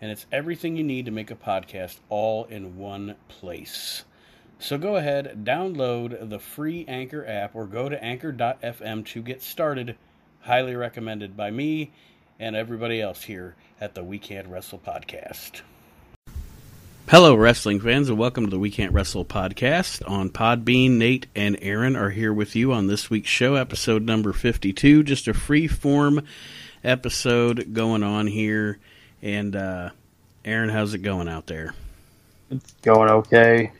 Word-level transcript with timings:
and 0.00 0.10
it's 0.10 0.26
everything 0.32 0.76
you 0.76 0.84
need 0.84 1.04
to 1.04 1.10
make 1.10 1.30
a 1.30 1.36
podcast 1.36 1.98
all 2.08 2.44
in 2.44 2.78
one 2.78 3.16
place. 3.28 4.04
So 4.58 4.78
go 4.78 4.96
ahead, 4.96 5.44
download 5.44 6.28
the 6.28 6.38
free 6.38 6.84
Anchor 6.88 7.26
app, 7.26 7.54
or 7.54 7.66
go 7.66 7.88
to 7.88 8.02
anchor.fm 8.02 9.06
to 9.06 9.22
get 9.22 9.42
started. 9.42 9.96
Highly 10.40 10.74
recommended 10.74 11.36
by 11.36 11.50
me 11.50 11.92
and 12.38 12.56
everybody 12.56 13.00
else 13.00 13.24
here 13.24 13.56
at 13.80 13.94
the 13.94 14.02
We 14.02 14.18
Can't 14.18 14.48
Wrestle 14.48 14.78
podcast. 14.78 15.60
Hello, 17.08 17.34
wrestling 17.34 17.80
fans, 17.80 18.08
and 18.08 18.18
welcome 18.18 18.44
to 18.44 18.50
the 18.50 18.58
We 18.58 18.70
Can't 18.70 18.92
Wrestle 18.92 19.24
podcast. 19.24 20.08
On 20.08 20.30
Podbean, 20.30 20.92
Nate 20.92 21.26
and 21.34 21.58
Aaron 21.60 21.96
are 21.96 22.10
here 22.10 22.32
with 22.32 22.54
you 22.54 22.72
on 22.72 22.86
this 22.86 23.10
week's 23.10 23.28
show, 23.28 23.56
episode 23.56 24.02
number 24.02 24.32
52. 24.32 25.02
Just 25.02 25.26
a 25.26 25.34
free 25.34 25.66
form 25.66 26.22
episode 26.84 27.74
going 27.74 28.02
on 28.02 28.28
here. 28.28 28.78
And, 29.22 29.54
uh, 29.54 29.90
Aaron, 30.44 30.70
how's 30.70 30.94
it 30.94 30.98
going 30.98 31.28
out 31.28 31.46
there? 31.46 31.74
It's 32.50 32.72
going 32.82 33.10
okay. 33.10 33.72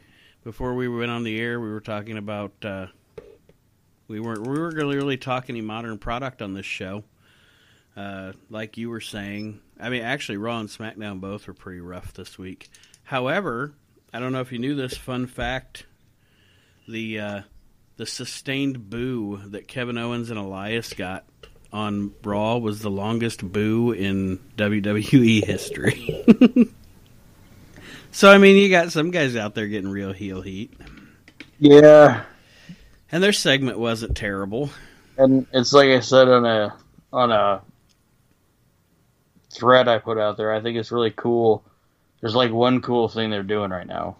Before 0.44 0.74
we 0.74 0.88
went 0.88 1.10
on 1.10 1.24
the 1.24 1.38
air, 1.38 1.60
we 1.60 1.70
were 1.70 1.80
talking 1.80 2.16
about, 2.16 2.52
uh, 2.62 2.86
we 4.08 4.20
weren't, 4.20 4.46
we 4.46 4.58
weren't 4.58 4.76
really, 4.76 4.96
really 4.96 5.16
talking 5.16 5.56
any 5.56 5.64
modern 5.64 5.98
product 5.98 6.42
on 6.42 6.54
this 6.54 6.66
show. 6.66 7.04
Uh, 7.96 8.32
like 8.48 8.76
you 8.76 8.90
were 8.90 9.00
saying, 9.00 9.60
I 9.80 9.88
mean, 9.88 10.02
actually, 10.02 10.38
Raw 10.38 10.60
and 10.60 10.68
SmackDown 10.68 11.20
both 11.20 11.46
were 11.46 11.54
pretty 11.54 11.80
rough 11.80 12.12
this 12.14 12.38
week. 12.38 12.68
However, 13.02 13.72
I 14.12 14.20
don't 14.20 14.32
know 14.32 14.40
if 14.40 14.52
you 14.52 14.58
knew 14.58 14.74
this 14.74 14.96
fun 14.96 15.26
fact: 15.26 15.86
the 16.86 17.18
uh, 17.20 17.42
the 17.96 18.06
sustained 18.06 18.90
boo 18.90 19.40
that 19.48 19.68
Kevin 19.68 19.98
Owens 19.98 20.30
and 20.30 20.38
Elias 20.38 20.92
got 20.92 21.24
on 21.72 22.12
Raw 22.24 22.58
was 22.58 22.80
the 22.80 22.90
longest 22.90 23.52
boo 23.52 23.92
in 23.92 24.38
WWE 24.56 25.44
history. 25.44 26.24
so 28.12 28.30
I 28.30 28.38
mean, 28.38 28.56
you 28.56 28.68
got 28.68 28.92
some 28.92 29.10
guys 29.10 29.36
out 29.36 29.54
there 29.54 29.68
getting 29.68 29.90
real 29.90 30.12
heel 30.12 30.42
heat. 30.42 30.72
Yeah, 31.58 32.24
and 33.12 33.22
their 33.22 33.32
segment 33.32 33.78
wasn't 33.78 34.16
terrible. 34.16 34.70
And 35.16 35.46
it's 35.52 35.72
like 35.72 35.88
I 35.88 36.00
said 36.00 36.28
on 36.28 36.44
a 36.46 36.76
on 37.12 37.30
a 37.30 37.62
thread 39.50 39.88
I 39.88 39.98
put 39.98 40.18
out 40.18 40.36
there. 40.36 40.52
I 40.52 40.60
think 40.60 40.76
it's 40.76 40.92
really 40.92 41.12
cool. 41.14 41.64
There's 42.20 42.34
like 42.34 42.52
one 42.52 42.80
cool 42.80 43.08
thing 43.08 43.30
they're 43.30 43.42
doing 43.42 43.70
right 43.70 43.86
now. 43.86 44.16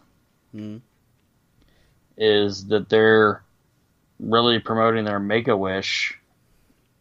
Mm-hmm. 0.54 0.78
Is 2.16 2.66
that 2.66 2.88
they're 2.88 3.42
really 4.18 4.58
promoting 4.58 5.04
their 5.04 5.18
Make 5.18 5.48
a 5.48 5.56
Wish 5.56 6.19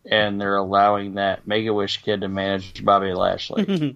and 0.06 0.40
they're 0.40 0.56
allowing 0.56 1.16
that 1.16 1.48
Make 1.48 1.68
a 1.68 1.74
Wish 1.74 2.02
kid 2.02 2.22
to 2.22 2.28
manage 2.28 2.84
Bobby 2.84 3.14
Lashley. 3.14 3.96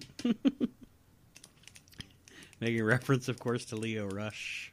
Making 2.60 2.84
reference, 2.84 3.28
of 3.28 3.38
course, 3.38 3.64
to 3.66 3.76
Leo 3.76 4.06
Rush. 4.06 4.72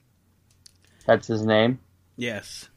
That's 1.06 1.28
his 1.28 1.46
name? 1.46 1.80
Yes. 2.16 2.70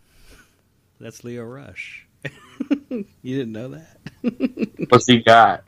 That's 1.00 1.24
Leo 1.24 1.44
Rush. 1.44 2.06
you 2.90 3.06
didn't 3.22 3.52
know 3.52 3.68
that? 3.68 3.98
What's 4.88 5.06
he 5.06 5.18
got? 5.18 5.64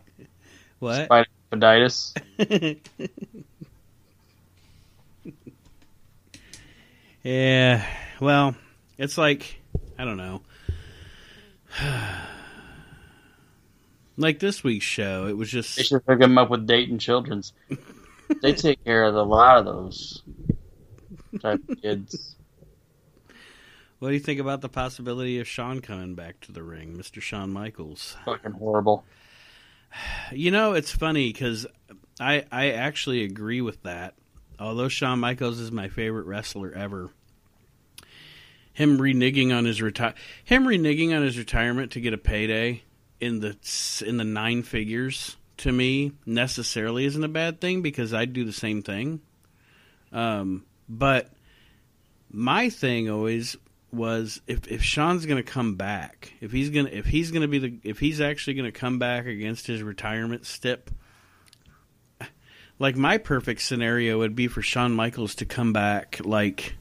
What? 0.78 1.08
Spideitis? 1.52 2.14
yeah. 7.22 7.86
Well, 8.20 8.56
it's 8.96 9.18
like 9.18 9.60
I 9.98 10.04
don't 10.04 10.16
know. 10.16 10.42
like 14.16 14.38
this 14.38 14.64
week's 14.64 14.84
show, 14.84 15.26
it 15.26 15.36
was 15.36 15.50
just 15.50 15.76
they 15.76 15.82
should 15.82 16.02
hook 16.06 16.20
him 16.20 16.38
up 16.38 16.50
with 16.50 16.66
Dayton 16.66 16.98
Children's. 16.98 17.52
they 18.42 18.52
take 18.52 18.82
care 18.84 19.04
of 19.04 19.14
a 19.14 19.22
lot 19.22 19.58
of 19.58 19.64
those 19.64 20.22
type 21.40 21.60
of 21.68 21.80
kids. 21.80 22.36
What 23.98 24.08
do 24.08 24.14
you 24.14 24.20
think 24.20 24.40
about 24.40 24.60
the 24.60 24.68
possibility 24.68 25.40
of 25.40 25.48
Sean 25.48 25.80
coming 25.80 26.14
back 26.14 26.40
to 26.40 26.52
the 26.52 26.62
ring, 26.62 26.96
Mr. 26.96 27.22
Shawn 27.22 27.52
Michaels? 27.52 28.16
Fucking 28.24 28.52
horrible. 28.52 29.04
You 30.32 30.50
know, 30.50 30.74
it's 30.74 30.90
funny 30.90 31.32
because 31.32 31.66
I 32.20 32.44
I 32.52 32.72
actually 32.72 33.22
agree 33.22 33.62
with 33.62 33.82
that. 33.84 34.14
Although 34.58 34.88
Shawn 34.88 35.20
Michaels 35.20 35.58
is 35.58 35.70
my 35.70 35.88
favorite 35.88 36.26
wrestler 36.26 36.72
ever, 36.72 37.10
him 38.72 38.98
reneging 38.98 39.56
on 39.56 39.64
his 39.64 39.80
retire 39.80 40.12
him 40.44 40.64
reneging 40.64 41.16
on 41.16 41.22
his 41.22 41.38
retirement 41.38 41.92
to 41.92 42.00
get 42.00 42.12
a 42.12 42.18
payday 42.18 42.82
in 43.20 43.40
the 43.40 43.56
in 44.06 44.16
the 44.16 44.24
nine 44.24 44.62
figures 44.62 45.36
to 45.58 45.72
me 45.72 46.12
necessarily 46.24 47.04
isn't 47.04 47.24
a 47.24 47.28
bad 47.28 47.60
thing 47.60 47.82
because 47.82 48.12
I'd 48.12 48.32
do 48.32 48.44
the 48.44 48.52
same 48.52 48.82
thing. 48.82 49.20
Um, 50.12 50.64
but 50.88 51.30
my 52.30 52.68
thing 52.68 53.08
always 53.10 53.56
was 53.92 54.40
if 54.46 54.66
if 54.68 54.82
Sean's 54.82 55.26
going 55.26 55.42
to 55.42 55.50
come 55.50 55.76
back, 55.76 56.34
if 56.40 56.52
he's 56.52 56.70
going 56.70 56.86
to 56.86 56.96
if 56.96 57.06
he's 57.06 57.30
going 57.30 57.42
to 57.42 57.48
be 57.48 57.58
the 57.58 57.78
if 57.82 57.98
he's 57.98 58.20
actually 58.20 58.54
going 58.54 58.70
to 58.70 58.78
come 58.78 58.98
back 58.98 59.26
against 59.26 59.66
his 59.66 59.82
retirement 59.82 60.44
stip, 60.44 60.90
like 62.78 62.96
my 62.96 63.18
perfect 63.18 63.62
scenario 63.62 64.18
would 64.18 64.36
be 64.36 64.48
for 64.48 64.62
Shawn 64.62 64.92
Michaels 64.92 65.34
to 65.36 65.44
come 65.44 65.72
back 65.72 66.20
like 66.24 66.74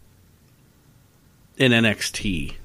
in 1.57 1.72
NXT. 1.72 2.56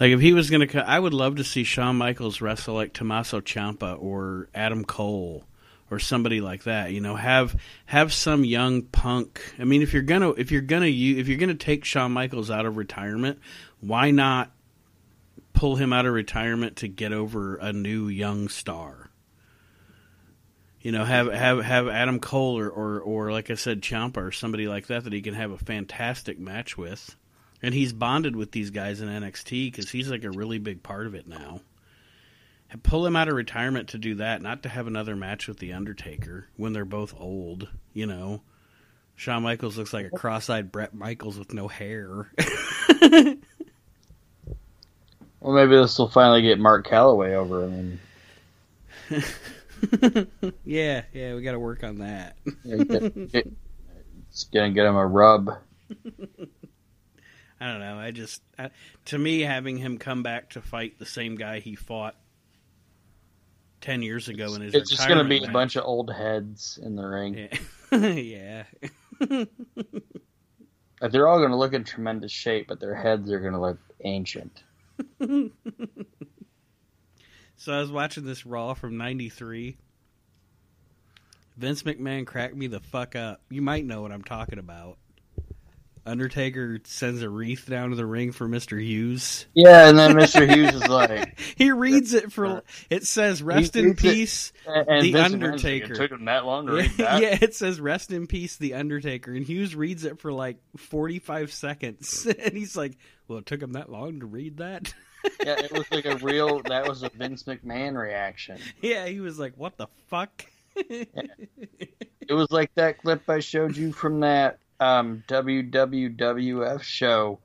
Like 0.00 0.12
if 0.12 0.20
he 0.20 0.32
was 0.32 0.50
going 0.50 0.66
to, 0.68 0.88
I 0.88 0.98
would 0.98 1.14
love 1.14 1.36
to 1.36 1.44
see 1.44 1.64
Shawn 1.64 1.96
Michaels 1.96 2.40
wrestle 2.40 2.74
like 2.74 2.92
Tommaso 2.92 3.40
Ciampa 3.40 4.00
or 4.00 4.48
Adam 4.54 4.84
Cole 4.84 5.44
or 5.90 5.98
somebody 5.98 6.40
like 6.40 6.64
that. 6.64 6.92
You 6.92 7.00
know, 7.00 7.16
have 7.16 7.60
have 7.86 8.12
some 8.12 8.44
young 8.44 8.82
punk. 8.82 9.54
I 9.58 9.64
mean, 9.64 9.82
if 9.82 9.92
you're 9.92 10.02
gonna 10.02 10.30
if 10.30 10.50
you're 10.50 10.60
gonna 10.60 10.86
if 10.86 11.28
you're 11.28 11.38
gonna 11.38 11.54
take 11.54 11.84
Shawn 11.84 12.12
Michaels 12.12 12.50
out 12.50 12.66
of 12.66 12.76
retirement, 12.76 13.40
why 13.80 14.10
not 14.10 14.52
pull 15.52 15.76
him 15.76 15.92
out 15.92 16.06
of 16.06 16.12
retirement 16.12 16.76
to 16.76 16.88
get 16.88 17.12
over 17.12 17.56
a 17.56 17.72
new 17.72 18.08
young 18.08 18.48
star? 18.48 19.10
You 20.80 20.92
know, 20.92 21.04
have 21.04 21.32
have 21.32 21.64
have 21.64 21.88
Adam 21.88 22.20
Cole 22.20 22.58
or 22.58 22.70
or, 22.70 23.00
or 23.00 23.32
like 23.32 23.50
I 23.50 23.54
said, 23.54 23.82
Ciampa 23.82 24.18
or 24.18 24.32
somebody 24.32 24.68
like 24.68 24.86
that 24.86 25.04
that 25.04 25.12
he 25.12 25.22
can 25.22 25.34
have 25.34 25.50
a 25.50 25.58
fantastic 25.58 26.38
match 26.38 26.78
with. 26.78 27.16
And 27.62 27.74
he's 27.74 27.92
bonded 27.92 28.36
with 28.36 28.52
these 28.52 28.70
guys 28.70 29.00
in 29.00 29.08
NXT 29.08 29.72
because 29.72 29.90
he's 29.90 30.10
like 30.10 30.24
a 30.24 30.30
really 30.30 30.58
big 30.58 30.82
part 30.82 31.06
of 31.06 31.14
it 31.14 31.26
now 31.26 31.60
pull 32.76 33.06
him 33.06 33.16
out 33.16 33.28
of 33.28 33.34
retirement 33.34 33.88
to 33.88 33.98
do 33.98 34.16
that, 34.16 34.42
not 34.42 34.62
to 34.62 34.68
have 34.68 34.86
another 34.86 35.16
match 35.16 35.48
with 35.48 35.58
the 35.58 35.72
Undertaker 35.72 36.48
when 36.56 36.72
they're 36.72 36.84
both 36.84 37.14
old. 37.18 37.68
You 37.94 38.06
know, 38.06 38.42
Shawn 39.16 39.42
Michaels 39.42 39.78
looks 39.78 39.94
like 39.94 40.06
a 40.06 40.10
cross-eyed 40.10 40.70
Bret 40.70 40.94
Michaels 40.94 41.38
with 41.38 41.54
no 41.54 41.68
hair. 41.68 42.30
well, 43.00 43.36
maybe 45.40 45.76
this 45.76 45.98
will 45.98 46.08
finally 46.08 46.42
get 46.42 46.58
Mark 46.58 46.86
Calaway 46.86 47.34
over 47.34 47.66
him. 47.66 48.00
yeah, 50.64 51.02
yeah, 51.14 51.34
we 51.34 51.42
got 51.42 51.52
to 51.52 51.58
work 51.58 51.84
on 51.84 51.98
that. 51.98 52.36
it's 52.64 54.44
gonna 54.52 54.72
get 54.72 54.84
him 54.84 54.96
a 54.96 55.06
rub. 55.06 55.50
I 57.60 57.66
don't 57.66 57.80
know. 57.80 57.98
I 57.98 58.12
just, 58.12 58.42
I, 58.58 58.70
to 59.06 59.18
me, 59.18 59.40
having 59.40 59.76
him 59.76 59.98
come 59.98 60.22
back 60.22 60.50
to 60.50 60.62
fight 60.62 60.98
the 60.98 61.06
same 61.06 61.34
guy 61.36 61.58
he 61.60 61.74
fought 61.74 62.14
ten 63.80 64.02
years 64.02 64.28
ago 64.28 64.54
in 64.54 64.62
his. 64.62 64.74
It's 64.74 64.90
just 64.90 65.08
going 65.08 65.18
to 65.18 65.24
be 65.24 65.40
match. 65.40 65.48
a 65.48 65.52
bunch 65.52 65.76
of 65.76 65.84
old 65.84 66.12
heads 66.12 66.78
in 66.82 66.96
the 66.96 67.04
ring. 67.04 67.48
Yeah. 67.92 67.98
yeah. 67.98 68.64
they're 71.10 71.28
all 71.28 71.38
going 71.38 71.50
to 71.50 71.56
look 71.56 71.72
in 71.72 71.84
tremendous 71.84 72.32
shape, 72.32 72.68
but 72.68 72.80
their 72.80 72.94
heads 72.94 73.30
are 73.32 73.40
going 73.40 73.54
to 73.54 73.60
look 73.60 73.78
ancient. 74.04 74.62
so 77.56 77.72
I 77.72 77.80
was 77.80 77.90
watching 77.90 78.24
this 78.24 78.46
Raw 78.46 78.74
from 78.74 78.96
'93. 78.96 79.76
Vince 81.56 81.82
McMahon 81.82 82.24
cracked 82.24 82.54
me 82.54 82.68
the 82.68 82.78
fuck 82.78 83.16
up. 83.16 83.40
You 83.50 83.62
might 83.62 83.84
know 83.84 84.00
what 84.00 84.12
I'm 84.12 84.22
talking 84.22 84.60
about. 84.60 84.96
Undertaker 86.08 86.80
sends 86.84 87.22
a 87.22 87.28
wreath 87.28 87.66
down 87.68 87.90
to 87.90 87.96
the 87.96 88.06
ring 88.06 88.32
for 88.32 88.48
Mister 88.48 88.78
Hughes. 88.78 89.46
Yeah, 89.54 89.88
and 89.88 89.98
then 89.98 90.12
Mr. 90.14 90.48
Hughes 90.52 90.74
is 90.74 90.88
like, 90.88 91.38
he 91.56 91.70
reads 91.72 92.14
it 92.14 92.32
for. 92.32 92.62
It 92.90 93.06
says, 93.06 93.42
"Rest 93.42 93.76
in 93.76 93.84
reads 93.86 94.04
it- 94.04 94.10
peace." 94.14 94.52
and 94.66 95.02
The 95.04 95.12
Vince 95.12 95.34
Undertaker. 95.34 95.92
It 95.92 95.96
took 95.96 96.10
him 96.10 96.24
that 96.26 96.44
long 96.44 96.66
to 96.66 96.72
Yeah, 96.76 96.80
read 96.82 96.90
that. 96.98 97.22
yeah, 97.22 97.38
it 97.40 97.54
says 97.54 97.80
"Rest 97.80 98.10
in 98.10 98.26
peace, 98.26 98.56
the 98.56 98.74
Undertaker," 98.74 99.32
and 99.32 99.44
Hughes 99.44 99.74
reads 99.76 100.04
it 100.04 100.18
for 100.20 100.32
like 100.32 100.58
forty-five 100.76 101.52
seconds, 101.52 102.26
and 102.38 102.52
he's 102.54 102.76
like, 102.76 102.96
"Well, 103.28 103.38
it 103.38 103.46
took 103.46 103.62
him 103.62 103.72
that 103.72 103.90
long 103.90 104.20
to 104.20 104.26
read 104.26 104.58
that." 104.58 104.92
Yeah, 105.44 105.58
it 105.60 105.72
was 105.72 105.90
like 105.90 106.06
a 106.06 106.16
real. 106.16 106.62
That 106.62 106.88
was 106.88 107.02
a 107.02 107.10
Vince 107.10 107.42
McMahon 107.42 107.96
reaction. 108.00 108.58
yeah, 108.80 109.06
he 109.06 109.20
was 109.20 109.38
like, 109.38 109.54
"What 109.56 109.76
the 109.76 109.88
fuck?" 110.08 110.44
It 110.76 112.34
was 112.34 112.50
like 112.50 112.72
that 112.74 112.98
clip 112.98 113.28
I 113.28 113.40
showed 113.40 113.76
you 113.76 113.92
from 113.92 114.20
that 114.20 114.58
um, 114.80 115.24
WWWF 115.28 116.82
show 116.82 117.38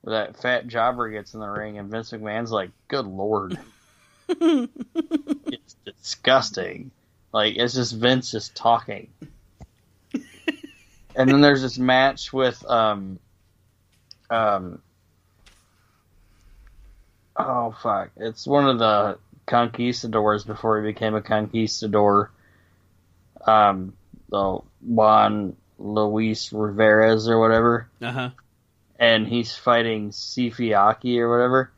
where 0.00 0.16
that 0.16 0.40
fat 0.40 0.66
jobber 0.66 1.10
gets 1.10 1.34
in 1.34 1.40
the 1.40 1.48
ring 1.48 1.78
and 1.78 1.90
Vince 1.90 2.10
McMahon's 2.10 2.52
like, 2.52 2.70
"Good 2.88 3.06
lord, 3.06 3.58
it's 4.28 5.76
disgusting." 5.84 6.90
Like 7.32 7.56
it's 7.56 7.74
just 7.74 7.94
Vince 7.94 8.30
just 8.30 8.54
talking. 8.54 9.08
and 11.18 11.28
then 11.28 11.40
there's 11.40 11.62
this 11.62 11.78
match 11.78 12.32
with 12.32 12.64
um 12.70 13.18
um 14.30 14.80
oh 17.36 17.74
fuck 17.82 18.10
it's 18.16 18.46
one 18.46 18.68
of 18.68 18.78
the 18.78 19.18
conquistadors 19.46 20.44
before 20.44 20.80
he 20.80 20.92
became 20.92 21.14
a 21.14 21.22
conquistador 21.22 22.30
um 23.46 23.94
the 24.30 24.60
Juan 24.82 25.56
Luis 25.78 26.50
Riveras 26.50 27.28
or 27.28 27.38
whatever 27.40 27.88
Uh 28.00 28.12
huh. 28.12 28.30
and 28.98 29.26
he's 29.26 29.54
fighting 29.54 30.10
Sifiaki 30.10 31.18
or 31.18 31.30
whatever 31.30 31.70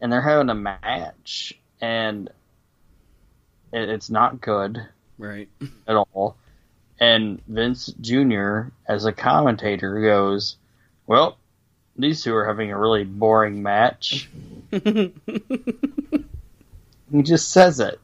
and 0.00 0.12
they're 0.12 0.20
having 0.22 0.48
a 0.48 0.54
match 0.54 1.58
and 1.80 2.28
it, 3.72 3.88
it's 3.88 4.10
not 4.10 4.40
good 4.40 4.86
Right. 5.18 5.48
at 5.88 5.96
all. 5.96 6.36
And 7.00 7.40
Vince 7.48 7.92
Jr., 8.00 8.62
as 8.88 9.04
a 9.04 9.12
commentator, 9.12 10.00
goes, 10.00 10.56
Well, 11.06 11.36
these 11.96 12.22
two 12.22 12.34
are 12.34 12.44
having 12.44 12.70
a 12.72 12.78
really 12.78 13.04
boring 13.04 13.62
match. 13.62 14.28
He 17.10 17.22
just 17.22 17.50
says 17.50 17.80
it. 17.80 17.98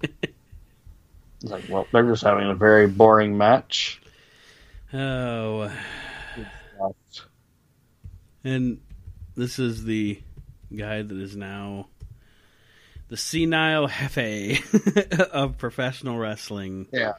He's 0.00 1.50
like, 1.50 1.64
Well, 1.68 1.86
they're 1.92 2.08
just 2.08 2.22
having 2.22 2.48
a 2.48 2.54
very 2.54 2.86
boring 2.86 3.36
match. 3.36 3.99
Oh, 4.92 5.70
and 8.44 8.80
this 9.36 9.58
is 9.58 9.84
the 9.84 10.20
guy 10.74 11.02
that 11.02 11.16
is 11.16 11.36
now 11.36 11.88
the 13.08 13.16
senile 13.16 13.88
jefe 13.88 15.20
of 15.32 15.58
professional 15.58 16.16
wrestling. 16.16 16.86
Yeah. 16.92 17.12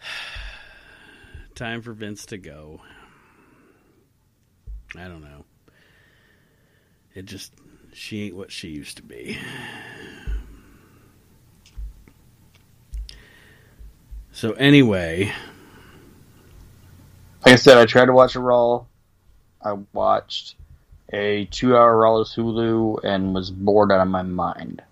Time 1.54 1.82
for 1.82 1.92
Vince 1.92 2.26
to 2.26 2.38
go. 2.38 2.80
I 4.96 5.08
don't 5.08 5.22
know. 5.22 5.44
It 7.14 7.24
just 7.24 7.52
she 7.92 8.26
ain't 8.26 8.36
what 8.36 8.52
she 8.52 8.68
used 8.68 8.98
to 8.98 9.02
be. 9.02 9.38
So 14.30 14.52
anyway, 14.52 15.32
Like 17.44 17.54
I 17.54 17.56
said, 17.56 17.78
I 17.78 17.86
tried 17.86 18.06
to 18.06 18.12
watch 18.12 18.34
a 18.34 18.40
Raw. 18.40 18.84
I 19.64 19.72
watched 19.92 20.54
a 21.12 21.46
two 21.46 21.76
hour 21.76 21.96
Raw 21.96 22.18
with 22.18 22.28
Hulu 22.28 23.00
and 23.04 23.34
was 23.34 23.50
bored 23.50 23.90
out 23.92 24.00
of 24.00 24.08
my 24.08 24.22
mind. 24.22 24.82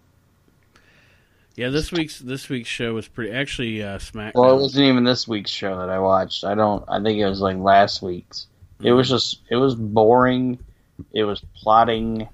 yeah, 1.57 1.69
this 1.71 1.93
week's 1.93 2.19
this 2.19 2.49
week's 2.49 2.69
show 2.69 2.95
was 2.95 3.09
pretty. 3.09 3.33
Actually, 3.33 3.83
uh, 3.83 3.99
SmackDown. 3.99 4.35
Well, 4.35 4.59
it 4.59 4.63
wasn't 4.63 4.87
even 4.87 5.05
this 5.05 5.27
week's 5.29 5.51
show 5.51 5.79
that 5.79 5.89
I 5.91 5.99
watched. 5.99 6.45
I 6.45 6.55
don't. 6.55 6.85
I 6.89 7.03
think 7.03 7.19
it 7.19 7.27
was 7.29 7.41
like 7.41 7.57
last 7.59 8.03
week's. 8.03 8.47
It 8.83 8.93
was 8.93 9.09
just. 9.09 9.41
It 9.51 9.57
was 9.57 9.75
boring. 9.75 10.59
It 11.13 11.25
was 11.25 11.43
plotting, 11.57 12.29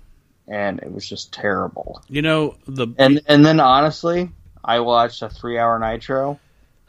and 0.48 0.78
it 0.80 0.92
was 0.92 1.08
just 1.08 1.32
terrible. 1.32 2.02
you 2.08 2.22
know 2.22 2.56
the 2.66 2.88
And 2.98 3.20
and 3.26 3.44
then 3.44 3.58
honestly, 3.60 4.28
I 4.64 4.80
watched 4.80 5.22
a 5.22 5.28
three 5.28 5.58
hour 5.58 5.78
Nitro, 5.78 6.38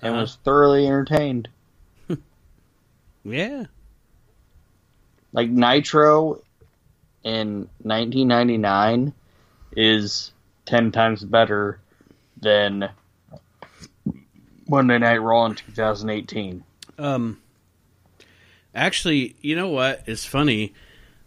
and 0.02 0.14
Uh-huh. 0.14 0.22
was 0.22 0.36
thoroughly 0.44 0.86
entertained. 0.86 1.50
Yeah 3.24 3.66
Like 5.32 5.50
Nitro 5.50 6.42
in 7.24 7.70
1999 7.82 9.14
is 9.76 10.32
ten 10.66 10.92
times 10.92 11.24
better 11.24 11.80
than 12.42 12.90
Monday 14.68 14.98
Night 14.98 15.18
Raw 15.22 15.46
in 15.46 15.56
2018. 15.56 16.64
Um, 16.98 17.40
actually, 18.76 19.36
you 19.42 19.56
know 19.56 19.70
what 19.70 20.04
is 20.06 20.26
funny? 20.26 20.74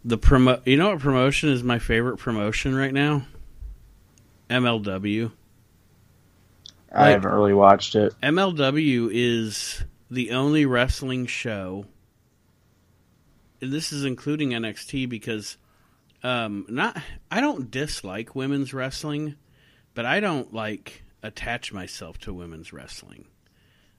The 0.05 0.17
promo. 0.17 0.61
You 0.65 0.77
know 0.77 0.91
what 0.91 0.99
promotion 0.99 1.49
is 1.49 1.63
my 1.63 1.79
favorite 1.79 2.17
promotion 2.17 2.73
right 2.75 2.93
now? 2.93 3.25
MLW. 4.49 5.31
I 6.93 7.01
Like- 7.01 7.11
haven't 7.15 7.31
really 7.31 7.53
watched 7.53 7.95
it. 7.95 8.13
MLW 8.23 9.09
is 9.11 9.83
the 10.09 10.31
only 10.31 10.65
wrestling 10.65 11.25
show. 11.25 11.85
And 13.61 13.71
this 13.71 13.91
is 13.91 14.05
including 14.05 14.51
NXT 14.51 15.09
because, 15.09 15.57
um, 16.23 16.65
not 16.69 17.01
I 17.31 17.41
don't 17.41 17.71
dislike 17.71 18.35
women's 18.35 18.73
wrestling, 18.73 19.35
but 19.93 20.05
I 20.05 20.19
don't 20.19 20.53
like 20.53 21.03
attach 21.23 21.73
myself 21.73 22.17
to 22.19 22.33
women's 22.33 22.71
wrestling. 22.71 23.25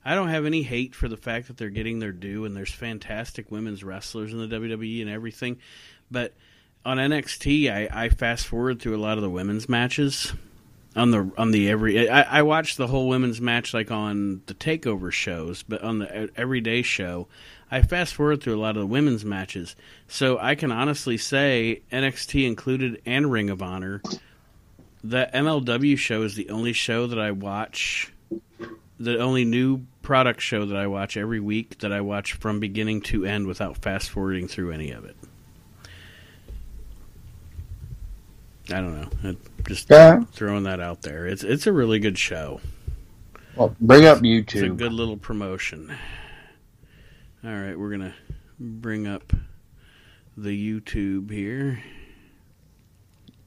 I 0.04 0.14
don't 0.14 0.28
have 0.28 0.46
any 0.46 0.62
hate 0.62 0.94
for 0.94 1.08
the 1.08 1.16
fact 1.16 1.48
that 1.48 1.56
they're 1.56 1.70
getting 1.70 1.98
their 1.98 2.12
due 2.12 2.44
and 2.44 2.56
there's 2.56 2.72
fantastic 2.72 3.50
women's 3.50 3.84
wrestlers 3.84 4.32
in 4.32 4.38
the 4.38 4.56
WWE 4.56 5.02
and 5.02 5.10
everything, 5.10 5.58
but 6.10 6.34
on 6.84 6.96
NXT 6.96 7.70
I, 7.70 8.04
I 8.04 8.08
fast 8.08 8.46
forward 8.46 8.80
through 8.80 8.96
a 8.96 9.02
lot 9.02 9.18
of 9.18 9.22
the 9.22 9.28
women's 9.28 9.68
matches 9.68 10.32
on 10.98 11.10
the 11.10 11.30
on 11.38 11.50
the 11.52 11.70
every 11.70 12.08
I, 12.08 12.40
I 12.40 12.42
watched 12.42 12.76
the 12.76 12.86
whole 12.86 13.08
women's 13.08 13.40
match 13.40 13.72
like 13.72 13.90
on 13.90 14.42
the 14.46 14.54
takeover 14.54 15.12
shows, 15.12 15.62
but 15.62 15.82
on 15.82 16.00
the 16.00 16.30
everyday 16.36 16.82
show, 16.82 17.28
I 17.70 17.82
fast 17.82 18.14
forward 18.14 18.42
through 18.42 18.56
a 18.56 18.60
lot 18.60 18.76
of 18.76 18.80
the 18.80 18.86
women's 18.86 19.24
matches. 19.24 19.76
So 20.06 20.38
I 20.38 20.54
can 20.54 20.72
honestly 20.72 21.16
say 21.16 21.82
NXT 21.92 22.46
included 22.46 23.00
and 23.06 23.30
Ring 23.30 23.50
of 23.50 23.62
Honor, 23.62 24.02
the 25.04 25.30
MLW 25.32 25.96
show 25.96 26.22
is 26.22 26.34
the 26.34 26.50
only 26.50 26.72
show 26.72 27.06
that 27.06 27.18
I 27.18 27.30
watch, 27.30 28.12
the 28.98 29.18
only 29.18 29.44
new 29.44 29.82
product 30.02 30.40
show 30.40 30.66
that 30.66 30.76
I 30.76 30.86
watch 30.86 31.16
every 31.16 31.40
week 31.40 31.78
that 31.80 31.92
I 31.92 32.00
watch 32.00 32.32
from 32.34 32.60
beginning 32.60 33.02
to 33.02 33.24
end 33.24 33.46
without 33.46 33.78
fast 33.78 34.10
forwarding 34.10 34.48
through 34.48 34.72
any 34.72 34.90
of 34.90 35.04
it. 35.04 35.16
I 38.70 38.80
don't 38.80 39.00
know. 39.22 39.36
Just 39.66 39.88
Yeah. 39.90 40.24
throwing 40.32 40.64
that 40.64 40.80
out 40.80 41.02
there. 41.02 41.26
It's 41.26 41.42
it's 41.42 41.66
a 41.66 41.72
really 41.72 41.98
good 41.98 42.18
show. 42.18 42.60
Well, 43.56 43.74
bring 43.80 44.04
up 44.04 44.18
It's 44.24 44.54
a 44.54 44.58
YouTube. 44.58 44.76
good 44.76 44.92
little 44.92 45.16
promotion. 45.16 45.90
All 47.44 47.50
right, 47.50 47.78
we're 47.78 47.90
gonna 47.90 48.14
bring 48.58 49.06
up 49.06 49.32
the 50.36 50.50
YouTube 50.80 51.30
here. 51.30 51.82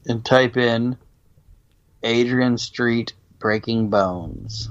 and 0.04 0.24
type 0.24 0.56
in 0.56 0.96
Adrian 2.02 2.58
Street 2.58 3.12
Breaking 3.38 3.88
Bones. 3.88 4.68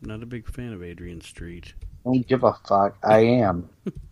Not 0.00 0.22
a 0.22 0.26
big 0.26 0.46
fan 0.48 0.72
of 0.72 0.82
Adrian 0.82 1.20
Street. 1.20 1.74
Don't 2.04 2.26
give 2.26 2.44
a 2.44 2.54
fuck. 2.66 2.96
I 3.02 3.18
am. 3.20 3.68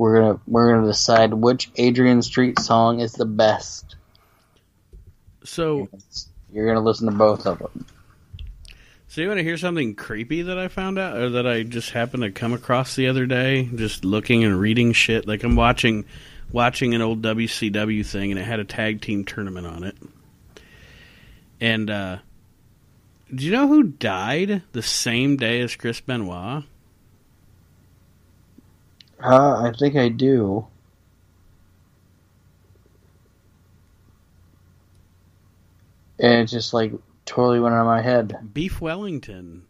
we're 0.00 0.18
gonna 0.18 0.40
we're 0.46 0.72
gonna 0.72 0.86
decide 0.86 1.34
which 1.34 1.70
Adrian 1.76 2.22
Street 2.22 2.58
song 2.58 3.00
is 3.00 3.12
the 3.12 3.26
best. 3.26 3.96
So, 5.44 5.90
You're 6.50 6.66
gonna 6.66 6.80
listen 6.80 7.10
to 7.10 7.14
both 7.14 7.46
of 7.46 7.58
them. 7.58 7.84
so 9.08 9.20
you 9.20 9.28
want 9.28 9.40
to 9.40 9.44
hear 9.44 9.58
something 9.58 9.94
creepy 9.94 10.40
that 10.40 10.56
I 10.56 10.68
found 10.68 10.98
out, 10.98 11.18
or 11.18 11.28
that 11.28 11.46
I 11.46 11.64
just 11.64 11.90
happened 11.90 12.22
to 12.22 12.30
come 12.30 12.54
across 12.54 12.96
the 12.96 13.08
other 13.08 13.26
day? 13.26 13.68
Just 13.74 14.02
looking 14.02 14.42
and 14.42 14.58
reading 14.58 14.94
shit. 14.94 15.28
Like 15.28 15.44
I'm 15.44 15.54
watching, 15.54 16.06
watching 16.50 16.94
an 16.94 17.02
old 17.02 17.20
WCW 17.20 18.06
thing, 18.06 18.30
and 18.30 18.40
it 18.40 18.44
had 18.44 18.58
a 18.58 18.64
tag 18.64 19.02
team 19.02 19.26
tournament 19.26 19.66
on 19.66 19.84
it. 19.84 19.98
And 21.60 21.90
uh, 21.90 22.18
do 23.34 23.44
you 23.44 23.52
know 23.52 23.68
who 23.68 23.82
died 23.82 24.62
the 24.72 24.82
same 24.82 25.36
day 25.36 25.60
as 25.60 25.76
Chris 25.76 26.00
Benoit? 26.00 26.64
Uh, 29.22 29.62
I 29.64 29.72
think 29.78 29.96
I 29.96 30.08
do. 30.08 30.66
And 36.18 36.42
it 36.42 36.46
just 36.46 36.74
like 36.74 36.92
totally 37.24 37.60
went 37.60 37.74
out 37.74 37.80
of 37.80 37.86
my 37.86 38.02
head. 38.02 38.36
Beef 38.52 38.80
Wellington. 38.80 39.64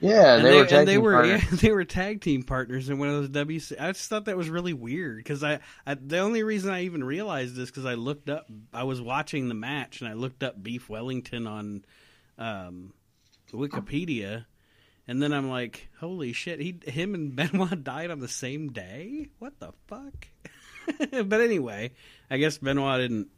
Yeah, 0.00 0.36
And 0.36 0.44
they, 0.46 0.54
were 0.54 0.64
tag 0.64 0.78
and 0.80 0.88
they 0.88 0.94
team 0.94 1.02
were 1.02 1.12
partners. 1.12 1.42
yeah, 1.42 1.50
they 1.52 1.72
were 1.72 1.84
tag 1.84 2.20
team 2.22 2.42
partners 2.42 2.88
in 2.88 2.98
one 2.98 3.08
of 3.08 3.32
those 3.32 3.46
WC. 3.46 3.78
I 3.78 3.92
just 3.92 4.08
thought 4.08 4.24
that 4.26 4.36
was 4.36 4.48
really 4.48 4.72
weird 4.72 5.18
because 5.18 5.44
I, 5.44 5.60
I 5.86 5.94
the 5.94 6.18
only 6.18 6.42
reason 6.42 6.70
I 6.70 6.84
even 6.84 7.04
realized 7.04 7.54
this 7.54 7.68
because 7.70 7.84
I 7.84 7.94
looked 7.94 8.30
up 8.30 8.46
I 8.72 8.84
was 8.84 9.00
watching 9.02 9.48
the 9.48 9.54
match 9.54 10.00
and 10.00 10.08
I 10.08 10.14
looked 10.14 10.42
up 10.42 10.62
Beef 10.62 10.88
Wellington 10.88 11.46
on 11.46 11.84
um, 12.38 12.94
Wikipedia 13.52 14.46
and 15.10 15.22
then 15.22 15.32
I'm 15.32 15.50
like 15.50 15.88
holy 15.98 16.32
shit 16.32 16.60
he 16.60 16.78
him 16.86 17.14
and 17.14 17.36
Benoit 17.36 17.84
died 17.84 18.10
on 18.10 18.20
the 18.20 18.28
same 18.28 18.72
day 18.72 19.28
what 19.38 19.58
the 19.60 19.72
fuck 19.86 20.28
but 21.10 21.40
anyway 21.40 21.90
I 22.30 22.38
guess 22.38 22.58
Benoit 22.58 23.00
didn't 23.00 23.28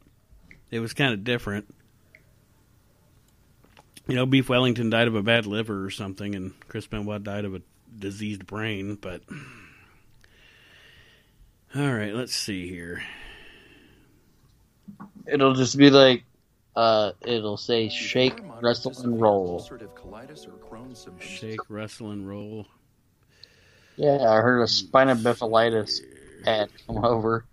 it 0.71 0.79
was 0.79 0.93
kind 0.93 1.13
of 1.13 1.23
different 1.23 1.73
you 4.07 4.15
know, 4.15 4.25
Beef 4.25 4.49
Wellington 4.49 4.89
died 4.89 5.07
of 5.07 5.15
a 5.15 5.23
bad 5.23 5.45
liver 5.45 5.85
or 5.85 5.89
something, 5.89 6.35
and 6.35 6.53
Chris 6.67 6.87
Benoit 6.87 7.23
died 7.23 7.45
of 7.45 7.55
a 7.55 7.61
diseased 7.97 8.45
brain. 8.45 8.95
But 8.95 9.21
all 11.75 11.93
right, 11.93 12.13
let's 12.13 12.35
see 12.35 12.67
here. 12.67 13.03
It'll 15.25 15.53
just 15.53 15.77
be 15.77 15.89
like, 15.89 16.25
uh, 16.75 17.11
it'll 17.21 17.57
say 17.57 17.89
shake, 17.89 18.39
wrestle, 18.61 18.93
and 19.03 19.21
roll. 19.21 19.59
Ulcerative 19.59 19.93
colitis 19.93 20.47
or 20.47 20.51
Crohn's 20.51 20.99
symptoms. 20.99 21.23
Shake, 21.23 21.69
wrestle, 21.69 22.11
and 22.11 22.27
roll. 22.27 22.67
Yeah, 23.95 24.27
I 24.27 24.41
heard 24.41 24.61
a 24.61 24.67
spina 24.67 25.15
bifida 25.15 26.01
ad 26.45 26.69
come 26.87 27.05
over. 27.05 27.45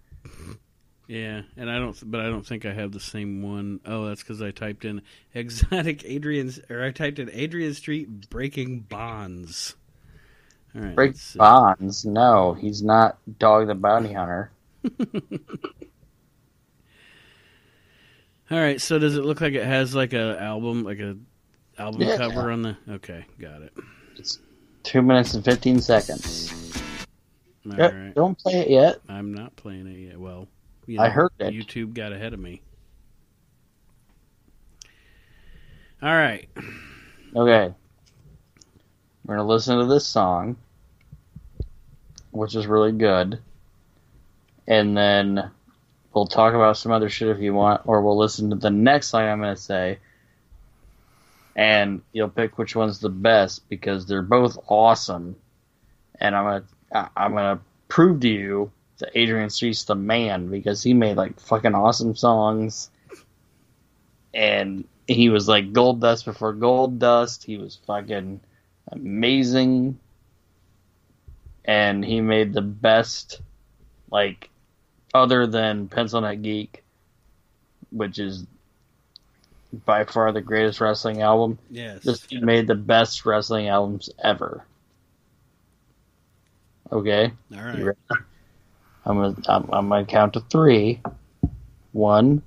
Yeah, 1.07 1.43
and 1.57 1.69
I 1.69 1.79
don't, 1.79 1.99
but 2.09 2.21
I 2.21 2.29
don't 2.29 2.47
think 2.47 2.65
I 2.65 2.73
have 2.73 2.93
the 2.93 3.01
same 3.01 3.43
one. 3.43 3.81
Oh, 3.85 4.07
that's 4.07 4.23
because 4.23 4.41
I 4.41 4.53
typed 4.53 4.85
in 4.85 5.03
exotic 5.35 6.05
Adrian's, 6.05 6.61
or 6.71 6.85
I 6.85 6.93
typed 6.93 7.19
in 7.19 7.29
Adrian 7.33 7.75
Street 7.75 8.31
breaking 8.31 8.81
bonds. 8.81 9.75
All 10.75 10.83
right, 10.83 10.95
Break 10.95 11.17
bonds. 11.35 12.05
No, 12.07 12.55
he's 12.55 12.83
not 12.83 13.19
Dog 13.39 13.67
the 13.67 13.75
Bounty 13.75 14.13
Hunter. 14.13 14.53
All 18.51 18.59
right, 18.59 18.81
so 18.81 18.99
does 18.99 19.17
it 19.17 19.25
look 19.25 19.41
like 19.41 19.55
it 19.55 19.65
has 19.65 19.95
like 19.95 20.13
a 20.13 20.41
album, 20.41 20.83
like 20.83 20.99
a 20.99 21.17
album 21.79 22.03
Yeah. 22.03 22.17
cover 22.17 22.51
on 22.51 22.63
the? 22.63 22.77
Okay, 22.89 23.25
got 23.39 23.63
it. 23.63 23.73
Two 24.83 25.03
minutes 25.03 25.35
and 25.35 25.45
fifteen 25.45 25.81
seconds. 25.81 26.53
All 27.71 27.77
Yep, 27.77 27.93
right. 27.93 28.15
Don't 28.15 28.37
play 28.39 28.55
it 28.55 28.71
yet. 28.71 28.99
I'm 29.09 29.33
not 29.35 29.55
playing 29.55 29.87
it 29.87 29.99
yet. 30.09 30.19
Well, 30.19 30.49
you 30.87 31.01
I 31.01 31.11
heard 31.11 31.31
it. 31.39 31.55
YouTube 31.55 31.95
got 31.95 32.13
ahead 32.13 32.33
of 32.33 32.41
me. 32.41 32.63
All 36.03 36.13
right. 36.15 36.49
Okay. 37.37 37.73
We're 39.27 39.37
gonna 39.37 39.47
listen 39.47 39.79
to 39.79 39.85
this 39.85 40.07
song, 40.07 40.57
which 42.33 42.57
is 42.57 42.67
really 42.67 42.91
good, 42.93 43.39
and 44.67 44.97
then 44.97 45.51
we'll 46.13 46.27
talk 46.27 46.55
about 46.55 46.77
some 46.77 46.93
other 46.93 47.09
shit 47.09 47.29
if 47.29 47.41
you 47.41 47.55
want, 47.55 47.83
or 47.85 48.03
we'll 48.03 48.19
listen 48.19 48.51
to 48.51 48.57
the 48.57 48.71
next 48.71 49.09
song 49.09 49.23
I'm 49.23 49.41
gonna 49.41 49.57
say, 49.57 49.99
and 51.57 52.03
you'll 52.13 52.29
pick 52.29 52.59
which 52.59 52.77
one's 52.77 53.01
the 53.01 53.09
best 53.09 53.69
because 53.69 54.07
they're 54.07 54.23
both 54.23 54.59
awesome, 54.69 55.37
and 56.19 56.35
I'm 56.35 56.65
gonna 56.91 57.11
I'm 57.17 57.35
gonna 57.35 57.61
prove 57.89 58.21
to 58.21 58.29
you 58.29 58.73
that 58.99 59.11
Adrian 59.15 59.51
Street's 59.51 59.85
the 59.85 59.95
man 59.95 60.49
because 60.49 60.83
he 60.83 60.93
made 60.95 61.17
like 61.17 61.41
fucking 61.41 61.75
awesome 61.75 62.15
songs, 62.17 62.91
and 64.35 64.85
he 65.07 65.29
was 65.29 65.49
like 65.49 65.73
gold 65.73 66.01
dust 66.01 66.25
before 66.25 66.53
gold 66.53 66.99
dust. 66.99 67.45
He 67.45 67.57
was 67.57 67.79
fucking 67.87 68.41
amazing. 68.93 69.99
And 71.65 72.05
he 72.05 72.21
made 72.21 72.53
the 72.53 72.63
best, 72.63 73.41
like, 74.11 74.50
other 75.15 75.47
than 75.47 75.89
Pencil 75.89 76.21
Neck 76.21 76.43
Geek, 76.43 76.83
which 77.91 78.19
is 78.19 78.47
by 79.85 80.05
far 80.05 80.33
the 80.33 80.41
greatest 80.41 80.81
wrestling 80.81 81.23
album. 81.23 81.59
Yes. 81.71 82.03
This 82.03 82.21
dude 82.21 82.43
made 82.43 82.67
the 82.67 82.75
best 82.75 83.25
wrestling 83.25 83.69
albums 83.69 84.11
ever. 84.23 84.65
Okay? 86.91 87.33
All 87.55 87.63
right. 87.63 87.97
I'm 89.07 89.17
gonna 89.17 89.37
I'm, 89.49 89.71
I'm 89.73 89.89
gonna 89.89 90.05
count 90.05 90.35
to 90.35 90.41
three. 90.41 91.01
One, 91.93 92.43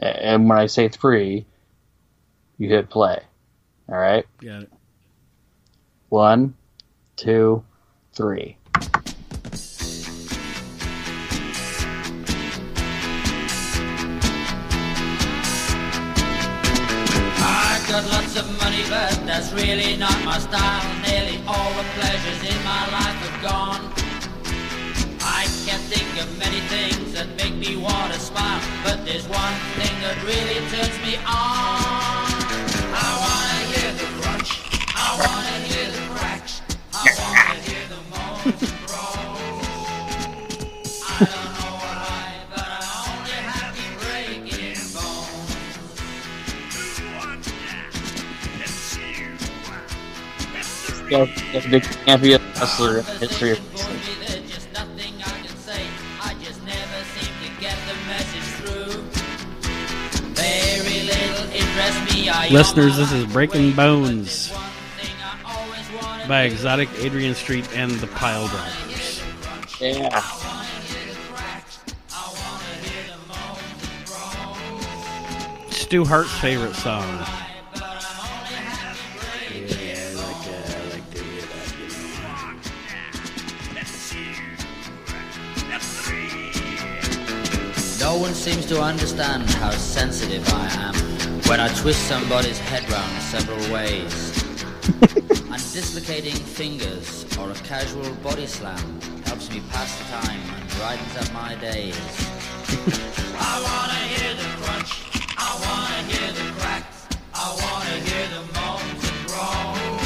and 0.00 0.48
when 0.48 0.58
I 0.58 0.66
say 0.66 0.88
three, 0.88 1.46
you 2.58 2.68
hit 2.68 2.90
play. 2.90 3.20
All 3.88 3.96
right. 3.98 4.26
Got 4.40 4.64
it. 4.64 4.72
One, 6.08 6.54
two, 7.16 7.64
three. 8.12 8.56
That's 19.38 19.52
really 19.52 19.96
not 19.96 20.18
my 20.24 20.36
style. 20.36 20.82
Nearly 21.06 21.38
all 21.46 21.70
the 21.74 21.84
pleasures 21.94 22.40
in 22.42 22.58
my 22.64 22.82
life 22.90 23.18
have 23.22 23.40
gone. 23.40 23.82
I 25.22 25.46
can't 25.64 25.82
think 25.82 26.10
of 26.20 26.26
many 26.38 26.58
things 26.66 27.12
that 27.12 27.28
make 27.36 27.54
me 27.54 27.76
want 27.76 28.12
to 28.14 28.18
smile, 28.18 28.60
but 28.82 29.04
there's 29.06 29.28
one 29.28 29.54
thing 29.78 29.94
that 30.02 30.16
really 30.24 30.58
turns 30.72 30.98
me 31.06 31.18
on. 31.24 31.77
The 57.86 57.94
message 58.06 58.42
through. 58.60 59.02
Very 60.34 61.00
little 61.06 61.50
interests 61.52 62.14
me. 62.14 62.28
I 62.28 62.48
Listeners, 62.48 62.98
owe 62.98 63.00
my 63.00 63.04
this 63.04 63.12
is 63.12 63.24
Breaking 63.32 63.72
Bones 63.72 64.48
there's 64.48 64.60
one 64.60 64.70
thing 64.98 65.14
I 65.22 65.38
always 65.46 66.02
wanted 66.02 66.28
by 66.28 66.42
Exotic 66.42 66.88
Adrian 66.98 67.34
Street 67.34 67.66
and 67.74 67.90
the 67.92 68.06
Pile 68.08 68.48
Drivers. 68.48 69.22
Yeah. 69.80 70.20
Stu 75.70 76.04
Hart's 76.04 76.38
favorite 76.38 76.74
song. 76.74 77.37
No 88.08 88.16
one 88.16 88.32
seems 88.32 88.64
to 88.72 88.80
understand 88.80 89.50
how 89.60 89.68
sensitive 89.68 90.42
I 90.54 90.66
am 90.86 90.94
when 91.46 91.60
I 91.60 91.68
twist 91.74 92.08
somebody's 92.08 92.58
head 92.58 92.90
round 92.90 93.20
several 93.20 93.60
ways. 93.70 94.32
and 95.52 95.62
dislocating 95.74 96.32
fingers 96.32 97.26
or 97.36 97.50
a 97.50 97.54
casual 97.68 98.10
body 98.24 98.46
slam 98.46 98.98
helps 99.26 99.50
me 99.52 99.60
pass 99.68 99.98
the 99.98 100.04
time 100.04 100.40
and 100.56 100.70
brightens 100.78 101.16
up 101.18 101.30
my 101.34 101.54
days. 101.56 102.00
I 103.38 103.60
wanna 103.68 104.00
hear 104.14 104.32
the 104.40 104.48
crunch, 104.56 104.92
I 105.36 105.50
wanna 105.66 106.00
hear 106.10 106.32
the 106.32 106.46
cracks, 106.58 106.98
I 107.34 107.46
wanna 107.60 107.96
hear 108.08 108.24
the 108.36 108.42
moans 108.56 109.02
and 109.10 109.20
groans. 109.28 110.00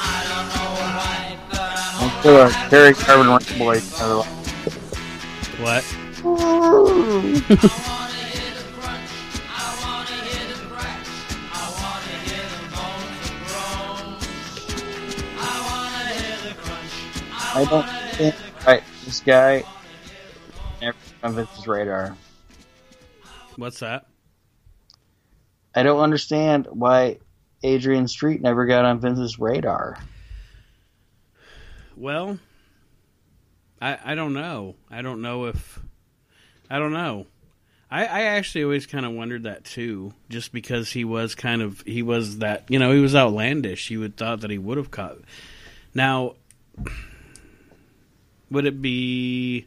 I 0.00 0.16
don't 0.30 0.48
know 0.54 0.70
why, 0.80 1.36
but 1.50 1.76
I'm 2.00 2.08
I'm 2.08 2.20
still 2.20 2.38
a 2.40 2.48
Terry 2.70 2.94
Carbon 2.94 3.58
boy. 3.58 3.76
What? 5.62 5.84
I 6.26 6.30
don't 17.68 17.86
think 18.16 18.34
right. 18.66 18.82
This 19.04 19.20
guy 19.20 19.64
never 20.80 20.96
on 21.22 21.34
Vince's 21.34 21.66
radar. 21.66 22.16
What's 23.56 23.80
that? 23.80 24.06
I 25.74 25.82
don't 25.82 26.00
understand 26.00 26.68
why 26.70 27.18
Adrian 27.62 28.08
Street 28.08 28.40
never 28.40 28.64
got 28.64 28.86
on 28.86 28.98
Vince's 28.98 29.38
radar. 29.38 29.98
Well, 31.98 32.38
I 33.82 33.98
I 34.02 34.14
don't 34.14 34.32
know. 34.32 34.76
I 34.90 35.02
don't 35.02 35.20
know 35.20 35.44
if 35.44 35.83
I 36.70 36.78
don't 36.78 36.92
know. 36.92 37.26
I, 37.90 38.06
I 38.06 38.22
actually 38.22 38.64
always 38.64 38.86
kind 38.86 39.06
of 39.06 39.12
wondered 39.12 39.44
that 39.44 39.64
too, 39.64 40.12
just 40.28 40.52
because 40.52 40.90
he 40.90 41.04
was 41.04 41.34
kind 41.36 41.62
of 41.62 41.80
he 41.82 42.02
was 42.02 42.38
that 42.38 42.64
you 42.68 42.78
know 42.78 42.92
he 42.92 43.00
was 43.00 43.14
outlandish. 43.14 43.90
You 43.90 44.00
would 44.00 44.16
thought 44.16 44.40
that 44.40 44.50
he 44.50 44.58
would 44.58 44.78
have 44.78 44.90
caught. 44.90 45.18
Now, 45.94 46.34
would 48.50 48.66
it 48.66 48.82
be? 48.82 49.66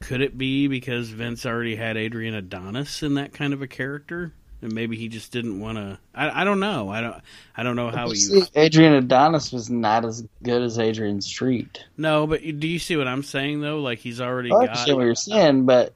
Could 0.00 0.22
it 0.22 0.36
be 0.36 0.66
because 0.66 1.10
Vince 1.10 1.44
already 1.44 1.76
had 1.76 1.96
Adrian 1.96 2.34
Adonis 2.34 3.02
in 3.02 3.14
that 3.14 3.34
kind 3.34 3.52
of 3.52 3.60
a 3.60 3.66
character, 3.66 4.32
and 4.62 4.72
maybe 4.72 4.96
he 4.96 5.08
just 5.08 5.30
didn't 5.30 5.60
want 5.60 5.76
to? 5.76 5.98
I, 6.14 6.40
I 6.40 6.44
don't 6.44 6.58
know. 6.58 6.88
I 6.88 7.02
don't. 7.02 7.16
I 7.56 7.62
don't 7.62 7.76
know 7.76 7.90
how 7.90 8.06
You 8.06 8.12
he. 8.12 8.16
see, 8.16 8.42
Adrian 8.56 8.94
Adonis 8.94 9.52
was 9.52 9.70
not 9.70 10.04
as 10.04 10.26
good 10.42 10.62
as 10.62 10.78
Adrian 10.78 11.20
Street. 11.20 11.84
No, 11.96 12.26
but 12.26 12.40
do 12.40 12.66
you 12.66 12.78
see 12.78 12.96
what 12.96 13.06
I'm 13.06 13.22
saying 13.22 13.60
though? 13.60 13.80
Like 13.80 13.98
he's 13.98 14.20
already 14.20 14.50
oh, 14.50 14.58
I 14.60 14.66
got. 14.66 14.88
what 14.88 15.04
you're 15.04 15.14
saying, 15.14 15.66
but 15.66 15.94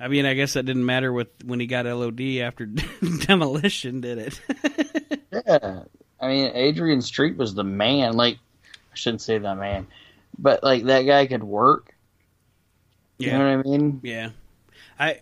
I 0.00 0.08
mean, 0.08 0.24
I 0.24 0.32
guess 0.32 0.54
that 0.54 0.64
didn't 0.64 0.86
matter 0.86 1.12
with 1.12 1.28
when 1.44 1.60
he 1.60 1.66
got 1.66 1.84
LOD 1.84 2.20
after 2.40 2.66
demolition, 3.26 4.00
did 4.00 4.18
it? 4.18 4.40
yeah, 5.32 5.82
I 6.18 6.28
mean, 6.28 6.50
Adrian 6.54 7.02
Street 7.02 7.36
was 7.36 7.54
the 7.54 7.64
man. 7.64 8.16
Like, 8.16 8.38
I 8.64 8.94
shouldn't 8.94 9.20
say 9.20 9.36
the 9.36 9.54
man, 9.54 9.86
but 10.38 10.64
like 10.64 10.84
that 10.84 11.02
guy 11.02 11.26
could 11.26 11.44
work. 11.44 11.94
You 13.18 13.32
know 13.32 13.38
what 13.38 13.46
I 13.46 13.56
mean? 13.56 14.00
Yeah, 14.02 14.30
I 14.98 15.20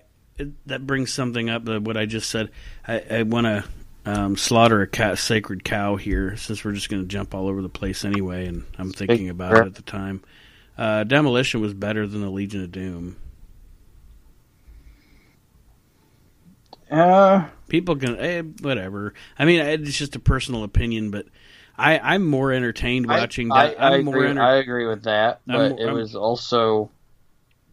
that 0.66 0.86
brings 0.86 1.12
something 1.12 1.50
up. 1.50 1.68
Uh, 1.68 1.80
what 1.80 1.96
I 1.96 2.06
just 2.06 2.30
said. 2.30 2.50
I, 2.86 3.02
I 3.10 3.22
want 3.24 3.46
to 3.46 3.64
um, 4.06 4.36
slaughter 4.36 4.80
a 4.80 4.86
cat, 4.86 5.18
sacred 5.18 5.64
cow 5.64 5.96
here, 5.96 6.36
since 6.36 6.64
we're 6.64 6.72
just 6.72 6.88
going 6.88 7.02
to 7.02 7.08
jump 7.08 7.34
all 7.34 7.48
over 7.48 7.60
the 7.62 7.68
place 7.68 8.04
anyway. 8.04 8.46
And 8.46 8.64
I'm 8.78 8.92
thinking 8.92 9.28
about 9.28 9.56
it 9.56 9.66
at 9.66 9.74
the 9.74 9.82
time. 9.82 10.22
Uh, 10.76 11.02
Demolition 11.02 11.60
was 11.60 11.74
better 11.74 12.06
than 12.06 12.20
the 12.20 12.30
Legion 12.30 12.62
of 12.62 12.70
Doom. 12.70 13.16
Uh, 16.90 17.46
People 17.68 17.96
can 17.96 18.18
eh, 18.18 18.42
whatever. 18.62 19.12
I 19.38 19.44
mean, 19.44 19.60
it's 19.60 19.96
just 19.98 20.16
a 20.16 20.18
personal 20.18 20.64
opinion, 20.64 21.10
but 21.10 21.26
I, 21.76 21.98
I'm 21.98 22.24
more 22.26 22.50
entertained 22.52 23.06
watching 23.06 23.52
I, 23.52 23.68
that. 23.68 23.80
I, 23.80 23.84
I 23.90 23.94
I'm 23.96 24.04
more 24.06 24.16
agree. 24.16 24.28
enter- 24.30 24.42
I 24.42 24.54
agree 24.56 24.86
with 24.86 25.02
that, 25.04 25.40
I'm- 25.48 25.58
but 25.72 25.80
it 25.80 25.86
I'm- 25.86 25.94
was 25.94 26.14
also 26.16 26.90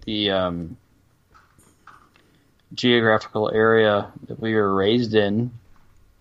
the 0.05 0.31
um, 0.31 0.77
geographical 2.73 3.51
area 3.53 4.11
that 4.27 4.39
we 4.39 4.53
were 4.53 4.73
raised 4.73 5.13
in. 5.15 5.51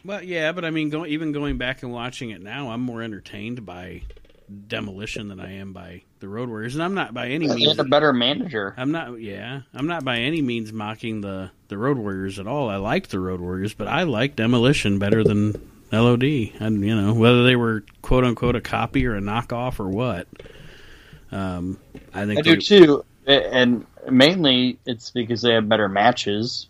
Well, 0.04 0.22
yeah, 0.22 0.52
but 0.52 0.64
I 0.64 0.70
mean, 0.70 0.90
go, 0.90 1.06
even 1.06 1.32
going 1.32 1.56
back 1.58 1.82
and 1.82 1.92
watching 1.92 2.30
it 2.30 2.42
now, 2.42 2.70
I'm 2.70 2.80
more 2.82 3.02
entertained 3.02 3.64
by 3.66 4.02
Demolition 4.68 5.28
than 5.28 5.40
I 5.40 5.54
am 5.54 5.72
by 5.72 6.02
the 6.20 6.28
Road 6.28 6.48
Warriors, 6.48 6.74
and 6.74 6.84
I'm 6.84 6.94
not 6.94 7.14
by 7.14 7.28
any 7.28 7.48
means. 7.48 7.78
a 7.78 7.84
better 7.84 8.12
manager. 8.12 8.74
I'm 8.76 8.92
not. 8.92 9.20
Yeah, 9.20 9.62
I'm 9.72 9.86
not 9.86 10.04
by 10.04 10.18
any 10.18 10.42
means 10.42 10.72
mocking 10.72 11.20
the 11.20 11.50
the 11.68 11.78
Road 11.78 11.98
Warriors 11.98 12.38
at 12.38 12.46
all. 12.46 12.68
I 12.68 12.76
liked 12.76 13.10
the 13.10 13.20
Road 13.20 13.40
Warriors, 13.40 13.74
but 13.74 13.88
I 13.88 14.02
like 14.02 14.36
Demolition 14.36 14.98
better 14.98 15.24
than 15.24 15.52
LOD. 15.92 16.24
And 16.60 16.84
you 16.84 16.94
know 16.94 17.14
whether 17.14 17.44
they 17.44 17.56
were 17.56 17.84
quote 18.02 18.24
unquote 18.24 18.56
a 18.56 18.60
copy 18.60 19.06
or 19.06 19.16
a 19.16 19.20
knockoff 19.20 19.80
or 19.80 19.88
what. 19.88 20.28
Um, 21.32 21.78
I 22.12 22.26
think 22.26 22.40
I 22.40 22.42
do 22.42 22.56
too, 22.56 23.04
and 23.26 23.86
mainly 24.10 24.78
it's 24.86 25.10
because 25.10 25.42
they 25.42 25.54
have 25.54 25.68
better 25.68 25.88
matches. 25.88 26.68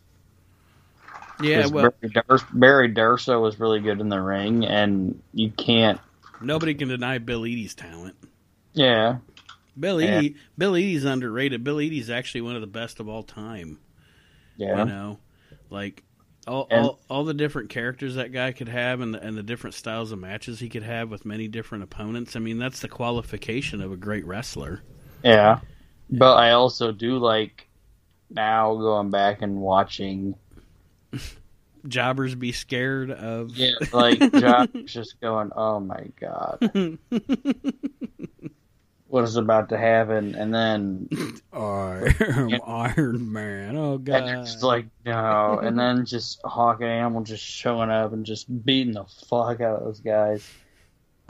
Yeah, 1.40 1.66
well, 1.66 1.92
Barry, 2.00 2.12
Dar- 2.12 2.48
Barry 2.52 2.94
Darsow 2.94 3.42
was 3.42 3.58
really 3.58 3.80
good 3.80 4.00
in 4.00 4.08
the 4.08 4.20
ring, 4.20 4.64
and 4.64 5.20
you 5.32 5.50
can't. 5.50 6.00
Nobody 6.44 6.74
can 6.74 6.88
deny 6.88 7.18
Bill 7.18 7.44
Eadie's 7.46 7.74
talent. 7.74 8.16
Yeah, 8.72 9.18
Bill 9.78 10.00
Yeah. 10.00 10.20
Eadie, 10.20 10.36
Bill 10.58 10.76
Eadie's 10.76 11.04
underrated. 11.04 11.64
Bill 11.64 11.80
Eadie's 11.80 12.10
actually 12.10 12.42
one 12.42 12.54
of 12.54 12.60
the 12.60 12.66
best 12.66 13.00
of 13.00 13.08
all 13.08 13.22
time. 13.22 13.78
yeah. 14.56 14.78
You 14.80 14.84
know, 14.84 15.18
like 15.70 16.02
all, 16.46 16.66
And- 16.70 16.84
all 16.86 17.00
all 17.08 17.24
the 17.24 17.34
different 17.34 17.70
characters 17.70 18.14
that 18.16 18.32
guy 18.32 18.52
could 18.52 18.68
have, 18.68 19.00
and 19.00 19.14
the, 19.14 19.22
and 19.26 19.36
the 19.36 19.42
different 19.42 19.74
styles 19.74 20.12
of 20.12 20.18
matches 20.18 20.60
he 20.60 20.68
could 20.68 20.82
have 20.82 21.10
with 21.10 21.24
many 21.24 21.48
different 21.48 21.84
opponents. 21.84 22.36
I 22.36 22.38
mean, 22.40 22.58
that's 22.58 22.80
the 22.80 22.88
qualification 22.88 23.80
of 23.80 23.90
a 23.92 23.96
great 23.96 24.26
wrestler. 24.26 24.82
Yeah, 25.24 25.60
but 26.10 26.34
I 26.36 26.50
also 26.52 26.92
do 26.92 27.16
like 27.18 27.66
now 28.30 28.74
going 28.76 29.10
back 29.10 29.40
and 29.42 29.56
watching. 29.60 30.34
Jobbers 31.86 32.34
be 32.34 32.52
scared 32.52 33.10
of. 33.10 33.56
Yeah, 33.56 33.72
like 33.92 34.18
Josh 34.32 34.68
just 34.86 35.20
going, 35.20 35.50
"Oh 35.54 35.80
my 35.80 36.06
god, 36.18 36.98
what 39.08 39.24
is 39.24 39.36
about 39.36 39.68
to 39.68 39.78
happen?" 39.78 40.34
And 40.34 40.54
then 40.54 41.08
I'm 41.52 42.60
Iron 42.66 43.32
Man. 43.32 43.76
Oh 43.76 43.94
and 43.94 44.04
god! 44.04 44.28
it's 44.28 44.62
like 44.62 44.86
no, 45.04 45.60
and 45.62 45.78
then 45.78 46.06
just 46.06 46.40
Hawk 46.44 46.80
and 46.80 46.90
Animal 46.90 47.22
just 47.22 47.44
showing 47.44 47.90
up 47.90 48.12
and 48.12 48.24
just 48.24 48.64
beating 48.64 48.94
the 48.94 49.04
fuck 49.28 49.60
out 49.60 49.78
of 49.78 49.84
those 49.84 50.00
guys. 50.00 50.48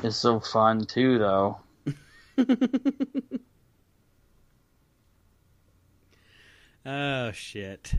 It's 0.03 0.17
so 0.17 0.40
fun 0.40 0.87
too, 0.87 1.19
though. 1.19 1.59
oh 6.87 7.33
shit! 7.33 7.95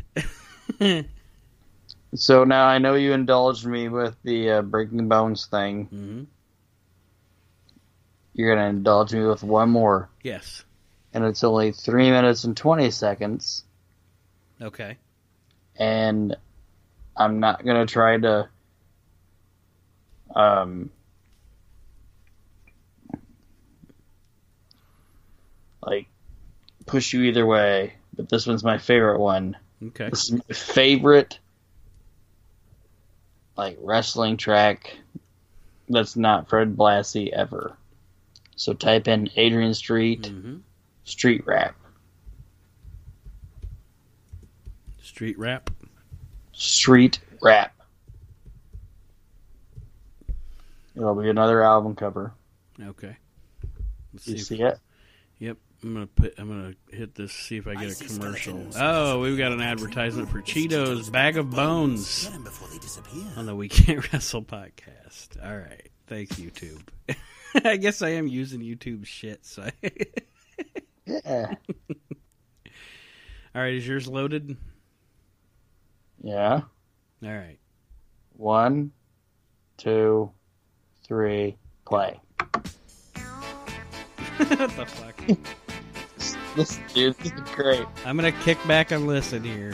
So 2.15 2.43
now 2.43 2.65
I 2.65 2.77
know 2.77 2.95
you 2.95 3.13
indulged 3.13 3.65
me 3.65 3.89
with 3.89 4.15
the 4.23 4.49
uh, 4.51 4.61
Breaking 4.61 5.07
Bones 5.07 5.47
thing. 5.47 5.85
hmm 5.85 6.23
You're 8.33 8.55
gonna 8.55 8.69
indulge 8.69 9.13
me 9.13 9.25
with 9.25 9.43
one 9.43 9.69
more, 9.69 10.09
Yes. 10.23 10.63
and 11.13 11.23
it's 11.25 11.43
only 11.43 11.71
three 11.71 12.09
minutes 12.11 12.43
and 12.43 12.55
twenty 12.55 12.91
seconds. 12.91 13.63
Okay. 14.61 14.97
and 15.77 16.35
I'm 17.17 17.39
not 17.41 17.65
gonna 17.65 17.85
try 17.85 18.17
to 18.17 18.49
um 20.35 20.89
like 25.81 26.07
push 26.85 27.13
you 27.13 27.23
either 27.23 27.45
way, 27.45 27.93
but 28.15 28.29
this 28.29 28.47
one's 28.47 28.63
my 28.63 28.77
favorite 28.77 29.19
one. 29.19 29.57
Okay. 29.83 30.09
This 30.09 30.25
is 30.25 30.31
my 30.31 30.53
favorite 30.55 31.39
like 33.57 33.77
wrestling 33.81 34.37
track 34.37 34.97
that's 35.89 36.15
not 36.15 36.49
Fred 36.49 36.75
Blassie 36.75 37.31
ever. 37.31 37.77
So 38.55 38.73
type 38.73 39.07
in 39.07 39.29
Adrian 39.35 39.73
Street 39.73 40.25
hmm 40.27 40.57
Street 41.03 41.45
Rap. 41.45 41.75
Street 45.01 45.37
rap. 45.37 45.69
Street 46.51 47.19
Rap. 47.41 47.73
It'll 50.95 51.15
be 51.15 51.29
another 51.29 51.61
album 51.63 51.95
cover. 51.95 52.33
Okay. 52.81 53.15
Let's 54.13 54.27
You 54.27 54.35
if- 54.35 54.41
see 54.43 54.61
it? 54.61 54.79
Yep, 55.85 55.91
I'm 55.91 55.93
gonna 55.93 56.07
put. 56.07 56.33
I'm 56.39 56.47
gonna 56.47 56.73
hit 56.91 57.13
this. 57.13 57.31
See 57.31 57.57
if 57.57 57.67
I 57.67 57.75
get 57.75 58.01
a 58.01 58.03
commercial. 58.05 58.67
Oh, 58.75 59.19
we've 59.19 59.37
got 59.37 59.51
an 59.51 59.61
advertisement 59.61 60.29
for 60.29 60.41
Cheetos 60.41 61.11
Bag 61.11 61.37
of 61.37 61.51
Bones 61.51 62.27
on 63.37 63.45
the 63.45 63.55
We 63.55 63.69
Can't 63.69 64.11
Wrestle 64.11 64.41
podcast. 64.41 65.37
All 65.43 65.55
right, 65.55 65.87
thanks 66.07 66.37
YouTube. 66.37 66.81
I 67.63 67.77
guess 67.77 68.01
I 68.01 68.09
am 68.09 68.27
using 68.27 68.61
YouTube 68.61 69.05
shit. 69.05 69.45
So, 69.45 69.69
Yeah. 71.05 71.53
all 73.53 73.61
right, 73.61 73.73
is 73.75 73.87
yours 73.87 74.07
loaded? 74.07 74.57
Yeah. 76.23 76.61
All 77.23 77.29
right. 77.29 77.59
One, 78.33 78.91
two, 79.77 80.31
three, 81.03 81.57
play. 81.85 82.19
what 84.37 84.75
the 84.75 84.85
fuck? 84.87 85.15
This 86.55 86.79
dude, 86.93 87.17
this 87.17 87.33
is 87.33 87.49
great. 87.53 87.85
I'm 88.05 88.15
gonna 88.15 88.31
kick 88.31 88.57
back 88.65 88.91
and 88.91 89.05
listen 89.05 89.43
here. 89.43 89.73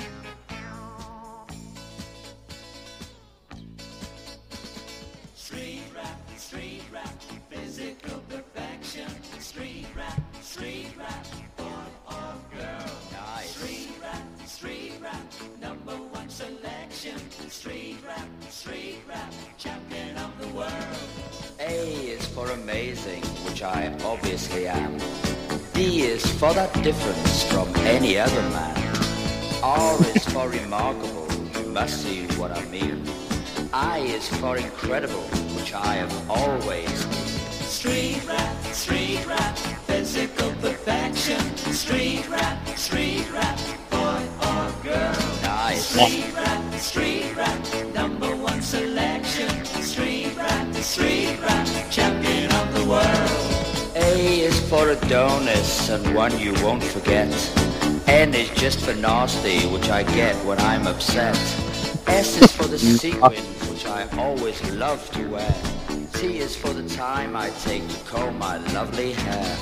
Street 5.36 5.84
rap, 5.96 6.20
street 6.38 6.82
rap, 6.92 7.22
physical 7.52 8.24
perfection. 8.30 9.08
Street 9.40 9.86
rap, 9.96 10.20
street 10.42 10.88
rap, 10.98 11.28
boy 11.56 11.66
or 12.10 12.58
girl. 12.58 12.92
Nice. 13.12 13.56
Street 13.56 13.92
rap, 14.02 14.48
street 14.48 14.94
rap, 15.04 15.22
number 15.62 15.94
one 15.94 16.30
selection. 16.30 17.20
Street 17.48 17.98
rap, 18.08 18.28
street 18.50 19.02
rap, 19.08 19.32
champion 19.60 20.18
of 20.18 20.42
the 20.42 20.48
world. 20.48 20.72
A 21.60 22.10
is 22.10 22.26
for 22.30 22.50
amazing, 22.50 23.22
which 23.46 23.62
I 23.62 23.96
obviously 24.04 24.68
am. 24.68 24.98
D 25.82 26.04
is 26.04 26.24
for 26.40 26.54
that 26.54 26.72
difference 26.84 27.44
from 27.52 27.68
any 27.78 28.16
other 28.16 28.44
man. 28.50 28.78
R 29.64 29.98
is 30.16 30.24
for 30.26 30.48
remarkable, 30.48 31.28
you 31.58 31.66
must 31.72 32.04
see 32.04 32.28
what 32.40 32.52
I 32.56 32.64
mean. 32.66 33.04
I 33.74 33.98
is 34.18 34.28
for 34.40 34.58
incredible, 34.58 35.26
which 35.58 35.74
I 35.74 35.96
have 35.96 36.14
always 36.30 37.06
been. 37.06 37.66
Street 37.80 38.22
rap, 38.28 38.64
street 38.66 39.26
rap, 39.26 39.58
physical 39.90 40.52
perfection. 40.62 41.42
Street 41.74 42.30
rap, 42.30 42.68
street 42.78 43.26
rap, 43.34 43.58
boy 43.90 44.22
or 44.50 44.66
girl. 44.84 45.16
Nice. 45.42 45.84
Street 45.84 46.32
rap, 46.36 46.74
Adonis, 54.92 55.90
and 55.90 56.14
one 56.14 56.38
you 56.38 56.52
won't 56.62 56.84
forget. 56.84 57.30
N 58.10 58.34
is 58.34 58.50
just 58.50 58.82
for 58.82 58.94
nasty, 58.94 59.66
which 59.68 59.90
I 59.90 60.04
get 60.04 60.36
when 60.46 60.60
I'm 60.60 60.86
upset. 60.86 61.36
S 62.08 62.42
is 62.42 62.52
for 62.52 62.66
the 62.66 62.78
sequins, 62.78 63.70
which 63.70 63.86
I 63.86 64.06
always 64.18 64.62
love 64.72 65.10
to 65.12 65.30
wear. 65.30 65.56
T 66.14 66.40
is 66.40 66.58
for 66.58 66.74
the 66.74 66.88
time 66.90 67.38
I 67.38 67.52
take 67.62 67.88
to 67.88 68.04
comb 68.04 68.38
my 68.38 68.58
lovely 68.74 69.14
hair. 69.14 69.58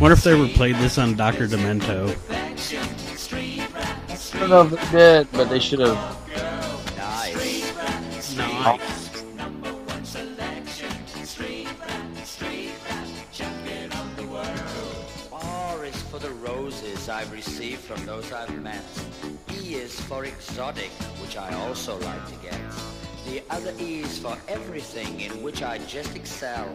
Wonder 0.00 0.14
if 0.14 0.24
they 0.24 0.32
ever 0.32 0.48
played 0.48 0.76
this 0.76 0.98
on 0.98 1.14
Doctor 1.14 1.46
Demento. 1.46 2.10
I 4.34 4.38
don't 4.40 4.50
know 4.50 4.62
if 4.62 4.70
they 4.70 4.98
did, 4.98 5.28
but 5.30 5.48
they 5.48 5.60
should 5.60 5.78
have. 5.78 6.21
Roses 17.46 17.74
from 17.76 18.04
those 18.06 18.32
I've 18.32 18.62
met. 18.62 18.84
E 19.52 19.74
is 19.74 19.98
for 20.00 20.24
exotic, 20.24 20.90
which 21.20 21.36
I 21.36 21.52
also 21.54 21.98
like 22.00 22.26
to 22.28 22.34
get. 22.36 22.60
The 23.26 23.42
other 23.50 23.72
E 23.78 24.00
is 24.00 24.18
for 24.18 24.36
everything 24.48 25.20
in 25.20 25.42
which 25.42 25.62
I 25.62 25.78
just 25.78 26.14
excel. 26.16 26.68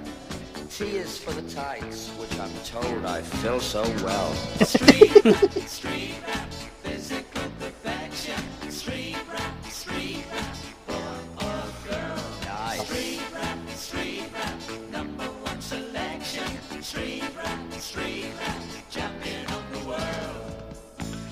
T 0.69 0.97
is 0.97 1.17
for 1.17 1.31
the 1.31 1.47
tights, 1.49 2.09
which 2.19 2.37
I'm 2.39 2.53
told 2.65 3.05
I 3.05 3.21
fill 3.21 3.59
so 3.59 3.83
well. 4.03 4.35
Nice. 6.87 7.16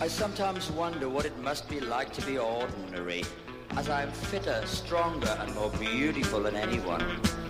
I 0.06 0.08
sometimes 0.08 0.70
wonder 0.70 1.10
what 1.10 1.26
it 1.26 1.36
must 1.40 1.68
be 1.68 1.80
like 1.80 2.14
to 2.14 2.24
be 2.28 2.38
ordinary, 2.38 3.24
as 3.72 3.90
I 3.90 4.04
am 4.04 4.12
fitter, 4.12 4.62
stronger, 4.68 5.36
and 5.40 5.56
more 5.56 5.72
beautiful 5.80 6.44
than 6.44 6.56
anyone. 6.56 7.04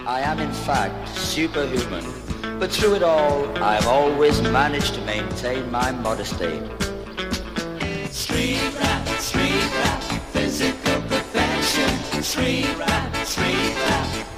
I 0.07 0.21
am, 0.21 0.39
in 0.39 0.53
fact, 0.53 1.09
superhuman, 1.09 2.05
but 2.57 2.71
through 2.71 2.95
it 2.95 3.03
all, 3.03 3.61
I 3.61 3.75
have 3.75 3.87
always 3.87 4.41
managed 4.41 4.93
to 4.93 5.01
maintain 5.01 5.69
my 5.69 5.91
modesty. 5.91 6.61
Street 8.09 8.61
rap, 8.79 9.05
street 9.19 9.69
rap, 9.75 10.01
physical 10.31 11.01
perfection. 11.09 12.23
Street 12.23 12.73
rap, 12.77 13.15
street 13.25 13.75
rap, 13.83 14.34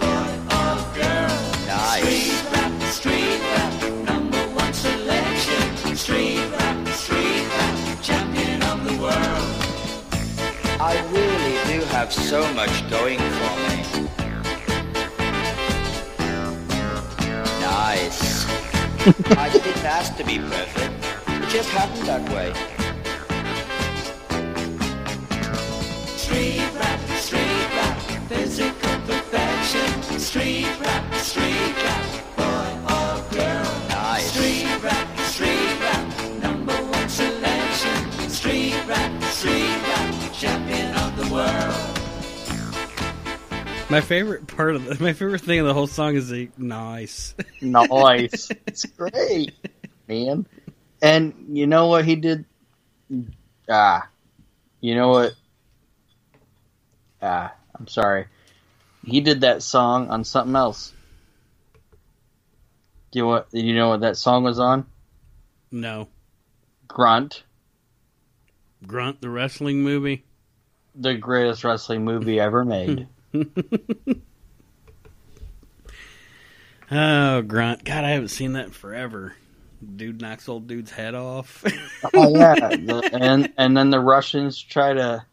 I 10.90 10.96
really 11.12 11.80
do 11.80 11.86
have 11.88 12.14
so 12.14 12.40
much 12.54 12.90
going 12.90 13.20
for 13.20 13.56
me. 13.68 14.08
Nice. 17.60 18.46
I 19.38 19.50
didn't 19.52 19.84
ask 19.84 20.16
to 20.16 20.24
be 20.24 20.40
perfect. 20.40 20.94
It 21.28 21.50
just 21.50 21.70
happened 21.72 22.08
that 22.08 22.24
way. 22.32 22.54
Street 26.16 26.64
rap, 26.80 27.00
street 27.20 27.68
rap, 27.76 28.00
physical 28.30 28.98
perfection. 29.08 30.20
Street 30.20 30.72
rap, 30.80 31.16
street 31.16 31.76
rap, 31.84 32.06
boy 32.38 32.70
or 32.96 33.12
girl. 33.36 33.90
Nice. 33.90 34.32
Street 34.32 34.82
rap, 34.82 35.20
street 35.20 35.80
rap, 35.82 36.08
number 36.42 36.76
one 36.76 37.10
selection. 37.10 38.30
Street 38.30 38.82
rap, 38.88 39.24
street 39.24 39.82
rap, 39.84 39.97
champion 40.38 40.94
of 40.96 41.18
the 41.18 41.34
world. 41.34 41.98
My 43.90 44.02
favorite 44.02 44.46
part 44.46 44.76
of 44.76 44.86
the, 44.86 44.96
my 45.04 45.14
favorite 45.14 45.42
thing 45.42 45.60
of 45.60 45.66
the 45.66 45.74
whole 45.74 45.88
song 45.88 46.16
is 46.16 46.30
the 46.30 46.50
nice. 46.58 47.34
Nice. 47.62 48.52
it's 48.68 48.86
great, 48.86 49.54
man. 50.08 50.46
And 51.02 51.48
you 51.50 51.66
know 51.66 51.88
what 51.88 52.06
he 52.06 52.16
did? 52.16 52.46
Ah, 53.68 54.08
you 54.80 54.94
know 54.94 55.10
what? 55.10 55.34
Ah, 57.20 57.54
I'm 57.74 57.88
sorry. 57.88 58.28
He 59.04 59.22
did 59.22 59.42
that 59.42 59.64
song 59.64 60.10
on 60.10 60.24
something 60.24 60.56
else. 60.56 60.94
Do 63.12 63.20
you 63.20 63.26
what? 63.26 63.48
You 63.52 63.74
know 63.74 63.90
what 63.90 64.02
that 64.02 64.18
song 64.18 64.44
was 64.44 64.60
on? 64.60 64.86
No, 65.72 66.10
Grunt, 66.88 67.44
Grunt 68.86 69.20
the 69.22 69.30
wrestling 69.30 69.82
movie. 69.82 70.27
The 71.00 71.16
greatest 71.16 71.64
wrestling 71.64 72.04
movie 72.04 72.40
ever 72.40 72.66
made. 72.66 73.08
Oh, 76.90 77.42
Grunt. 77.42 77.84
God, 77.84 78.06
I 78.06 78.12
haven't 78.12 78.30
seen 78.30 78.54
that 78.54 78.66
in 78.66 78.72
forever. 78.72 79.36
Dude 79.96 80.22
knocks 80.22 80.48
old 80.50 80.68
dude's 80.68 80.90
head 80.92 81.14
off. 81.16 81.64
oh 82.14 82.36
yeah, 82.36 82.56
the, 82.56 83.10
and 83.22 83.52
and 83.58 83.78
then 83.78 83.90
the 83.90 84.00
Russians 84.00 84.62
try 84.62 84.94
to 84.94 85.24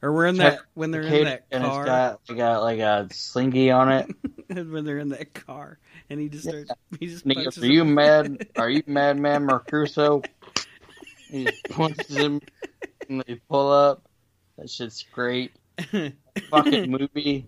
or 0.00 0.12
we're 0.12 0.26
in 0.26 0.36
that 0.36 0.60
when 0.74 0.90
they're 0.90 1.02
in 1.02 1.08
Kate- 1.10 1.24
that 1.24 1.44
and 1.50 1.64
car. 1.64 1.80
it's 1.82 1.86
got 1.88 2.26
they 2.26 2.34
got 2.34 2.62
like 2.62 2.78
a 2.78 3.08
slinky 3.12 3.70
on 3.70 3.92
it. 3.92 4.10
when 4.48 4.84
they're 4.84 4.98
in 4.98 5.10
that 5.10 5.34
car, 5.34 5.78
and 6.08 6.18
he 6.20 6.28
just 6.28 6.44
starts. 6.48 6.70
He 6.98 7.08
just 7.08 7.26
goes, 7.26 7.58
Are 7.58 7.66
you 7.66 7.84
mad? 7.84 8.46
Are 8.56 8.70
you 8.70 8.82
Madman 8.86 9.46
Mercurso? 9.46 10.24
And 11.30 11.48
he 11.48 11.60
punches 11.68 12.16
him 12.16 12.40
and 13.08 13.22
they 13.26 13.34
pull 13.50 13.70
up. 13.70 14.02
That 14.58 14.70
shit's 14.70 15.04
great. 15.12 15.52
Fucking 16.50 16.90
movie 16.90 17.46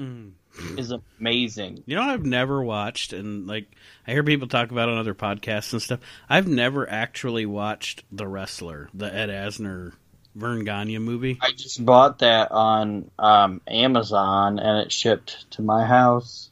Mm. 0.00 0.32
is 0.76 0.92
amazing. 1.20 1.84
You 1.86 1.94
know, 1.94 2.02
I've 2.02 2.24
never 2.26 2.60
watched, 2.64 3.12
and 3.12 3.46
like 3.46 3.66
I 4.06 4.10
hear 4.10 4.24
people 4.24 4.48
talk 4.48 4.72
about 4.72 4.88
it 4.88 4.92
on 4.92 4.98
other 4.98 5.14
podcasts 5.14 5.72
and 5.72 5.80
stuff. 5.80 6.00
I've 6.28 6.48
never 6.48 6.88
actually 6.90 7.46
watched 7.46 8.02
The 8.10 8.26
Wrestler, 8.26 8.88
the 8.92 9.06
Ed 9.14 9.28
Asner 9.28 9.92
Verne 10.34 10.64
Gagne 10.64 10.98
movie. 10.98 11.38
I 11.40 11.52
just 11.52 11.84
bought 11.84 12.18
that 12.18 12.50
on 12.50 13.08
um, 13.20 13.60
Amazon 13.68 14.58
and 14.58 14.84
it 14.84 14.90
shipped 14.90 15.48
to 15.52 15.62
my 15.62 15.86
house 15.86 16.50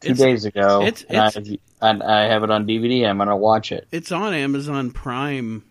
two 0.00 0.10
It's- 0.10 0.18
days 0.18 0.44
ago. 0.44 0.82
it's- 0.84 1.04
and, 1.08 1.36
it's- 1.36 1.58
I, 1.80 1.90
and 1.90 2.02
I 2.02 2.22
have 2.24 2.42
it 2.42 2.50
on 2.50 2.66
DVD. 2.66 3.08
I'm 3.08 3.18
gonna 3.18 3.36
watch 3.36 3.70
it. 3.70 3.86
It's 3.92 4.10
on 4.10 4.34
Amazon 4.34 4.90
Prime 4.90 5.62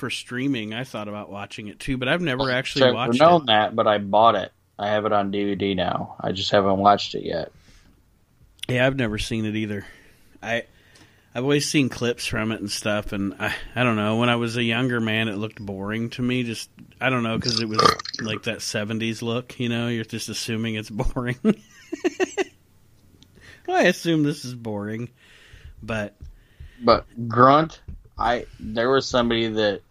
for 0.00 0.10
streaming. 0.10 0.74
I 0.74 0.84
thought 0.84 1.08
about 1.08 1.30
watching 1.30 1.68
it 1.68 1.78
too, 1.78 1.96
but 1.96 2.08
I've 2.08 2.22
never 2.22 2.50
actually 2.50 2.88
I've 2.88 2.94
watched 2.94 3.20
known 3.20 3.42
it. 3.42 3.46
that, 3.46 3.76
but 3.76 3.86
I 3.86 3.98
bought 3.98 4.34
it. 4.34 4.52
I 4.78 4.88
have 4.88 5.04
it 5.04 5.12
on 5.12 5.30
DVD 5.30 5.76
now. 5.76 6.16
I 6.20 6.32
just 6.32 6.50
haven't 6.50 6.78
watched 6.78 7.14
it 7.14 7.24
yet. 7.24 7.52
Yeah, 8.68 8.86
I've 8.86 8.96
never 8.96 9.18
seen 9.18 9.44
it 9.44 9.54
either. 9.56 9.84
I 10.42 10.64
I've 11.34 11.44
always 11.44 11.68
seen 11.68 11.88
clips 11.88 12.26
from 12.26 12.50
it 12.50 12.60
and 12.60 12.70
stuff, 12.70 13.12
and 13.12 13.34
I 13.38 13.54
I 13.76 13.84
don't 13.84 13.96
know. 13.96 14.16
When 14.16 14.28
I 14.28 14.36
was 14.36 14.56
a 14.56 14.62
younger 14.62 15.00
man, 15.00 15.28
it 15.28 15.36
looked 15.36 15.64
boring 15.64 16.10
to 16.10 16.22
me. 16.22 16.42
Just 16.42 16.70
I 17.00 17.10
don't 17.10 17.22
know 17.22 17.36
because 17.36 17.60
it 17.60 17.68
was 17.68 17.80
like 18.20 18.44
that 18.44 18.58
'70s 18.58 19.22
look. 19.22 19.60
You 19.60 19.68
know, 19.68 19.88
you're 19.88 20.04
just 20.04 20.28
assuming 20.28 20.74
it's 20.76 20.90
boring. 21.14 21.36
I 23.68 23.84
assume 23.84 24.24
this 24.24 24.44
is 24.44 24.54
boring, 24.54 25.10
but 25.82 26.16
But 26.82 27.06
Grunt, 27.28 27.80
I 28.18 28.46
there 28.58 28.90
was 28.90 29.06
somebody 29.06 29.48
that 29.48 29.82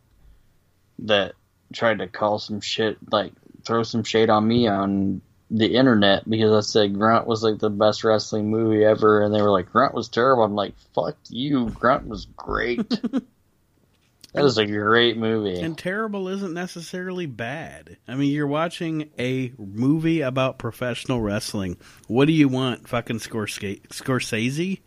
that 1.06 1.34
tried 1.74 2.00
to 2.00 2.08
call 2.08 2.40
some 2.40 2.62
shit, 2.62 2.98
like 3.12 3.34
throw 3.64 3.84
some 3.84 4.04
shade 4.04 4.30
on 4.30 4.48
me 4.48 4.68
on 4.68 5.22
the 5.52 5.76
internet 5.76 6.30
because 6.30 6.52
I 6.52 6.68
said 6.68 6.94
Grunt 6.94 7.26
was 7.26 7.44
like 7.44 7.60
the 7.60 7.70
best 7.70 8.04
wrestling 8.04 8.50
movie 8.50 8.84
ever, 8.84 9.24
and 9.24 9.34
they 9.34 9.42
were 9.42 9.52
like 9.52 9.72
Grunt 9.72 9.94
was 9.94 10.08
terrible. 10.08 10.44
I'm 10.44 10.56
like, 10.56 10.76
fuck 10.94 11.18
you, 11.30 11.70
Grunt 11.70 12.08
was 12.08 12.26
great. 12.36 12.88
that 14.34 14.46
is 14.46 14.58
a 14.58 14.66
great 14.66 15.18
movie. 15.18 15.60
and 15.60 15.78
terrible 15.78 16.28
isn't 16.28 16.54
necessarily 16.54 17.26
bad. 17.26 17.98
I 18.08 18.16
mean, 18.16 18.32
you're 18.32 18.48
watching 18.48 19.10
a 19.18 19.52
movie 19.58 20.22
about 20.22 20.60
professional 20.60 21.22
wrestling. 21.22 21.78
What 22.08 22.26
do 22.26 22.34
you 22.34 22.48
want? 22.48 22.88
Fucking 22.88 23.20
Scorsese? 23.20 24.82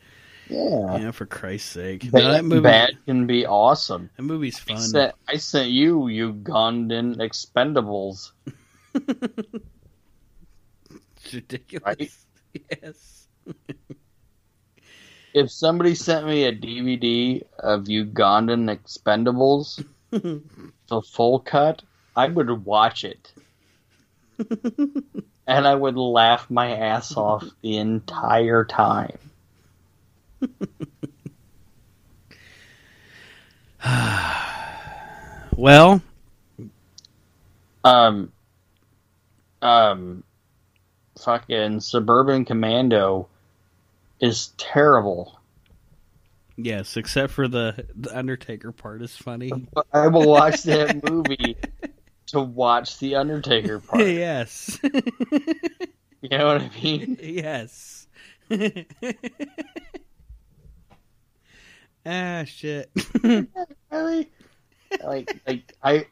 Yeah, 0.53 0.99
Yeah, 0.99 1.11
for 1.13 1.25
Christ's 1.27 1.71
sake. 1.71 2.13
No, 2.13 2.33
that 2.33 2.45
movie. 2.45 2.69
can 3.07 3.27
be 3.27 3.47
awesome. 3.47 4.11
That 4.17 4.23
movie's 4.23 4.61
I 4.69 4.75
fun. 4.75 4.79
sent, 4.81 5.15
I 5.29 5.37
sent 5.37 5.71
you 5.71 6.01
Ugandan 6.01 7.17
Expendables. 7.17 8.33
It's 11.25 11.33
ridiculous. 11.35 11.85
Right? 11.87 12.13
Yes. 12.83 13.29
if 15.35 15.51
somebody 15.51 15.95
sent 15.95 16.27
me 16.27 16.45
a 16.45 16.53
DVD 16.53 17.43
of 17.59 17.85
Ugandan 17.85 18.69
Expendables, 18.77 19.83
the 20.11 21.03
full 21.03 21.39
cut, 21.41 21.83
I 22.15 22.29
would 22.29 22.51
watch 22.67 23.05
it. 23.05 23.33
and 25.47 25.67
I 25.67 25.75
would 25.75 25.97
laugh 25.97 26.51
my 26.51 26.77
ass 26.77 27.17
off 27.17 27.45
the 27.63 27.79
entire 27.79 28.65
time. 28.67 29.17
Well, 35.55 36.03
Um, 37.85 38.33
um, 39.61 40.25
fucking 41.21 41.81
Suburban 41.81 42.45
Commando 42.45 43.29
is 44.21 44.49
terrible. 44.57 45.39
yes, 46.57 46.97
except 46.97 47.33
for 47.33 47.49
the 47.49 47.87
the 47.95 48.17
Undertaker 48.17 48.73
part 48.73 49.03
is 49.03 49.15
funny. 49.17 49.53
I 49.93 50.09
will 50.09 50.29
watch 50.29 50.63
that 50.65 51.03
movie 51.09 51.57
to 52.29 52.41
watch 52.41 52.99
the 52.99 53.17
Undertaker 53.17 53.79
part. 53.87 54.07
yes. 54.07 54.79
You 54.83 56.29
know 56.31 56.47
what 56.47 56.63
I 56.63 56.71
mean? 56.83 57.19
yes. 57.21 58.07
Ah, 62.07 62.45
shit. 62.45 62.91
Really? 63.91 64.31
Like, 65.05 65.41
like 65.47 65.75
I, 65.83 66.07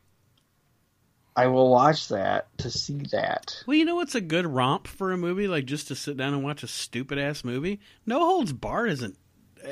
I 1.35 1.47
will 1.47 1.71
watch 1.71 2.09
that 2.09 2.47
to 2.59 2.71
see 2.71 2.99
that. 3.13 3.63
well, 3.67 3.77
you 3.77 3.85
know 3.87 3.95
what's 3.97 4.15
a 4.15 4.21
good 4.21 4.47
romp 4.47 4.87
for 4.87 5.13
a 5.13 5.17
movie? 5.17 5.49
Like 5.49 5.65
just 5.65 5.89
to 5.89 5.95
sit 5.95 6.17
down 6.19 6.35
and 6.35 6.43
watch 6.45 6.63
a 6.63 6.67
stupid 6.67 7.19
ass 7.19 7.43
movie? 7.45 7.81
No 8.05 8.19
Holds 8.21 8.53
Barred 8.53 8.91
isn't. 8.91 9.17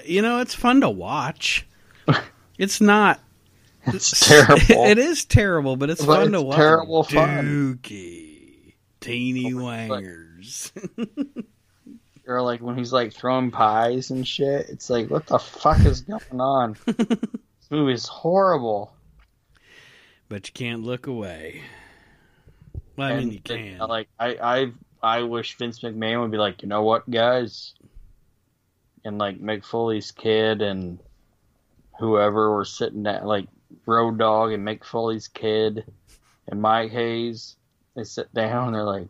You 0.05 0.23
know, 0.23 0.41
it's 0.41 0.55
fun 0.55 0.81
to 0.83 0.91
watch. 0.91 1.67
It's 2.59 2.81
not. 2.81 3.21
It's 3.87 4.27
terrible. 4.27 4.59
it 4.69 4.99
is 4.99 5.25
terrible, 5.25 5.77
but 5.77 5.91
it's 5.91 6.05
But 6.05 6.23
fun 6.23 6.33
to 6.33 6.43
watch. 6.43 6.57
terrible 6.57 7.05
fun. 7.05 7.79
Dookie. 7.83 8.75
Teeny 9.01 9.55
Oh 9.55 9.63
wangers. 9.65 10.73
Or 12.29 12.43
like 12.43 12.61
when 12.61 12.77
he's 12.77 12.93
like 12.93 13.13
throwing 13.15 13.51
pies 13.51 14.11
and 14.11 14.29
shit. 14.29 14.69
It's 14.69 14.91
like, 14.91 15.09
what 15.11 15.27
the 15.27 15.39
fuck 15.39 15.81
is 15.87 16.03
going 16.03 16.41
on? 16.41 16.77
this 16.87 17.71
movie 17.71 17.95
is 17.95 18.07
horrible. 18.07 18.93
but 20.29 20.47
you 20.47 20.53
can't 20.53 20.83
look 20.85 21.07
away. 21.07 21.63
Well, 22.97 23.09
I 23.09 23.17
mean, 23.17 23.23
And 23.23 23.33
you 23.33 23.41
can. 23.41 23.79
like 23.79 24.09
I, 24.21 24.37
I, 24.43 24.73
I 25.03 25.23
wish 25.23 25.57
Vince 25.57 25.81
McMahon 25.81 26.21
would 26.21 26.31
be 26.31 26.37
like, 26.37 26.63
you 26.63 26.69
know 26.69 26.83
what, 26.83 27.09
guys, 27.09 27.73
and 29.05 29.17
like 29.17 29.41
Mick 29.41 29.65
Foley's 29.65 30.11
kid 30.11 30.61
and 30.61 30.99
whoever 31.99 32.55
were 32.55 32.65
sitting 32.67 33.07
at 33.07 33.25
like 33.25 33.47
Road 33.87 34.19
Dog 34.19 34.53
and 34.53 34.67
Mick 34.67 34.85
Foley's 34.85 35.29
kid 35.29 35.85
and 36.47 36.61
Mike 36.61 36.91
Hayes. 36.91 37.57
They 37.97 38.05
sit 38.05 38.33
down 38.35 38.67
and 38.67 38.75
they're 38.75 38.85
like, 38.85 39.09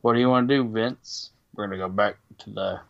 "What 0.00 0.14
do 0.14 0.20
you 0.20 0.28
want 0.30 0.48
to 0.48 0.56
do, 0.56 0.68
Vince? 0.68 1.30
We're 1.58 1.66
gonna 1.66 1.78
go 1.78 1.88
back 1.88 2.18
to 2.38 2.50
the 2.50 2.80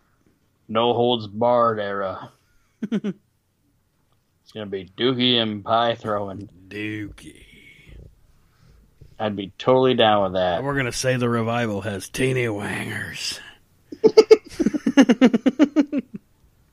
no 0.68 0.92
holds 0.92 1.26
barred 1.26 1.80
era. 1.80 2.30
it's 2.82 3.14
gonna 4.52 4.66
be 4.66 4.92
dookie 4.94 5.40
and 5.40 5.64
pie 5.64 5.94
throwing. 5.94 6.50
Dookie. 6.68 7.46
I'd 9.18 9.34
be 9.34 9.54
totally 9.56 9.94
down 9.94 10.24
with 10.24 10.34
that." 10.34 10.62
We're 10.62 10.76
gonna 10.76 10.92
say 10.92 11.16
the 11.16 11.30
revival 11.30 11.80
has 11.80 12.10
teeny 12.10 12.46
wangers. 12.46 13.40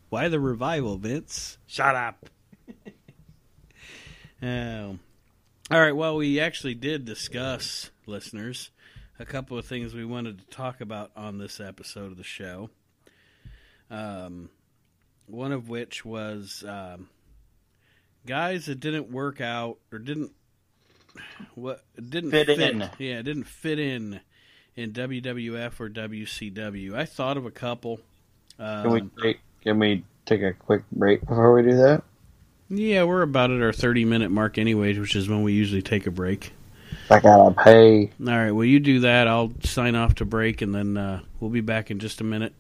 Why 0.10 0.28
the 0.28 0.42
revival, 0.42 0.98
Vince? 0.98 1.58
Shut 1.66 1.96
up. 1.96 2.30
um, 4.42 5.00
all 5.72 5.80
right. 5.80 5.96
Well, 5.96 6.18
we 6.18 6.42
actually 6.42 6.76
did 6.76 7.06
discuss, 7.06 7.90
listeners, 8.06 8.70
a 9.20 9.26
couple 9.26 9.58
of 9.58 9.66
things 9.66 9.94
we 9.94 10.06
wanted 10.06 10.40
to 10.40 10.46
talk 10.56 10.82
about 10.82 11.12
on 11.16 11.38
this 11.38 11.60
episode 11.60 12.12
of 12.12 12.18
the 12.18 12.24
show. 12.24 12.70
Um, 13.90 14.50
one 15.28 15.52
of 15.52 15.70
which 15.70 16.04
was 16.04 16.64
um, 16.68 17.10
guys 18.26 18.66
that 18.66 18.80
didn't 18.80 19.12
work 19.12 19.42
out 19.42 19.78
or 19.92 20.00
didn't 20.00 20.32
what 21.54 21.84
didn't 21.96 22.32
Fit 22.32 22.50
in. 22.50 22.90
Yeah, 23.00 23.22
didn't 23.22 23.46
fit 23.46 23.80
in 23.80 24.20
in 24.76 24.92
WWF 24.92 25.80
or 25.80 25.90
WCW. 25.90 26.94
I 26.94 27.06
thought 27.06 27.38
of 27.38 27.46
a 27.46 27.52
couple. 27.52 28.02
Can 28.58 28.92
we 28.92 29.00
Um, 29.02 29.12
take, 29.22 29.40
can 29.64 29.80
we 29.80 30.04
take 30.26 30.42
a 30.42 30.54
quick 30.54 30.84
break 30.92 31.22
before 31.22 31.54
we 31.54 31.62
do 31.64 31.78
that? 31.78 32.04
yeah, 32.70 33.04
we're 33.04 33.22
about 33.22 33.52
at 33.52 33.62
our 33.62 33.72
thirty 33.72 34.04
minute 34.04 34.32
mark, 34.32 34.58
anyways, 34.58 35.00
which 35.00 35.16
is 35.16 35.30
when 35.30 35.44
we 35.44 35.54
usually 35.54 35.82
take 35.82 36.06
a 36.08 36.12
break. 36.12 36.52
I 37.10 37.20
gotta 37.20 37.54
pay. 37.54 38.10
All 38.20 38.26
right, 38.26 38.52
well, 38.52 38.66
you 38.66 38.80
do 38.80 39.02
that. 39.02 39.28
I'll 39.28 39.52
sign 39.64 39.96
off 39.96 40.16
to 40.16 40.26
break, 40.26 40.62
and 40.62 40.74
then 40.74 40.98
uh, 40.98 41.22
we'll 41.40 41.52
be 41.52 41.62
back 41.62 41.92
in 41.92 42.00
just 42.00 42.22
a 42.22 42.24
minute. 42.24 42.54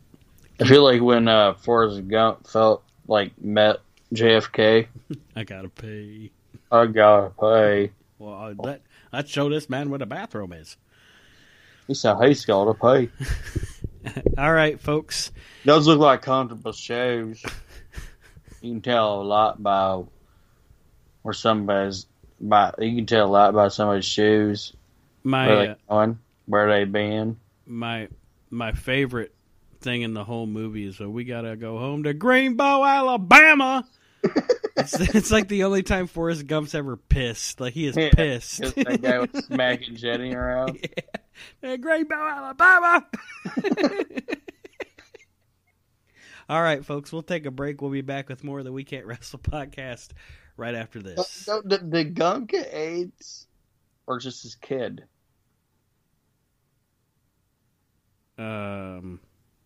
I 0.59 0.65
feel 0.65 0.83
like 0.83 1.01
when 1.01 1.27
uh, 1.27 1.55
Forrest 1.55 2.07
Gump 2.07 2.47
felt 2.47 2.83
like 3.07 3.31
met 3.41 3.77
JFK, 4.13 4.87
I 5.35 5.43
gotta 5.43 5.69
pay. 5.69 6.31
I 6.71 6.85
gotta 6.85 7.31
pay. 7.31 7.91
Well, 8.19 8.33
I, 8.33 8.53
let 8.57 8.81
let's 9.11 9.31
show 9.31 9.49
this 9.49 9.69
man 9.69 9.89
where 9.89 9.99
the 9.99 10.05
bathroom 10.05 10.53
is. 10.53 10.77
He 11.87 11.93
said, 11.93 12.17
"He's 12.21 12.45
gotta 12.45 12.73
pay." 12.73 13.09
All 14.37 14.53
right, 14.53 14.79
folks. 14.79 15.31
Does 15.65 15.87
look 15.87 15.99
like 15.99 16.21
comfortable 16.21 16.71
shoes. 16.71 17.43
You 18.61 18.73
can 18.73 18.81
tell 18.81 19.21
a 19.21 19.23
lot 19.23 19.61
by 19.61 20.03
where 21.23 21.33
somebody's 21.33 22.05
by. 22.39 22.73
You 22.79 22.95
can 22.95 23.05
tell 23.05 23.25
a 23.25 23.31
lot 23.31 23.53
by 23.53 23.67
somebody's 23.69 24.05
shoes. 24.05 24.73
My 25.23 25.47
Where 25.47 25.55
uh, 25.57 25.65
they 25.65 25.75
going? 25.89 26.19
Where 26.45 26.69
they 26.69 26.83
been? 26.85 27.37
my 27.65 28.07
my 28.51 28.71
favorite 28.73 29.33
thing 29.81 30.03
in 30.03 30.13
the 30.13 30.23
whole 30.23 30.45
movie 30.45 30.85
is 30.85 30.97
that 30.99 31.09
we 31.09 31.23
gotta 31.23 31.55
go 31.55 31.77
home 31.79 32.03
to 32.03 32.13
Greenbow, 32.13 32.87
Alabama. 32.87 33.83
it's, 34.77 34.99
it's 35.15 35.31
like 35.31 35.47
the 35.47 35.63
only 35.65 35.83
time 35.83 36.07
Forrest 36.07 36.45
Gump's 36.47 36.73
ever 36.75 36.95
pissed. 36.97 37.59
Like 37.59 37.73
he 37.73 37.87
is 37.87 37.95
Yeah, 37.95 38.09
pissed. 38.13 38.59
That 38.75 39.01
guy 39.01 39.19
was 39.19 39.45
smacking 39.45 39.95
Jenny 39.95 40.33
around. 40.33 40.79
yeah. 41.61 41.75
Greenbow, 41.77 42.11
Alabama. 42.35 43.05
All 46.47 46.61
right, 46.61 46.85
folks, 46.85 47.11
we'll 47.11 47.23
take 47.23 47.45
a 47.47 47.51
break. 47.51 47.81
We'll 47.81 47.89
be 47.91 48.01
back 48.01 48.29
with 48.29 48.43
more 48.43 48.59
of 48.59 48.65
the 48.65 48.71
We 48.71 48.83
Can't 48.83 49.05
Wrestle 49.07 49.39
podcast 49.39 50.09
right 50.57 50.75
after 50.75 51.01
this. 51.01 51.27
So, 51.29 51.61
did, 51.61 51.91
did 51.91 52.15
get 52.47 52.73
AIDS, 52.73 53.47
or 54.07 54.19
just 54.19 54.43
his 54.43 54.55
kid? 54.55 55.05
Um, 58.37 59.19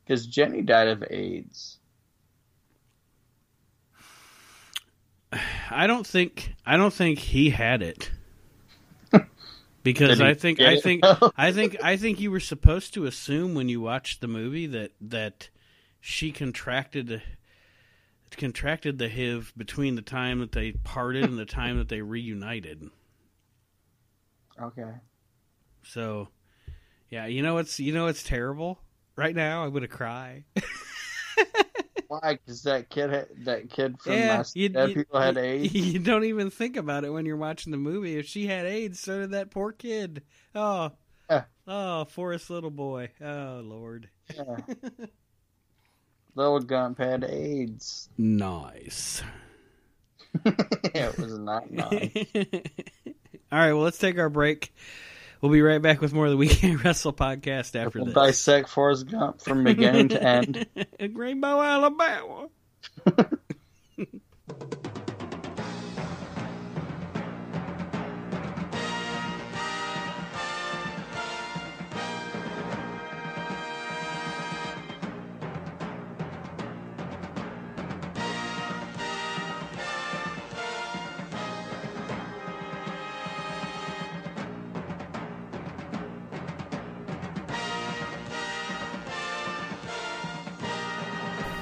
Because 0.05 0.27
Jenny 0.27 0.61
died 0.61 0.87
of 0.87 1.03
AIDS. 1.09 1.79
I 5.71 5.87
don't 5.87 6.05
think 6.05 6.53
I 6.65 6.77
don't 6.77 6.93
think 6.93 7.19
he 7.19 7.49
had 7.49 7.81
it. 7.81 8.11
Because 9.81 10.19
I 10.19 10.33
think 10.33 10.59
I 10.59 10.79
think 10.79 11.03
I 11.37 11.51
think 11.51 11.77
I 11.81 11.95
think 11.97 12.19
you 12.19 12.31
were 12.31 12.41
supposed 12.41 12.93
to 12.95 13.05
assume 13.05 13.55
when 13.55 13.69
you 13.69 13.79
watched 13.81 14.21
the 14.21 14.27
movie 14.27 14.67
that 14.67 14.91
that 14.99 15.49
she 16.01 16.31
contracted 16.31 17.21
contracted 18.37 18.97
the 18.97 19.09
HIV 19.09 19.53
between 19.57 19.95
the 19.95 20.01
time 20.01 20.39
that 20.39 20.51
they 20.51 20.71
parted 20.71 21.23
and 21.23 21.37
the 21.37 21.45
time 21.59 21.77
that 21.77 21.89
they 21.89 22.01
reunited. 22.01 22.89
Okay. 24.61 24.91
So, 25.83 26.27
yeah, 27.09 27.25
you 27.27 27.41
know 27.41 27.57
it's 27.57 27.79
you 27.79 27.93
know 27.93 28.07
it's 28.07 28.23
terrible. 28.23 28.79
Right 29.15 29.35
now, 29.35 29.63
I'm 29.63 29.73
gonna 29.73 29.87
cry. 29.87 30.45
Why? 32.07 32.39
Because 32.43 32.63
that 32.63 32.89
kid, 32.89 33.27
that 33.45 33.69
kid 33.69 33.99
from 34.01 34.13
yeah, 34.13 34.37
my 34.39 34.43
you, 34.55 34.69
dead 34.69 34.89
you- 34.89 34.95
people 34.95 35.19
had 35.19 35.37
AIDS. 35.37 35.73
You 35.73 35.99
don't 35.99 36.23
even 36.23 36.49
think 36.49 36.75
about 36.75 37.03
it 37.05 37.11
when 37.11 37.25
you're 37.25 37.37
watching 37.37 37.71
the 37.71 37.77
movie. 37.77 38.17
If 38.17 38.25
she 38.27 38.47
had 38.47 38.65
AIDS, 38.65 38.99
so 38.99 39.19
did 39.19 39.31
that 39.31 39.51
poor 39.51 39.71
kid. 39.71 40.23
Oh, 40.55 40.91
Yeah. 41.29 41.43
oh, 41.67 42.05
Forrest 42.05 42.49
little 42.49 42.71
boy. 42.71 43.09
Oh 43.21 43.61
Lord. 43.63 44.09
Yeah. 44.35 44.57
Little 46.39 46.61
Gump 46.61 46.99
had 46.99 47.25
AIDS. 47.25 48.07
Nice. 48.17 49.21
it 50.45 51.17
was 51.17 51.37
not 51.37 51.69
nice. 51.69 52.11
All 53.51 53.59
right, 53.59 53.73
well, 53.73 53.81
let's 53.81 53.97
take 53.97 54.17
our 54.17 54.29
break. 54.29 54.73
We'll 55.41 55.51
be 55.51 55.61
right 55.61 55.81
back 55.81 55.99
with 55.99 56.13
more 56.13 56.27
of 56.27 56.31
the 56.31 56.37
We 56.37 56.47
Can't 56.47 56.81
Wrestle 56.85 57.11
podcast 57.11 57.75
after 57.75 57.99
We'll 57.99 58.05
this. 58.05 58.15
dissect 58.15 58.69
Forrest 58.69 59.07
Gump 59.11 59.41
from 59.41 59.65
beginning 59.65 60.09
to 60.09 60.23
end. 60.23 60.65
Greenbow, 60.97 61.65
Alabama. 61.65 62.47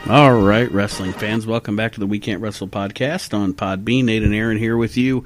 All 0.10 0.42
right, 0.42 0.72
wrestling 0.72 1.12
fans, 1.12 1.46
welcome 1.46 1.76
back 1.76 1.92
to 1.92 2.00
the 2.00 2.08
We 2.08 2.20
Can't 2.20 2.42
Wrestle 2.42 2.70
podcast 2.70 3.38
on 3.38 3.54
Podbean. 3.54 4.06
Nate 4.06 4.24
and 4.24 4.34
Aaron 4.34 4.58
here 4.58 4.78
with 4.78 4.96
you. 4.96 5.26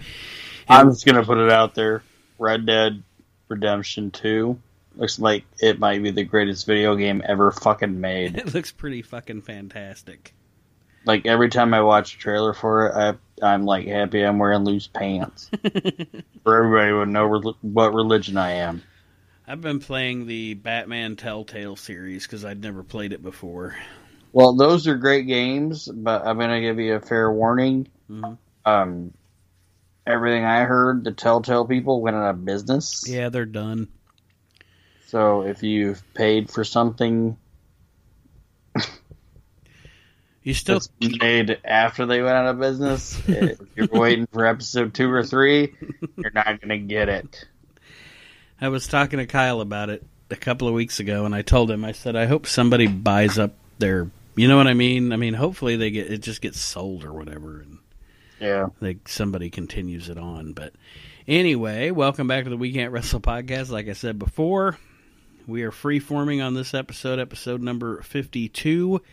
I'm 0.67 0.89
just 0.89 1.05
gonna 1.05 1.23
put 1.23 1.37
it 1.37 1.51
out 1.51 1.75
there. 1.75 2.01
Red 2.39 2.65
Dead 2.65 3.03
Redemption 3.47 4.09
Two 4.09 4.59
looks 4.95 5.19
like 5.19 5.43
it 5.59 5.77
might 5.77 6.01
be 6.01 6.09
the 6.09 6.23
greatest 6.23 6.65
video 6.65 6.95
game 6.95 7.21
ever 7.23 7.51
fucking 7.51 8.01
made. 8.01 8.37
It 8.39 8.55
looks 8.55 8.71
pretty 8.71 9.03
fucking 9.03 9.43
fantastic. 9.43 10.33
Like 11.05 11.27
every 11.27 11.49
time 11.49 11.75
I 11.75 11.83
watch 11.83 12.15
a 12.15 12.17
trailer 12.17 12.53
for 12.53 12.87
it, 12.87 12.95
I, 13.43 13.45
I'm 13.45 13.65
like 13.65 13.85
happy 13.85 14.23
I'm 14.23 14.39
wearing 14.39 14.63
loose 14.63 14.87
pants. 14.87 15.51
for 16.43 16.57
everybody 16.57 16.91
would 16.91 17.09
know 17.09 17.25
re- 17.25 17.53
what 17.61 17.93
religion 17.93 18.35
I 18.35 18.53
am. 18.53 18.81
I've 19.47 19.61
been 19.61 19.79
playing 19.79 20.25
the 20.25 20.55
Batman 20.55 21.17
Telltale 21.17 21.75
series 21.75 22.25
because 22.25 22.43
I'd 22.43 22.63
never 22.63 22.81
played 22.81 23.13
it 23.13 23.21
before. 23.21 23.75
Well, 24.33 24.55
those 24.55 24.87
are 24.87 24.95
great 24.95 25.27
games, 25.27 25.87
but 25.87 26.25
I'm 26.25 26.39
gonna 26.39 26.61
give 26.61 26.79
you 26.79 26.95
a 26.95 27.01
fair 27.01 27.31
warning. 27.31 27.87
Mhm. 28.09 28.37
Um, 28.65 29.13
everything 30.05 30.45
I 30.45 30.63
heard, 30.63 31.03
the 31.03 31.11
Telltale 31.11 31.65
people 31.65 32.01
went 32.01 32.15
out 32.15 32.29
of 32.29 32.45
business. 32.45 33.03
Yeah, 33.07 33.29
they're 33.29 33.45
done. 33.45 33.87
So 35.07 35.41
if 35.41 35.63
you've 35.63 36.01
paid 36.13 36.49
for 36.49 36.63
something 36.63 37.37
You 40.43 40.55
still 40.55 40.81
made 40.99 41.59
after 41.63 42.07
they 42.07 42.21
went 42.21 42.33
out 42.35 42.47
of 42.47 42.59
business, 42.59 43.21
if 43.27 43.59
you're 43.75 43.87
waiting 43.91 44.27
for 44.27 44.45
episode 44.47 44.93
two 44.93 45.11
or 45.11 45.23
three, 45.23 45.75
you're 46.17 46.31
not 46.31 46.59
gonna 46.59 46.79
get 46.79 47.09
it. 47.09 47.45
I 48.59 48.69
was 48.69 48.87
talking 48.87 49.19
to 49.19 49.27
Kyle 49.27 49.61
about 49.61 49.89
it 49.89 50.03
a 50.31 50.35
couple 50.35 50.67
of 50.67 50.73
weeks 50.73 50.99
ago, 50.99 51.25
and 51.25 51.35
I 51.35 51.43
told 51.43 51.69
him, 51.69 51.85
I 51.85 51.91
said, 51.91 52.15
I 52.15 52.25
hope 52.25 52.47
somebody 52.47 52.87
buys 52.87 53.37
up 53.37 53.53
their, 53.77 54.09
you 54.41 54.47
know 54.47 54.57
what 54.57 54.65
I 54.65 54.73
mean? 54.73 55.13
I 55.13 55.17
mean, 55.17 55.35
hopefully 55.35 55.75
they 55.75 55.91
get 55.91 56.11
it 56.11 56.23
just 56.23 56.41
gets 56.41 56.59
sold 56.59 57.03
or 57.03 57.13
whatever, 57.13 57.59
and 57.59 57.77
Yeah. 58.39 58.69
like 58.79 59.07
somebody 59.07 59.51
continues 59.51 60.09
it 60.09 60.17
on. 60.17 60.53
But 60.53 60.73
anyway, 61.27 61.91
welcome 61.91 62.25
back 62.27 62.45
to 62.45 62.49
the 62.49 62.57
We 62.57 62.71
Can't 62.73 62.91
Wrestle 62.91 63.19
podcast. 63.21 63.69
Like 63.69 63.87
I 63.87 63.93
said 63.93 64.17
before, 64.17 64.79
we 65.45 65.61
are 65.61 65.69
free 65.69 65.99
forming 65.99 66.41
on 66.41 66.55
this 66.55 66.73
episode, 66.73 67.19
episode 67.19 67.61
number 67.61 68.01
fifty-two, 68.01 69.03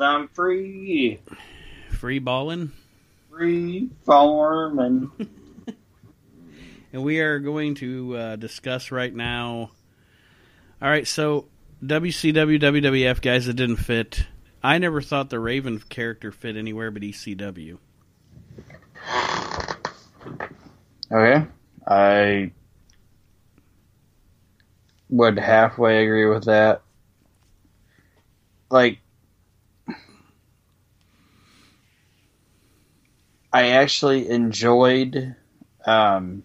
I'm 0.00 0.28
free, 0.28 1.20
free 1.90 2.18
balling. 2.18 2.72
free 3.30 3.90
form, 4.06 4.78
and 4.78 5.10
and 6.94 7.02
we 7.02 7.20
are 7.20 7.38
going 7.38 7.74
to 7.74 8.16
uh, 8.16 8.36
discuss 8.36 8.90
right 8.90 9.14
now. 9.14 9.72
All 10.80 10.88
right, 10.88 11.06
so 11.06 11.48
WCW, 11.84 12.60
WWF 12.60 13.20
guys 13.20 13.46
that 13.46 13.54
didn't 13.54 13.76
fit. 13.76 14.26
I 14.62 14.78
never 14.78 15.00
thought 15.02 15.30
the 15.30 15.38
Raven 15.38 15.78
character 15.88 16.32
fit 16.32 16.56
anywhere 16.56 16.90
but 16.90 17.02
ECW. 17.02 17.78
okay, 21.12 21.46
I 21.86 22.52
would 25.10 25.38
halfway 25.38 26.02
agree 26.04 26.26
with 26.26 26.44
that. 26.44 26.82
Like, 28.70 28.98
I 33.52 33.68
actually 33.68 34.28
enjoyed. 34.28 35.36
Um, 35.86 36.42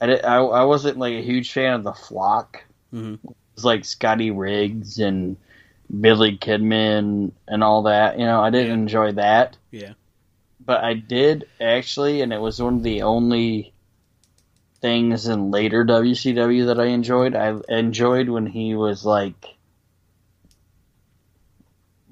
I, 0.00 0.16
I 0.16 0.36
I 0.36 0.64
wasn't 0.64 0.98
like 0.98 1.14
a 1.14 1.22
huge 1.22 1.52
fan 1.52 1.72
of 1.74 1.84
the 1.84 1.94
flock. 1.94 2.62
Mhm. 2.92 3.18
Like 3.64 3.84
Scotty 3.84 4.30
Riggs 4.30 4.98
and 4.98 5.36
Billy 6.00 6.36
Kidman 6.36 7.32
and 7.48 7.64
all 7.64 7.84
that. 7.84 8.18
You 8.18 8.26
know, 8.26 8.40
I 8.40 8.50
didn't 8.50 8.68
Yeah. 8.68 8.74
enjoy 8.74 9.12
that. 9.12 9.56
Yeah. 9.70 9.92
But 10.64 10.82
I 10.84 10.94
did 10.94 11.46
actually, 11.60 12.22
and 12.22 12.32
it 12.32 12.40
was 12.40 12.60
one 12.60 12.74
of 12.76 12.82
the 12.82 13.02
only 13.02 13.72
things 14.80 15.26
in 15.26 15.50
later 15.50 15.84
WCW 15.84 16.66
that 16.66 16.80
I 16.80 16.86
enjoyed. 16.86 17.34
I 17.34 17.56
enjoyed 17.68 18.28
when 18.28 18.46
he 18.46 18.74
was 18.74 19.04
like 19.04 19.56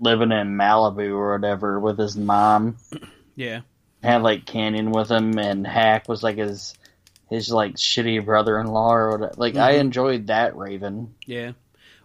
living 0.00 0.32
in 0.32 0.56
Malibu 0.56 1.10
or 1.12 1.32
whatever 1.32 1.78
with 1.80 1.98
his 1.98 2.16
mom. 2.16 2.76
Yeah. 3.36 3.60
Had 4.02 4.22
like 4.22 4.44
Kanyon 4.44 4.92
with 4.92 5.10
him, 5.10 5.38
and 5.38 5.66
Hak 5.66 6.08
was 6.08 6.22
like 6.22 6.36
his 6.36 6.74
his 7.30 7.50
like 7.50 7.74
shitty 7.76 8.24
brother-in-law 8.24 8.94
or 8.94 9.10
whatever. 9.12 9.34
Like 9.36 9.56
I 9.56 9.74
Mhm. 9.74 9.78
enjoyed 9.80 10.26
that 10.28 10.56
Raven. 10.56 11.14
Yeah. 11.26 11.52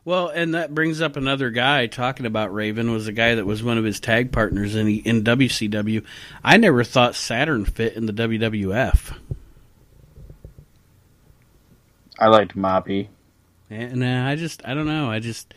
Well, 0.06 0.30
and 0.30 0.56
that 0.56 0.74
brings 0.74 1.02
up 1.02 1.18
another 1.18 1.50
guy 1.52 1.86
talking 1.88 2.26
about 2.26 2.54
Raven 2.54 2.92
was 2.92 3.08
a 3.08 3.12
guy 3.12 3.36
that 3.36 3.46
was 3.46 3.62
one 3.62 3.78
of 3.78 3.84
his 3.84 4.00
tag 4.00 4.32
partners 4.32 4.76
in 4.76 4.88
in 4.88 5.24
WCW. 5.24 6.04
I 6.44 6.58
never 6.58 6.84
thought 6.84 7.16
Saturn 7.16 7.66
fit 7.66 7.94
in 7.96 8.06
the 8.06 8.14
WWF. 8.14 9.14
I 12.18 12.28
liked 12.28 12.56
Moppy. 12.56 13.08
And 13.70 14.04
uh, 14.04 14.24
I 14.28 14.36
just 14.36 14.66
I 14.66 14.74
don't 14.74 14.88
know. 14.88 15.10
I 15.12 15.20
just 15.20 15.54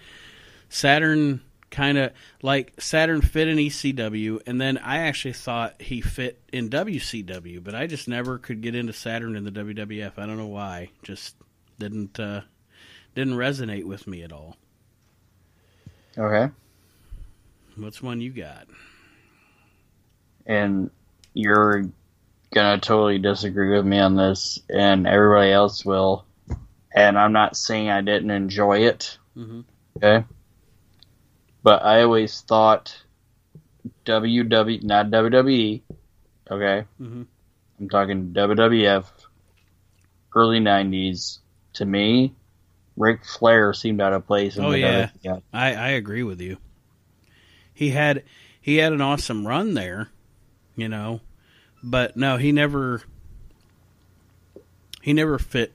Saturn 0.69 1.41
kind 1.73 1.99
of 1.99 2.13
like 2.43 2.81
Saturn 2.81 3.21
fit 3.21 3.49
in 3.49 3.57
ECW, 3.57 4.41
and 4.47 4.61
then 4.61 4.79
I 4.79 4.99
actually 4.99 5.33
thought 5.33 5.83
he 5.83 6.01
fit 6.01 6.41
in 6.53 6.71
WCW, 6.71 7.63
but 7.65 7.75
I 7.75 7.89
just 7.89 8.07
never 8.07 8.39
could 8.39 8.61
get 8.61 8.77
into 8.77 8.93
Saturn 8.93 9.35
in 9.35 9.43
the 9.45 9.51
WWF. 9.51 10.13
I 10.19 10.27
don't 10.27 10.39
know 10.39 10.47
why. 10.47 10.91
Just 11.03 11.35
didn't 11.81 12.21
uh, 12.21 12.43
didn't 13.17 13.35
resonate 13.35 13.85
with 13.85 14.07
me 14.07 14.23
at 14.23 14.31
all. 14.33 14.57
Okay. 16.17 16.53
What's 17.77 18.01
one 18.03 18.21
you 18.21 18.31
got? 18.31 18.69
and 20.47 20.91
you're 21.35 21.85
gonna 22.53 22.79
totally 22.81 23.19
disagree 23.19 23.75
with 23.77 23.87
me 23.87 23.99
on 23.99 24.17
this, 24.17 24.59
and 24.69 25.07
everybody 25.07 25.51
else 25.53 25.85
will. 25.85 26.25
And 26.95 27.19
I'm 27.19 27.33
not 27.33 27.57
saying 27.57 27.89
I 27.89 28.03
didn't 28.03 28.31
enjoy 28.31 28.81
it, 28.87 29.19
Mm-hmm. 29.37 29.61
okay? 29.97 30.27
But 31.63 31.85
I 31.85 32.03
always 32.03 32.41
thought 32.41 33.03
WW, 34.05 34.83
not 34.83 35.11
WWE, 35.11 35.83
okay? 36.51 36.87
Mhm. 37.01 37.27
I'm 37.81 37.89
talking 37.89 38.33
WWF, 38.33 39.07
early 40.35 40.61
'90s. 40.61 41.39
To 41.75 41.87
me, 41.87 42.35
Ric 42.97 43.25
Flair 43.25 43.73
seemed 43.73 44.01
out 44.01 44.13
of 44.13 44.27
place. 44.27 44.57
In 44.57 44.65
Oh, 44.65 44.73
the 44.73 45.11
yeah. 45.23 45.39
I, 45.53 45.75
I 45.75 45.89
agree 45.91 46.23
with 46.23 46.41
you. 46.41 46.59
He 47.73 47.91
had 47.91 48.23
he 48.61 48.77
had 48.77 48.93
an 48.93 49.01
awesome 49.01 49.47
run 49.47 49.75
there, 49.75 50.11
you 50.77 50.89
know, 50.89 51.21
but 51.83 52.17
no, 52.17 52.37
he 52.37 52.53
never 52.53 53.03
he 55.01 55.13
never 55.13 55.39
fit 55.39 55.73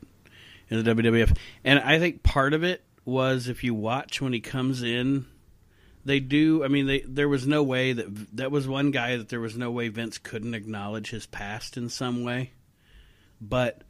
in 0.69 0.83
the 0.83 0.95
WWF. 0.95 1.35
And 1.63 1.79
I 1.79 1.97
think 1.99 2.23
part 2.23 2.53
of 2.53 2.63
it 2.63 2.83
was 3.05 3.47
if 3.47 3.63
you 3.63 3.73
watch 3.73 4.21
when 4.21 4.33
he 4.33 4.39
comes 4.39 4.83
in, 4.83 5.25
they 6.07 6.21
do. 6.21 6.63
I 6.63 6.69
mean, 6.69 6.87
they 6.87 7.01
there 7.01 7.27
was 7.27 7.45
no 7.45 7.61
way 7.61 7.91
that 7.93 8.37
that 8.37 8.49
was 8.49 8.67
one 8.67 8.91
guy 8.91 9.17
that 9.17 9.29
there 9.29 9.41
was 9.41 9.57
no 9.57 9.69
way 9.69 9.89
Vince 9.89 10.17
couldn't 10.17 10.53
acknowledge 10.53 11.09
his 11.09 11.25
past 11.25 11.75
in 11.75 11.89
some 11.89 12.23
way, 12.23 12.51
but 13.41 13.81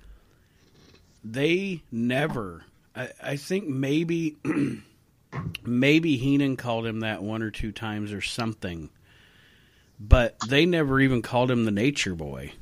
they 1.23 1.83
never. 1.91 2.65
I, 2.95 3.09
I 3.21 3.35
think 3.35 3.67
maybe 3.67 4.35
maybe 5.63 6.17
Heenan 6.17 6.57
called 6.57 6.87
him 6.87 7.01
that 7.01 7.21
one 7.21 7.43
or 7.43 7.51
two 7.51 7.71
times 7.71 8.11
or 8.11 8.21
something, 8.21 8.89
but 9.99 10.35
they 10.49 10.65
never 10.65 10.99
even 10.99 11.21
called 11.21 11.51
him 11.51 11.65
the 11.65 11.71
Nature 11.71 12.15
Boy, 12.15 12.53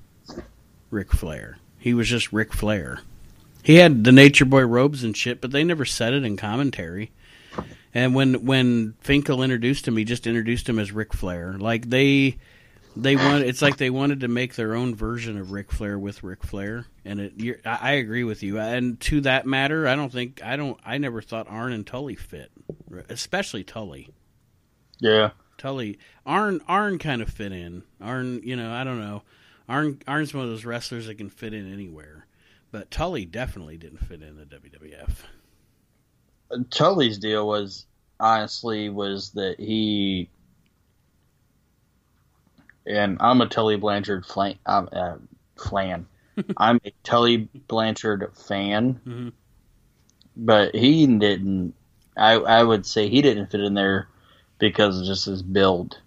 Ric 0.91 1.13
Flair. 1.13 1.59
He 1.79 1.93
was 1.93 2.09
just 2.09 2.33
Ric 2.33 2.51
Flair. 2.51 2.99
He 3.63 3.75
had 3.75 4.03
the 4.03 4.11
Nature 4.11 4.45
Boy 4.45 4.63
robes 4.63 5.03
and 5.03 5.15
shit, 5.15 5.39
but 5.39 5.51
they 5.51 5.63
never 5.63 5.85
said 5.85 6.13
it 6.13 6.25
in 6.25 6.35
commentary. 6.35 7.11
And 7.95 8.13
when 8.13 8.45
when 8.45 8.93
Finkel 8.99 9.41
introduced 9.41 9.87
him, 9.87 9.95
he 9.95 10.03
just 10.03 10.27
introduced 10.27 10.67
him 10.67 10.77
as 10.79 10.91
Ric 10.91 11.13
Flair. 11.13 11.53
Like 11.57 11.89
they 11.89 12.37
they 12.97 13.15
want 13.15 13.45
it's 13.45 13.61
like 13.61 13.77
they 13.77 13.89
wanted 13.89 14.19
to 14.19 14.27
make 14.27 14.55
their 14.55 14.75
own 14.75 14.93
version 14.95 15.37
of 15.37 15.53
Ric 15.53 15.71
Flair 15.71 15.97
with 15.97 16.21
Ric 16.21 16.43
Flair, 16.43 16.87
and 17.05 17.21
it. 17.21 17.33
You're, 17.37 17.57
I, 17.63 17.79
I 17.81 17.91
agree 17.93 18.25
with 18.25 18.43
you. 18.43 18.59
And 18.59 18.99
to 19.01 19.21
that 19.21 19.45
matter, 19.45 19.87
I 19.87 19.95
don't 19.95 20.11
think 20.11 20.43
I 20.43 20.57
don't. 20.57 20.77
I 20.85 20.97
never 20.97 21.21
thought 21.21 21.47
Arn 21.49 21.71
and 21.71 21.87
Tully 21.87 22.15
fit, 22.15 22.51
especially 23.07 23.63
Tully. 23.63 24.09
Yeah. 24.99 25.31
Tully 25.57 25.97
Arn 26.25 26.59
Arn 26.67 26.99
kind 26.99 27.21
of 27.21 27.29
fit 27.29 27.53
in. 27.53 27.83
Arn, 28.01 28.41
you 28.43 28.57
know, 28.57 28.73
I 28.73 28.83
don't 28.83 28.99
know. 28.99 29.23
Arn 29.69 30.01
Arn's 30.05 30.33
one 30.33 30.43
of 30.43 30.49
those 30.49 30.65
wrestlers 30.65 31.07
that 31.07 31.15
can 31.15 31.29
fit 31.29 31.53
in 31.53 31.71
anywhere, 31.71 32.27
but 32.71 32.91
Tully 32.91 33.23
definitely 33.23 33.77
didn't 33.77 34.05
fit 34.05 34.21
in 34.21 34.35
the 34.35 34.45
WWF. 34.45 35.11
Tully's 36.69 37.17
deal 37.17 37.47
was 37.47 37.85
honestly 38.19 38.89
was 38.89 39.31
that 39.31 39.59
he 39.59 40.29
and 42.85 43.17
I'm 43.19 43.41
a 43.41 43.47
Tully 43.47 43.77
Blanchard 43.77 44.25
flan. 44.25 44.57
Um, 44.65 44.89
uh, 44.91 45.15
flan. 45.57 46.07
I'm 46.57 46.79
a 46.85 46.91
Tully 47.03 47.37
Blanchard 47.67 48.31
fan, 48.35 49.01
Mhm. 49.05 49.33
but 50.35 50.75
he 50.75 51.05
didn't. 51.07 51.73
I 52.17 52.33
I 52.33 52.63
would 52.63 52.85
say 52.85 53.09
he 53.09 53.21
didn't 53.21 53.47
fit 53.51 53.61
in 53.61 53.73
there 53.73 54.07
because 54.59 54.99
of 54.99 55.05
just 55.07 55.25
his 55.25 55.41
build 55.41 55.99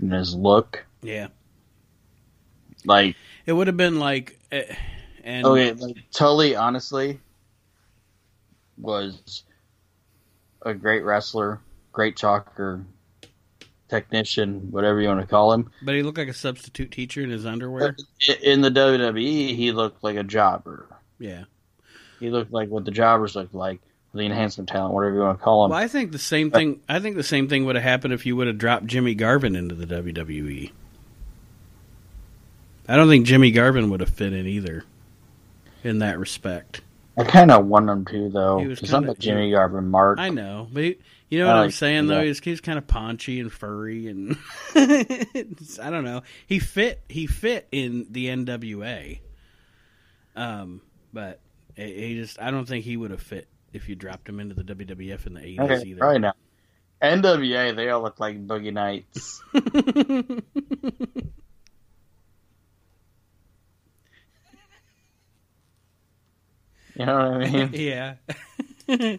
and 0.00 0.12
his 0.12 0.34
look. 0.34 0.86
Yeah, 1.02 1.28
Like, 2.84 3.16
it 3.44 3.52
would 3.52 3.66
have 3.66 3.76
been 3.76 3.98
like, 3.98 4.38
eh, 4.50 4.74
and 5.24 5.46
okay, 5.46 5.72
like 5.72 5.96
Tully, 6.12 6.56
honestly, 6.56 7.20
was 8.78 9.44
a 10.66 10.74
great 10.74 11.04
wrestler, 11.04 11.60
great 11.92 12.16
talker, 12.16 12.84
technician, 13.88 14.70
whatever 14.72 15.00
you 15.00 15.08
want 15.08 15.20
to 15.20 15.26
call 15.26 15.52
him. 15.52 15.70
but 15.82 15.94
he 15.94 16.02
looked 16.02 16.18
like 16.18 16.28
a 16.28 16.34
substitute 16.34 16.90
teacher 16.90 17.22
in 17.22 17.30
his 17.30 17.46
underwear. 17.46 17.96
In 18.42 18.60
the 18.60 18.70
WWE, 18.70 19.54
he 19.54 19.70
looked 19.72 20.02
like 20.02 20.16
a 20.16 20.24
jobber. 20.24 20.88
Yeah. 21.18 21.44
He 22.18 22.30
looked 22.30 22.52
like 22.52 22.68
what 22.68 22.84
the 22.84 22.90
jobbers 22.90 23.36
looked 23.36 23.54
like, 23.54 23.80
the 24.12 24.22
enhancement 24.22 24.68
talent, 24.68 24.92
whatever 24.92 25.14
you 25.14 25.20
want 25.20 25.38
to 25.38 25.44
call 25.44 25.64
him. 25.64 25.70
Well, 25.70 25.78
I 25.78 25.86
think 25.86 26.10
the 26.10 26.18
same 26.18 26.50
thing. 26.50 26.80
I 26.88 26.98
think 26.98 27.16
the 27.16 27.22
same 27.22 27.48
thing 27.48 27.64
would 27.64 27.76
have 27.76 27.84
happened 27.84 28.12
if 28.12 28.26
you 28.26 28.34
would 28.36 28.48
have 28.48 28.58
dropped 28.58 28.86
Jimmy 28.86 29.14
Garvin 29.14 29.54
into 29.54 29.74
the 29.74 29.86
WWE. 29.86 30.72
I 32.88 32.96
don't 32.96 33.08
think 33.08 33.26
Jimmy 33.26 33.50
Garvin 33.50 33.90
would 33.90 34.00
have 34.00 34.10
fit 34.10 34.32
in 34.32 34.46
either, 34.46 34.84
in 35.84 35.98
that 36.00 36.18
respect. 36.18 36.80
I 37.18 37.24
kind 37.24 37.50
of 37.50 37.66
want 37.66 37.88
him 37.88 38.04
to 38.06 38.28
though. 38.30 38.58
He 38.58 38.66
was 38.66 38.78
Because 38.78 38.92
I'm 38.94 39.02
kinda 39.02 39.12
a 39.12 39.16
Jimmy 39.16 39.50
Garvin 39.52 39.88
mark. 39.88 40.18
I 40.18 40.28
know, 40.28 40.68
but 40.70 40.82
he, 40.84 40.98
you 41.30 41.38
know 41.38 41.46
what 41.46 41.56
I'm 41.56 41.62
like- 41.66 41.72
saying 41.74 42.06
though. 42.08 42.22
He's, 42.22 42.40
he's 42.40 42.60
kind 42.60 42.76
of 42.78 42.86
paunchy 42.86 43.40
and 43.40 43.50
furry, 43.52 44.06
and 44.08 44.36
I 44.74 45.90
don't 45.90 46.04
know. 46.04 46.22
He 46.46 46.58
fit. 46.58 47.02
He 47.08 47.26
fit 47.26 47.66
in 47.72 48.06
the 48.10 48.26
NWA. 48.28 49.20
Um, 50.36 50.82
but 51.12 51.40
he 51.74 52.08
he 52.08 52.14
just. 52.16 52.40
I 52.40 52.50
don't 52.50 52.66
think 52.66 52.84
he 52.84 52.96
would 52.96 53.10
have 53.10 53.22
fit 53.22 53.48
if 53.72 53.88
you 53.88 53.94
dropped 53.94 54.28
him 54.28 54.38
into 54.40 54.54
the 54.54 54.62
WWF 54.74 55.26
in 55.26 55.34
the 55.34 55.40
80s 55.40 55.60
Okay, 55.60 55.82
either. 55.88 55.98
probably 55.98 56.18
not. 56.20 56.36
NWA, 57.02 57.74
they 57.76 57.90
all 57.90 58.02
look 58.02 58.20
like 58.20 58.46
Boogie 58.46 58.72
Nights. 58.72 59.42
you 66.98 67.06
know 67.06 67.30
what 67.30 67.44
I 67.44 67.50
mean? 67.50 67.70
yeah. 67.72 68.14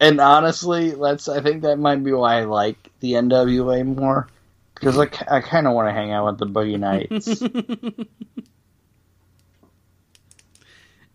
And 0.00 0.20
honestly, 0.20 0.90
that's 0.92 1.28
I 1.28 1.40
think 1.42 1.62
that 1.62 1.76
might 1.76 2.04
be 2.04 2.12
why 2.12 2.38
I 2.38 2.44
like 2.44 2.76
the 3.00 3.14
NWA 3.14 3.84
more 3.84 4.28
because 4.74 4.96
I, 4.96 5.08
I 5.28 5.40
kind 5.40 5.66
of 5.66 5.72
want 5.74 5.88
to 5.88 5.92
hang 5.92 6.12
out 6.12 6.26
with 6.26 6.38
the 6.38 6.46
Boogie 6.46 6.78
Nights. 6.78 7.42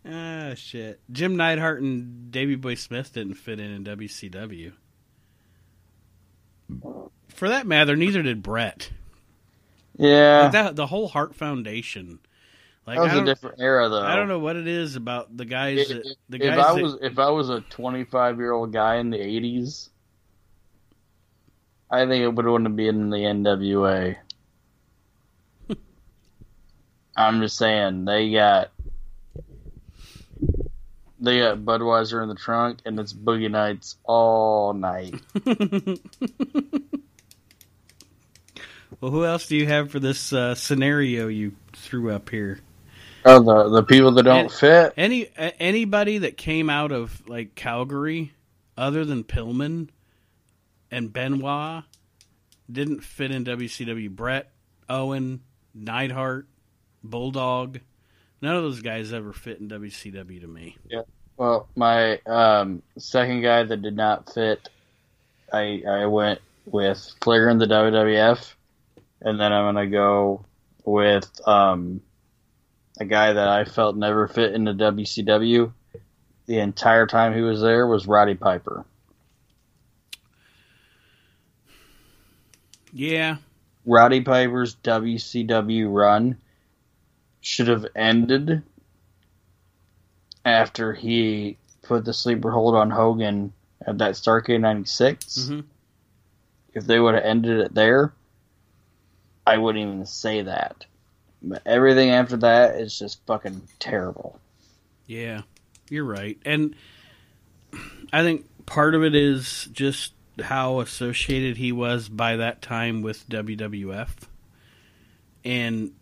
Ah, 0.06 0.54
shit. 0.56 1.00
Jim 1.12 1.38
Neidhart 1.38 1.82
and 1.82 2.30
Davey 2.30 2.56
Boy 2.56 2.76
Smith 2.76 3.14
didn't 3.14 3.36
fit 3.36 3.60
in 3.60 3.72
in 3.72 3.84
WCW. 3.86 4.74
For 7.30 7.48
that 7.48 7.66
matter, 7.66 7.96
neither 7.96 8.22
did 8.22 8.44
Bret. 8.44 8.92
yeah, 9.98 10.42
Like 10.42 10.52
that, 10.52 10.76
the 10.76 10.88
whole 10.88 11.08
Hart 11.08 11.36
Foundation. 11.36 12.20
Like 12.86 12.98
that 12.98 13.04
was 13.04 13.12
I 13.12 13.14
a 13.14 13.18
don't, 13.18 13.26
different 13.26 13.62
era 13.62 13.88
though. 13.88 14.02
I 14.02 14.16
don't 14.16 14.28
know 14.28 14.40
what 14.40 14.58
it 14.58 14.68
is 14.68 14.96
about 14.98 15.36
the 15.36 15.46
guys 15.46 15.80
If, 15.80 15.88
that 15.88 16.16
the 16.28 16.38
if 16.38 16.42
guys 16.44 16.60
I 16.60 16.76
that, 16.76 16.84
was 16.84 16.98
if 17.02 17.18
I 17.18 17.30
was 17.30 17.50
a 17.50 17.62
25 17.62 18.38
year 18.38 18.52
old 18.52 18.74
guy 18.74 18.98
in 18.98 19.10
the 19.10 19.18
80s, 19.18 19.90
I 21.90 22.06
think 22.06 22.24
it 22.24 22.28
would 22.28 22.46
want 22.46 22.66
to 22.66 22.70
be 22.70 22.88
in 22.90 23.10
the 23.10 23.18
NWA. 23.18 24.18
I'm 27.16 27.40
just 27.40 27.58
saying 27.58 28.04
they 28.04 28.32
got 28.34 28.72
they 31.22 31.40
got 31.40 31.60
Budweiser 31.60 32.22
in 32.22 32.28
the 32.28 32.36
trunk 32.36 32.80
and 32.86 33.00
it's 33.00 33.14
Boogie 33.14 33.50
Nights 33.50 33.96
all 34.04 34.74
night. 34.74 35.16
well, 39.00 39.12
who 39.12 39.24
else 39.24 39.48
do 39.48 39.56
you 39.56 39.68
have 39.68 39.90
for 39.90 40.02
this 40.02 40.34
uh, 40.34 40.54
scenario 40.54 41.30
you 41.30 41.54
threw 41.72 42.12
up 42.12 42.30
here? 42.30 42.60
Oh, 43.26 43.42
the 43.42 43.70
the 43.70 43.84
people 43.84 44.12
that 44.12 44.24
don't 44.24 44.40
And- 44.42 44.52
fit. 44.52 44.94
Any 44.98 45.30
anybody 45.38 46.20
that 46.20 46.38
came 46.38 46.70
out 46.70 46.92
of 46.92 47.28
like 47.28 47.56
Calgary, 47.56 48.34
other 48.78 49.06
than 49.06 49.24
Pillman 49.24 49.90
and 50.92 51.12
Benoit, 51.12 51.84
didn't 52.72 53.02
fit 53.04 53.32
in 53.32 53.44
WCW. 53.46 54.10
Bret, 54.10 54.52
Owen, 54.90 55.42
Neidhart, 55.74 56.48
Bulldog, 57.04 57.80
none 58.42 58.56
of 58.56 58.64
those 58.64 58.82
guys 58.82 59.14
ever 59.14 59.34
fit 59.34 59.60
in 59.60 59.68
WCW 59.70 60.42
to 60.42 60.48
me. 60.48 60.78
Yeah. 60.90 61.02
Well, 61.38 61.68
my 61.76 62.18
um, 62.28 62.84
second 62.98 63.42
guy 63.42 63.64
that 63.64 63.82
did 63.82 63.96
not 63.96 64.32
fit, 64.34 64.70
I 65.52 65.82
I 65.88 66.06
went 66.06 66.40
with 66.66 67.12
Flair 67.22 67.50
in 67.50 67.58
the 67.58 67.66
WWF, 67.68 68.54
and 69.22 69.40
then 69.40 69.52
I'm 69.52 69.74
gonna 69.74 69.88
go 69.88 70.46
with 70.86 71.30
um, 71.48 72.02
a 73.00 73.06
guy 73.06 73.34
that 73.34 73.48
I 73.48 73.66
felt 73.66 73.96
never 73.96 74.28
fit 74.28 74.54
in 74.54 74.64
the 74.64 74.74
WCW. 74.74 75.72
The 76.46 76.60
entire 76.60 77.08
time 77.08 77.34
he 77.34 77.42
was 77.42 77.62
there 77.62 77.88
was 77.88 78.08
Roddy 78.08 78.36
Piper. 78.36 78.86
Yeah, 82.92 83.38
Roddy 83.86 84.22
Piper's 84.22 84.76
WCW 84.76 85.92
run 85.92 86.38
should 87.42 87.68
have 87.68 87.86
ended 87.96 88.62
after 90.46 90.94
he 90.94 91.58
put 91.82 92.06
the 92.06 92.14
sleeper 92.14 92.52
hold 92.52 92.76
on 92.76 92.92
Hogan 92.92 93.54
at 93.86 93.98
that 93.98 94.14
Starcade 94.14 94.62
96. 94.62 95.48
hmm 95.48 95.60
If 96.74 96.86
they 96.86 97.00
would 97.00 97.16
have 97.16 97.24
ended 97.24 97.60
it 97.60 97.74
there, 97.74 98.14
I 99.46 99.58
wouldn't 99.58 99.84
even 99.84 100.06
say 100.06 100.42
that. 100.44 100.86
But 101.44 101.62
everything 101.66 102.10
after 102.10 102.38
that 102.38 102.80
is 102.80 102.98
just 102.98 103.26
fucking 103.26 103.62
terrible. 103.80 104.40
yeah, 105.08 105.42
you're 105.90 106.06
right. 106.06 106.40
And 106.46 106.76
I 108.14 108.24
think 108.24 108.46
part 108.66 108.96
of 108.96 109.04
it 109.04 109.14
is 109.14 109.68
just 109.72 110.14
how 110.42 110.80
associated 110.80 111.58
he 111.58 111.72
was 111.72 112.10
by 112.10 112.38
that 112.38 112.62
time 112.62 113.02
with 113.02 113.28
WWF. 113.30 114.10
And 115.44 115.94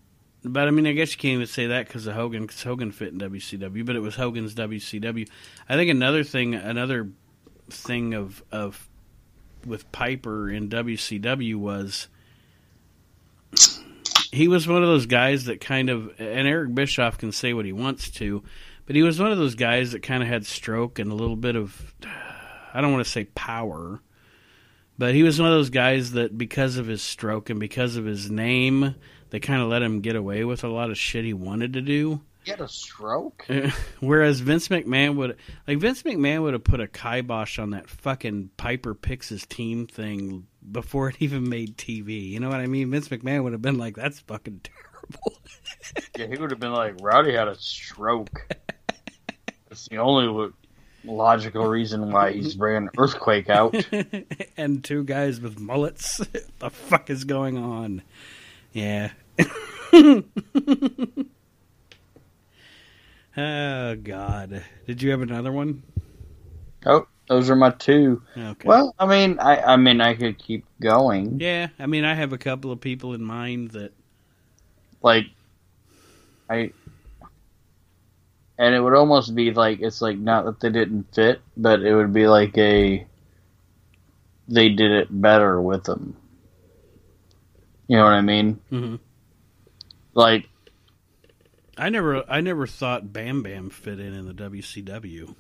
but 0.44 0.68
I 0.68 0.72
mean, 0.72 0.88
I 0.88 0.94
guess 0.94 1.12
you 1.12 1.18
can't 1.18 1.34
even 1.36 1.48
say 1.48 1.68
that 1.68 1.88
because 1.88 2.08
of 2.08 2.16
Hogan, 2.16 2.44
because 2.44 2.64
Hogan 2.64 2.92
fit 2.92 3.14
in 3.14 3.20
WCW, 3.20 3.86
but 3.86 3.96
it 3.96 4.00
was 4.00 4.16
Hogan's 4.16 4.56
WCW. 4.56 5.28
I 5.70 5.76
think 5.76 5.92
another 5.92 6.24
thing, 6.24 6.56
another 6.56 7.10
thing 7.70 8.14
of 8.14 8.44
of 8.52 8.88
with 9.66 9.92
Piper 9.92 10.50
in 10.50 10.70
WCW 10.70 11.56
was 11.56 12.08
he 14.32 14.48
was 14.48 14.68
one 14.68 14.82
of 14.82 14.90
those 14.90 15.06
guys 15.06 15.46
that 15.46 15.60
kind 15.60 15.90
of, 15.90 16.20
and 16.20 16.48
Eric 16.48 16.74
Bischoff 16.74 17.18
can 17.18 17.32
say 17.32 17.54
what 17.54 17.66
he 17.66 17.74
wants 17.74 18.10
to, 18.12 18.44
but 18.86 18.96
he 18.96 19.04
was 19.04 19.20
one 19.20 19.32
of 19.32 19.38
those 19.38 19.56
guys 19.56 19.92
that 19.92 20.04
kind 20.04 20.24
of 20.24 20.30
had 20.30 20.46
stroke 20.46 21.00
and 21.00 21.12
a 21.12 21.16
little 21.16 21.36
bit 21.36 21.56
of, 21.56 21.94
I 22.74 22.82
don't 22.82 22.94
want 22.94 23.06
to 23.06 23.12
say 23.12 23.26
power, 23.26 24.02
but 24.98 25.14
he 25.14 25.24
was 25.24 25.40
one 25.40 25.50
of 25.50 25.56
those 25.56 25.70
guys 25.70 26.14
that 26.14 26.38
because 26.38 26.78
of 26.78 26.88
his 26.88 27.02
stroke 27.02 27.50
and 27.50 27.60
because 27.60 27.98
of 27.98 28.06
his 28.06 28.32
name, 28.32 28.96
they 29.32 29.40
kind 29.40 29.62
of 29.62 29.68
let 29.68 29.82
him 29.82 30.02
get 30.02 30.16
away 30.16 30.44
with 30.44 30.64
a 30.64 30.70
lot 30.70 30.92
of 30.92 30.98
shit 30.98 31.26
he 31.26 31.34
wanted 31.34 31.74
to 31.74 31.82
do. 31.82 32.22
Had 32.46 32.62
a 32.62 32.68
stroke? 32.68 33.46
Whereas 34.00 34.40
Vince 34.40 34.68
McMahon 34.70 35.16
would, 35.16 35.38
like 35.68 35.78
Vince 35.78 36.04
McMahon 36.04 36.42
would 36.42 36.54
have 36.54 36.64
put 36.64 36.80
a 36.80 36.88
kibosh 36.88 37.60
on 37.60 37.72
that 37.72 37.90
fucking 37.90 38.50
Piper 38.58 38.96
picks 38.96 39.30
his 39.30 39.46
team 39.46 39.88
thing 39.88 40.48
before 40.70 41.10
it 41.10 41.18
even 41.20 41.50
made 41.50 41.78
TV. 41.78 42.30
You 42.30 42.40
know 42.40 42.50
what 42.50 42.60
I 42.60 42.68
mean? 42.68 42.92
Vince 42.92 43.10
McMahon 43.10 43.44
would 43.44 43.54
have 43.54 43.62
been 43.62 43.78
like, 43.78 43.96
"That's 43.96 44.20
fucking 44.20 44.62
terrible." 44.64 45.38
Yeah, 46.18 46.28
he 46.28 46.38
would 46.38 46.52
have 46.52 46.60
been 46.60 46.72
like, 46.74 46.96
"Rowdy 47.02 47.34
had 47.34 47.48
a 47.48 47.56
stroke. 47.56 48.48
That's 49.68 49.88
the 49.90 49.98
only 49.98 50.52
logical 51.04 51.68
reason 51.68 52.12
why 52.12 52.34
he's 52.34 52.56
bringing 52.58 52.90
Earthquake 52.98 53.50
out. 53.50 53.76
and 54.58 54.84
two 54.84 55.04
guys 55.04 55.42
with 55.42 55.60
mullets. 55.60 56.18
the 56.60 56.70
fuck 56.70 57.10
is 57.10 57.24
going 57.24 57.58
on? 57.58 58.04
Yeah. 58.74 59.12
oh 63.38 63.96
God! 63.96 64.64
Did 64.86 65.02
you 65.02 65.12
have 65.12 65.22
another 65.22 65.52
one? 65.52 65.84
Oh, 66.86 67.08
those 67.32 67.50
are 67.50 67.56
my 67.56 67.70
two. 67.70 68.22
Okay. 68.38 68.68
Well, 68.68 68.94
I 69.00 69.06
mean, 69.06 69.40
I, 69.40 69.62
I 69.62 69.78
mean, 69.78 70.02
I 70.02 70.16
could 70.16 70.38
keep 70.38 70.66
going. 70.82 71.40
yeah, 71.40 71.70
I 71.80 71.86
mean, 71.86 72.04
I 72.04 72.14
have 72.14 72.34
a 72.34 72.38
couple 72.38 72.74
of 72.74 72.82
people 72.82 73.14
in 73.14 73.24
mind 73.24 73.72
that. 73.72 73.94
Like, 75.02 75.28
I, 76.50 76.72
and 78.58 78.76
it 78.76 78.82
would 78.82 78.94
almost 78.96 79.34
be 79.34 79.52
like 79.52 79.80
it's 79.80 80.02
like 80.02 80.18
not 80.18 80.44
that 80.44 80.60
they 80.60 80.70
didn't 80.72 81.16
fit, 81.16 81.40
but 81.56 81.80
it 81.84 81.96
would 81.96 82.12
be 82.12 82.28
like 82.28 82.58
a. 82.58 83.08
They 84.50 84.68
did 84.68 84.92
it 84.92 85.08
better 85.10 85.62
with 85.62 85.86
them. 85.86 86.18
You 87.88 87.96
know 87.96 88.04
what 88.04 88.14
I 88.14 88.22
mean? 88.22 88.60
Mhm. 88.70 89.00
Like, 90.14 90.50
I 91.78 91.88
never, 91.88 92.30
I 92.30 92.42
never 92.42 92.68
thought 92.68 93.14
Bam 93.14 93.42
Bam 93.42 93.70
fit 93.70 94.02
in 94.02 94.14
in 94.14 94.26
the 94.28 94.34
WCW. 94.34 95.34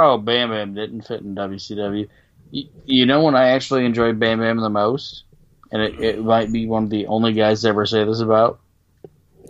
Oh, 0.00 0.18
Bam 0.18 0.50
Bam 0.50 0.74
didn't 0.74 1.02
fit 1.02 1.20
in 1.22 1.34
WCW. 1.34 2.08
Y- 2.52 2.64
You 2.84 3.06
know 3.06 3.22
when 3.22 3.34
I 3.36 3.48
actually 3.50 3.84
enjoyed 3.84 4.18
Bam 4.18 4.40
Bam 4.40 4.58
the 4.58 4.70
most, 4.70 5.24
and 5.70 5.82
it, 5.82 6.00
it 6.00 6.24
might 6.24 6.50
be 6.52 6.66
one 6.66 6.84
of 6.84 6.90
the 6.90 7.06
only 7.06 7.32
guys 7.32 7.62
to 7.62 7.68
ever 7.68 7.86
say 7.86 8.04
this 8.04 8.20
about 8.20 8.60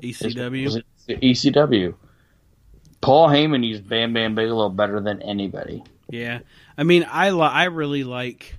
ECW. 0.02 0.82
ECW. 1.08 1.94
Paul 3.00 3.28
Heyman 3.28 3.66
used 3.66 3.88
Bam 3.88 4.12
Bam 4.12 4.34
Bigelow 4.34 4.68
better 4.70 5.00
than 5.00 5.22
anybody. 5.22 5.82
Yeah, 6.10 6.40
I 6.76 6.82
mean, 6.82 7.06
I 7.10 7.30
li- 7.30 7.40
I 7.42 7.64
really 7.64 8.04
like 8.04 8.56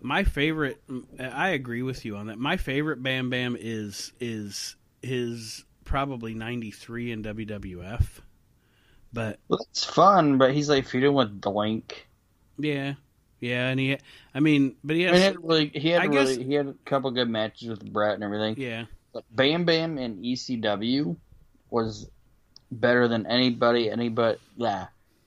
my 0.00 0.24
favorite. 0.24 0.80
I 1.18 1.50
agree 1.50 1.82
with 1.82 2.04
you 2.04 2.16
on 2.16 2.26
that. 2.26 2.38
My 2.38 2.56
favorite 2.56 3.02
Bam 3.02 3.30
Bam 3.30 3.56
is 3.58 4.12
is 4.20 4.76
his 5.02 5.64
probably 5.84 6.34
'93 6.34 7.12
in 7.12 7.22
WWF, 7.22 8.20
but 9.14 9.38
Well, 9.48 9.66
It's 9.70 9.84
fun, 9.84 10.36
but 10.38 10.52
he's 10.52 10.68
like 10.68 10.86
feuding 10.86 11.14
with 11.14 11.40
Doink. 11.40 11.92
yeah, 12.58 12.94
yeah, 13.40 13.68
and 13.68 13.80
he, 13.80 13.96
I 14.34 14.40
mean, 14.40 14.76
but 14.84 14.96
he 14.96 15.06
I 15.08 15.12
mean, 15.12 15.14
he 15.16 15.22
has, 15.24 15.32
had 15.34 15.44
really, 15.44 15.68
he 15.74 15.88
had 15.90 16.02
I 16.02 16.06
guess- 16.08 16.28
really, 16.30 16.44
he 16.44 16.54
had 16.54 16.66
a 16.66 16.74
couple 16.84 17.10
good 17.10 17.28
matches 17.30 17.68
with 17.68 17.90
Bret 17.92 18.14
and 18.14 18.24
everything. 18.24 18.56
yeah, 18.58 18.84
But 19.12 19.24
Bam 19.34 19.64
Bam 19.64 19.96
in 19.98 20.22
ECW 20.22 21.16
was 21.70 22.10
better 22.70 23.08
than 23.08 23.26
anybody. 23.26 23.90
Anybody, 23.90 24.38
yeah. 24.56 24.86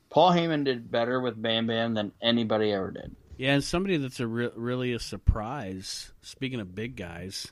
Paul 0.10 0.32
Heyman 0.32 0.64
did 0.64 0.90
better 0.92 1.20
with 1.22 1.42
Bam 1.42 1.68
Bam 1.68 1.94
than 1.94 2.12
anybody 2.22 2.72
ever 2.72 2.92
did. 2.92 3.16
yeah, 3.38 3.54
and 3.54 3.64
somebody 3.64 3.98
that's 3.98 4.20
a 4.20 4.28
re- 4.28 4.52
really 4.56 4.94
a 4.94 5.00
surprise. 5.00 6.12
Speaking 6.22 6.60
of 6.60 6.74
big 6.76 6.96
guys, 6.96 7.52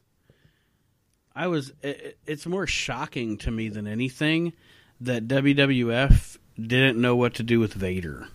I 1.35 1.47
was. 1.47 1.73
It, 1.83 2.17
it's 2.25 2.45
more 2.47 2.65
shocking 2.65 3.37
to 3.39 3.51
me 3.51 3.69
than 3.69 3.87
anything 3.87 4.53
that 5.01 5.27
WWF 5.27 6.37
didn't 6.59 6.99
know 6.99 7.15
what 7.15 7.33
to 7.35 7.43
do 7.43 7.59
with 7.59 7.73
Vader. 7.73 8.27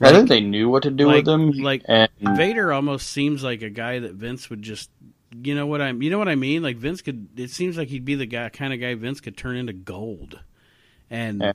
I 0.00 0.10
think 0.10 0.28
they 0.28 0.40
knew 0.40 0.68
what 0.68 0.82
to 0.84 0.90
do 0.90 1.06
like- 1.06 1.24
with 1.26 1.28
him. 1.28 1.50
like, 1.52 1.82
and 1.88 2.08
Vader 2.36 2.72
almost 2.72 3.08
seems 3.08 3.42
like 3.44 3.62
a 3.62 3.70
guy 3.70 4.00
that 4.00 4.14
Vince 4.14 4.50
would 4.50 4.62
just, 4.62 4.90
you 5.42 5.54
know 5.54 5.66
what 5.66 5.80
I, 5.80 5.90
you 5.90 6.10
know 6.10 6.18
what 6.18 6.28
I 6.28 6.34
mean? 6.34 6.62
Like 6.62 6.76
Vince 6.76 7.00
could. 7.02 7.28
It 7.36 7.50
seems 7.50 7.76
like 7.78 7.88
he'd 7.88 8.04
be 8.04 8.14
the 8.16 8.26
guy, 8.26 8.48
kind 8.48 8.72
of 8.72 8.80
guy 8.80 8.94
Vince 8.94 9.20
could 9.20 9.36
turn 9.36 9.56
into 9.56 9.72
gold, 9.72 10.40
and 11.10 11.40
Yeah. 11.42 11.52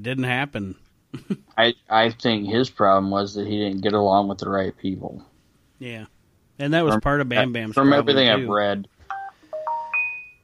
didn't 0.00 0.24
happen. 0.24 0.76
I, 1.58 1.74
I 1.90 2.10
think 2.10 2.48
his 2.48 2.70
problem 2.70 3.10
was 3.10 3.34
that 3.34 3.46
he 3.46 3.58
didn't 3.58 3.82
get 3.82 3.92
along 3.92 4.28
with 4.28 4.38
the 4.38 4.48
right 4.48 4.76
people. 4.76 5.22
Yeah, 5.78 6.06
and 6.58 6.72
that 6.72 6.84
was 6.84 6.94
From- 6.94 7.00
part 7.02 7.20
of 7.20 7.28
Bam 7.28 7.52
Bam's. 7.52 7.74
From 7.74 7.92
everything 7.92 8.28
I've 8.30 8.48
read, 8.48 8.88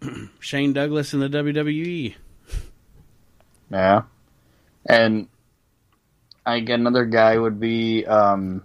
Shane 0.41 0.73
Douglas 0.75 1.15
in 1.15 1.21
the. 1.21 1.29
WWE. 1.29 2.15
Yeah. 3.71 4.03
And 4.87 5.29
I 6.47 6.61
get 6.61 6.81
another 6.81 7.05
guy 7.05 7.37
would 7.37 7.61
be 7.61 8.07
um, 8.07 8.65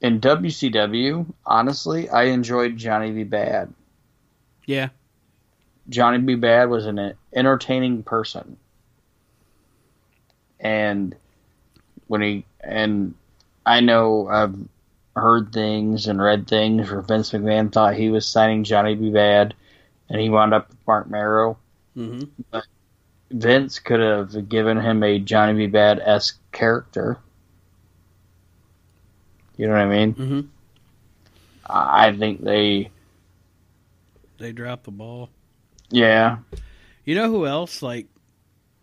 in 0.00 0.20
WCW. 0.20 1.26
Honestly, 1.46 2.08
I 2.08 2.24
enjoyed 2.24 2.76
Johnny 2.76 3.10
B. 3.12 3.24
Bad. 3.24 3.72
Yeah, 4.66 4.90
Johnny 5.88 6.18
B. 6.18 6.36
Bad 6.36 6.70
was 6.70 6.86
an 6.86 7.14
entertaining 7.34 8.02
person. 8.02 8.56
And 10.60 11.16
when 12.06 12.20
he 12.22 12.44
and 12.60 13.14
I 13.64 13.80
know 13.80 14.28
I've 14.28 14.56
heard 15.16 15.52
things 15.52 16.06
and 16.06 16.20
read 16.20 16.46
things 16.46 16.90
where 16.90 17.00
Vince 17.00 17.30
McMahon 17.30 17.72
thought 17.72 17.94
he 17.94 18.10
was 18.10 18.26
signing 18.26 18.64
Johnny 18.64 18.94
B. 18.94 19.10
Bad 19.10 19.54
and 20.08 20.20
he 20.20 20.28
wound 20.28 20.54
up 20.54 20.68
with 20.68 20.78
Marc 20.86 21.10
Mero. 21.10 21.56
Hmm 22.00 22.58
Vince 23.32 23.78
could 23.78 24.00
have 24.00 24.48
given 24.48 24.80
him 24.80 25.02
a 25.04 25.18
Johnny 25.20 25.54
B. 25.54 25.66
Bad 25.66 26.00
esque 26.00 26.40
character. 26.50 27.18
You 29.56 29.66
know 29.68 29.74
what 29.74 29.82
I 29.82 29.86
mean? 29.88 30.12
hmm 30.14 30.40
I 31.66 32.08
I 32.08 32.16
think 32.16 32.42
they 32.42 32.90
they 34.38 34.52
dropped 34.52 34.84
the 34.84 34.90
ball. 34.90 35.28
yeah. 35.90 36.38
You 37.04 37.14
know 37.14 37.30
who 37.30 37.46
else? 37.46 37.82
Like, 37.82 38.06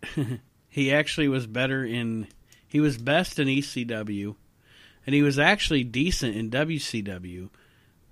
he 0.70 0.92
actually 0.94 1.28
was 1.28 1.48
better 1.48 1.84
in. 1.84 2.28
He 2.68 2.80
was 2.80 2.98
best 2.98 3.40
in 3.40 3.48
ECW, 3.48 4.36
and 5.06 5.16
he 5.16 5.22
was 5.24 5.40
actually 5.40 5.84
decent 5.84 6.36
in 6.36 6.50
WCW, 6.52 7.50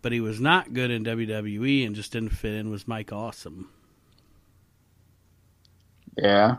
but 0.02 0.12
he 0.12 0.20
was 0.22 0.40
not 0.42 0.74
good 0.74 0.92
in 0.92 1.04
WWE 1.04 1.86
and 1.86 1.96
just 1.96 2.12
didn't 2.14 2.30
fit 2.30 2.54
in. 2.54 2.70
Was 2.70 2.88
Mike 2.88 3.12
Awesome? 3.14 3.70
Yeah. 6.18 6.58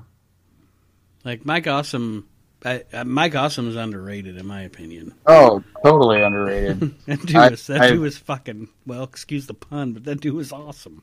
Like 1.24 1.44
Mike 1.44 1.66
Awesome, 1.66 2.28
I, 2.64 2.84
uh, 2.92 3.04
Mike 3.04 3.34
Awesome 3.34 3.68
is 3.68 3.76
underrated 3.76 4.36
in 4.36 4.46
my 4.46 4.62
opinion. 4.62 5.14
Oh, 5.26 5.62
totally 5.82 6.22
underrated. 6.22 6.80
that 7.06 7.20
dude 7.26 7.36
I- 7.36 7.50
was 7.50 7.66
that 7.66 7.80
I- 7.80 7.90
dude 7.90 8.00
was 8.00 8.18
fucking 8.18 8.68
well. 8.86 9.02
Excuse 9.04 9.46
the 9.46 9.54
pun, 9.54 9.92
but 9.92 10.04
that 10.04 10.20
dude 10.20 10.34
was 10.34 10.52
awesome. 10.52 11.02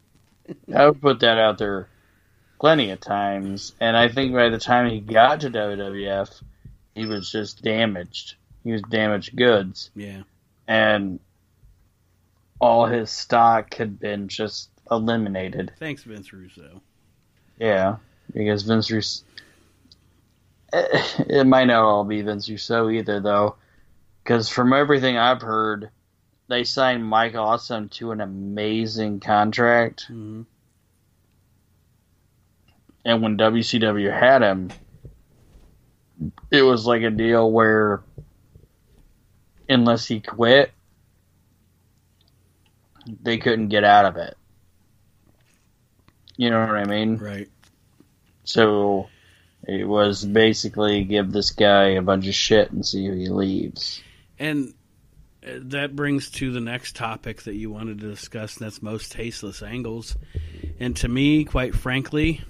I 0.74 0.86
would 0.88 1.02
put 1.02 1.20
that 1.22 1.38
out 1.38 1.58
there 1.58 1.88
plenty 2.60 2.92
of 2.92 3.00
times, 3.00 3.74
and 3.80 3.96
I 3.98 4.08
think 4.10 4.34
by 4.34 4.50
the 4.50 4.60
time 4.60 4.90
he 4.90 5.00
got 5.00 5.42
to 5.42 5.50
WWF, 5.50 6.42
he 6.96 7.06
was 7.06 7.32
just 7.32 7.62
damaged. 7.62 8.36
He 8.64 8.72
was 8.72 8.82
damaged 8.90 9.36
goods, 9.36 9.90
Yeah, 9.96 10.24
and 10.68 11.20
all 12.60 12.86
his 12.86 13.10
stock 13.12 13.74
had 13.74 14.00
been 14.00 14.28
just 14.30 14.70
eliminated. 14.90 15.72
thanks 15.80 16.04
Vince 16.04 16.32
Russo. 16.32 16.82
Yeah, 17.60 17.98
because 18.34 18.64
Vince 18.64 18.92
Russo. 18.92 19.24
It 20.74 21.46
might 21.46 21.66
not 21.66 21.84
all 21.84 22.04
be 22.04 22.22
Vince 22.22 22.50
Russo 22.50 22.90
either, 22.90 23.20
though, 23.20 23.56
because 24.24 24.50
from 24.50 24.74
everything 24.74 25.18
I've 25.18 25.42
heard, 25.42 25.90
they 26.50 26.64
signed 26.64 27.06
Mike 27.06 27.36
Awesome 27.36 27.90
to 27.90 28.12
an 28.12 28.22
amazing 28.22 29.20
contract. 29.20 30.06
hmm 30.08 30.44
and 33.06 33.22
when 33.22 33.38
WCW 33.38 34.18
had 34.18 34.42
him, 34.42 34.70
it 36.52 36.62
was 36.62 36.86
like 36.86 37.02
a 37.02 37.10
deal 37.10 37.52
where 37.52 38.02
unless 39.68 40.08
he 40.08 40.20
quit, 40.20 40.72
they 43.22 43.38
couldn't 43.38 43.70
get 43.70 43.84
out 43.84 44.06
of 44.06 44.16
it. 44.18 44.38
You 46.38 46.50
know 46.50 46.62
what 46.62 46.76
I 46.76 46.86
mean? 46.86 47.18
Right. 47.18 47.50
So 48.44 49.10
it 49.66 49.88
was 49.88 50.26
basically 50.26 51.04
give 51.04 51.32
this 51.32 51.52
guy 51.52 51.90
a 51.90 52.02
bunch 52.02 52.28
of 52.28 52.36
shit 52.36 52.72
and 52.72 52.86
see 52.86 53.08
if 53.08 53.16
he 53.16 53.30
leaves. 53.30 54.02
And 54.38 54.74
uh, 55.46 55.52
that 55.62 55.96
brings 55.96 56.30
to 56.32 56.52
the 56.52 56.60
next 56.60 56.96
topic 56.96 57.44
that 57.44 57.56
you 57.56 57.72
wanted 57.72 58.00
to 58.02 58.10
discuss, 58.10 58.58
and 58.58 58.66
that's 58.66 58.82
most 58.82 59.12
tasteless 59.12 59.62
angles. 59.62 60.18
And 60.80 60.96
to 60.98 61.08
me, 61.08 61.46
quite 61.46 61.76
frankly, 61.76 62.42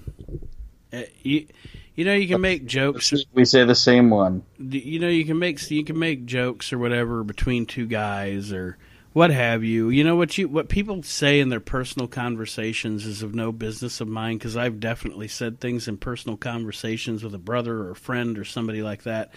uh, 0.91 1.04
you 1.22 1.48
you 1.96 2.06
know 2.06 2.14
you 2.14 2.28
can 2.28 2.41
make 2.41 2.66
jokes. 2.66 3.14
We 3.34 3.46
say 3.46 3.64
the 3.64 3.76
same 3.76 4.10
one. 4.10 4.44
You 4.58 5.00
know 5.00 5.08
you 5.08 5.26
can 5.26 5.38
make 5.38 5.70
you 5.70 5.84
can 5.84 6.00
make 6.00 6.26
jokes 6.26 6.74
or 6.74 6.80
whatever 6.80 7.24
between 7.24 7.66
two 7.66 7.86
guys 7.86 8.52
or 8.52 8.78
what 9.14 9.30
have 9.30 9.64
you. 9.64 9.89
You 9.89 10.03
know 10.03 10.16
what 10.16 10.38
you 10.38 10.49
what 10.49 10.70
people 10.70 11.03
say 11.03 11.39
in 11.39 11.49
their 11.49 11.59
personal 11.59 12.07
conversations 12.07 13.05
is 13.05 13.22
of 13.22 13.36
no 13.36 13.51
business 13.51 14.01
of 14.01 14.07
mine 14.07 14.38
because 14.38 14.57
I've 14.57 14.80
definitely 14.80 15.28
said 15.28 15.59
things 15.59 15.88
in 15.88 15.97
personal 15.97 16.36
conversations 16.36 17.24
with 17.24 17.36
a 17.36 17.39
brother 17.39 17.78
or 17.78 17.91
a 17.91 17.95
friend 17.95 18.38
or 18.39 18.43
somebody 18.43 18.82
like 18.82 19.03
that 19.03 19.32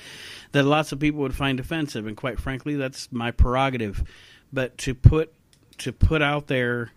that 0.52 0.64
lots 0.64 0.92
of 0.92 0.98
people 0.98 1.20
would 1.20 1.34
find 1.34 1.60
offensive, 1.60 2.06
and 2.06 2.16
quite 2.16 2.40
frankly, 2.40 2.74
that's 2.76 3.12
my 3.12 3.30
prerogative. 3.30 4.02
But 4.52 4.78
to 4.78 4.94
put 4.94 5.32
to 5.78 5.92
put 5.92 6.22
out 6.22 6.46
there 6.46 6.92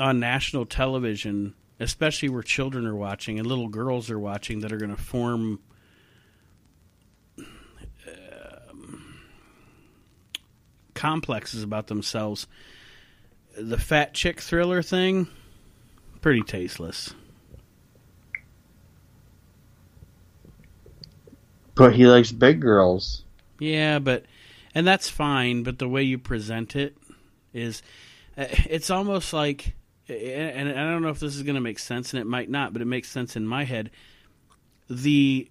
on 0.00 0.18
national 0.18 0.64
television, 0.64 1.54
especially 1.78 2.30
where 2.30 2.42
children 2.42 2.86
are 2.86 2.96
watching 2.96 3.38
and 3.38 3.46
little 3.46 3.68
girls 3.68 4.10
are 4.10 4.18
watching 4.18 4.60
that 4.60 4.72
are 4.72 4.78
going 4.78 4.94
to 4.94 5.00
form 5.00 5.60
complexes 11.04 11.62
about 11.62 11.88
themselves. 11.88 12.46
The 13.58 13.76
fat 13.76 14.14
chick 14.14 14.40
thriller 14.40 14.80
thing, 14.80 15.28
pretty 16.22 16.40
tasteless. 16.40 17.12
But 21.74 21.94
he 21.94 22.06
likes 22.06 22.32
big 22.32 22.62
girls. 22.62 23.22
Yeah, 23.58 23.98
but 23.98 24.24
and 24.74 24.86
that's 24.86 25.10
fine. 25.10 25.62
But 25.62 25.78
the 25.78 25.90
way 25.90 26.04
you 26.04 26.16
present 26.16 26.74
it 26.74 26.96
is, 27.52 27.82
uh, 28.38 28.46
it's 28.70 28.88
almost 28.88 29.34
like, 29.34 29.74
and 30.08 30.70
I 30.70 30.90
don't 30.90 31.02
know 31.02 31.10
if 31.10 31.20
this 31.20 31.36
is 31.36 31.42
going 31.42 31.56
to 31.56 31.60
make 31.60 31.78
sense, 31.78 32.14
and 32.14 32.20
it 32.22 32.26
might 32.26 32.48
not, 32.48 32.72
but 32.72 32.80
it 32.80 32.86
makes 32.86 33.10
sense 33.10 33.36
in 33.36 33.46
my 33.46 33.64
head. 33.64 33.90
The 34.88 35.50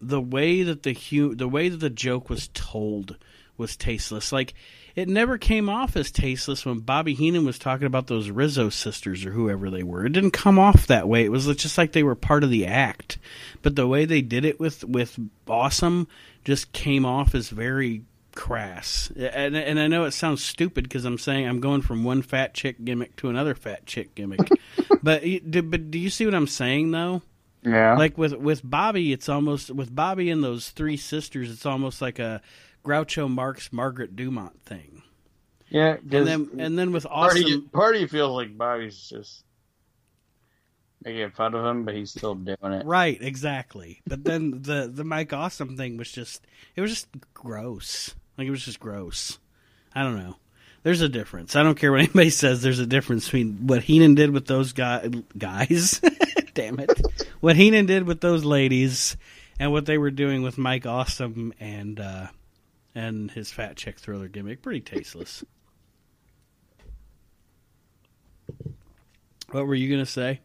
the 0.00 0.20
way 0.20 0.62
that 0.62 0.82
the 0.82 0.94
hu- 0.94 1.34
the 1.34 1.48
way 1.48 1.68
that 1.68 1.78
the 1.78 1.90
joke 1.90 2.30
was 2.30 2.48
told 2.48 3.16
was 3.56 3.76
tasteless. 3.76 4.32
Like 4.32 4.54
it 4.96 5.08
never 5.08 5.38
came 5.38 5.68
off 5.68 5.96
as 5.96 6.10
tasteless 6.10 6.66
when 6.66 6.80
Bobby 6.80 7.14
Heenan 7.14 7.44
was 7.44 7.58
talking 7.58 7.86
about 7.86 8.06
those 8.08 8.30
Rizzo 8.30 8.70
sisters 8.70 9.24
or 9.24 9.30
whoever 9.30 9.70
they 9.70 9.82
were. 9.82 10.06
It 10.06 10.12
didn't 10.12 10.32
come 10.32 10.58
off 10.58 10.88
that 10.88 11.08
way. 11.08 11.24
It 11.24 11.30
was 11.30 11.46
just 11.56 11.78
like 11.78 11.92
they 11.92 12.02
were 12.02 12.16
part 12.16 12.42
of 12.42 12.50
the 12.50 12.66
act. 12.66 13.18
But 13.62 13.76
the 13.76 13.86
way 13.86 14.04
they 14.04 14.22
did 14.22 14.44
it 14.44 14.58
with 14.58 14.82
with 14.84 15.18
Awesome 15.46 16.08
just 16.44 16.72
came 16.72 17.04
off 17.04 17.34
as 17.34 17.50
very 17.50 18.02
crass. 18.34 19.12
And 19.16 19.56
and 19.56 19.78
I 19.78 19.86
know 19.86 20.04
it 20.04 20.12
sounds 20.12 20.42
stupid 20.42 20.84
because 20.84 21.04
I'm 21.04 21.18
saying 21.18 21.46
I'm 21.46 21.60
going 21.60 21.82
from 21.82 22.04
one 22.04 22.22
fat 22.22 22.54
chick 22.54 22.82
gimmick 22.84 23.16
to 23.16 23.28
another 23.28 23.54
fat 23.54 23.86
chick 23.86 24.14
gimmick. 24.14 24.40
but 25.02 25.22
but 25.22 25.90
do 25.90 25.98
you 25.98 26.10
see 26.10 26.24
what 26.24 26.34
I'm 26.34 26.46
saying 26.46 26.90
though? 26.90 27.22
Yeah. 27.62 27.96
Like 27.96 28.16
with 28.16 28.34
with 28.34 28.62
Bobby, 28.68 29.12
it's 29.12 29.28
almost 29.28 29.70
with 29.70 29.94
Bobby 29.94 30.30
and 30.30 30.42
those 30.42 30.70
three 30.70 30.96
sisters. 30.96 31.50
It's 31.50 31.66
almost 31.66 32.00
like 32.00 32.18
a 32.18 32.40
Groucho 32.84 33.30
Marx 33.30 33.72
Margaret 33.72 34.16
Dumont 34.16 34.62
thing. 34.64 35.02
yeah. 35.68 35.96
And 36.10 36.26
then 36.26 36.50
and 36.58 36.78
then 36.78 36.92
with 36.92 37.06
awesome, 37.06 37.42
party, 37.42 37.60
party 37.72 38.06
feels 38.06 38.34
like 38.34 38.56
Bobby's 38.56 39.08
just 39.10 39.44
making 41.04 41.30
fun 41.30 41.54
of 41.54 41.64
him, 41.64 41.84
but 41.84 41.94
he's 41.94 42.10
still 42.10 42.34
doing 42.34 42.56
it. 42.62 42.86
right? 42.86 43.18
Exactly. 43.20 44.00
But 44.06 44.24
then 44.24 44.62
the 44.62 44.90
the 44.92 45.04
Mike 45.04 45.32
Awesome 45.32 45.76
thing 45.76 45.96
was 45.96 46.10
just 46.10 46.46
it 46.76 46.80
was 46.80 46.90
just 46.90 47.08
gross. 47.34 48.14
Like 48.38 48.46
it 48.46 48.50
was 48.50 48.64
just 48.64 48.80
gross. 48.80 49.38
I 49.94 50.02
don't 50.02 50.18
know. 50.18 50.36
There's 50.82 51.02
a 51.02 51.10
difference. 51.10 51.56
I 51.56 51.62
don't 51.62 51.74
care 51.78 51.92
what 51.92 52.00
anybody 52.04 52.30
says. 52.30 52.62
There's 52.62 52.78
a 52.78 52.86
difference 52.86 53.26
between 53.26 53.66
what 53.66 53.82
Heenan 53.82 54.14
did 54.14 54.30
with 54.30 54.46
those 54.46 54.72
guy, 54.72 55.10
guys. 55.36 56.00
Damn 56.60 56.78
it. 56.80 57.00
What 57.40 57.56
Heenan 57.56 57.86
did 57.86 58.06
with 58.06 58.20
those 58.20 58.44
ladies 58.44 59.16
and 59.58 59.72
what 59.72 59.86
they 59.86 59.96
were 59.96 60.10
doing 60.10 60.42
with 60.42 60.58
Mike 60.58 60.84
Awesome 60.84 61.54
and 61.58 61.98
uh, 61.98 62.26
and 62.94 63.30
his 63.30 63.50
fat 63.50 63.76
chick 63.78 63.98
thriller 63.98 64.28
gimmick. 64.28 64.60
Pretty 64.60 64.80
tasteless. 64.82 65.42
What 69.50 69.66
were 69.66 69.74
you 69.74 69.90
gonna 69.90 70.04
say? 70.04 70.40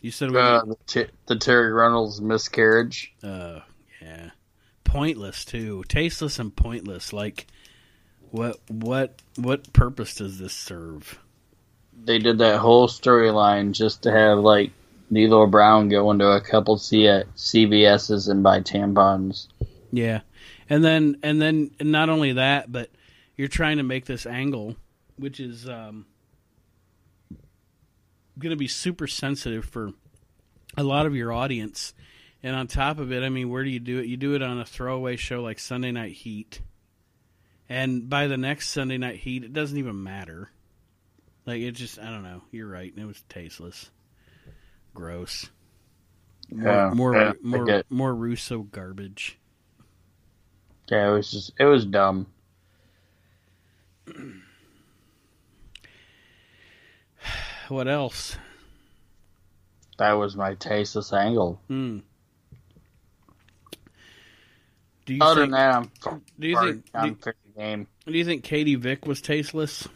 You 0.00 0.10
said 0.10 0.34
Uh, 0.34 0.64
the, 0.64 0.76
T- 0.86 1.12
the 1.26 1.34
Terri 1.36 1.74
Runnels 1.76 2.22
miscarriage. 2.22 3.12
Uh, 3.22 3.60
yeah, 4.00 4.30
pointless 4.84 5.44
too, 5.44 5.84
tasteless 5.88 6.38
and 6.38 6.56
pointless. 6.56 7.12
Like, 7.12 7.48
what, 8.30 8.60
what, 8.68 9.20
what 9.36 9.74
purpose 9.74 10.14
does 10.14 10.38
this 10.38 10.54
serve? 10.54 11.18
They 12.02 12.18
did 12.18 12.38
that 12.38 12.60
whole 12.60 12.88
storyline 12.88 13.72
just 13.72 14.04
to 14.04 14.10
have 14.10 14.38
like 14.38 14.70
D'Lo 15.12 15.46
Brown 15.46 15.88
go 15.88 16.10
into 16.10 16.26
a 16.26 16.40
couple 16.40 16.76
CVS's 16.76 18.28
and 18.28 18.42
buy 18.42 18.60
tampons. 18.60 19.48
Yeah, 19.90 20.20
and 20.68 20.84
then 20.84 21.18
and 21.22 21.40
then 21.40 21.70
not 21.80 22.08
only 22.08 22.34
that, 22.34 22.70
but 22.70 22.90
you're 23.36 23.48
trying 23.48 23.78
to 23.78 23.82
make 23.82 24.04
this 24.04 24.26
angle, 24.26 24.76
which 25.16 25.40
is 25.40 25.68
um, 25.68 26.06
going 28.38 28.50
to 28.50 28.56
be 28.56 28.68
super 28.68 29.06
sensitive 29.06 29.64
for 29.64 29.92
a 30.76 30.82
lot 30.82 31.06
of 31.06 31.16
your 31.16 31.32
audience. 31.32 31.94
And 32.42 32.54
on 32.54 32.66
top 32.66 32.98
of 32.98 33.12
it, 33.12 33.22
I 33.22 33.28
mean, 33.28 33.48
where 33.48 33.64
do 33.64 33.70
you 33.70 33.80
do 33.80 33.98
it? 33.98 34.06
You 34.06 34.16
do 34.16 34.34
it 34.34 34.42
on 34.42 34.60
a 34.60 34.64
throwaway 34.64 35.16
show 35.16 35.42
like 35.42 35.58
Sunday 35.58 35.90
Night 35.90 36.12
Heat. 36.12 36.60
And 37.68 38.08
by 38.08 38.28
the 38.28 38.36
next 38.36 38.70
Sunday 38.70 38.98
Night 38.98 39.16
Heat, 39.16 39.44
it 39.44 39.52
doesn't 39.52 39.76
even 39.76 40.02
matter. 40.02 40.50
Like, 41.46 41.60
it 41.62 41.72
just, 41.72 41.98
I 41.98 42.10
don't 42.10 42.22
know. 42.22 42.42
You're 42.52 42.68
right. 42.68 42.92
It 42.96 43.04
was 43.04 43.22
tasteless. 43.28 43.90
Gross. 44.98 45.48
More, 46.50 46.72
Yeah, 46.72 46.90
more, 46.92 47.14
yeah, 47.14 47.32
more, 47.40 47.82
more 47.88 48.12
Russo 48.14 48.62
garbage. 48.62 49.38
Yeah, 50.90 51.10
it 51.10 51.12
was 51.12 51.30
just 51.30 51.52
it 51.56 51.66
was 51.66 51.84
dumb. 51.84 52.26
What 57.68 57.86
else? 57.86 58.36
That 59.98 60.12
was 60.12 60.34
my 60.34 60.54
tasteless 60.54 61.12
angle. 61.12 61.60
Hmm. 61.68 61.98
Do 65.04 65.14
you 65.14 65.20
Other 65.22 65.42
think? 65.42 65.52
than 65.52 65.60
that, 65.60 65.74
I'm 65.74 66.22
do 66.40 66.48
you 66.48 66.58
think? 66.58 66.84
I'm 66.94 67.14
Do, 67.14 67.32
game. 67.56 67.86
do 68.06 68.12
you 68.12 68.24
think 68.24 68.42
Katie 68.42 68.74
Vick 68.76 69.06
was 69.06 69.20
tasteless? 69.20 69.86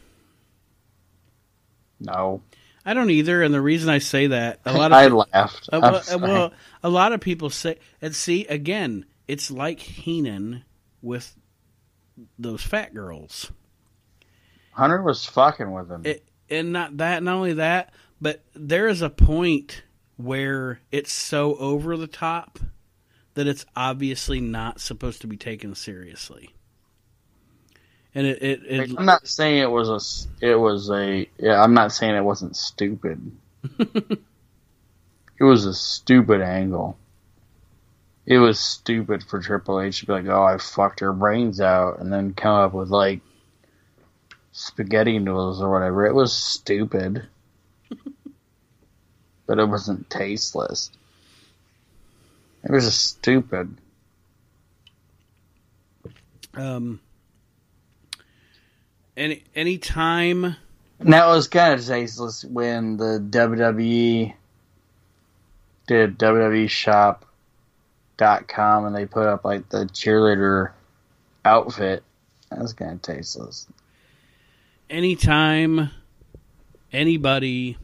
No, 1.99 2.41
I 2.85 2.93
don't 2.93 3.09
either, 3.09 3.41
and 3.41 3.53
the 3.53 3.61
reason 3.61 3.89
I 3.89 3.99
say 3.99 4.27
that 4.27 4.59
a 4.65 4.73
lot 4.73 4.91
of 4.91 4.97
I 4.97 5.07
peop- 5.07 5.33
laughed. 5.33 5.69
uh, 5.71 5.79
well, 5.81 6.19
well, 6.19 6.53
a 6.83 6.89
lot 6.89 7.13
of 7.13 7.21
people 7.21 7.49
say, 7.49 7.77
and 8.01 8.15
see 8.15 8.45
again, 8.45 9.05
it's 9.27 9.49
like 9.49 9.79
Heenan 9.79 10.63
with 11.01 11.35
those 12.37 12.61
fat 12.61 12.93
girls. 12.93 13.51
Hunter 14.71 15.01
was 15.01 15.25
fucking 15.25 15.71
with 15.71 15.89
him. 15.89 16.01
It, 16.05 16.25
and 16.49 16.73
not 16.73 16.97
that, 16.97 17.23
not 17.23 17.35
only 17.35 17.53
that, 17.53 17.93
but 18.19 18.43
there 18.53 18.87
is 18.87 19.01
a 19.01 19.09
point 19.09 19.83
where 20.17 20.79
it's 20.91 21.11
so 21.11 21.55
over 21.55 21.97
the 21.97 22.07
top 22.07 22.59
that 23.33 23.47
it's 23.47 23.65
obviously 23.75 24.39
not 24.39 24.79
supposed 24.79 25.21
to 25.21 25.27
be 25.27 25.37
taken 25.37 25.75
seriously. 25.75 26.53
And 28.15 28.27
it, 28.27 28.43
it, 28.43 28.61
it 28.65 28.95
I'm 28.97 29.05
not 29.05 29.27
saying 29.27 29.59
it 29.59 29.71
was 29.71 30.27
a. 30.39 30.45
It 30.45 30.55
was 30.55 30.89
a. 30.91 31.27
Yeah, 31.39 31.61
I'm 31.61 31.73
not 31.73 31.91
saying 31.91 32.15
it 32.15 32.23
wasn't 32.23 32.55
stupid. 32.55 33.31
it 33.79 34.19
was 35.39 35.65
a 35.65 35.73
stupid 35.73 36.41
angle. 36.41 36.97
It 38.25 38.37
was 38.37 38.59
stupid 38.59 39.23
for 39.23 39.39
Triple 39.41 39.81
H 39.81 40.01
to 40.01 40.05
be 40.05 40.13
like, 40.13 40.27
"Oh, 40.27 40.43
I 40.43 40.57
fucked 40.57 40.99
her 40.99 41.11
brains 41.11 41.59
out," 41.59 41.99
and 41.99 42.13
then 42.13 42.33
come 42.33 42.55
up 42.55 42.73
with 42.73 42.89
like 42.89 43.21
spaghetti 44.51 45.17
noodles 45.17 45.61
or 45.61 45.71
whatever. 45.71 46.05
It 46.05 46.13
was 46.13 46.33
stupid, 46.33 47.27
but 49.47 49.59
it 49.59 49.67
wasn't 49.67 50.09
tasteless. 50.09 50.91
It 52.63 52.71
was 52.71 52.85
just 52.85 53.05
stupid. 53.05 53.75
um, 56.53 56.99
any 59.15 59.43
any 59.55 59.77
time 59.77 60.55
Now 60.99 61.31
it 61.31 61.35
was 61.35 61.47
kind 61.47 61.73
of 61.73 61.85
tasteless 61.85 62.43
when 62.45 62.97
the 62.97 63.19
WWE 63.29 64.33
did 65.87 66.17
WWE 66.17 66.69
Shop.com 66.69 67.25
and 68.85 68.95
they 68.95 69.05
put 69.05 69.27
up 69.27 69.43
like 69.43 69.69
the 69.69 69.85
cheerleader 69.85 70.71
outfit. 71.43 72.03
That 72.49 72.59
was 72.59 72.73
kind 72.73 72.93
of 72.93 73.01
tasteless. 73.01 73.67
anytime 74.89 75.89
anybody 76.91 77.77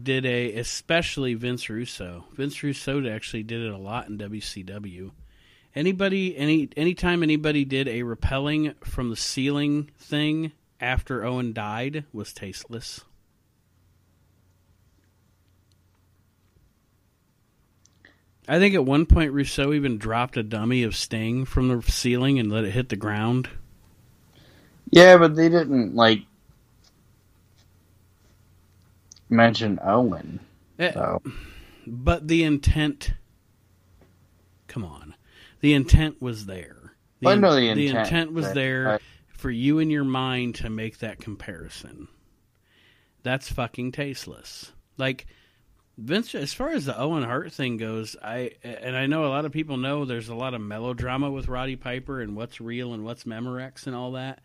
did 0.00 0.26
a 0.26 0.56
especially 0.56 1.34
Vince 1.34 1.68
Russo. 1.68 2.24
Vince 2.34 2.62
Russo 2.62 3.06
actually 3.08 3.42
did 3.42 3.62
it 3.62 3.72
a 3.72 3.78
lot 3.78 4.08
in 4.08 4.18
WCW. 4.18 5.12
Anybody 5.74 6.36
any 6.36 6.68
anytime 6.76 7.22
anybody 7.22 7.64
did 7.64 7.88
a 7.88 8.04
repelling 8.04 8.74
from 8.84 9.10
the 9.10 9.16
ceiling 9.16 9.90
thing 9.98 10.52
after 10.80 11.24
Owen 11.24 11.52
died 11.52 12.04
was 12.12 12.32
tasteless. 12.32 13.00
I 18.46 18.58
think 18.58 18.74
at 18.74 18.84
one 18.84 19.06
point 19.06 19.32
Russo 19.32 19.72
even 19.72 19.96
dropped 19.96 20.36
a 20.36 20.42
dummy 20.42 20.82
of 20.82 20.94
Sting 20.94 21.44
from 21.46 21.68
the 21.68 21.80
ceiling 21.90 22.38
and 22.38 22.52
let 22.52 22.64
it 22.64 22.72
hit 22.72 22.90
the 22.90 22.96
ground. 22.96 23.48
Yeah, 24.90 25.16
but 25.16 25.34
they 25.34 25.48
didn't 25.48 25.94
like 25.94 26.22
mention 29.30 29.78
Owen. 29.82 30.40
Eh, 30.78 30.92
So 30.92 31.22
But 31.86 32.28
the 32.28 32.44
intent, 32.44 33.14
come 34.68 34.84
on, 34.84 35.14
the 35.64 35.72
intent 35.72 36.20
was 36.20 36.44
there. 36.44 36.92
The, 37.20 37.30
I 37.30 37.36
know 37.36 37.54
the 37.54 37.72
the 37.72 37.86
intent, 37.86 38.06
intent 38.06 38.32
was 38.34 38.52
there 38.52 39.00
for 39.28 39.50
you 39.50 39.78
in 39.78 39.88
your 39.88 40.04
mind 40.04 40.56
to 40.56 40.68
make 40.68 40.98
that 40.98 41.20
comparison. 41.20 42.06
That's 43.22 43.50
fucking 43.50 43.92
tasteless. 43.92 44.72
Like 44.98 45.26
Vince, 45.96 46.34
as 46.34 46.52
far 46.52 46.68
as 46.68 46.84
the 46.84 46.98
Owen 46.98 47.22
Hart 47.22 47.50
thing 47.50 47.78
goes, 47.78 48.14
I 48.22 48.50
and 48.62 48.94
I 48.94 49.06
know 49.06 49.24
a 49.24 49.32
lot 49.32 49.46
of 49.46 49.52
people 49.52 49.78
know 49.78 50.04
there's 50.04 50.28
a 50.28 50.34
lot 50.34 50.52
of 50.52 50.60
melodrama 50.60 51.30
with 51.30 51.48
Roddy 51.48 51.76
Piper 51.76 52.20
and 52.20 52.36
what's 52.36 52.60
real 52.60 52.92
and 52.92 53.02
what's 53.02 53.24
Memorex 53.24 53.86
and 53.86 53.96
all 53.96 54.12
that. 54.12 54.42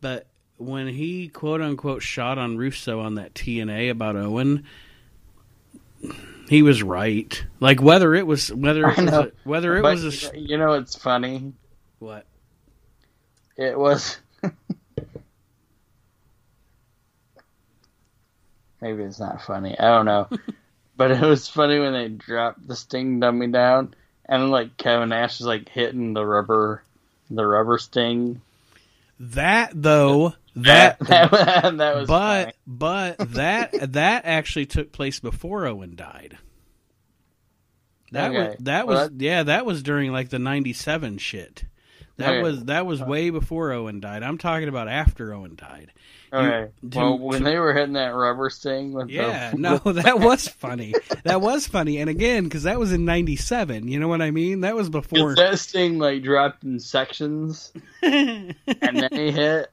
But 0.00 0.28
when 0.58 0.86
he 0.86 1.26
quote 1.26 1.60
unquote 1.60 2.02
shot 2.02 2.38
on 2.38 2.56
Russo 2.56 3.00
on 3.00 3.16
that 3.16 3.34
TNA 3.34 3.90
about 3.90 4.14
Owen, 4.14 4.62
he 6.48 6.62
was 6.62 6.82
right. 6.82 7.44
Like 7.60 7.80
whether 7.80 8.14
it 8.14 8.26
was 8.26 8.52
whether 8.52 8.88
it 8.90 8.98
was 8.98 9.12
a, 9.12 9.32
whether 9.44 9.76
it 9.76 9.82
but 9.82 9.94
was 9.94 10.24
a 10.24 10.38
you 10.38 10.58
know 10.58 10.72
it's 10.74 10.96
funny. 10.96 11.52
what 11.98 12.26
It 13.56 13.78
was 13.78 14.18
maybe 18.80 19.02
it's 19.02 19.20
not 19.20 19.42
funny. 19.42 19.78
I 19.78 19.88
don't 19.96 20.06
know. 20.06 20.28
but 20.96 21.10
it 21.10 21.20
was 21.22 21.48
funny 21.48 21.78
when 21.78 21.92
they 21.92 22.08
dropped 22.08 22.66
the 22.66 22.76
Sting 22.76 23.20
dummy 23.20 23.48
down 23.48 23.94
and 24.26 24.50
like 24.50 24.76
Kevin 24.76 25.10
Nash 25.10 25.40
is 25.40 25.46
like 25.46 25.68
hitting 25.68 26.14
the 26.14 26.24
rubber 26.24 26.82
the 27.30 27.46
rubber 27.46 27.78
sting. 27.78 28.40
That 29.18 29.70
though, 29.74 30.34
That 30.56 30.98
that, 31.06 31.30
that, 31.30 31.76
that 31.78 31.96
was 31.96 32.06
but 32.08 32.44
funny. 32.44 32.52
but 32.66 33.18
that 33.34 33.92
that 33.92 34.24
actually 34.26 34.66
took 34.66 34.92
place 34.92 35.18
before 35.20 35.66
Owen 35.66 35.96
died. 35.96 36.36
That 38.12 38.32
was 38.32 38.56
that 38.60 38.86
Well, 38.86 39.08
was 39.08 39.10
yeah, 39.16 39.44
that 39.44 39.64
was 39.64 39.82
during 39.82 40.12
like 40.12 40.28
the 40.28 40.38
'97 40.38 41.18
shit. 41.18 41.64
That 42.18 42.28
Okay. 42.34 42.42
was 42.42 42.64
that 42.66 42.84
was 42.84 43.00
way 43.02 43.30
before 43.30 43.72
Owen 43.72 44.00
died. 44.00 44.22
I'm 44.22 44.36
talking 44.36 44.68
about 44.68 44.86
after 44.88 45.32
Owen 45.32 45.56
died. 45.56 45.92
Okay. 46.30 46.70
to- 46.90 46.98
well, 46.98 47.18
when 47.18 47.38
to- 47.38 47.44
they 47.44 47.58
were 47.58 47.72
hitting 47.72 47.94
that 47.94 48.14
rubber 48.14 48.50
sting 48.50 48.92
with 48.92 49.08
Yeah, 49.08 49.50
the 49.52 49.56
no, 49.58 49.78
that 49.92 50.20
was 50.20 50.46
funny. 50.48 50.94
That 51.24 51.40
was 51.40 51.66
funny, 51.66 51.98
and 51.98 52.10
again, 52.10 52.44
because 52.44 52.64
that 52.64 52.78
was 52.78 52.92
in 52.92 53.06
'97. 53.06 53.88
You 53.88 53.98
know 53.98 54.08
what 54.08 54.20
I 54.20 54.30
mean? 54.30 54.60
That 54.60 54.74
was 54.74 54.90
before. 54.90 55.34
that 55.36 55.58
sting 55.58 55.98
like 55.98 56.22
dropped 56.22 56.64
in 56.64 56.78
sections, 56.80 57.72
and 58.02 58.54
then 58.66 59.08
he 59.10 59.30
hit, 59.30 59.70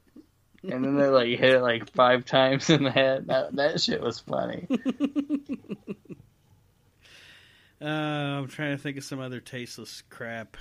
and 0.64 0.84
then 0.84 0.98
they 0.98 1.08
like 1.08 1.40
hit 1.40 1.56
it 1.56 1.62
like 1.62 1.92
five 1.94 2.26
times 2.26 2.70
in 2.70 2.84
the 2.84 2.92
head. 2.92 3.28
That 3.28 3.56
that 3.56 3.82
shit 3.82 4.02
was 4.02 4.20
funny. 4.20 4.68
Uh, 7.82 7.86
I'm 7.86 8.48
trying 8.48 8.76
to 8.76 8.82
think 8.82 8.98
of 8.98 9.06
some 9.06 9.22
other 9.22 9.40
tasteless 9.40 10.04
crap. 10.10 10.58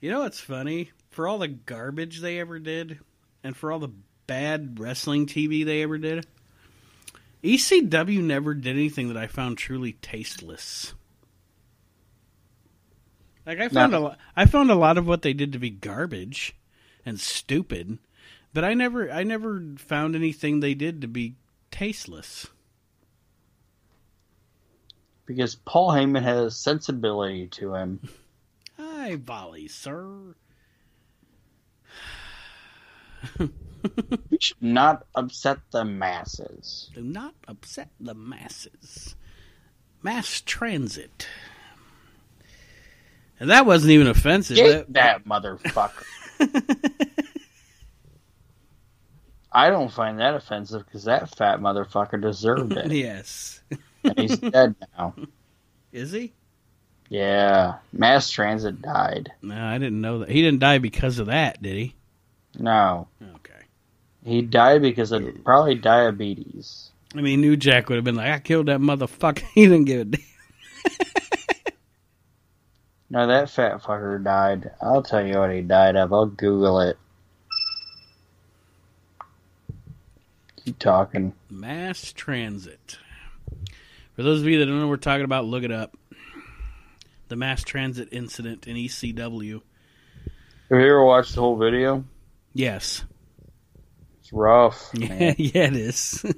You 0.00 0.12
know 0.12 0.20
what's 0.20 0.38
funny? 0.38 0.92
For 1.10 1.26
all 1.26 1.38
the 1.38 1.48
garbage 1.48 2.20
they 2.20 2.38
ever 2.38 2.58
did, 2.58 3.00
and 3.42 3.56
for 3.56 3.72
all 3.72 3.80
the 3.80 3.92
bad 4.26 4.78
wrestling 4.78 5.26
TV 5.26 5.64
they 5.64 5.82
ever 5.82 5.98
did, 5.98 6.26
ECW 7.42 8.22
never 8.22 8.54
did 8.54 8.76
anything 8.76 9.08
that 9.08 9.16
I 9.16 9.26
found 9.26 9.58
truly 9.58 9.94
tasteless. 9.94 10.94
Like 13.44 13.58
I 13.58 13.68
found 13.68 13.94
a 13.94 13.98
lot, 13.98 14.18
I 14.36 14.46
found 14.46 14.70
a 14.70 14.76
lot 14.76 14.98
of 14.98 15.06
what 15.08 15.22
they 15.22 15.32
did 15.32 15.52
to 15.52 15.58
be 15.58 15.70
garbage 15.70 16.54
and 17.04 17.18
stupid, 17.18 17.98
but 18.52 18.64
I 18.64 18.74
never 18.74 19.10
I 19.10 19.22
never 19.22 19.62
found 19.76 20.14
anything 20.14 20.60
they 20.60 20.74
did 20.74 21.00
to 21.00 21.08
be 21.08 21.36
tasteless. 21.70 22.48
Because 25.24 25.54
Paul 25.54 25.90
Heyman 25.92 26.22
has 26.22 26.56
sensibility 26.56 27.46
to 27.48 27.74
him. 27.74 28.08
Hi, 28.76 29.16
volley, 29.16 29.68
sir. 29.68 30.34
We 33.38 34.38
should 34.40 34.62
not 34.62 35.06
upset 35.14 35.58
the 35.70 35.84
masses. 35.84 36.90
Do 36.94 37.02
not 37.02 37.34
upset 37.48 37.90
the 38.00 38.14
masses. 38.14 39.16
Mass 40.02 40.40
transit. 40.40 41.28
And 43.40 43.50
that 43.50 43.66
wasn't 43.66 43.92
even 43.92 44.06
offensive. 44.06 44.56
Get 44.56 44.92
that 44.92 45.24
motherfucker. 45.24 46.04
I 49.54 49.68
don't 49.70 49.92
find 49.92 50.18
that 50.18 50.34
offensive 50.34 50.84
because 50.86 51.04
that 51.04 51.34
fat 51.36 51.60
motherfucker 51.60 52.20
deserved 52.20 52.72
it. 52.72 52.90
yes. 52.92 53.60
and 54.02 54.18
he's 54.18 54.38
dead 54.38 54.74
now. 54.96 55.14
Is 55.92 56.10
he? 56.12 56.32
Yeah, 57.10 57.74
mass 57.92 58.30
transit 58.30 58.80
died. 58.80 59.30
No, 59.42 59.54
I 59.62 59.76
didn't 59.76 60.00
know 60.00 60.20
that. 60.20 60.30
He 60.30 60.40
didn't 60.40 60.60
die 60.60 60.78
because 60.78 61.18
of 61.18 61.26
that, 61.26 61.60
did 61.62 61.74
he? 61.76 61.94
No, 62.58 63.08
Okay. 63.22 63.66
he 64.24 64.40
died 64.40 64.80
because 64.80 65.12
of 65.12 65.22
probably 65.44 65.74
diabetes. 65.74 66.90
I 67.14 67.20
mean, 67.20 67.42
New 67.42 67.58
Jack 67.58 67.90
would 67.90 67.96
have 67.96 68.04
been 68.04 68.14
like, 68.14 68.30
I 68.30 68.38
killed 68.38 68.66
that 68.68 68.80
motherfucker. 68.80 69.42
He 69.54 69.66
didn't 69.66 69.84
give 69.84 70.00
a 70.00 70.04
damn. 70.06 70.22
No, 73.10 73.26
that 73.26 73.50
fat 73.50 73.82
fucker 73.82 74.22
died. 74.24 74.70
I'll 74.80 75.02
tell 75.02 75.26
you 75.26 75.38
what 75.38 75.52
he 75.52 75.60
died 75.60 75.96
of. 75.96 76.12
I'll 76.14 76.24
Google 76.26 76.80
it. 76.80 76.96
Keep 80.64 80.78
talking. 80.78 81.32
Mass 81.50 82.12
transit. 82.12 82.98
For 84.14 84.22
those 84.22 84.40
of 84.40 84.46
you 84.46 84.58
that 84.58 84.66
don't 84.66 84.76
know 84.76 84.86
what 84.86 84.90
we're 84.90 84.96
talking 84.98 85.24
about, 85.24 85.44
look 85.44 85.64
it 85.64 85.72
up. 85.72 85.96
The 87.28 87.36
mass 87.36 87.62
transit 87.64 88.10
incident 88.12 88.66
in 88.66 88.76
ECW. 88.76 89.62
Have 90.70 90.80
you 90.80 90.86
ever 90.86 91.04
watched 91.04 91.34
the 91.34 91.40
whole 91.40 91.56
video? 91.56 92.04
Yes. 92.52 93.04
It's 94.20 94.32
rough. 94.32 94.90
Yeah, 94.94 95.34
yeah, 95.36 95.66
it 95.66 95.76
is. 95.76 96.24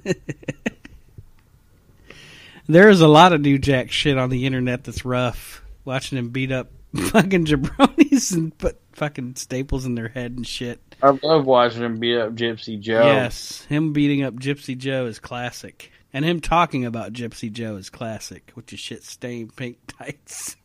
There's 2.67 3.01
a 3.01 3.07
lot 3.07 3.33
of 3.33 3.41
New 3.41 3.59
Jack 3.59 3.91
shit 3.91 4.17
on 4.17 4.29
the 4.29 4.45
internet 4.47 4.83
that's 4.83 5.05
rough. 5.05 5.63
Watching 5.83 6.17
him 6.17 6.29
beat 6.29 6.51
up 6.51 6.71
fucking 6.95 7.45
jabronis 7.45 8.33
and 8.33 8.57
put 8.57 8.79
fucking 8.93 9.35
staples 9.35 9.85
in 9.85 9.93
their 9.93 10.07
head 10.07 10.31
and 10.31 10.47
shit. 10.47 10.81
I 11.01 11.17
love 11.23 11.45
watching 11.45 11.83
him 11.83 11.99
beat 11.99 12.17
up 12.17 12.33
Gypsy 12.33 12.79
Joe. 12.79 13.05
Yes, 13.05 13.63
him 13.65 13.93
beating 13.93 14.23
up 14.23 14.35
Gypsy 14.35 14.77
Joe 14.77 15.05
is 15.05 15.19
classic. 15.19 15.91
And 16.13 16.23
him 16.23 16.39
talking 16.39 16.85
about 16.85 17.11
Gypsy 17.11 17.51
Joe 17.51 17.75
is 17.75 17.89
classic, 17.89 18.53
with 18.55 18.71
your 18.71 18.79
shit 18.79 19.03
stained 19.03 19.53
pink 19.55 19.79
tights. 19.87 20.55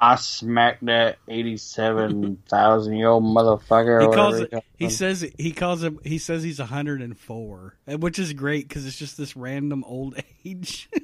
I 0.00 0.16
smacked 0.16 0.86
that 0.86 1.18
eighty-seven 1.28 2.42
thousand 2.48 2.96
year 2.96 3.08
old 3.08 3.22
motherfucker. 3.22 4.00
he 4.00 4.14
calls 4.14 4.40
it. 4.40 4.52
He 4.76 4.88
says 4.90 5.30
he 5.38 5.52
calls 5.52 5.82
him. 5.84 6.00
He 6.02 6.18
says 6.18 6.42
he's 6.42 6.58
104, 6.58 7.76
which 7.98 8.18
is 8.18 8.32
great 8.32 8.66
because 8.66 8.86
it's 8.86 8.98
just 8.98 9.16
this 9.16 9.36
random 9.36 9.84
old 9.84 10.18
age. 10.44 10.88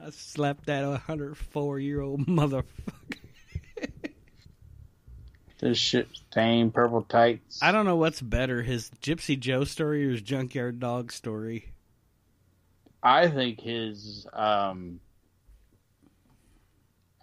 I 0.00 0.10
slapped 0.10 0.66
that 0.66 0.86
104 0.86 1.78
year 1.80 2.00
old 2.00 2.26
motherfucker. 2.26 2.92
This 5.58 5.76
shit 5.76 6.08
stained 6.12 6.72
purple 6.72 7.02
tights. 7.02 7.58
I 7.60 7.72
don't 7.72 7.84
know 7.84 7.96
what's 7.96 8.20
better, 8.20 8.62
his 8.62 8.90
Gypsy 9.02 9.38
Joe 9.38 9.64
story 9.64 10.06
or 10.06 10.10
his 10.10 10.22
Junkyard 10.22 10.78
Dog 10.78 11.10
story. 11.10 11.72
I 13.02 13.28
think 13.28 13.60
his 13.60 14.26
um 14.32 15.00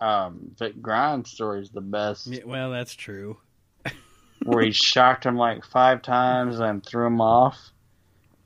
um 0.02 0.52
Vic 0.58 0.82
Grimes 0.82 1.32
story 1.32 1.62
is 1.62 1.70
the 1.70 1.82
best. 1.82 2.28
Yeah, 2.28 2.44
well, 2.46 2.72
that's 2.72 2.94
true. 2.94 3.38
where 4.44 4.64
he 4.64 4.72
shocked 4.72 5.26
him 5.26 5.38
like 5.38 5.64
five 5.64 6.02
times 6.02 6.60
and 6.60 6.86
threw 6.86 7.06
him 7.06 7.22
off. 7.22 7.58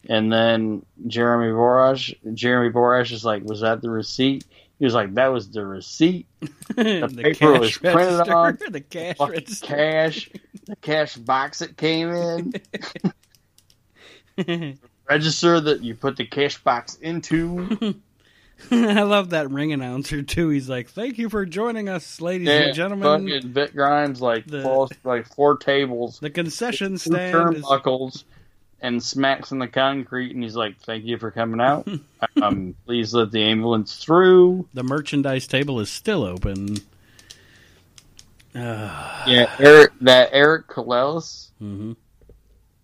And 0.08 0.32
then 0.32 0.86
Jeremy 1.08 1.52
Borash, 1.52 2.14
Jeremy 2.34 2.72
Borash 2.72 3.12
is 3.12 3.26
like, 3.26 3.44
"Was 3.44 3.62
that 3.62 3.82
the 3.82 3.90
receipt?" 3.90 4.46
He 4.80 4.86
was 4.86 4.94
like, 4.94 5.14
"That 5.16 5.28
was 5.28 5.50
the 5.50 5.66
receipt, 5.66 6.26
the, 6.76 7.10
paper 7.22 7.60
was 7.60 7.78
printed 7.78 7.96
register, 7.96 8.34
on, 8.36 8.58
the 8.72 8.80
cash 8.82 9.18
fucking 9.18 9.34
register. 9.34 9.68
cash, 9.68 10.30
the 10.66 10.76
cash 10.78 11.16
box 11.18 11.62
it 11.62 11.76
came 11.76 12.10
in, 12.10 12.54
register 15.10 15.60
that 15.60 15.84
you 15.84 15.96
put 15.96 16.16
the 16.18 16.26
cash 16.26 16.58
box 16.64 16.96
into." 16.96 17.96
I 18.72 19.04
love 19.04 19.30
that 19.30 19.50
ring 19.52 19.72
announcer 19.72 20.22
too. 20.22 20.50
He's 20.50 20.70
like, 20.70 20.90
"Thank 20.90 21.18
you 21.18 21.30
for 21.30 21.46
joining 21.46 21.88
us, 21.88 22.20
ladies 22.20 22.48
Yeah, 22.50 22.54
and 22.64 22.76
gentlemen. 22.76 23.26
fucking 23.28 23.52
Vic 23.54 23.74
Grimes 23.74 24.22
like 24.22 24.46
The- 24.48 24.62
falls 24.64 24.92
like 25.06 25.28
four 25.34 25.58
tables, 25.58 26.20
The 26.20 26.30
concession 26.30 26.98
stand 26.98 27.56
is 27.56 27.64
turnbuckles 27.64 28.24
and 28.82 29.02
smacks 29.04 29.52
in 29.52 29.60
the 29.60 29.68
concrete 29.68 30.34
and 30.34 30.44
he's 30.44 30.56
like 30.56 30.80
thank 30.82 31.04
you 31.04 31.18
for 31.18 31.32
coming 31.32 31.60
out 31.62 31.88
um 32.42 32.76
please 32.86 33.14
let 33.14 33.32
the 33.32 33.44
ambulance 33.44 33.96
through 33.98 34.68
the 34.74 34.84
merchandise 34.84 35.48
table 35.48 35.80
is 35.80 35.90
still 35.90 36.24
open." 36.24 36.78
Uh, 38.56 39.24
yeah 39.28 39.56
eric 39.60 39.92
that 40.02 40.30
eric 40.32 40.68
Kulas 40.68 41.50
hmm 41.60 41.94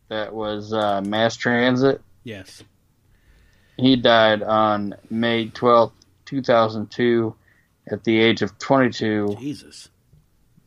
that 0.09 0.31
was 0.33 0.71
uh 0.73 1.01
mass 1.01 1.35
transit 1.35 2.01
Yes. 2.23 2.63
he 3.77 3.95
died 3.95 4.43
on 4.43 4.95
may 5.09 5.47
12th 5.47 5.91
2002 6.25 7.33
at 7.91 8.03
the 8.03 8.19
age 8.19 8.41
of 8.43 8.57
22 8.59 9.37
Jesus. 9.39 9.89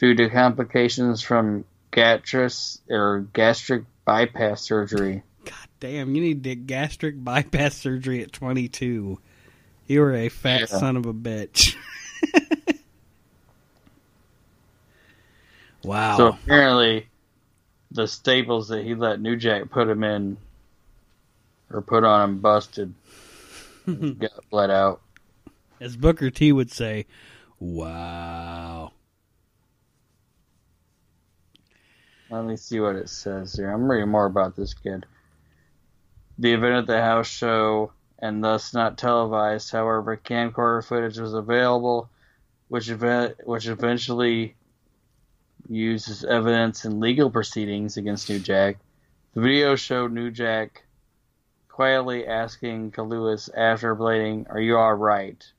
due 0.01 0.14
to 0.16 0.29
complications 0.31 1.22
from 1.22 1.64
gastrus 1.93 2.81
or 2.91 3.20
gastric 3.33 3.85
bypass 4.09 4.63
surgery 4.63 5.23
God 5.45 5.69
damn, 5.81 6.15
you 6.15 6.23
need 6.23 6.43
to 6.45 6.55
gastric 6.55 7.23
bypass 7.23 7.75
surgery 7.77 8.23
at 8.23 8.33
22. 8.33 9.19
You 9.87 10.01
were 10.01 10.15
a 10.15 10.29
fat 10.31 10.61
Yeah. 10.61 10.67
son 10.67 10.97
of 10.97 11.05
a 11.07 11.13
bitch. 11.13 11.75
wow. 15.85 16.17
So 16.17 16.27
apparently, 16.29 17.07
the 17.91 18.07
staples 18.09 18.69
that 18.69 18.85
he 18.85 18.95
let 18.95 19.21
New 19.21 19.37
Jack 19.37 19.71
put 19.71 19.89
him 19.89 20.03
in, 20.05 20.37
or 21.71 21.81
put 21.83 22.05
on 22.05 22.29
him, 22.31 22.39
busted. 22.39 22.93
got 24.19 24.31
bled 24.51 24.71
out. 24.71 25.01
As 25.81 25.97
Booker 25.97 26.31
T 26.31 26.53
would 26.53 26.71
say, 26.71 27.07
wow. 27.61 28.93
Let 32.31 32.45
me 32.45 32.57
see 32.57 32.79
what 32.79 32.97
it 32.97 33.09
says 33.09 33.55
here. 33.55 33.70
I'm 33.72 33.91
reading 33.91 34.11
more 34.11 34.26
about 34.26 34.55
this 34.55 34.74
kid. 34.74 35.07
The 36.39 36.53
event 36.53 36.74
at 36.74 36.87
the 36.87 37.01
house 37.01 37.26
show, 37.26 37.93
and 38.18 38.45
thus 38.45 38.74
not 38.74 38.99
televised. 38.99 39.72
However, 39.72 40.20
camcorder 40.22 40.85
footage 40.85 41.18
was 41.18 41.33
available, 41.33 42.11
which 42.68 42.91
event, 42.91 43.37
which 43.45 43.66
eventually 43.66 44.57
used 45.70 46.11
as 46.11 46.24
evidence 46.24 46.85
in 46.85 47.01
legal 47.01 47.31
proceedings 47.31 47.97
against 47.97 48.29
New 48.29 48.39
Jack. 48.39 48.76
The 49.33 49.41
video 49.41 49.74
showed 49.74 50.12
New 50.12 50.31
Jack 50.31 50.85
quietly 51.68 52.26
asking 52.26 52.93
Lewis 52.99 53.49
after 53.57 53.97
blading, 53.97 54.51
Are 54.51 54.61
you 54.61 54.76
alright? 54.76 55.51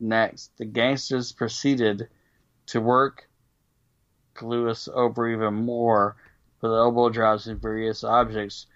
Next, 0.00 0.56
the 0.56 0.64
gangsters 0.64 1.30
proceeded 1.30 2.08
to 2.66 2.80
work 2.80 3.28
Lewis 4.40 4.88
over 4.92 5.28
even 5.28 5.54
more 5.54 6.16
with 6.60 6.72
elbow 6.72 7.08
drops 7.08 7.46
and 7.46 7.60
various 7.60 8.04
objects, 8.04 8.66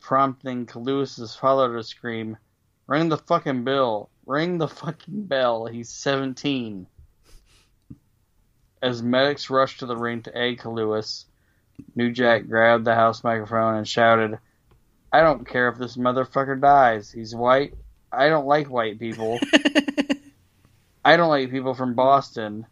prompting 0.00 0.68
Lewis's 0.74 1.34
father 1.34 1.76
to 1.76 1.82
scream, 1.82 2.36
Ring 2.86 3.08
the 3.08 3.18
fucking 3.18 3.64
bell! 3.64 4.10
Ring 4.26 4.58
the 4.58 4.68
fucking 4.68 5.26
bell! 5.26 5.66
He's 5.66 5.88
17. 5.88 6.86
As 8.82 9.02
medics 9.02 9.48
rushed 9.48 9.78
to 9.80 9.86
the 9.86 9.96
ring 9.96 10.22
to 10.22 10.38
aid 10.38 10.64
Lewis, 10.64 11.26
New 11.94 12.10
Jack 12.10 12.48
grabbed 12.48 12.84
the 12.84 12.94
house 12.94 13.22
microphone 13.22 13.76
and 13.76 13.88
shouted, 13.88 14.38
I 15.12 15.20
don't 15.20 15.46
care 15.46 15.68
if 15.68 15.78
this 15.78 15.96
motherfucker 15.96 16.60
dies. 16.60 17.10
He's 17.10 17.34
white. 17.34 17.74
I 18.10 18.28
don't 18.28 18.46
like 18.46 18.68
white 18.68 18.98
people. 18.98 19.38
I 21.04 21.16
don't 21.16 21.28
like 21.28 21.50
people 21.50 21.74
from 21.74 21.94
Boston. 21.94 22.66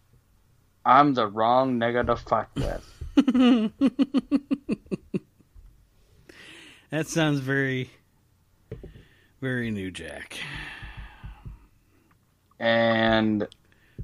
I'm 0.85 1.15
the 1.15 1.27
wrong 1.27 1.79
nigga 1.79 2.07
to 2.07 2.17
fuck 2.17 2.51
with. 2.57 2.87
That 6.91 7.07
sounds 7.07 7.39
very, 7.39 7.89
very 9.41 9.71
New 9.71 9.93
Jack. 9.93 10.37
And 12.59 13.47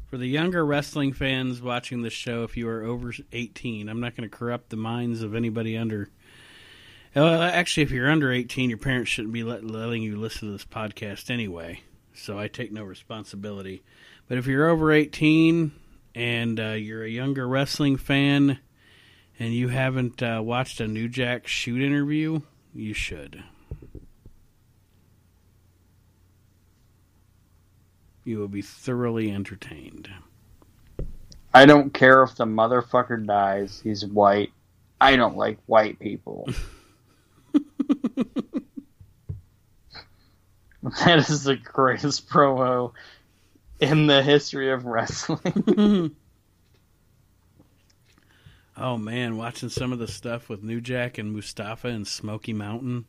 For 0.08 0.16
the 0.16 0.28
younger 0.28 0.64
wrestling 0.64 1.12
fans 1.12 1.60
watching 1.60 2.02
this 2.02 2.12
show, 2.12 2.44
if 2.44 2.56
you 2.56 2.68
are 2.68 2.84
over 2.84 3.12
18, 3.32 3.88
I'm 3.88 3.98
not 3.98 4.14
going 4.14 4.28
to 4.30 4.34
corrupt 4.34 4.70
the 4.70 4.76
minds 4.76 5.22
of 5.22 5.34
anybody 5.34 5.76
under. 5.76 6.10
Uh, 7.16 7.40
actually, 7.52 7.82
if 7.82 7.90
you're 7.90 8.08
under 8.08 8.30
18, 8.30 8.70
your 8.70 8.78
parents 8.78 9.10
shouldn't 9.10 9.34
be 9.34 9.42
let, 9.42 9.64
letting 9.64 10.02
you 10.02 10.16
listen 10.16 10.46
to 10.46 10.52
this 10.52 10.64
podcast 10.64 11.28
anyway. 11.28 11.80
So 12.14 12.38
I 12.38 12.46
take 12.46 12.70
no 12.70 12.84
responsibility. 12.84 13.82
But 14.28 14.38
if 14.38 14.46
you're 14.46 14.68
over 14.68 14.92
18 14.92 15.72
and 16.16 16.58
uh, 16.58 16.70
you're 16.70 17.04
a 17.04 17.10
younger 17.10 17.46
wrestling 17.46 17.98
fan 17.98 18.58
and 19.38 19.52
you 19.52 19.68
haven't 19.68 20.22
uh, 20.22 20.40
watched 20.42 20.80
a 20.80 20.88
New 20.88 21.10
Jack 21.10 21.46
shoot 21.46 21.82
interview, 21.82 22.40
you 22.74 22.94
should. 22.94 23.44
You 28.24 28.38
will 28.38 28.48
be 28.48 28.62
thoroughly 28.62 29.30
entertained. 29.30 30.08
I 31.52 31.66
don't 31.66 31.92
care 31.92 32.22
if 32.22 32.34
the 32.34 32.46
motherfucker 32.46 33.24
dies. 33.24 33.78
He's 33.84 34.04
white. 34.06 34.52
I 34.98 35.16
don't 35.16 35.36
like 35.36 35.58
white 35.66 35.98
people. 35.98 36.48
that 41.04 41.18
is 41.18 41.44
the 41.44 41.56
greatest 41.56 42.28
promo 42.28 42.92
in 43.80 44.06
the 44.06 44.22
history 44.22 44.70
of 44.72 44.86
wrestling. 44.86 46.14
Oh 48.78 48.98
man, 48.98 49.38
watching 49.38 49.70
some 49.70 49.90
of 49.92 49.98
the 49.98 50.06
stuff 50.06 50.50
with 50.50 50.62
New 50.62 50.82
Jack 50.82 51.16
and 51.16 51.32
Mustafa 51.32 51.88
and 51.88 52.06
Smoky 52.06 52.52
Mountain. 52.52 53.06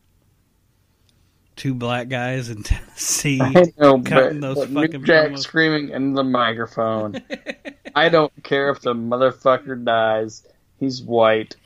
Two 1.57 1.73
black 1.73 2.07
guys 2.07 2.49
in 2.49 2.63
Tennessee. 2.63 3.41
I 3.41 3.65
know, 3.77 3.99
Cutting 4.01 4.39
but, 4.39 4.47
those 4.47 4.57
but 4.59 4.69
Nick 4.71 4.91
fucking 4.93 5.05
Jack 5.05 5.31
promos. 5.31 5.39
screaming 5.39 5.89
in 5.89 6.13
the 6.13 6.23
microphone. 6.23 7.21
I 7.95 8.07
don't 8.07 8.31
care 8.43 8.69
if 8.69 8.79
the 8.79 8.93
motherfucker 8.93 9.83
dies. 9.83 10.45
He's 10.79 11.01
white. 11.01 11.57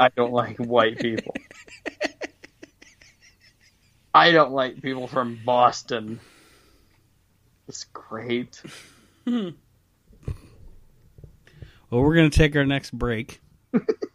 I 0.00 0.08
don't 0.16 0.32
like 0.32 0.56
white 0.56 0.98
people. 0.98 1.36
I 4.12 4.32
don't 4.32 4.50
like 4.52 4.82
people 4.82 5.06
from 5.06 5.38
Boston. 5.44 6.18
It's 7.68 7.84
great. 7.84 8.62
Well, 11.94 12.02
we're 12.02 12.16
going 12.16 12.28
to 12.28 12.36
take 12.36 12.56
our 12.56 12.66
next 12.66 12.90
break 12.90 13.40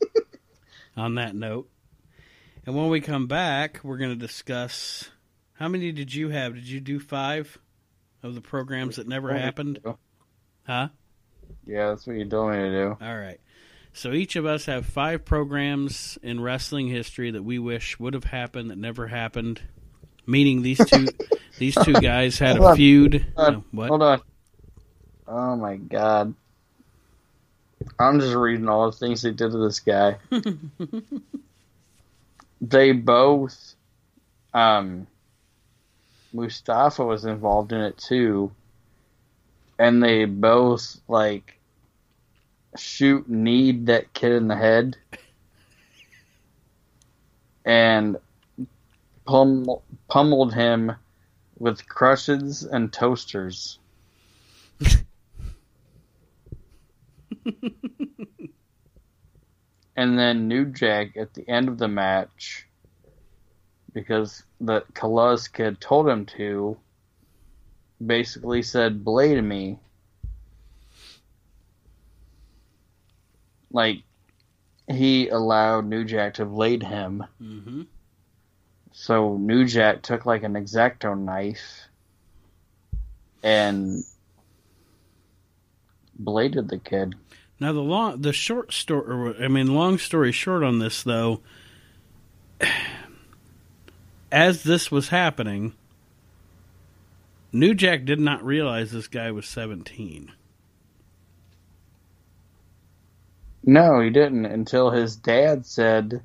on 0.97 1.15
that 1.15 1.33
note. 1.33 1.69
And 2.65 2.75
when 2.75 2.89
we 2.89 2.99
come 2.99 3.27
back, 3.27 3.79
we're 3.83 3.97
going 3.97 4.09
to 4.09 4.17
discuss 4.17 5.09
how 5.53 5.69
many 5.69 5.93
did 5.93 6.13
you 6.13 6.27
have? 6.27 6.55
Did 6.55 6.67
you 6.67 6.81
do 6.81 6.99
five 6.99 7.57
of 8.21 8.35
the 8.35 8.41
programs 8.41 8.97
that 8.97 9.07
never 9.07 9.33
happened? 9.33 9.79
Huh? 10.67 10.89
Yeah, 11.65 11.91
that's 11.91 12.05
what 12.05 12.17
you 12.17 12.25
told 12.25 12.51
me 12.51 12.57
to 12.57 12.69
do. 12.69 12.97
All 12.99 13.17
right. 13.17 13.39
So 13.93 14.11
each 14.11 14.35
of 14.35 14.45
us 14.45 14.65
have 14.65 14.85
five 14.85 15.23
programs 15.23 16.17
in 16.21 16.41
wrestling 16.41 16.89
history 16.89 17.31
that 17.31 17.43
we 17.43 17.59
wish 17.59 17.97
would 17.97 18.13
have 18.13 18.25
happened 18.25 18.71
that 18.71 18.77
never 18.77 19.07
happened. 19.07 19.61
Meaning 20.25 20.63
these 20.63 20.85
two 20.85 21.07
these 21.59 21.75
two 21.75 21.93
guys 22.01 22.39
had 22.39 22.57
a 22.57 22.63
on. 22.63 22.75
feud. 22.75 23.25
Hold 23.35 23.47
on. 23.47 23.63
No? 23.71 23.87
Hold 23.87 24.01
on. 24.01 24.21
Oh 25.27 25.55
my 25.55 25.75
god. 25.75 26.33
I'm 27.99 28.19
just 28.19 28.35
reading 28.35 28.67
all 28.67 28.89
the 28.89 28.97
things 28.97 29.21
they 29.21 29.31
did 29.31 29.51
to 29.51 29.57
this 29.57 29.79
guy. 29.79 30.17
they 32.61 32.91
both 32.91 33.75
um 34.53 35.05
Mustafa 36.33 37.05
was 37.05 37.25
involved 37.25 37.71
in 37.71 37.81
it 37.81 37.97
too. 37.97 38.51
And 39.77 40.01
they 40.01 40.25
both 40.25 40.99
like 41.07 41.59
shoot 42.77 43.29
need 43.29 43.87
that 43.87 44.13
kid 44.13 44.33
in 44.33 44.47
the 44.47 44.55
head 44.55 44.97
and 47.65 48.17
pummel, 49.25 49.83
pummeled 50.07 50.53
him 50.53 50.93
with 51.59 51.87
crushes 51.87 52.63
and 52.63 52.91
toasters. 52.91 53.77
and 59.95 60.17
then 60.17 60.47
New 60.47 60.65
Jack 60.65 61.17
at 61.17 61.33
the 61.33 61.47
end 61.47 61.67
of 61.67 61.77
the 61.77 61.87
match, 61.87 62.65
because 63.93 64.43
the 64.59 64.81
Kulas 64.93 65.51
kid 65.51 65.79
told 65.81 66.07
him 66.07 66.25
to, 66.37 66.77
basically 68.03 68.63
said, 68.63 69.03
Blade 69.03 69.43
me. 69.43 69.79
Like, 73.71 74.03
he 74.87 75.29
allowed 75.29 75.85
New 75.85 76.03
Jack 76.03 76.35
to 76.35 76.45
blade 76.45 76.81
him. 76.81 77.23
Mm-hmm. 77.41 77.83
So 79.01 79.37
New 79.37 79.63
Jack 79.63 80.01
took 80.01 80.25
like 80.25 80.43
an 80.43 80.55
exacto 80.55 81.17
knife 81.17 81.87
and 83.41 84.03
bladed 86.15 86.67
the 86.67 86.79
kid. 86.79 87.15
Now 87.61 87.71
the 87.71 87.79
long, 87.79 88.21
the 88.21 88.33
short 88.33 88.73
story. 88.73 89.41
I 89.41 89.47
mean, 89.47 89.73
long 89.73 89.99
story 89.99 90.33
short 90.33 90.63
on 90.63 90.79
this 90.79 91.01
though. 91.01 91.39
As 94.33 94.63
this 94.63 94.91
was 94.91 95.07
happening, 95.07 95.75
New 97.53 97.73
Jack 97.73 98.03
did 98.03 98.19
not 98.19 98.43
realize 98.43 98.91
this 98.91 99.07
guy 99.07 99.31
was 99.31 99.45
seventeen. 99.47 100.33
No, 103.63 104.01
he 104.01 104.09
didn't 104.09 104.45
until 104.45 104.91
his 104.91 105.15
dad 105.15 105.65
said, 105.65 106.21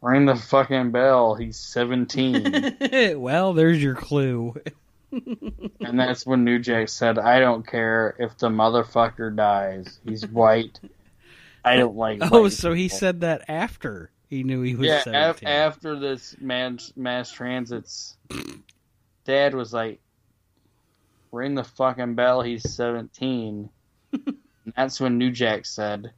Ring 0.00 0.26
the 0.26 0.36
fucking 0.36 0.92
bell, 0.92 1.34
he's 1.34 1.58
17. 1.58 3.16
well, 3.20 3.52
there's 3.52 3.82
your 3.82 3.96
clue. 3.96 4.54
and 5.10 5.98
that's 5.98 6.24
when 6.24 6.44
New 6.44 6.60
Jack 6.60 6.88
said, 6.88 7.18
I 7.18 7.40
don't 7.40 7.66
care 7.66 8.14
if 8.18 8.38
the 8.38 8.48
motherfucker 8.48 9.34
dies. 9.34 9.98
He's 10.04 10.26
white. 10.26 10.78
I 11.64 11.76
don't 11.76 11.96
like 11.96 12.20
Oh, 12.32 12.48
so 12.48 12.72
he 12.72 12.88
said 12.88 13.22
that 13.22 13.44
after 13.48 14.10
he 14.28 14.44
knew 14.44 14.62
he 14.62 14.76
was 14.76 14.86
yeah, 14.86 15.30
af- 15.30 15.44
after 15.44 15.98
this 15.98 16.36
mass, 16.40 16.92
mass 16.94 17.32
transits, 17.32 18.16
dad 19.24 19.54
was 19.54 19.72
like, 19.72 20.00
ring 21.32 21.54
the 21.54 21.64
fucking 21.64 22.14
bell, 22.14 22.42
he's 22.42 22.70
17. 22.70 23.68
and 24.12 24.36
that's 24.76 25.00
when 25.00 25.18
New 25.18 25.32
Jack 25.32 25.66
said, 25.66 26.12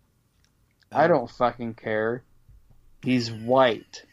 I 0.93 1.05
oh. 1.05 1.09
don't 1.09 1.31
fucking 1.31 1.74
care. 1.74 2.24
He's 3.03 3.30
white. 3.30 4.05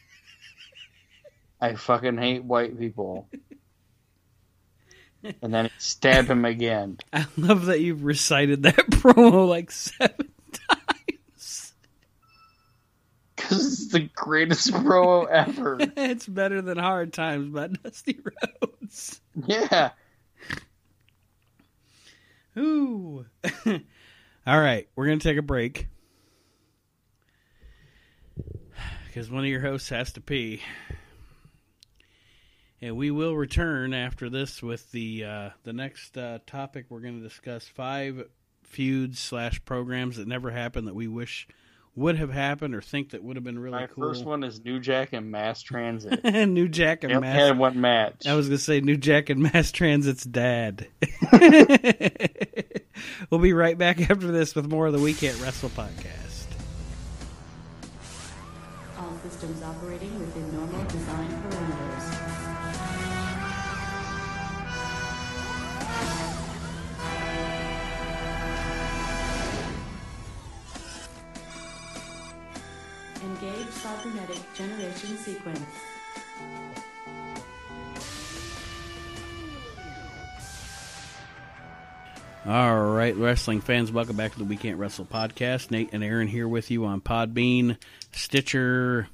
I 1.59 1.75
fucking 1.75 2.17
hate 2.17 2.43
white 2.43 2.77
people. 2.77 3.27
And 5.41 5.53
then 5.53 5.69
stab 5.77 6.29
him 6.29 6.45
again. 6.45 6.97
I 7.13 7.25
love 7.35 7.65
that 7.65 7.81
you've 7.81 8.03
recited 8.03 8.63
that 8.63 8.75
promo 8.91 9.47
like 9.47 9.71
seven 9.71 10.31
times. 10.69 11.73
Because 13.35 13.73
it's 13.73 13.91
the 13.91 14.09
greatest 14.15 14.71
promo 14.71 15.27
ever. 15.27 15.77
it's 15.97 16.27
better 16.27 16.61
than 16.61 16.77
Hard 16.77 17.13
Times 17.13 17.49
by 17.49 17.67
Dusty 17.67 18.19
Rhodes. 18.61 19.19
Yeah. 19.45 19.91
Ooh. 22.57 23.25
All 23.65 24.59
right, 24.59 24.87
we're 24.95 25.05
going 25.07 25.19
to 25.19 25.27
take 25.27 25.37
a 25.37 25.43
break. 25.43 25.87
Because 29.17 29.31
one 29.31 29.45
of 29.45 29.49
your 29.49 29.61
hosts 29.61 29.89
has 29.89 30.13
to 30.13 30.21
pee. 30.21 30.61
And 32.79 32.95
we 32.95 33.09
will 33.09 33.35
return 33.35 33.95
after 33.95 34.29
this 34.29 34.61
with 34.61 34.91
the 34.91 35.25
uh, 35.25 35.49
the 35.63 35.73
next 35.73 36.15
uh, 36.15 36.37
topic. 36.45 36.85
We're 36.89 36.99
going 36.99 37.17
to 37.17 37.27
discuss 37.27 37.67
five 37.67 38.27
feuds 38.61 39.17
slash 39.17 39.65
programs 39.65 40.17
that 40.17 40.27
never 40.27 40.51
happened 40.51 40.87
that 40.87 40.93
we 40.93 41.07
wish 41.07 41.47
would 41.95 42.19
have 42.19 42.29
happened 42.29 42.75
or 42.75 42.81
think 42.83 43.09
that 43.09 43.23
would 43.23 43.37
have 43.37 43.43
been 43.43 43.57
really 43.57 43.79
My 43.79 43.87
cool. 43.87 44.03
first 44.09 44.23
one 44.23 44.43
is 44.43 44.63
New 44.63 44.79
Jack 44.79 45.13
and 45.13 45.31
Mass 45.31 45.63
Transit. 45.63 46.23
New 46.49 46.67
Jack 46.67 47.03
and 47.03 47.13
Yep, 47.13 47.21
Mass. 47.21 47.35
had 47.35 47.57
one 47.57 47.81
match. 47.81 48.27
I 48.27 48.35
was 48.35 48.45
gonna 48.49 48.59
say 48.59 48.81
New 48.81 48.97
Jack 48.97 49.31
and 49.31 49.41
Mass 49.41 49.71
Transit's 49.71 50.25
dad. 50.25 50.89
we'll 53.31 53.41
be 53.41 53.53
right 53.53 53.79
back 53.79 53.99
after 53.99 54.27
this 54.27 54.53
with 54.53 54.69
more 54.69 54.85
of 54.85 54.93
the 54.93 54.99
We 54.99 55.15
Can't 55.15 55.41
Wrestle 55.41 55.69
podcast. 55.69 56.26
Engage 74.07 74.39
generation 74.55 75.17
sequence. 75.17 75.59
All 82.45 82.85
right, 82.85 83.13
wrestling 83.17 83.59
fans, 83.59 83.91
welcome 83.91 84.15
back 84.15 84.31
to 84.31 84.39
the 84.39 84.45
We 84.45 84.55
Can't 84.55 84.77
Wrestle 84.77 85.05
podcast. 85.05 85.71
Nate 85.71 85.89
and 85.91 86.05
Aaron 86.05 86.29
here 86.29 86.47
with 86.47 86.71
you 86.71 86.85
on 86.85 87.01
Podbean, 87.01 87.75
Stitcher, 88.13 89.09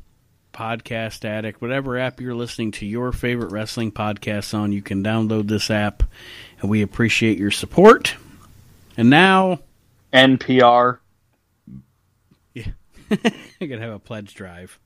Podcast 0.53 1.25
Addict, 1.25 1.59
whatever 1.59 1.97
app 1.97 2.21
you're 2.21 2.35
listening 2.35 2.69
to 2.73 2.85
your 2.85 3.11
favorite 3.11 3.51
wrestling 3.51 3.91
podcasts 3.91 4.53
on. 4.53 4.71
You 4.71 4.83
can 4.83 5.03
download 5.03 5.47
this 5.47 5.71
app, 5.71 6.03
and 6.61 6.69
we 6.69 6.83
appreciate 6.83 7.39
your 7.39 7.49
support. 7.49 8.15
And 8.95 9.09
now, 9.09 9.61
NPR. 10.13 10.99
Going 13.59 13.71
to 13.71 13.79
have 13.79 13.93
a 13.93 13.99
pledge 13.99 14.33
drive. 14.33 14.79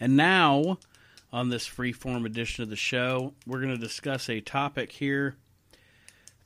And 0.00 0.16
now, 0.16 0.78
on 1.32 1.48
this 1.48 1.66
free 1.66 1.92
form 1.92 2.24
edition 2.24 2.62
of 2.62 2.70
the 2.70 2.76
show, 2.76 3.34
we're 3.46 3.60
going 3.60 3.74
to 3.74 3.78
discuss 3.78 4.28
a 4.28 4.40
topic 4.40 4.92
here 4.92 5.36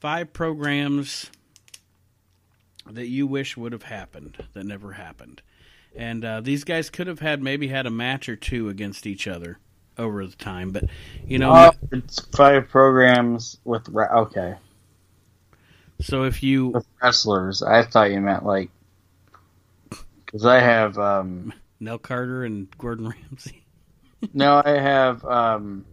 five 0.01 0.33
programs 0.33 1.31
that 2.91 3.07
you 3.07 3.27
wish 3.27 3.57
would 3.57 3.73
have 3.73 3.85
happened 3.85 4.45
that 4.55 4.65
never 4.65 4.93
happened. 4.93 5.43
And 5.95 6.25
uh, 6.25 6.41
these 6.41 6.65
guys 6.65 6.91
could 6.91 7.07
have 7.07 7.21
had 7.21 7.43
maybe 7.43 7.69
had 7.69 7.87
a 7.87 7.91
match 7.91 8.29
or 8.29 8.35
two 8.35 8.69
against 8.69 9.07
each 9.07 9.29
other 9.29 9.59
over 9.99 10.27
the 10.27 10.35
time, 10.35 10.71
but 10.71 10.85
you 11.27 11.39
know, 11.39 11.53
Oh, 11.55 11.71
it's 11.93 12.19
five 12.35 12.69
programs 12.69 13.59
with 13.65 13.95
okay 13.95 14.57
so 16.03 16.25
if 16.25 16.43
you 16.43 16.69
with 16.69 16.87
wrestlers. 17.03 17.63
I 17.63 17.85
thought 17.85 18.11
you 18.11 18.21
meant 18.21 18.45
like 18.45 18.71
because 20.33 20.47
I 20.47 20.61
have 20.61 20.99
um 20.99 21.53
Nell 21.79 21.99
Carter 21.99 22.45
and 22.45 22.67
Gordon 22.79 23.11
Ramsay, 23.11 23.65
no, 24.33 24.63
I 24.65 24.71
have 24.71 25.25
um 25.25 25.85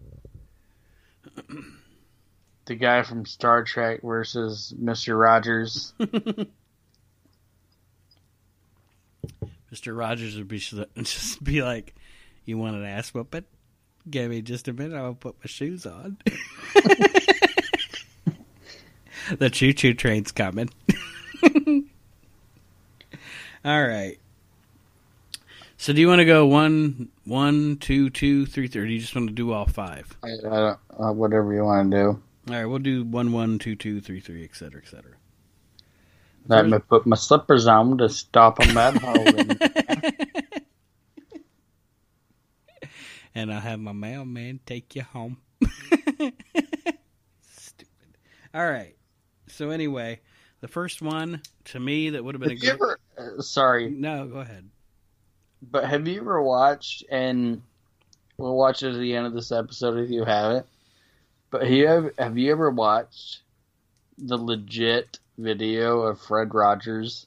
the 2.66 2.76
guy 2.76 3.04
from 3.04 3.26
Star 3.26 3.64
Trek 3.64 4.02
versus 4.02 4.74
Mister 4.78 5.18
Rogers. 5.18 5.94
Mr. 9.74 9.96
Rogers 9.96 10.36
would 10.36 10.48
be 10.48 10.58
just 10.58 11.44
be 11.44 11.62
like, 11.62 11.94
"You 12.46 12.58
want 12.58 12.76
an 12.76 12.86
ass 12.86 13.14
whooping? 13.14 13.46
Give 14.10 14.32
me 14.32 14.42
just 14.42 14.68
a 14.68 14.74
minute. 14.74 14.98
I'll 14.98 15.14
put 15.14 15.36
my 15.40 15.46
shoes 15.46 15.86
on." 15.86 16.18
the 19.38 19.50
choo 19.52 19.74
choo 19.74 19.94
train's 19.94 20.32
coming. 20.32 20.70
All 23.66 23.88
right. 23.88 24.18
So, 25.82 25.94
do 25.94 26.02
you 26.02 26.10
want 26.10 26.20
to 26.20 26.26
go 26.26 26.46
one, 26.46 27.08
one, 27.24 27.78
two, 27.78 28.10
two, 28.10 28.46
three, 28.46 28.68
three, 28.68 28.82
or 28.82 28.86
do 28.86 28.92
you 28.92 29.00
just 29.00 29.16
want 29.16 29.30
to 29.30 29.34
do 29.34 29.54
all 29.54 29.66
five? 29.66 30.18
I, 30.22 30.28
uh, 30.52 30.76
whatever 31.14 31.54
you 31.54 31.64
want 31.64 31.90
to 31.92 31.98
do. 31.98 32.22
All 32.50 32.54
right, 32.54 32.66
we'll 32.66 32.80
do 32.80 33.06
one, 33.06 33.32
one, 33.32 33.60
two, 33.60 33.78
two, 33.78 34.02
three, 34.02 34.20
three, 34.20 34.44
et 34.44 34.58
cetera, 34.58 34.82
et 34.84 34.90
cetera. 34.90 35.14
Let 36.50 36.68
me 36.68 36.80
put 36.80 37.06
my 37.06 37.16
slippers 37.16 37.66
on 37.66 37.98
to 38.00 38.10
stop 38.10 38.60
them 38.60 38.78
at 38.78 38.98
home. 38.98 39.58
and 43.34 43.54
I'll 43.54 43.62
have 43.62 43.80
my 43.80 43.94
mailman 43.94 44.60
take 44.66 44.98
you 44.98 45.04
home. 45.04 45.38
Stupid. 47.42 48.18
All 48.54 48.70
right. 48.70 48.98
So 49.48 49.70
anyway, 49.70 50.20
the 50.60 50.68
first 50.68 51.02
one 51.02 51.42
to 51.66 51.80
me 51.80 52.10
that 52.10 52.22
would 52.22 52.36
have 52.36 52.42
been 52.42 52.52
a 52.52 52.56
good. 52.56 52.72
ever, 52.72 53.00
uh, 53.18 53.42
sorry, 53.42 53.90
No, 53.90 54.28
go 54.28 54.40
ahead. 54.40 54.70
But 55.62 55.86
have 55.86 56.08
you 56.08 56.22
ever 56.22 56.42
watched, 56.42 57.04
and 57.10 57.62
we'll 58.38 58.56
watch 58.56 58.84
it 58.84 58.94
at 58.94 59.00
the 59.00 59.16
end 59.16 59.28
of 59.28 59.34
this 59.34 59.52
episode 59.52 59.98
if 60.00 60.10
you 60.10 60.24
haven't, 60.24 60.66
but 61.52 61.64
have 61.64 61.72
you 61.72 61.88
ever, 61.88 62.14
have 62.18 62.38
you 62.38 62.52
ever 62.52 62.70
watched 62.70 63.42
the 64.18 64.38
legit 64.38 65.20
video 65.38 66.02
of 66.02 66.20
Fred 66.20 66.54
Rogers 66.54 67.26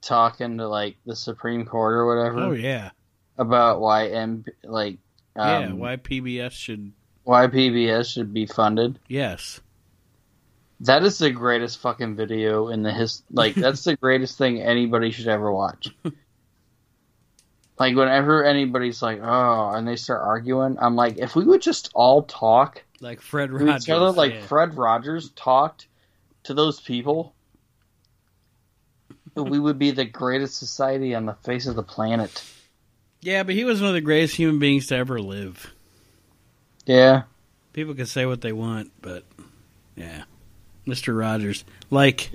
talking 0.00 0.58
to 0.58 0.68
like 0.68 0.96
the 1.04 1.16
Supreme 1.16 1.64
Court 1.64 1.94
or 1.94 2.06
whatever 2.06 2.38
Oh 2.38 2.52
yeah, 2.52 2.90
about 3.36 3.80
why 3.80 4.08
M 4.08 4.44
like 4.62 4.98
um, 5.34 5.62
yeah. 5.62 5.72
Why 5.72 5.96
PBS 5.96 6.52
should? 6.52 6.92
why 7.26 7.48
PBS 7.48 8.12
should 8.12 8.32
be 8.32 8.46
funded? 8.46 9.00
Yes. 9.08 9.60
That 10.80 11.02
is 11.04 11.18
the 11.18 11.30
greatest 11.30 11.78
fucking 11.78 12.16
video 12.16 12.68
in 12.68 12.82
the 12.82 12.92
his 12.92 13.22
like 13.30 13.54
that's 13.56 13.84
the 13.84 13.96
greatest 13.96 14.38
thing 14.38 14.60
anybody 14.60 15.10
should 15.10 15.28
ever 15.28 15.50
watch. 15.52 15.88
like 17.78 17.96
whenever 17.96 18.44
anybody's 18.44 19.00
like, 19.02 19.20
"Oh," 19.22 19.70
and 19.74 19.86
they 19.88 19.96
start 19.96 20.22
arguing, 20.22 20.76
I'm 20.80 20.96
like, 20.96 21.18
if 21.18 21.34
we 21.34 21.44
would 21.44 21.62
just 21.62 21.90
all 21.94 22.22
talk 22.22 22.82
Like 23.00 23.20
Fred 23.20 23.52
Rogers. 23.52 23.84
each 23.84 23.90
other 23.90 24.10
like 24.12 24.34
yeah. 24.34 24.42
Fred 24.42 24.76
Rogers 24.76 25.30
talked 25.30 25.88
to 26.44 26.54
those 26.54 26.80
people, 26.80 27.34
we 29.34 29.58
would 29.58 29.78
be 29.78 29.90
the 29.90 30.04
greatest 30.04 30.58
society 30.58 31.14
on 31.14 31.26
the 31.26 31.34
face 31.34 31.66
of 31.66 31.76
the 31.76 31.82
planet. 31.82 32.44
Yeah, 33.22 33.42
but 33.42 33.54
he 33.54 33.64
was 33.64 33.80
one 33.80 33.88
of 33.88 33.94
the 33.94 34.00
greatest 34.00 34.36
human 34.36 34.58
beings 34.58 34.86
to 34.88 34.96
ever 34.96 35.20
live. 35.20 35.72
Yeah. 36.84 37.22
People 37.72 37.94
can 37.94 38.06
say 38.06 38.24
what 38.24 38.40
they 38.40 38.52
want, 38.52 38.92
but 39.02 39.24
yeah, 39.96 40.24
Mr. 40.86 41.18
Rogers. 41.18 41.64
Like, 41.90 42.30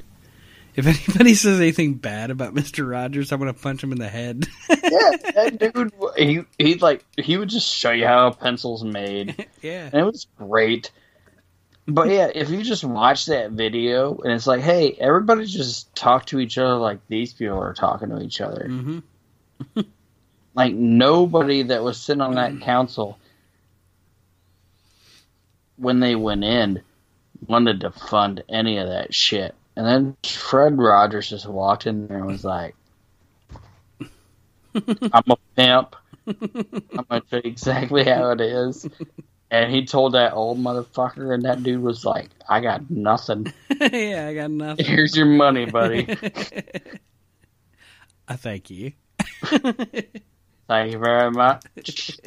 if 0.75 0.87
anybody 1.09 1.35
says 1.35 1.59
anything 1.59 1.95
bad 1.95 2.31
about 2.31 2.53
Mr. 2.53 2.89
Rogers, 2.89 3.31
I'm 3.31 3.39
gonna 3.39 3.53
punch 3.53 3.83
him 3.83 3.91
in 3.91 3.99
the 3.99 4.07
head. 4.07 4.45
Yeah, 4.69 5.11
that 5.35 5.57
dude 5.73 5.93
he 6.17 6.41
he 6.57 6.75
like 6.75 7.05
he 7.17 7.37
would 7.37 7.49
just 7.49 7.67
show 7.67 7.91
you 7.91 8.05
how 8.05 8.27
a 8.27 8.33
pencil's 8.33 8.83
made. 8.83 9.47
yeah. 9.61 9.85
and 9.85 9.95
it 9.95 10.03
was 10.03 10.27
great. 10.37 10.91
But 11.87 12.09
yeah, 12.09 12.29
if 12.33 12.49
you 12.49 12.63
just 12.63 12.83
watch 12.83 13.25
that 13.25 13.51
video 13.51 14.15
and 14.17 14.31
it's 14.31 14.47
like, 14.47 14.61
hey, 14.61 14.95
everybody 14.99 15.45
just 15.45 15.93
talk 15.95 16.27
to 16.27 16.39
each 16.39 16.57
other 16.57 16.75
like 16.75 16.99
these 17.07 17.33
people 17.33 17.57
are 17.59 17.73
talking 17.73 18.09
to 18.09 18.21
each 18.21 18.39
other. 18.39 18.65
hmm 18.67 18.99
Like 20.53 20.73
nobody 20.73 21.63
that 21.63 21.83
was 21.83 21.99
sitting 21.99 22.21
on 22.21 22.35
that 22.35 22.61
council 22.61 23.17
when 25.75 25.99
they 25.99 26.15
went 26.15 26.43
in 26.43 26.81
wanted 27.47 27.81
to 27.81 27.91
fund 27.91 28.43
any 28.49 28.77
of 28.77 28.87
that 28.87 29.13
shit. 29.13 29.55
And 29.75 29.85
then 29.85 30.17
Fred 30.25 30.77
Rogers 30.77 31.29
just 31.29 31.47
walked 31.47 31.87
in 31.87 32.07
there 32.07 32.17
and 32.17 32.27
was 32.27 32.43
like, 32.43 32.75
I'm 34.75 35.23
a 35.29 35.37
pimp. 35.55 35.95
I'm 36.27 37.05
gonna 37.09 37.21
tell 37.21 37.41
you 37.43 37.49
exactly 37.49 38.03
how 38.03 38.31
it 38.31 38.41
is. 38.41 38.87
And 39.49 39.71
he 39.71 39.85
told 39.85 40.13
that 40.13 40.33
old 40.33 40.57
motherfucker, 40.59 41.33
and 41.33 41.43
that 41.43 41.61
dude 41.61 41.81
was 41.81 42.05
like, 42.05 42.29
I 42.47 42.61
got 42.61 42.89
nothing. 42.89 43.51
yeah, 43.81 44.27
I 44.29 44.33
got 44.33 44.49
nothing. 44.49 44.85
Here's 44.85 45.15
your 45.15 45.25
money, 45.25 45.65
buddy. 45.65 46.07
I 48.29 48.37
thank 48.37 48.69
you. 48.69 48.93
Thank 49.43 50.93
you 50.93 50.99
very 50.99 51.31
much. 51.31 52.17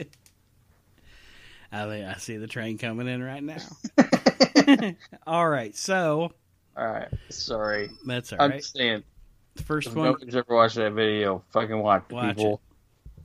I 1.75 2.11
I 2.11 2.14
see 2.18 2.37
the 2.37 2.47
train 2.47 2.79
coming 2.79 3.09
in 3.09 3.22
right 3.22 3.43
now. 3.43 3.59
all 5.27 5.49
right, 5.49 5.75
so 5.77 6.33
All 6.77 6.87
right, 6.87 7.09
sorry. 7.31 7.91
that's 8.07 8.33
all 8.33 8.41
I'm 8.43 8.51
right. 8.53 8.64
saying, 8.64 9.03
The 9.55 9.62
first 9.62 9.89
if 9.89 9.95
one, 9.95 10.07
nobody's 10.07 10.37
ever 10.37 10.55
watched 10.55 10.77
that 10.77 10.93
video, 10.93 11.43
fucking 11.51 11.79
watch, 11.79 12.05
Watch 12.11 12.37
people. 12.37 12.61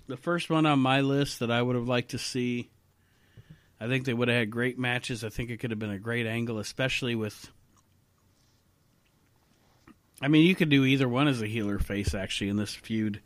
the 0.08 0.18
first 0.18 0.50
one 0.50 0.66
on 0.66 0.80
my 0.80 1.02
list 1.02 1.40
that 1.40 1.52
I 1.52 1.62
would 1.62 1.76
have 1.76 1.88
liked 1.88 2.12
to 2.12 2.18
see 2.18 2.70
I 3.82 3.88
think 3.88 4.04
they 4.06 4.14
would 4.14 4.28
have 4.28 4.38
had 4.38 4.52
great 4.52 4.78
matches. 4.78 5.24
I 5.24 5.30
think 5.30 5.50
it 5.50 5.58
could 5.58 5.72
have 5.72 5.80
been 5.80 5.90
a 5.92 6.00
great 6.00 6.26
angle, 6.28 6.60
especially 6.60 7.16
with. 7.16 7.50
I 10.22 10.28
mean, 10.28 10.46
you 10.46 10.54
could 10.54 10.68
do 10.70 10.84
either 10.84 11.08
one 11.08 11.30
as 11.30 11.42
a 11.42 11.48
healer 11.48 11.80
face 11.80 12.14
actually 12.14 12.50
in 12.50 12.58
this 12.58 12.76
feud. 12.76 13.22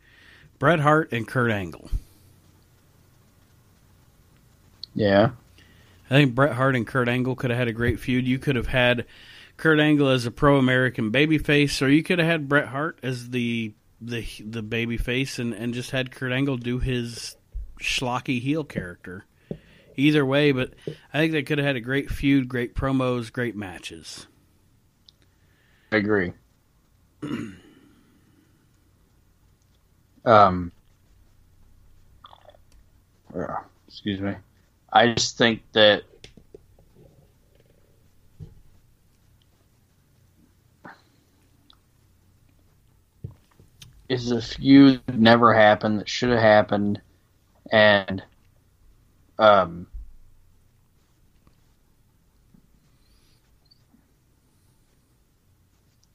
Bret 0.60 0.78
Hart 0.78 1.12
and 1.12 1.26
Kurt 1.26 1.50
Angle. 1.50 1.90
Yeah. 4.94 5.30
I 6.06 6.14
think 6.14 6.34
Bret 6.34 6.52
Hart 6.52 6.76
and 6.76 6.86
Kurt 6.86 7.08
Angle 7.08 7.36
could 7.36 7.50
have 7.50 7.58
had 7.58 7.68
a 7.68 7.72
great 7.72 7.98
feud. 7.98 8.26
You 8.26 8.38
could 8.38 8.56
have 8.56 8.68
had 8.68 9.06
Kurt 9.56 9.80
Angle 9.80 10.08
as 10.08 10.26
a 10.26 10.30
pro 10.30 10.58
American 10.58 11.10
babyface, 11.10 11.80
or 11.82 11.88
you 11.88 12.02
could 12.02 12.18
have 12.18 12.28
had 12.28 12.48
Bret 12.48 12.68
Hart 12.68 12.98
as 13.02 13.30
the 13.30 13.72
the 14.00 14.26
the 14.40 14.62
babyface 14.62 15.38
and, 15.38 15.54
and 15.54 15.72
just 15.72 15.90
had 15.92 16.10
Kurt 16.10 16.32
Angle 16.32 16.58
do 16.58 16.78
his 16.78 17.36
schlocky 17.80 18.40
heel 18.40 18.64
character. 18.64 19.24
Either 19.96 20.26
way, 20.26 20.50
but 20.50 20.74
I 21.12 21.18
think 21.18 21.32
they 21.32 21.44
could 21.44 21.58
have 21.58 21.66
had 21.66 21.76
a 21.76 21.80
great 21.80 22.10
feud, 22.10 22.48
great 22.48 22.74
promos, 22.74 23.32
great 23.32 23.54
matches. 23.54 24.26
I 25.92 25.98
agree. 25.98 26.32
um, 30.24 30.72
uh, 33.32 33.60
excuse 33.86 34.20
me. 34.20 34.34
I 34.94 35.12
just 35.14 35.36
think 35.36 35.62
that 35.72 36.04
is 44.08 44.30
a 44.30 44.40
feud 44.40 45.02
that 45.06 45.18
never 45.18 45.52
happened 45.54 46.00
that 46.00 46.08
should 46.08 46.30
have 46.30 46.40
happened, 46.40 47.00
and 47.72 48.22
um. 49.38 49.88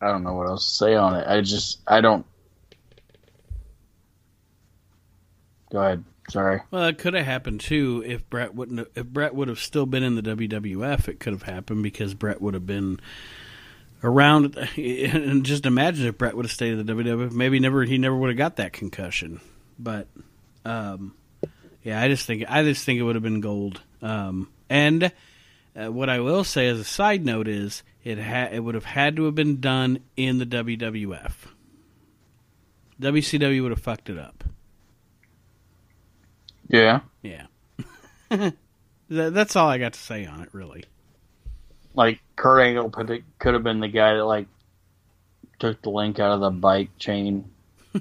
I 0.01 0.07
don't 0.07 0.23
know 0.23 0.33
what 0.33 0.47
else 0.47 0.65
to 0.69 0.75
say 0.75 0.95
on 0.95 1.15
it. 1.15 1.27
I 1.27 1.41
just 1.41 1.81
I 1.87 2.01
don't. 2.01 2.25
Go 5.71 5.79
ahead. 5.79 6.03
Sorry. 6.29 6.61
Well, 6.71 6.85
it 6.85 6.97
could 6.97 7.13
have 7.15 7.25
happened 7.25 7.61
too 7.61 8.03
if 8.05 8.29
Bret 8.29 8.53
wouldn't. 8.53 8.79
Have, 8.79 8.89
if 8.95 9.05
Bret 9.05 9.33
would 9.33 9.47
have 9.47 9.59
still 9.59 9.85
been 9.85 10.03
in 10.03 10.15
the 10.15 10.21
WWF, 10.21 11.07
it 11.07 11.19
could 11.19 11.33
have 11.33 11.43
happened 11.43 11.83
because 11.83 12.13
Bret 12.13 12.41
would 12.41 12.53
have 12.53 12.65
been 12.65 12.99
around. 14.03 14.55
And 14.77 15.43
just 15.43 15.65
imagine 15.65 16.05
if 16.07 16.17
Bret 16.17 16.35
would 16.35 16.45
have 16.45 16.51
stayed 16.51 16.73
in 16.77 16.85
the 16.85 16.93
WWF, 16.93 17.31
maybe 17.31 17.59
never 17.59 17.83
he 17.83 17.97
never 17.97 18.15
would 18.15 18.29
have 18.29 18.37
got 18.37 18.57
that 18.57 18.73
concussion. 18.73 19.41
But 19.77 20.07
um, 20.65 21.15
yeah, 21.83 22.01
I 22.01 22.07
just 22.07 22.25
think 22.25 22.45
I 22.47 22.63
just 22.63 22.85
think 22.85 22.99
it 22.99 23.03
would 23.03 23.15
have 23.15 23.23
been 23.23 23.41
gold. 23.41 23.81
Um, 24.01 24.49
and 24.69 25.11
uh, 25.75 25.91
what 25.91 26.09
I 26.09 26.19
will 26.19 26.43
say 26.43 26.67
as 26.67 26.79
a 26.79 26.83
side 26.83 27.25
note 27.25 27.47
is 27.47 27.83
it 28.03 28.19
ha- 28.19 28.49
it 28.51 28.59
would 28.59 28.75
have 28.75 28.85
had 28.85 29.15
to 29.15 29.25
have 29.25 29.35
been 29.35 29.59
done 29.59 29.99
in 30.15 30.37
the 30.37 30.45
WWF. 30.45 31.33
WCW 33.01 33.61
would 33.63 33.71
have 33.71 33.81
fucked 33.81 34.09
it 34.09 34.17
up. 34.17 34.43
Yeah. 36.69 37.01
Yeah. 37.21 37.47
That- 39.09 39.33
That's 39.33 39.55
all 39.55 39.67
I 39.67 39.79
got 39.79 39.93
to 39.93 39.99
say 39.99 40.25
on 40.27 40.41
it, 40.41 40.49
really. 40.53 40.83
Like 41.95 42.21
Kurt 42.35 42.61
Angle 42.61 42.91
could 42.91 43.23
could 43.39 43.55
have 43.55 43.63
been 43.63 43.79
the 43.79 43.87
guy 43.87 44.13
that 44.13 44.23
like 44.23 44.47
took 45.57 45.81
the 45.81 45.89
link 45.89 46.19
out 46.19 46.31
of 46.31 46.39
the 46.41 46.51
bike 46.51 46.91
chain. 46.99 47.49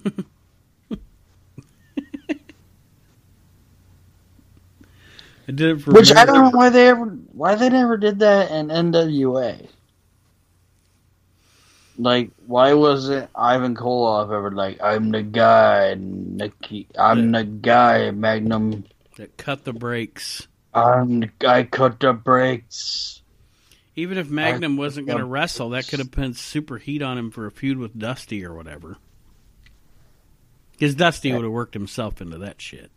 I 5.48 5.52
did 5.52 5.78
it 5.78 5.80
for 5.80 5.92
Which 5.92 6.12
I 6.12 6.26
don't 6.26 6.44
know 6.44 6.50
why 6.58 6.68
they 6.68 6.88
ever 6.88 7.06
why 7.32 7.54
they 7.54 7.70
never 7.70 7.96
did 7.96 8.18
that 8.18 8.50
in 8.50 8.68
NWA. 8.68 9.66
Like, 11.98 12.30
why 12.46 12.74
wasn't 12.74 13.28
Ivan 13.34 13.74
Koloff 13.74 14.26
ever 14.26 14.52
like, 14.52 14.80
I'm 14.80 15.10
the 15.10 15.22
guy, 15.22 15.96
Nikki, 15.98 16.86
I'm 16.96 17.32
the 17.32 17.42
guy, 17.42 18.12
Magnum, 18.12 18.84
that 19.16 19.36
cut 19.36 19.64
the 19.64 19.72
brakes. 19.72 20.46
I'm 20.72 21.20
the 21.20 21.30
guy, 21.40 21.64
cut 21.64 21.98
the 21.98 22.12
brakes. 22.12 23.20
Even 23.96 24.16
if 24.16 24.30
Magnum 24.30 24.76
wasn't 24.76 25.08
going 25.08 25.18
to 25.18 25.24
wrestle, 25.24 25.70
that 25.70 25.88
could 25.88 25.98
have 25.98 26.12
put 26.12 26.36
super 26.36 26.78
heat 26.78 27.02
on 27.02 27.18
him 27.18 27.32
for 27.32 27.46
a 27.46 27.50
feud 27.50 27.78
with 27.78 27.98
Dusty 27.98 28.44
or 28.44 28.54
whatever. 28.54 28.96
Because 30.70 30.94
Dusty 30.94 31.32
would 31.32 31.42
have 31.42 31.52
worked 31.52 31.74
himself 31.74 32.20
into 32.20 32.38
that 32.38 32.62
shit. 32.62 32.92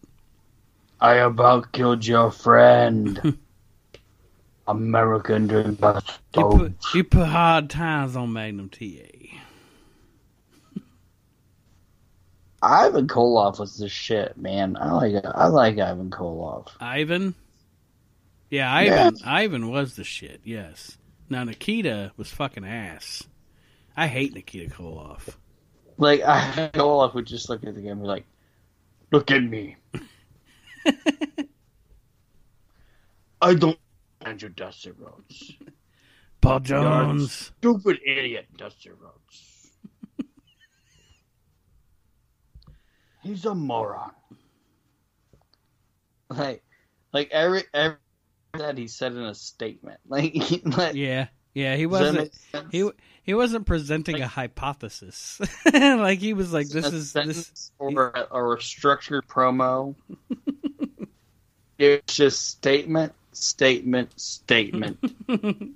I 1.00 1.16
about 1.16 1.72
killed 1.72 2.06
your 2.06 2.30
friend. 2.30 3.40
American 4.68 5.48
dream 5.48 5.76
bus. 5.76 6.04
You 6.36 6.50
put, 6.50 6.74
you 6.94 7.04
put 7.04 7.28
hard 7.28 7.70
times 7.70 8.16
on 8.16 8.34
Magnum 8.34 8.70
TA. 8.70 8.80
Ivan 12.62 13.08
Koloff 13.08 13.60
was 13.60 13.78
the 13.78 13.90
shit, 13.90 14.38
man. 14.38 14.78
I 14.80 14.92
like 14.92 15.26
I 15.26 15.48
like 15.48 15.80
Ivan 15.80 16.12
Koloff. 16.12 16.70
Ivan? 16.80 17.34
Yeah, 18.50 18.72
Ivan. 18.74 19.18
Ivan 19.26 19.70
was 19.70 19.96
the 19.96 20.04
shit, 20.04 20.42
yes. 20.44 20.98
Now, 21.30 21.44
Nikita 21.46 22.12
was 22.18 22.30
fucking 22.30 22.66
ass. 22.66 23.24
I 23.96 24.08
hate 24.08 24.34
Nikita 24.34 24.74
Koloff. 24.74 25.36
Like 25.98 26.22
Ivan 26.26 26.70
Koloff 26.72 27.14
would 27.14 27.26
just 27.26 27.50
look 27.50 27.64
at 27.64 27.74
the 27.76 27.82
game 27.82 27.94
and 27.94 28.02
be 28.02 28.08
like, 28.08 28.26
"Look 29.12 29.32
at 29.32 29.42
me. 29.42 29.78
I 33.42 33.54
don't 33.56 33.80
understand 34.26 34.42
you, 34.42 34.50
Dusty 34.50 34.92
Rhodes. 34.92 35.54
Paul 36.42 36.60
Jones. 36.62 37.52
Stupid 37.60 38.00
idiot, 38.06 38.48
Dusty 38.58 38.90
Rhodes. 38.90 39.72
He's 43.22 43.46
a 43.46 43.54
moron." 43.54 44.12
Like, 46.30 46.64
like 47.14 47.30
every 47.32 47.64
every 47.74 47.98
that 48.54 48.78
he 48.78 48.88
said 48.88 49.14
in 49.14 49.24
a 49.24 49.36
statement. 49.36 50.00
Like, 50.08 50.36
like 50.66 50.96
Yeah, 50.96 51.28
yeah, 51.54 51.76
he 51.76 51.86
wasn't. 51.86 52.32
He 52.72 52.90
he 53.24 53.34
wasn't 53.34 53.66
presenting 53.66 54.22
a 54.22 54.28
hypothesis. 54.28 55.40
like 55.74 56.20
he 56.20 56.34
was 56.34 56.52
like, 56.52 56.68
"This 56.68 56.86
a 56.86 56.96
is 56.96 57.14
this." 57.14 57.26
sentence 57.26 57.72
or 57.78 58.10
a, 58.10 58.22
or 58.32 58.56
a 58.56 58.62
structured 58.62 59.28
promo. 59.28 59.96
it's 61.78 62.16
just 62.16 62.48
statement, 62.48 63.14
statement, 63.34 64.20
statement, 64.20 64.98
and 65.28 65.76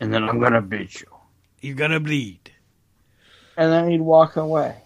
then 0.00 0.24
I'm 0.24 0.40
gonna 0.40 0.62
beat 0.62 1.00
you, 1.00 1.06
You're 1.60 1.76
gonna 1.76 2.00
bleed. 2.00 2.50
and 3.56 3.70
then 3.72 3.90
he'd 3.90 4.00
walk 4.00 4.36
away. 4.36 4.76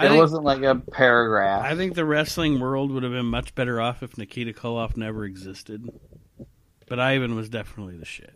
I 0.00 0.06
it 0.06 0.08
think, 0.10 0.20
wasn't 0.20 0.44
like 0.44 0.62
a 0.62 0.76
paragraph. 0.76 1.64
I 1.64 1.74
think 1.74 1.94
the 1.94 2.04
wrestling 2.04 2.60
world 2.60 2.92
would 2.92 3.02
have 3.02 3.10
been 3.12 3.26
much 3.26 3.54
better 3.56 3.80
off 3.80 4.02
if 4.02 4.16
Nikita 4.16 4.52
Koloff 4.52 4.96
never 4.96 5.24
existed. 5.24 5.88
But 6.88 7.00
Ivan 7.00 7.34
was 7.34 7.48
definitely 7.48 7.96
the 7.96 8.04
shit. 8.04 8.34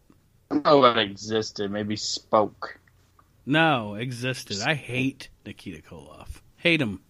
I 0.50 0.54
don't 0.56 0.64
know 0.64 0.78
what 0.78 0.98
existed. 0.98 1.70
Maybe 1.70 1.94
spoke. 1.96 2.78
No, 3.46 3.94
existed. 3.94 4.60
I 4.60 4.74
hate 4.74 5.28
Nikita 5.46 5.82
Koloff. 5.82 6.42
Hate 6.56 6.80
him. 6.82 7.00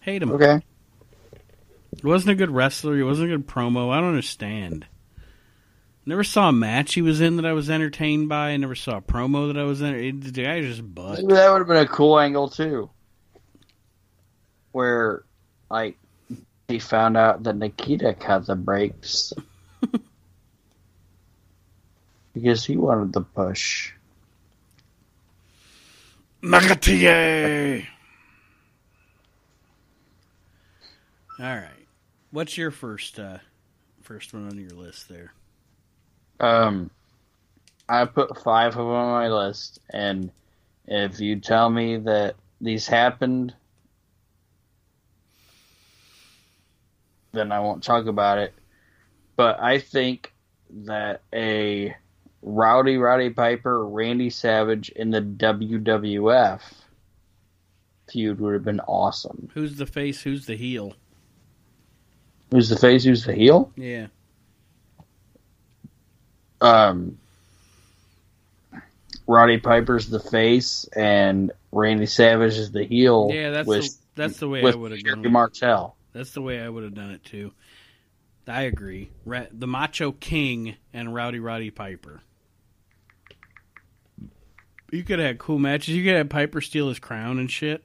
Hate 0.00 0.20
him. 0.22 0.32
Okay. 0.32 0.60
He 2.02 2.08
wasn't 2.08 2.32
a 2.32 2.34
good 2.34 2.50
wrestler. 2.50 2.96
He 2.96 3.04
wasn't 3.04 3.32
a 3.32 3.36
good 3.36 3.46
promo. 3.46 3.90
I 3.90 4.00
don't 4.00 4.08
understand. 4.08 4.86
Never 6.04 6.24
saw 6.24 6.48
a 6.48 6.52
match 6.52 6.94
he 6.94 7.02
was 7.02 7.20
in 7.20 7.36
that 7.36 7.46
I 7.46 7.52
was 7.52 7.70
entertained 7.70 8.28
by. 8.28 8.50
I 8.50 8.56
never 8.56 8.74
saw 8.74 8.96
a 8.96 9.00
promo 9.00 9.52
that 9.52 9.58
I 9.58 9.62
was 9.62 9.80
in. 9.80 10.18
The 10.18 10.32
guy 10.32 10.60
just 10.60 10.94
butt. 10.94 11.18
Maybe 11.20 11.34
that 11.34 11.50
would 11.50 11.58
have 11.58 11.68
been 11.68 11.76
a 11.76 11.86
cool 11.86 12.18
angle 12.18 12.48
too, 12.48 12.90
where 14.72 15.22
like 15.70 15.96
he 16.66 16.80
found 16.80 17.16
out 17.16 17.44
that 17.44 17.54
Nikita 17.54 18.14
cut 18.14 18.46
the 18.46 18.56
brakes 18.56 19.32
because 22.34 22.64
he 22.64 22.76
wanted 22.76 23.12
the 23.12 23.20
push. 23.20 23.92
McAtee. 26.42 27.86
All 31.38 31.46
right. 31.46 31.81
What's 32.32 32.56
your 32.56 32.70
first 32.70 33.20
uh 33.20 33.38
first 34.00 34.32
one 34.32 34.48
on 34.48 34.58
your 34.58 34.70
list 34.70 35.08
there? 35.08 35.34
Um, 36.40 36.90
I 37.88 38.06
put 38.06 38.42
five 38.42 38.72
of 38.72 38.78
them 38.78 38.86
on 38.86 39.10
my 39.12 39.28
list, 39.28 39.80
and 39.90 40.32
if 40.86 41.20
you 41.20 41.36
tell 41.36 41.68
me 41.70 41.98
that 41.98 42.34
these 42.60 42.88
happened, 42.88 43.54
then 47.32 47.52
I 47.52 47.60
won't 47.60 47.82
talk 47.82 48.06
about 48.06 48.38
it. 48.38 48.54
But 49.36 49.60
I 49.60 49.78
think 49.78 50.32
that 50.70 51.20
a 51.34 51.94
Rowdy 52.40 52.96
Roddy 52.96 53.28
Piper, 53.28 53.86
Randy 53.86 54.30
Savage 54.30 54.88
in 54.88 55.10
the 55.10 55.20
WWF 55.20 56.60
feud 58.10 58.40
would 58.40 58.54
have 58.54 58.64
been 58.64 58.80
awesome. 58.80 59.50
Who's 59.54 59.76
the 59.76 59.86
face? 59.86 60.22
Who's 60.22 60.46
the 60.46 60.56
heel? 60.56 60.94
Who's 62.52 62.68
the 62.68 62.76
face? 62.76 63.02
Who's 63.02 63.24
the 63.24 63.34
heel? 63.34 63.72
Yeah. 63.76 64.06
um, 66.60 67.18
Roddy 69.26 69.58
Piper's 69.58 70.08
the 70.08 70.20
face 70.20 70.88
and 70.94 71.52
Randy 71.72 72.06
Savage 72.06 72.56
is 72.56 72.70
the 72.70 72.84
heel. 72.84 73.30
Yeah, 73.32 73.50
that's 73.50 73.66
with, 73.66 73.86
the, 73.86 73.98
that's 74.14 74.38
the 74.38 74.48
way 74.48 74.62
I 74.64 74.74
would 74.74 74.92
have 74.92 75.02
done 75.02 75.24
it. 75.24 75.30
Martel. 75.30 75.96
That's 76.12 76.32
the 76.32 76.42
way 76.42 76.60
I 76.60 76.68
would 76.68 76.84
have 76.84 76.94
done 76.94 77.10
it 77.10 77.24
too. 77.24 77.52
I 78.46 78.62
agree. 78.62 79.10
Ra- 79.24 79.46
the 79.52 79.66
Macho 79.66 80.12
King 80.12 80.76
and 80.92 81.14
Rowdy 81.14 81.38
Roddy 81.38 81.70
Piper. 81.70 82.20
You 84.90 85.04
could 85.04 85.20
have 85.20 85.26
had 85.26 85.38
cool 85.38 85.58
matches. 85.58 85.94
You 85.94 86.04
could 86.04 86.16
have 86.16 86.28
Piper 86.28 86.60
steal 86.60 86.88
his 86.88 86.98
crown 86.98 87.38
and 87.38 87.50
shit. 87.50 87.84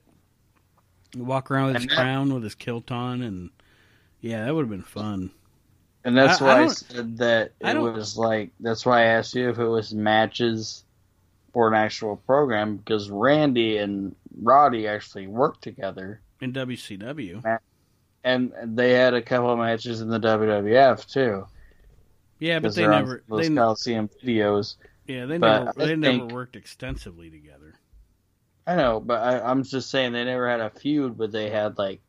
Walk 1.16 1.50
around 1.50 1.74
with 1.74 1.84
his 1.84 1.94
crown 1.94 2.34
with 2.34 2.44
his 2.44 2.56
kilt 2.56 2.92
on, 2.92 3.22
and 3.22 3.50
yeah, 4.22 4.46
that 4.46 4.54
would 4.56 4.62
have 4.64 4.70
been 4.70 4.82
fun. 4.84 5.32
And 6.04 6.16
that's 6.18 6.42
I- 6.42 6.46
I 6.46 6.48
why 6.48 6.56
I, 6.56 6.60
don't- 6.66 6.70
said 6.76 7.18
that 7.18 7.52
it 7.60 7.78
was 7.78 8.18
like 8.18 8.52
that's 8.60 8.86
why 8.86 9.02
I 9.02 9.06
asked 9.06 9.36
you 9.36 9.50
if 9.50 9.60
it 9.60 9.68
was 9.68 9.94
matches 9.94 10.84
or 11.54 11.68
an 11.68 11.74
actual 11.74 12.18
program 12.18 12.78
because 12.78 13.10
Randy 13.10 13.78
and 13.78 14.16
Roddy 14.42 14.88
actually 14.88 15.28
worked 15.28 15.64
together 15.64 16.22
In 16.40 16.54
WCW, 16.54 17.60
and 18.24 18.54
they 18.64 18.92
had 18.94 19.14
a 19.16 19.22
couple 19.22 19.50
of 19.52 19.58
matches 19.60 20.02
in 20.02 20.10
the 20.10 20.20
WWF 20.20 21.12
too. 21.12 21.48
yeah, 22.40 22.60
but 22.60 22.76
they 22.76 22.86
never, 22.88 23.24
those 23.28 23.50
they, 23.50 23.56
Coliseum 23.56 24.10
videos. 24.24 24.76
yeah, 25.08 25.26
they 25.26 25.38
but 25.40 25.66
never, 25.66 25.70
I 25.82 25.86
they 25.88 25.96
never 25.96 26.18
think- 26.20 26.32
worked 26.32 26.56
extensively 26.56 27.30
together. 27.30 27.74
I 28.68 28.76
know, 28.76 29.00
but 29.00 29.22
I, 29.24 29.40
I'm 29.50 29.64
just 29.64 29.90
saying 29.90 30.12
they 30.12 30.26
never 30.26 30.48
had 30.50 30.60
a 30.60 30.70
feud, 30.70 31.18
but 31.18 31.32
they 31.32 31.50
had 31.50 31.78
like 31.78 32.02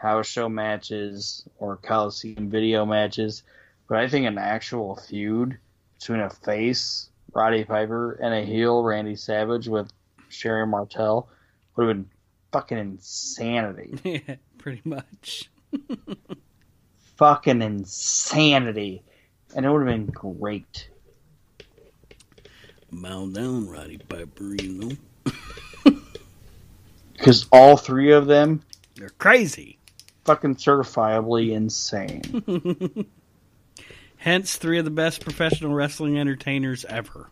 house 0.00 0.26
show 0.26 0.48
matches 0.48 1.44
or 1.58 1.76
Coliseum 1.76 2.48
video 2.48 2.86
matches. 2.86 3.42
But 3.86 3.98
I 3.98 4.08
think 4.08 4.26
an 4.26 4.38
actual 4.38 4.96
feud 4.96 5.58
between 5.98 6.20
a 6.20 6.30
face, 6.30 7.10
Roddy 7.34 7.64
Piper, 7.64 8.12
and 8.12 8.32
a 8.32 8.42
heel, 8.42 8.82
Randy 8.82 9.16
Savage, 9.16 9.68
with 9.68 9.90
Sherri 10.30 10.66
Martel 10.66 11.28
would 11.76 11.88
have 11.88 11.96
been 11.96 12.10
fucking 12.50 12.78
insanity. 12.78 13.98
Yeah, 14.04 14.36
pretty 14.56 14.80
much. 14.84 15.50
fucking 17.16 17.60
insanity. 17.60 19.02
And 19.54 19.66
it 19.66 19.70
would 19.70 19.86
have 19.86 19.88
been 19.88 20.06
great. 20.06 20.88
Bow 22.90 23.26
down, 23.28 23.68
Roddy 23.68 23.98
Piper. 23.98 24.54
You 24.54 24.96
know 25.26 25.92
Because 27.12 27.46
all 27.52 27.76
three 27.76 28.12
of 28.12 28.26
them, 28.26 28.62
they're 28.94 29.10
crazy. 29.10 29.79
Fucking 30.30 30.54
certifiably 30.54 31.50
insane. 31.50 33.04
Hence, 34.16 34.54
three 34.54 34.78
of 34.78 34.84
the 34.84 34.90
best 34.92 35.22
professional 35.24 35.74
wrestling 35.74 36.20
entertainers 36.20 36.84
ever. 36.84 37.28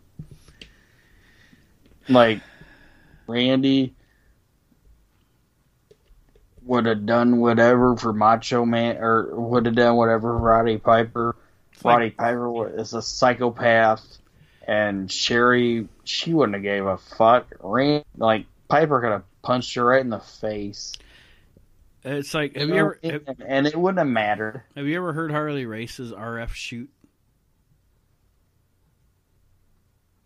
like 2.09 2.41
Randy 3.25 3.95
would 6.65 6.87
have 6.87 7.05
done 7.05 7.39
whatever 7.39 7.95
for 7.95 8.11
Macho 8.11 8.65
Man, 8.65 8.97
or 8.97 9.33
would 9.33 9.65
have 9.65 9.75
done 9.75 9.95
whatever 9.95 10.33
for 10.33 10.37
Roddy 10.37 10.77
Piper. 10.77 11.37
like- 11.81 11.93
Roddy 11.95 12.09
Piper 12.09 12.51
wa- 12.51 12.63
is 12.63 12.93
a 12.93 13.01
psychopath, 13.01 14.17
and 14.67 15.09
Sherri, 15.09 15.87
she 16.03 16.33
wouldn't 16.33 16.55
have 16.55 16.63
gave 16.63 16.85
a 16.85 16.97
fuck. 16.97 17.47
Rand, 17.61 18.03
like 18.17 18.45
Piper 18.67 18.99
could 18.99 19.11
have 19.11 19.23
punched 19.41 19.73
her 19.75 19.85
right 19.85 20.01
in 20.01 20.09
the 20.09 20.19
face. 20.19 20.91
It's 22.03 22.33
like, 22.33 22.55
have 22.55 22.69
you 22.69 22.75
ever 22.75 22.99
have, 23.03 23.23
and, 23.27 23.43
and 23.45 23.67
it 23.67 23.75
wouldn't 23.75 23.99
have 23.99 24.07
mattered. 24.07 24.63
have 24.75 24.85
you 24.85 24.95
ever 24.97 25.11
heard 25.13 25.31
Harley 25.31 25.65
Race's 25.65 26.11
RF 26.11 26.53
shoot? 26.53 26.89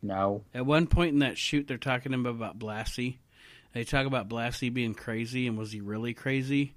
No, 0.04 0.44
At 0.54 0.66
one 0.66 0.88
point 0.88 1.14
in 1.14 1.20
that 1.20 1.38
shoot, 1.38 1.66
they're 1.66 1.78
talking 1.78 2.14
about 2.14 2.60
Blassie. 2.60 3.20
They 3.72 3.86
talk 3.86 4.06
about 4.06 4.28
Blassie 4.28 4.72
being 4.72 4.94
crazy, 4.94 5.48
and 5.48 5.58
was 5.58 5.72
he 5.72 5.80
really 5.80 6.14
crazy? 6.14 6.76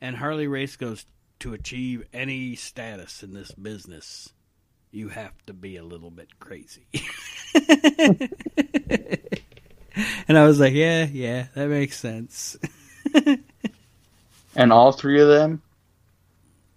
And 0.00 0.16
Harley 0.16 0.46
Race 0.46 0.76
goes, 0.76 1.04
"To 1.40 1.54
achieve 1.54 2.04
any 2.12 2.54
status 2.54 3.24
in 3.24 3.34
this 3.34 3.50
business, 3.50 4.32
you 4.92 5.08
have 5.08 5.34
to 5.46 5.52
be 5.52 5.76
a 5.76 5.82
little 5.82 6.12
bit 6.12 6.38
crazy." 6.38 6.86
and 10.28 10.38
I 10.38 10.46
was 10.46 10.60
like, 10.60 10.72
"Yeah, 10.72 11.04
yeah, 11.04 11.48
that 11.54 11.68
makes 11.68 11.98
sense." 11.98 12.56
and 14.58 14.72
all 14.72 14.90
three 14.90 15.20
of 15.20 15.28
them, 15.28 15.62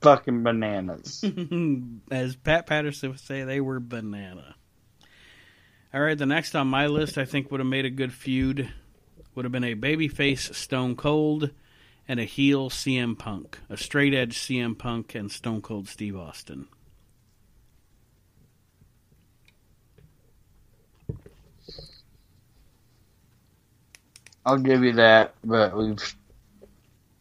fucking 0.02 0.44
bananas. 0.44 1.26
As 2.12 2.36
Pat 2.36 2.68
Patterson 2.68 3.10
would 3.10 3.20
say, 3.20 3.44
they 3.44 3.60
were 3.60 3.80
banana. 3.80 4.56
All 5.92 6.00
right, 6.00 6.18
the 6.18 6.28
next 6.28 6.56
on 6.56 6.68
my 6.68 6.86
list, 6.86 7.18
I 7.18 7.26
think, 7.26 7.50
would 7.50 7.60
have 7.60 7.68
made 7.68 7.86
a 7.86 7.90
good 7.90 8.14
feud. 8.14 8.70
Would 9.34 9.46
have 9.46 9.52
been 9.52 9.64
a 9.64 9.76
babyface 9.76 10.54
Stone 10.54 10.96
Cold 10.96 11.50
and 12.08 12.20
a 12.20 12.24
heel 12.24 12.70
CM 12.70 13.18
Punk. 13.18 13.58
A 13.68 13.78
straight 13.78 14.14
edge 14.14 14.38
CM 14.38 14.78
Punk 14.78 15.16
and 15.16 15.32
Stone 15.32 15.64
Cold 15.64 15.88
Steve 15.88 16.16
Austin. 16.16 16.68
I'll 24.46 24.58
give 24.58 24.84
you 24.84 24.94
that, 24.94 25.34
but 25.44 25.76
we've 25.76 26.16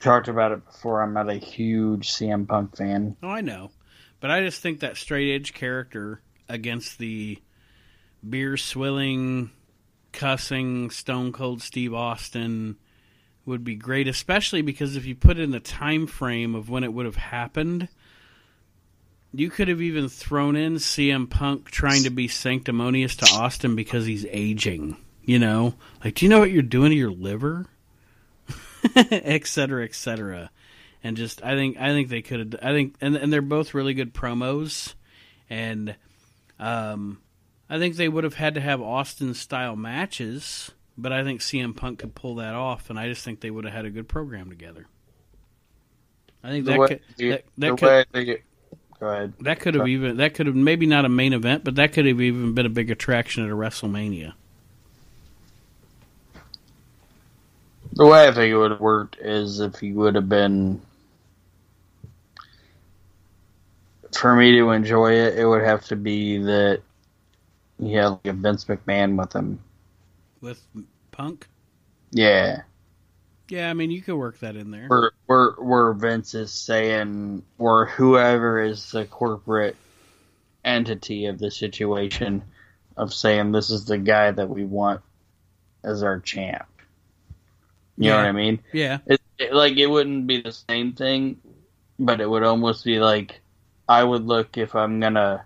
talked 0.00 0.28
about 0.28 0.52
it 0.52 0.64
before. 0.64 1.02
I'm 1.02 1.12
not 1.12 1.30
a 1.30 1.34
huge 1.34 2.10
CM 2.10 2.48
Punk 2.48 2.76
fan. 2.76 3.16
Oh, 3.22 3.28
I 3.28 3.42
know. 3.42 3.70
But 4.18 4.30
I 4.30 4.40
just 4.42 4.60
think 4.60 4.80
that 4.80 4.96
straight 4.96 5.34
edge 5.34 5.54
character 5.54 6.20
against 6.48 6.98
the 6.98 7.38
beer 8.28 8.56
swilling, 8.56 9.50
cussing 10.12 10.90
Stone 10.90 11.32
Cold 11.32 11.62
Steve 11.62 11.94
Austin 11.94 12.76
would 13.46 13.64
be 13.64 13.76
great, 13.76 14.08
especially 14.08 14.62
because 14.62 14.96
if 14.96 15.06
you 15.06 15.14
put 15.14 15.38
in 15.38 15.50
the 15.50 15.60
time 15.60 16.06
frame 16.06 16.54
of 16.54 16.68
when 16.68 16.84
it 16.84 16.92
would 16.92 17.06
have 17.06 17.16
happened, 17.16 17.88
you 19.32 19.48
could 19.48 19.68
have 19.68 19.80
even 19.80 20.08
thrown 20.08 20.56
in 20.56 20.74
CM 20.74 21.30
Punk 21.30 21.70
trying 21.70 22.02
to 22.02 22.10
be 22.10 22.28
sanctimonious 22.28 23.16
to 23.16 23.26
Austin 23.34 23.76
because 23.76 24.04
he's 24.04 24.26
aging. 24.30 24.96
You 25.22 25.38
know, 25.38 25.74
like, 26.04 26.14
do 26.16 26.24
you 26.24 26.28
know 26.28 26.40
what 26.40 26.50
you're 26.50 26.62
doing 26.62 26.90
to 26.90 26.96
your 26.96 27.12
liver? 27.12 27.66
et 28.96 29.46
cetera, 29.46 29.84
et 29.84 29.94
cetera. 29.94 30.50
And 31.02 31.16
just, 31.16 31.42
I 31.42 31.54
think, 31.54 31.78
I 31.78 31.88
think 31.88 32.08
they 32.08 32.22
could 32.22 32.40
have. 32.40 32.54
I 32.62 32.72
think, 32.72 32.94
and 33.00 33.16
and 33.16 33.32
they're 33.32 33.40
both 33.40 33.72
really 33.72 33.94
good 33.94 34.12
promos, 34.12 34.94
and 35.48 35.96
um, 36.58 37.20
I 37.70 37.78
think 37.78 37.96
they 37.96 38.08
would 38.08 38.24
have 38.24 38.34
had 38.34 38.54
to 38.54 38.60
have 38.60 38.82
Austin 38.82 39.32
style 39.32 39.76
matches, 39.76 40.70
but 40.98 41.12
I 41.12 41.24
think 41.24 41.40
CM 41.40 41.74
Punk 41.74 42.00
could 42.00 42.14
pull 42.14 42.34
that 42.36 42.54
off, 42.54 42.90
and 42.90 42.98
I 42.98 43.08
just 43.08 43.24
think 43.24 43.40
they 43.40 43.50
would 43.50 43.64
have 43.64 43.72
had 43.72 43.86
a 43.86 43.90
good 43.90 44.08
program 44.08 44.50
together. 44.50 44.86
I 46.42 46.50
think 46.50 46.64
The 46.64 46.72
that 46.72 46.78
way, 46.78 46.88
could 46.88 47.00
the, 47.16 47.28
that, 47.30 47.44
that 47.58 47.76
could 47.76 48.06
they 48.12 48.24
go 48.98 49.06
ahead. 49.08 49.34
that 49.40 49.60
could 49.60 49.74
have 49.74 49.88
even 49.88 50.16
that 50.18 50.34
could 50.34 50.46
have 50.46 50.56
maybe 50.56 50.86
not 50.86 51.04
a 51.04 51.08
main 51.08 51.32
event, 51.32 51.64
but 51.64 51.76
that 51.76 51.92
could 51.92 52.06
have 52.06 52.20
even 52.20 52.54
been 52.54 52.66
a 52.66 52.70
big 52.70 52.90
attraction 52.90 53.44
at 53.44 53.50
a 53.50 53.54
WrestleMania. 53.54 54.34
The 57.92 58.06
way 58.06 58.28
I 58.28 58.32
think 58.32 58.52
it 58.52 58.56
would 58.56 58.70
have 58.70 58.80
worked 58.80 59.18
is 59.20 59.60
if 59.60 59.76
he 59.76 59.92
would 59.92 60.14
have 60.14 60.28
been. 60.28 60.80
For 64.16 64.34
me 64.34 64.52
to 64.58 64.70
enjoy 64.70 65.12
it, 65.12 65.38
it 65.38 65.46
would 65.46 65.62
have 65.62 65.84
to 65.86 65.96
be 65.96 66.38
that 66.38 66.82
he 67.80 67.92
had 67.94 68.08
like 68.08 68.26
a 68.26 68.32
Vince 68.32 68.64
McMahon 68.64 69.16
with 69.16 69.32
him. 69.34 69.60
with 70.40 70.60
Punk. 71.12 71.46
Yeah, 72.12 72.62
Yeah, 73.48 73.70
I 73.70 73.74
mean 73.74 73.90
you 73.92 74.02
could 74.02 74.16
work 74.16 74.38
that 74.40 74.56
in 74.56 74.70
there. 74.72 74.88
where 74.88 75.12
where 75.26 75.50
where 75.58 75.92
Vince 75.92 76.34
is 76.34 76.50
saying, 76.52 77.44
or 77.58 77.86
whoever 77.86 78.60
is 78.60 78.90
the 78.90 79.04
corporate 79.06 79.76
entity 80.64 81.26
of 81.26 81.38
the 81.38 81.50
situation, 81.52 82.42
of 82.96 83.14
saying 83.14 83.52
this 83.52 83.70
is 83.70 83.84
the 83.84 83.98
guy 83.98 84.30
that 84.32 84.48
we 84.48 84.64
want 84.64 85.02
as 85.84 86.02
our 86.02 86.18
champ. 86.20 86.66
You 88.00 88.10
know 88.10 88.16
what 88.16 88.26
I 88.26 88.32
mean? 88.32 88.60
Yeah, 88.72 88.98
It, 89.06 89.20
it, 89.38 89.52
like 89.54 89.76
it 89.76 89.86
wouldn't 89.86 90.26
be 90.26 90.40
the 90.40 90.52
same 90.52 90.92
thing, 90.92 91.40
but 91.98 92.20
it 92.20 92.28
would 92.28 92.42
almost 92.42 92.84
be 92.84 92.98
like 92.98 93.40
I 93.88 94.02
would 94.04 94.26
look 94.26 94.56
if 94.58 94.74
I'm 94.74 95.00
gonna 95.00 95.44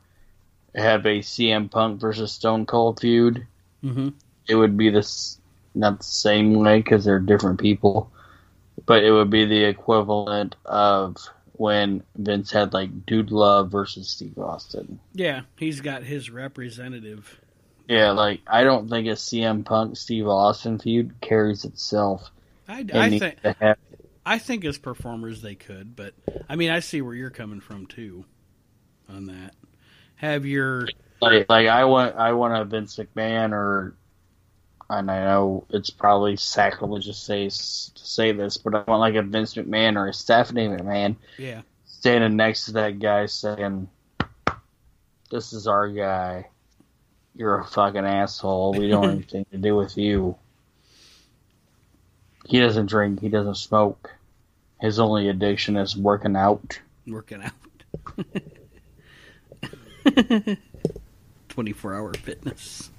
have 0.75 1.07
a 1.07 1.21
CM 1.23 1.69
Punk 1.71 2.01
versus 2.01 2.33
Stone 2.33 2.67
Cold 2.67 3.01
feud. 3.01 3.47
hmm 3.83 4.09
It 4.49 4.55
would 4.55 4.77
be 4.77 4.91
this 4.91 5.39
not 5.75 5.99
the 5.99 6.05
same 6.05 6.55
way 6.55 6.79
because 6.79 7.05
they're 7.05 7.19
different 7.19 7.61
people, 7.61 8.11
but 8.87 9.05
it 9.05 9.11
would 9.13 9.31
be 9.31 9.45
the 9.45 9.65
equivalent 9.65 10.57
of 10.65 11.17
when 11.55 12.03
Vince 12.17 12.51
had 12.53 12.73
like 12.73 13.07
Dude 13.07 13.31
Love 13.31 13.71
versus 13.71 14.09
Steve 14.09 14.39
Austin. 14.39 15.01
yeah, 15.15 15.43
he's 15.59 15.81
got 15.81 16.03
his 16.05 16.31
representative. 16.31 17.41
Yeah, 17.89 18.13
like 18.13 18.41
I 18.47 18.65
don't 18.65 18.89
think 18.89 19.07
a 19.09 19.17
CM 19.17 19.65
Punk 19.65 19.97
Steve 19.97 20.27
Austin 20.29 20.79
feud 20.79 21.15
carries 21.21 21.65
itself. 21.65 22.31
I, 22.69 22.85
I 22.95 23.19
think 23.19 23.39
I 24.27 24.39
think 24.39 24.65
as 24.65 24.79
performers 24.79 25.43
they 25.43 25.55
could, 25.55 25.95
but 25.95 26.15
I 26.49 26.57
mean 26.57 26.71
I 26.71 26.81
see 26.81 27.03
where 27.03 27.15
you're 27.15 27.31
coming 27.31 27.61
from 27.61 27.87
too 27.87 28.25
on 29.09 29.27
that. 29.27 29.55
Have 30.17 30.47
your 30.47 30.89
like 31.21 31.49
like 31.49 31.69
I 31.69 31.85
want 31.85 32.17
I 32.17 32.33
want 32.33 32.55
a 32.55 32.65
Vince 32.65 32.97
McMahon 32.97 33.53
or 33.53 33.95
and 34.91 35.11
I 35.11 35.25
know 35.25 35.67
it's 35.71 35.91
probably 35.91 36.37
sacrilegious 36.37 37.19
to 37.21 37.25
say 37.25 37.45
to 37.49 38.07
say 38.07 38.33
this, 38.33 38.57
but 38.57 38.75
I 38.75 38.83
want 38.87 39.01
like 39.01 39.15
a 39.15 39.23
Vince 39.23 39.55
McMahon 39.55 39.97
or 39.97 40.09
a 40.09 40.15
Stephanie 40.15 40.69
McMahon 40.69 41.17
Yeah. 41.39 41.63
standing 41.87 42.37
next 42.37 42.67
to 42.67 42.73
that 42.73 42.99
guy 42.99 43.27
saying, 43.27 43.89
"This 45.31 45.53
is 45.53 45.67
our 45.67 45.89
guy. 45.89 46.49
You're 47.35 47.61
a 47.61 47.65
fucking 47.65 48.05
asshole. 48.05 48.75
We 48.75 48.89
don't 48.89 49.03
have 49.09 49.13
anything 49.15 49.47
to 49.53 49.59
do 49.59 49.77
with 49.77 49.97
you." 49.97 50.37
He 52.47 52.61
doesn't 52.61 52.87
drink. 52.87 53.21
He 53.21 53.29
doesn't 53.29 53.57
smoke. 53.57 54.15
His 54.81 54.99
only 54.99 55.29
addiction 55.29 55.77
is 55.77 55.97
working 55.97 56.37
out. 56.37 56.81
Working 57.07 57.43
out. 57.43 57.53
24 61.49 61.95
hour 61.95 62.13
fitness. 62.15 62.91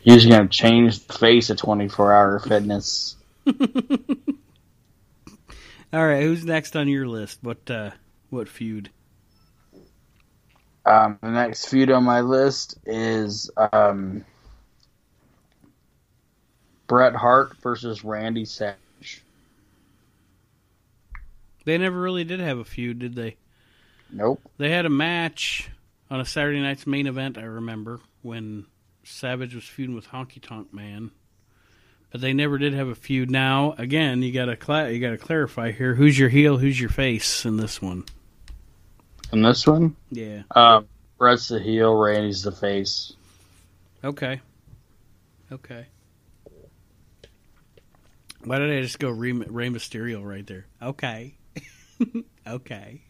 He's 0.00 0.26
gonna 0.26 0.48
change 0.48 1.06
the 1.06 1.12
face 1.14 1.50
of 1.50 1.56
24 1.56 2.12
hour 2.12 2.38
fitness. 2.38 3.16
All 5.92 6.06
right, 6.06 6.22
who's 6.22 6.44
next 6.44 6.76
on 6.76 6.88
your 6.88 7.06
list? 7.06 7.38
What 7.42 7.70
uh 7.70 7.90
what 8.30 8.48
feud? 8.48 8.90
Um, 10.84 11.18
the 11.22 11.30
next 11.30 11.68
feud 11.68 11.90
on 11.90 12.02
my 12.04 12.22
list 12.22 12.78
is 12.86 13.50
um, 13.72 14.24
Bret 16.92 17.14
Hart 17.14 17.56
versus 17.62 18.04
Randy 18.04 18.44
Savage. 18.44 19.22
They 21.64 21.78
never 21.78 21.98
really 21.98 22.22
did 22.22 22.38
have 22.38 22.58
a 22.58 22.66
feud, 22.66 22.98
did 22.98 23.14
they? 23.14 23.36
Nope. 24.10 24.42
They 24.58 24.68
had 24.68 24.84
a 24.84 24.90
match 24.90 25.70
on 26.10 26.20
a 26.20 26.26
Saturday 26.26 26.60
night's 26.60 26.86
main 26.86 27.06
event, 27.06 27.38
I 27.38 27.44
remember, 27.44 28.00
when 28.20 28.66
Savage 29.04 29.54
was 29.54 29.64
feuding 29.64 29.94
with 29.94 30.08
Honky 30.08 30.38
Tonk 30.38 30.74
Man. 30.74 31.12
But 32.10 32.20
they 32.20 32.34
never 32.34 32.58
did 32.58 32.74
have 32.74 32.88
a 32.88 32.94
feud. 32.94 33.30
Now, 33.30 33.74
again, 33.78 34.20
you 34.22 34.30
got 34.30 34.44
to 34.44 34.56
cla- 34.56 34.90
you 34.90 35.00
got 35.00 35.12
to 35.12 35.16
clarify 35.16 35.72
here: 35.72 35.94
who's 35.94 36.18
your 36.18 36.28
heel, 36.28 36.58
who's 36.58 36.78
your 36.78 36.90
face 36.90 37.46
in 37.46 37.56
this 37.56 37.80
one? 37.80 38.04
In 39.32 39.40
this 39.40 39.66
one, 39.66 39.96
Yeah. 40.10 40.42
um, 40.50 40.86
Bret's 41.16 41.48
the 41.48 41.58
heel, 41.58 41.94
Randy's 41.96 42.42
the 42.42 42.52
face. 42.52 43.14
Okay. 44.04 44.42
Okay. 45.50 45.86
Why 48.44 48.58
did 48.58 48.70
I 48.70 48.82
just 48.82 48.98
go 48.98 49.10
Rey, 49.10 49.32
Rey 49.32 49.68
Mysterio 49.68 50.24
right 50.24 50.46
there? 50.46 50.66
Okay. 50.80 51.36
okay. 52.46 53.02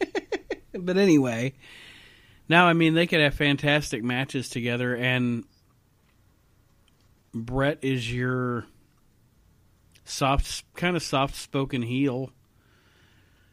but 0.72 0.96
anyway, 0.96 1.54
now 2.48 2.66
I 2.66 2.72
mean 2.72 2.94
they 2.94 3.06
could 3.06 3.20
have 3.20 3.34
fantastic 3.34 4.02
matches 4.02 4.48
together, 4.48 4.94
and 4.94 5.44
Bret 7.32 7.78
is 7.82 8.12
your 8.12 8.66
soft, 10.04 10.64
kind 10.74 10.96
of 10.96 11.02
soft-spoken 11.02 11.82
heel, 11.82 12.30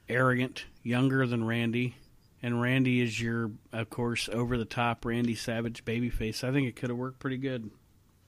arrogant, 0.07 0.65
younger 0.84 1.27
than 1.27 1.45
Randy, 1.45 1.95
and 2.41 2.61
Randy 2.61 3.02
is 3.02 3.19
your, 3.22 3.52
of 3.72 3.90
course, 3.90 4.30
over-the-top 4.31 5.06
Randy 5.06 5.35
Savage 5.35 5.85
babyface. 5.85 6.44
I 6.44 6.52
think 6.52 6.68
it 6.68 6.76
could 6.76 6.90
have 6.90 6.98
worked 6.98 7.19
pretty 7.19 7.38
good. 7.38 7.69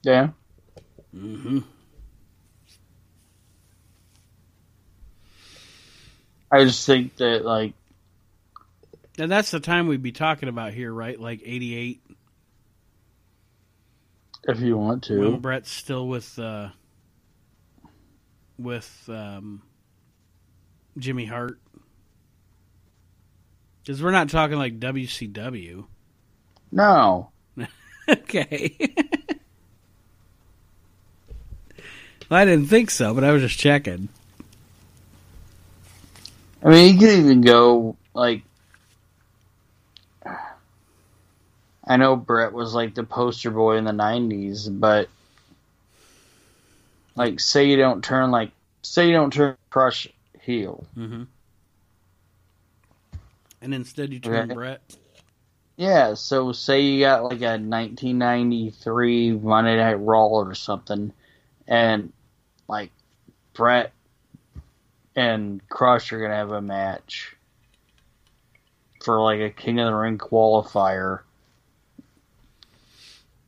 Yeah. 0.04 0.30
Mm-hmm. 1.16 1.60
I 6.52 6.64
just 6.64 6.86
think 6.86 7.18
that 7.18 7.44
like 7.46 7.74
And 9.18 9.32
that's 9.32 9.52
the 9.52 9.60
time 9.60 9.88
we'd 9.88 10.04
be 10.04 10.12
talking 10.12 10.50
about 10.50 10.74
here, 10.74 10.92
right? 10.92 11.20
Like 11.20 11.42
'88, 11.44 12.02
if 14.48 14.60
you 14.60 14.78
want 14.78 15.10
when 15.10 15.32
to, 15.32 15.38
Bret's 15.38 15.72
still 15.72 16.08
with 16.08 16.38
uh, 16.38 16.70
with 18.58 19.10
um, 19.10 19.62
Jimmy 20.98 21.26
Hart. 21.26 21.60
Because 23.84 24.02
we're 24.02 24.12
not 24.12 24.30
talking 24.30 24.58
like 24.58 24.80
WCW. 24.80 25.86
no. 26.72 27.30
okay. 28.10 28.76
well, 32.30 32.40
I 32.40 32.46
didn't 32.46 32.66
think 32.68 32.90
so, 32.90 33.14
but 33.14 33.24
I 33.24 33.32
was 33.32 33.44
just 33.44 33.60
checking. 33.60 34.10
I 36.66 36.70
mean, 36.70 36.94
you 36.96 37.00
could 37.00 37.20
even 37.20 37.42
go 37.42 37.96
like. 38.16 38.42
I 41.88 41.98
know 41.98 42.16
Bret 42.16 42.52
was 42.52 42.74
like 42.74 42.96
the 42.96 43.04
poster 43.04 43.52
boy 43.52 43.78
in 43.78 43.84
the 43.84 43.92
'90s, 43.92 44.68
but 44.80 45.08
like, 47.16 47.40
say 47.40 47.66
you 47.66 47.78
don't 47.78 48.04
turn 48.04 48.32
like, 48.32 48.52
say 48.82 49.06
you 49.06 49.14
don't 49.14 49.32
turn 49.32 49.56
Crush 49.70 50.08
heel. 50.42 50.88
Mm-hmm. 50.98 51.24
And 53.62 53.74
instead, 53.76 54.12
you 54.12 54.20
turn 54.20 54.46
Okay. 54.46 54.54
Bret. 54.56 54.82
Yeah, 55.78 56.16
so 56.16 56.52
say 56.52 56.82
you 56.82 57.02
got 57.02 57.26
like 57.26 57.42
a 57.42 57.60
1993 57.60 59.34
Monday 59.34 59.78
Night 59.78 60.00
Raw 60.00 60.28
or 60.28 60.56
something, 60.56 61.14
and 61.68 62.12
like 62.68 62.90
Bret 63.54 63.92
and 65.16 65.68
Crush 65.70 66.12
are 66.12 66.20
gonna 66.20 66.36
have 66.36 66.52
a 66.52 66.62
match 66.62 67.36
for 69.04 69.22
like 69.22 69.40
a 69.40 69.50
King 69.50 69.80
of 69.80 69.88
the 69.88 69.94
Ring 69.94 70.18
qualifier. 70.18 71.22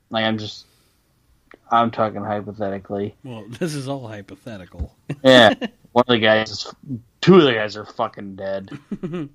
Like 0.10 0.26
I'm 0.26 0.38
just, 0.38 0.66
I'm 1.70 1.92
talking 1.92 2.24
hypothetically. 2.24 3.16
Well, 3.24 3.46
this 3.60 3.74
is 3.74 3.88
all 3.88 4.08
hypothetical. 4.08 4.96
Yeah, 5.24 5.54
one 5.92 6.06
of 6.08 6.14
the 6.14 6.20
guys, 6.20 6.52
is, 6.52 6.74
two 7.22 7.36
of 7.36 7.44
the 7.44 7.54
guys 7.54 7.76
are 7.76 7.86
fucking 7.86 8.36
dead. 8.36 8.78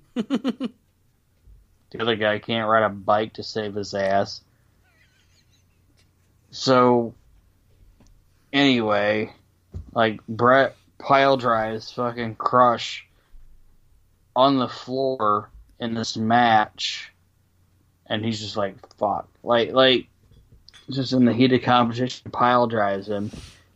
The 1.93 2.01
other 2.01 2.15
guy 2.15 2.39
can't 2.39 2.67
ride 2.67 2.83
a 2.83 2.89
bike 2.89 3.33
to 3.33 3.43
save 3.43 3.75
his 3.75 3.93
ass. 3.93 4.41
So, 6.49 7.13
anyway, 8.51 9.31
like 9.93 10.25
Bret 10.27 10.75
pile 11.03 11.35
drives 11.35 11.91
fucking 11.91 12.35
Crush 12.35 13.05
on 14.35 14.57
the 14.57 14.69
floor 14.69 15.49
in 15.79 15.93
this 15.93 16.15
match, 16.15 17.11
and 18.07 18.23
he's 18.23 18.39
just 18.39 18.57
like, 18.57 18.75
"Fuck!" 18.97 19.27
Like, 19.43 19.73
like, 19.73 20.07
just 20.89 21.13
in 21.13 21.25
the 21.25 21.33
heat 21.33 21.53
of 21.53 21.61
competition, 21.61 22.31
pile 22.31 22.67
drives 22.67 23.07
him, 23.07 23.31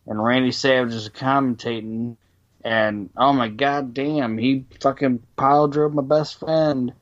and 0.07 0.23
Randy 0.23 0.51
Savage 0.51 0.93
is 0.93 1.09
commentating, 1.09 2.15
and 2.63 3.09
oh 3.17 3.33
my 3.33 3.49
god, 3.49 3.93
damn, 3.93 4.37
he 4.37 4.65
fucking 4.81 5.21
pile 5.35 5.67
drove 5.67 5.93
my 5.93 6.03
best 6.03 6.39
friend. 6.39 6.93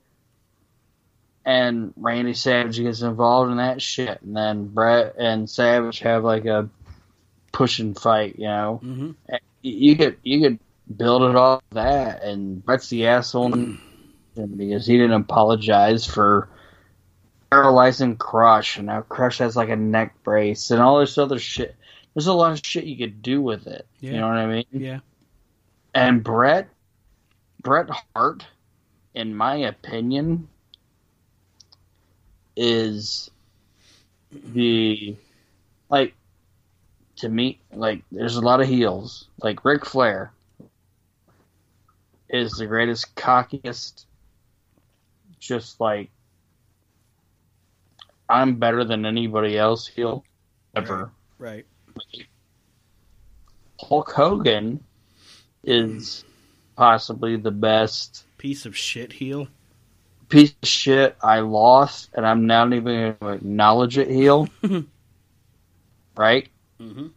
And 1.47 1.93
Randy 1.95 2.34
Savage 2.34 2.80
gets 2.80 3.03
involved 3.03 3.52
in 3.52 3.57
that 3.57 3.80
shit, 3.80 4.19
and 4.23 4.35
then 4.35 4.65
Bret 4.69 5.15
and 5.19 5.47
Savage 5.47 5.99
have 5.99 6.23
like 6.23 6.45
a 6.45 6.68
pushing 7.52 7.93
fight, 7.93 8.39
you 8.39 8.47
know. 8.47 8.80
hmm 8.81 9.11
You 9.65 9.95
could 9.95 10.17
you 10.21 10.41
could 10.41 10.59
build 10.95 11.23
it 11.23 11.35
off 11.35 11.63
that, 11.71 12.21
and 12.21 12.63
Bret's 12.63 12.89
the 12.89 13.07
asshole 13.07 13.49
because 14.35 14.85
he 14.85 14.97
didn't 14.97 15.21
apologize 15.21 16.05
for 16.05 16.49
paralyzing 17.49 18.15
Crush, 18.15 18.77
and 18.77 18.85
now 18.85 19.01
Crush 19.01 19.39
has 19.39 19.55
like 19.55 19.69
a 19.69 19.75
neck 19.75 20.13
brace 20.23 20.69
and 20.69 20.81
all 20.81 20.99
this 20.99 21.17
other 21.17 21.39
shit. 21.39 21.75
There's 22.13 22.27
a 22.27 22.33
lot 22.33 22.51
of 22.51 22.63
shit 22.63 22.83
you 22.83 22.95
could 22.95 23.23
do 23.23 23.41
with 23.41 23.65
it. 23.65 23.87
Yeah. 24.01 24.11
You 24.11 24.17
know 24.19 24.27
what 24.27 24.37
I 24.37 24.45
mean? 24.45 24.65
Yeah. 24.71 24.99
And 25.95 26.23
Brett, 26.23 26.69
Bret 27.61 27.89
Hart, 28.15 28.45
in 29.15 29.35
my 29.35 29.55
opinion, 29.55 30.47
is 32.55 33.31
the 34.31 35.15
like 35.89 36.13
to 37.17 37.29
me 37.29 37.59
like 37.73 38.03
there's 38.11 38.35
a 38.35 38.41
lot 38.41 38.61
of 38.61 38.67
heels 38.67 39.27
like 39.41 39.63
Ric 39.63 39.85
Flair 39.85 40.31
is 42.29 42.51
the 42.53 42.65
greatest 42.65 43.15
cockiest 43.15 44.05
just 45.39 45.79
like 45.79 46.09
I'm 48.27 48.55
better 48.55 48.83
than 48.83 49.05
anybody 49.05 49.57
else 49.57 49.85
heel 49.87 50.23
ever. 50.75 51.11
Right. 51.37 51.65
Hulk 53.79 54.11
Hogan 54.11 54.83
is 55.63 56.23
possibly 56.75 57.35
the 57.37 57.51
best 57.51 58.25
Piece 58.37 58.65
of 58.65 58.75
shit 58.75 59.11
heel. 59.13 59.47
piece 60.29 60.53
of 60.61 60.67
shit 60.69 61.15
I 61.21 61.39
lost, 61.39 62.09
and 62.13 62.25
I'm 62.25 62.45
not 62.47 62.73
even 62.73 62.83
going 62.83 63.15
to 63.19 63.29
acknowledge 63.29 63.97
it. 63.97 64.09
Heel, 64.09 64.47
right? 66.17 66.47
Mm-hmm. 66.80 67.07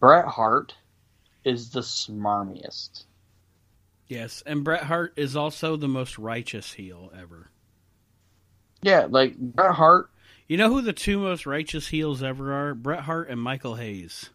Bret 0.00 0.26
Hart 0.26 0.74
is 1.44 1.70
the 1.70 1.80
smarmiest. 1.80 3.04
Yes, 4.08 4.42
and 4.46 4.62
Bret 4.62 4.84
Hart 4.84 5.14
is 5.16 5.36
also 5.36 5.76
the 5.76 5.88
most 5.88 6.18
righteous 6.18 6.72
heel 6.72 7.10
ever. 7.18 7.50
Yeah, 8.82 9.06
like 9.08 9.36
Bret 9.36 9.74
Hart. 9.74 10.10
You 10.46 10.56
know 10.56 10.68
who 10.68 10.80
the 10.80 10.92
two 10.92 11.18
most 11.18 11.46
righteous 11.46 11.88
heels 11.88 12.22
ever 12.22 12.52
are? 12.52 12.74
Bret 12.74 13.00
Hart 13.00 13.28
and 13.30 13.40
Michael 13.40 13.74
Hayes. 13.74 14.30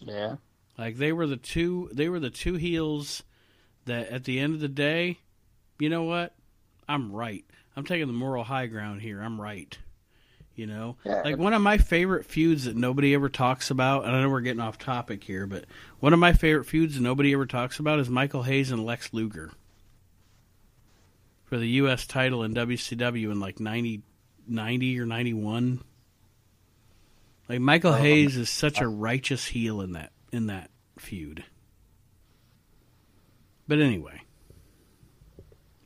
Yeah. 0.00 0.36
Like 0.76 0.96
they 0.96 1.12
were 1.12 1.26
the 1.26 1.36
two 1.36 1.88
they 1.92 2.08
were 2.08 2.20
the 2.20 2.30
two 2.30 2.54
heels 2.54 3.22
that 3.84 4.08
at 4.08 4.24
the 4.24 4.40
end 4.40 4.54
of 4.54 4.60
the 4.60 4.68
day, 4.68 5.18
you 5.78 5.88
know 5.88 6.02
what? 6.02 6.34
I'm 6.88 7.12
right. 7.12 7.44
I'm 7.76 7.84
taking 7.84 8.06
the 8.06 8.12
moral 8.12 8.44
high 8.44 8.66
ground 8.66 9.02
here. 9.02 9.20
I'm 9.20 9.40
right. 9.40 9.76
You 10.54 10.66
know? 10.66 10.96
Yeah. 11.04 11.22
Like 11.24 11.36
one 11.36 11.54
of 11.54 11.62
my 11.62 11.78
favorite 11.78 12.26
feuds 12.26 12.64
that 12.64 12.76
nobody 12.76 13.14
ever 13.14 13.28
talks 13.28 13.70
about, 13.70 14.04
and 14.04 14.14
I 14.14 14.22
know 14.22 14.30
we're 14.30 14.40
getting 14.40 14.60
off 14.60 14.78
topic 14.78 15.24
here, 15.24 15.46
but 15.46 15.64
one 15.98 16.12
of 16.12 16.18
my 16.18 16.32
favorite 16.32 16.66
feuds 16.66 16.94
that 16.94 17.02
nobody 17.02 17.32
ever 17.32 17.46
talks 17.46 17.78
about 17.78 17.98
is 17.98 18.08
Michael 18.08 18.44
Hayes 18.44 18.70
and 18.70 18.84
Lex 18.84 19.12
Luger. 19.12 19.50
For 21.44 21.58
the 21.58 21.68
US 21.68 22.06
title 22.06 22.44
in 22.44 22.54
WCW 22.54 23.32
in 23.32 23.40
like 23.40 23.58
90, 23.58 24.02
90 24.46 25.00
or 25.00 25.06
91. 25.06 25.82
Like 27.48 27.60
Michael 27.60 27.92
um, 27.92 28.00
Hayes 28.00 28.36
is 28.36 28.48
such 28.48 28.80
a 28.80 28.88
righteous 28.88 29.46
heel 29.46 29.80
in 29.80 29.92
that 29.92 30.12
in 30.32 30.46
that 30.46 30.70
feud. 30.98 31.44
But 33.68 33.80
anyway. 33.80 34.20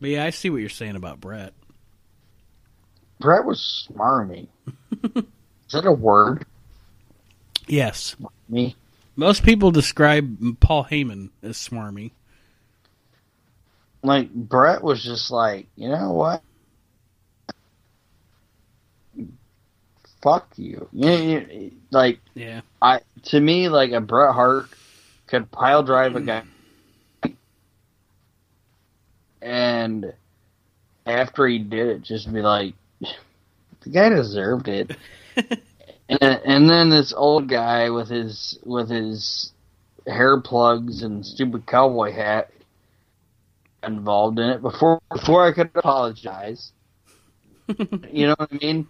But 0.01 0.10
yeah, 0.10 0.24
I 0.24 0.31
see 0.31 0.51
what 0.51 0.59
you're 0.59 0.69
saying 0.69 0.97
about 0.97 1.20
Bret. 1.20 1.52
Bret 3.20 3.45
was 3.45 3.89
smarmy. 3.93 4.49
Is 5.15 5.73
that 5.73 5.85
a 5.86 5.93
word? 5.93 6.45
Yes. 7.66 8.16
Me? 8.49 8.77
Most 9.16 9.43
people 9.43 9.70
describe 9.70 10.61
Paul 10.61 10.85
Heyman 10.85 11.31
as 11.43 11.57
smarmy. 11.57 12.12
Like 14.03 14.32
Bret 14.32 14.82
was 14.82 15.03
just 15.03 15.31
like, 15.31 15.66
you 15.77 15.89
know 15.89 16.12
what? 16.12 16.43
Fuck 20.23 20.49
you. 20.57 20.89
You, 20.93 21.11
you- 21.11 21.73
like 21.90 22.20
Yeah. 22.35 22.61
I 22.82 23.01
to 23.24 23.40
me 23.40 23.69
like 23.69 23.93
a 23.93 24.01
Bret 24.01 24.35
Hart 24.35 24.66
could 25.27 25.51
pile 25.51 25.82
drive 25.82 26.16
a 26.16 26.20
guy 26.20 26.43
and 29.43 30.12
after 31.07 31.47
he 31.47 31.59
did 31.59 31.89
it 31.89 32.03
just 32.03 32.32
be 32.32 32.40
like 32.40 32.74
the 33.82 33.90
guy 33.90 34.09
deserved 34.09 34.68
it. 34.68 34.96
and, 36.09 36.22
and 36.22 36.70
then 36.70 36.90
this 36.90 37.12
old 37.16 37.48
guy 37.48 37.90
with 37.90 38.09
his 38.09 38.59
with 38.64 38.88
his 38.88 39.52
hair 40.06 40.40
plugs 40.40 41.02
and 41.02 41.24
stupid 41.24 41.66
cowboy 41.66 42.12
hat 42.12 42.50
involved 43.82 44.38
in 44.38 44.50
it 44.50 44.62
before 44.62 45.00
before 45.12 45.46
I 45.46 45.52
could 45.52 45.70
apologize. 45.74 46.72
you 48.12 48.26
know 48.26 48.34
what 48.38 48.50
I 48.52 48.56
mean? 48.56 48.88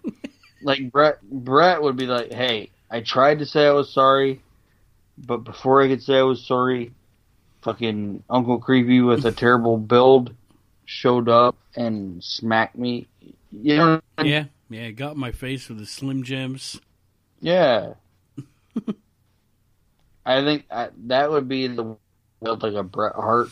Like 0.63 0.91
Bret 0.91 1.23
Bret 1.23 1.83
would 1.83 1.97
be 1.97 2.07
like, 2.07 2.33
"Hey, 2.33 2.71
I 2.91 3.01
tried 3.01 3.41
to 3.41 3.47
say 3.47 3.67
I 3.67 3.73
was 3.73 3.93
sorry, 3.93 4.43
but 5.19 5.39
before 5.39 5.83
I 5.83 5.89
could 5.89 6.03
say 6.03 6.19
I 6.19 6.23
was 6.23 6.47
sorry, 6.47 6.93
fucking 7.63 8.23
Uncle 8.31 8.59
Creepy 8.59 9.01
with 9.01 9.25
a 9.25 9.33
terrible 9.33 9.77
build 9.77 10.35
showed 10.85 11.29
up 11.29 11.57
and 11.75 12.23
smacked 12.23 12.79
me." 12.79 13.09
You 13.51 13.77
know 13.77 14.01
I 14.17 14.23
mean? 14.23 14.33
Yeah. 14.33 14.45
Yeah, 14.71 14.91
got 14.91 15.15
in 15.15 15.21
my 15.21 15.33
face 15.33 15.69
with 15.69 15.79
the 15.79 15.87
Slim 15.87 16.23
Jims. 16.23 16.81
Yeah. 17.41 17.95
I 20.27 20.43
think 20.45 20.67
I, 20.71 20.89
that 21.07 21.31
would 21.31 21.49
be 21.49 21.67
the 21.69 21.97
what 22.41 22.63
like 22.63 22.75
a 22.75 22.83
Bret 22.83 23.15
Hart. 23.15 23.49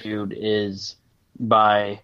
feud 0.00 0.34
is 0.36 0.96
by 1.38 2.00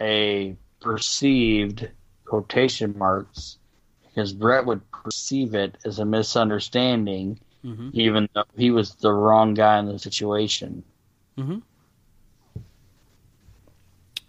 a 0.00 0.56
perceived 0.80 1.88
quotation 2.24 2.96
marks 2.98 3.58
because 4.04 4.32
Bret 4.32 4.66
would 4.66 4.88
perceive 4.90 5.54
it 5.54 5.76
as 5.84 5.98
a 5.98 6.04
misunderstanding, 6.04 7.40
Mhm. 7.64 7.90
even 7.94 8.28
though 8.34 8.44
he 8.56 8.70
was 8.70 8.94
the 8.96 9.12
wrong 9.12 9.54
guy 9.54 9.78
in 9.78 9.86
the 9.86 9.98
situation. 9.98 10.84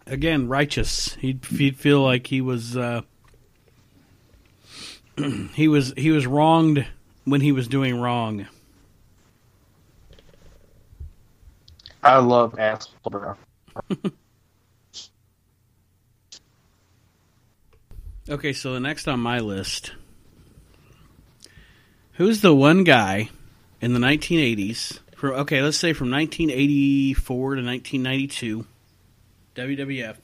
Again, 0.10 0.48
righteous. 0.48 1.14
He'd, 1.16 1.46
he'd 1.46 1.78
feel 1.78 2.02
like 2.02 2.28
he 2.28 2.42
was 2.42 2.76
uh, 2.76 3.02
he 5.54 5.68
was 5.68 5.94
he 5.96 6.10
was 6.12 6.26
wronged 6.26 6.86
when 7.26 7.42
he 7.42 7.52
was 7.52 7.68
doing 7.68 8.00
wrong. 8.00 8.48
I 12.02 12.18
love 12.18 12.58
asshole 12.58 13.12
Bret. 13.12 13.38
Okay, 18.30 18.54
so 18.54 18.74
the 18.74 18.80
next 18.80 19.08
on 19.08 19.20
my 19.20 19.40
list. 19.40 19.94
Who's 22.14 22.42
the 22.42 22.54
one 22.54 22.84
guy 22.84 23.32
in 23.82 23.94
the 23.94 24.00
1980s? 24.00 25.00
For 25.16 25.34
okay, 25.34 25.64
let's 25.64 25.78
say 25.78 25.94
from 25.94 26.12
1984 26.12 27.56
to 27.56 27.64
1992, 27.64 28.68
WWF. 29.56 30.18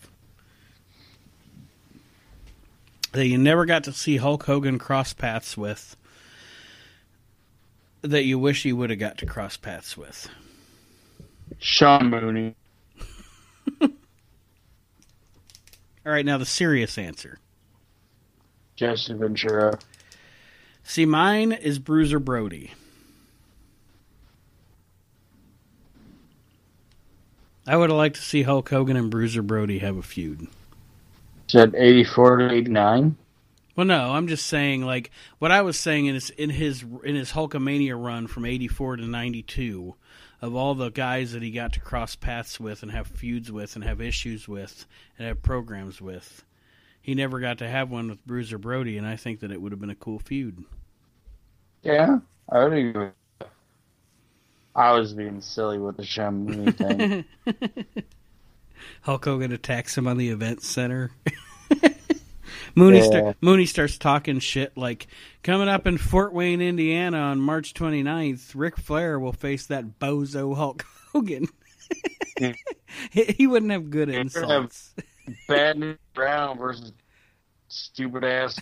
That 3.11 3.27
you 3.27 3.37
never 3.37 3.65
got 3.65 3.85
to 3.85 3.93
see 3.93 4.17
Hulk 4.17 4.43
Hogan 4.43 4.77
cross 4.77 5.13
paths 5.13 5.55
with. 5.55 5.95
That 8.01 8.25
you 8.25 8.37
wish 8.37 8.65
you 8.65 8.75
would 8.75 8.89
have 8.89 8.99
got 8.99 9.17
to 9.19 9.25
cross 9.25 9.57
paths 9.57 9.95
with. 9.95 10.29
Sean 11.59 12.09
Mooney. 12.09 12.55
All 13.81 13.89
right, 16.03 16.25
now 16.25 16.37
the 16.37 16.45
serious 16.45 16.97
answer. 16.97 17.39
Jesse 18.75 19.13
Ventura. 19.13 19.79
See, 20.83 21.05
mine 21.05 21.51
is 21.51 21.79
Bruiser 21.79 22.19
Brody. 22.19 22.73
I 27.67 27.77
would 27.77 27.89
have 27.89 27.97
liked 27.97 28.17
to 28.17 28.21
see 28.21 28.43
Hulk 28.43 28.69
Hogan 28.69 28.95
and 28.95 29.09
Bruiser 29.09 29.41
Brody 29.41 29.79
have 29.79 29.97
a 29.97 30.03
feud. 30.03 30.47
Said 31.47 31.73
84 31.75 32.37
to 32.37 32.51
89. 32.51 33.17
Well, 33.75 33.85
no, 33.85 34.13
I'm 34.13 34.27
just 34.27 34.47
saying, 34.47 34.85
like 34.85 35.11
what 35.39 35.51
I 35.51 35.61
was 35.61 35.77
saying 35.77 36.05
is 36.05 36.29
in 36.29 36.49
his 36.49 36.85
in 37.03 37.15
his 37.15 37.33
Hulkamania 37.33 38.01
run 38.01 38.27
from 38.27 38.45
'84 38.45 38.97
to 38.97 39.05
'92, 39.05 39.95
of 40.41 40.55
all 40.55 40.75
the 40.75 40.91
guys 40.91 41.33
that 41.33 41.43
he 41.43 41.51
got 41.51 41.73
to 41.73 41.81
cross 41.81 42.15
paths 42.15 42.57
with 42.57 42.83
and 42.83 42.91
have 42.91 43.07
feuds 43.07 43.51
with 43.51 43.75
and 43.75 43.83
have 43.83 43.99
issues 43.99 44.47
with 44.47 44.85
and 45.17 45.27
have 45.27 45.43
programs 45.43 45.99
with, 46.01 46.45
he 47.01 47.15
never 47.15 47.41
got 47.41 47.57
to 47.57 47.67
have 47.67 47.91
one 47.91 48.09
with 48.09 48.25
Bruiser 48.25 48.57
Brody, 48.57 48.97
and 48.97 49.05
I 49.05 49.17
think 49.17 49.41
that 49.41 49.51
it 49.51 49.61
would 49.61 49.73
have 49.73 49.81
been 49.81 49.89
a 49.89 49.95
cool 49.95 50.19
feud. 50.19 50.63
Yeah, 51.83 52.19
I 52.49 52.63
would 52.63 52.73
agree. 52.73 53.09
I 54.75 54.91
was 54.91 55.13
being 55.13 55.41
silly 55.41 55.79
with 55.79 55.97
the 55.97 56.03
Sean 56.05 56.71
thing. 56.73 57.25
Hulk 59.01 59.25
Hogan 59.25 59.51
attacks 59.51 59.97
him 59.97 60.07
on 60.07 60.17
the 60.17 60.29
event 60.29 60.61
center. 60.63 61.11
Mooney, 62.75 62.97
Yeah. 62.99 63.03
sta- 63.05 63.33
Mooney 63.41 63.65
starts 63.65 63.97
talking 63.97 64.39
shit 64.39 64.75
like, 64.77 65.07
coming 65.43 65.69
up 65.69 65.87
in 65.87 65.97
Fort 65.97 66.33
Wayne, 66.33 66.61
Indiana 66.61 67.17
on 67.19 67.39
March 67.39 67.73
29th, 67.73 68.51
Ric 68.53 68.77
Flair 68.77 69.17
will 69.17 69.31
face 69.31 69.65
that 69.67 69.97
bozo 69.99 70.55
Hulk 70.55 70.83
Hogan. 71.13 71.47
he, 73.11 73.23
he 73.23 73.47
wouldn't 73.47 73.71
have 73.71 73.89
good 73.89 74.09
insults. 74.09 74.93
Bad 75.47 75.77
News 75.77 75.97
Brown 76.13 76.57
versus 76.57 76.91
stupid 77.69 78.25
ass. 78.25 78.59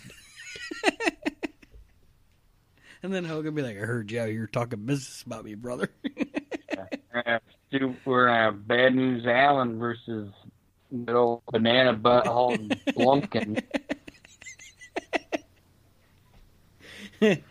And 3.04 3.12
then 3.12 3.26
Hogan 3.26 3.54
be 3.54 3.60
like, 3.60 3.76
I 3.76 3.80
heard 3.80 4.10
you 4.10 4.18
out 4.18 4.30
here 4.30 4.46
talking 4.46 4.86
business 4.86 5.22
about 5.26 5.44
me, 5.44 5.54
brother. 5.54 5.90
Uh, 7.14 7.38
We're 8.04 8.28
uh, 8.28 8.50
Bad 8.50 8.96
News 8.96 9.24
Allen 9.24 9.78
versus 9.78 10.32
little 10.90 11.44
banana 11.52 11.96
butthole 11.96 12.58
Blumpkin. 12.88 13.62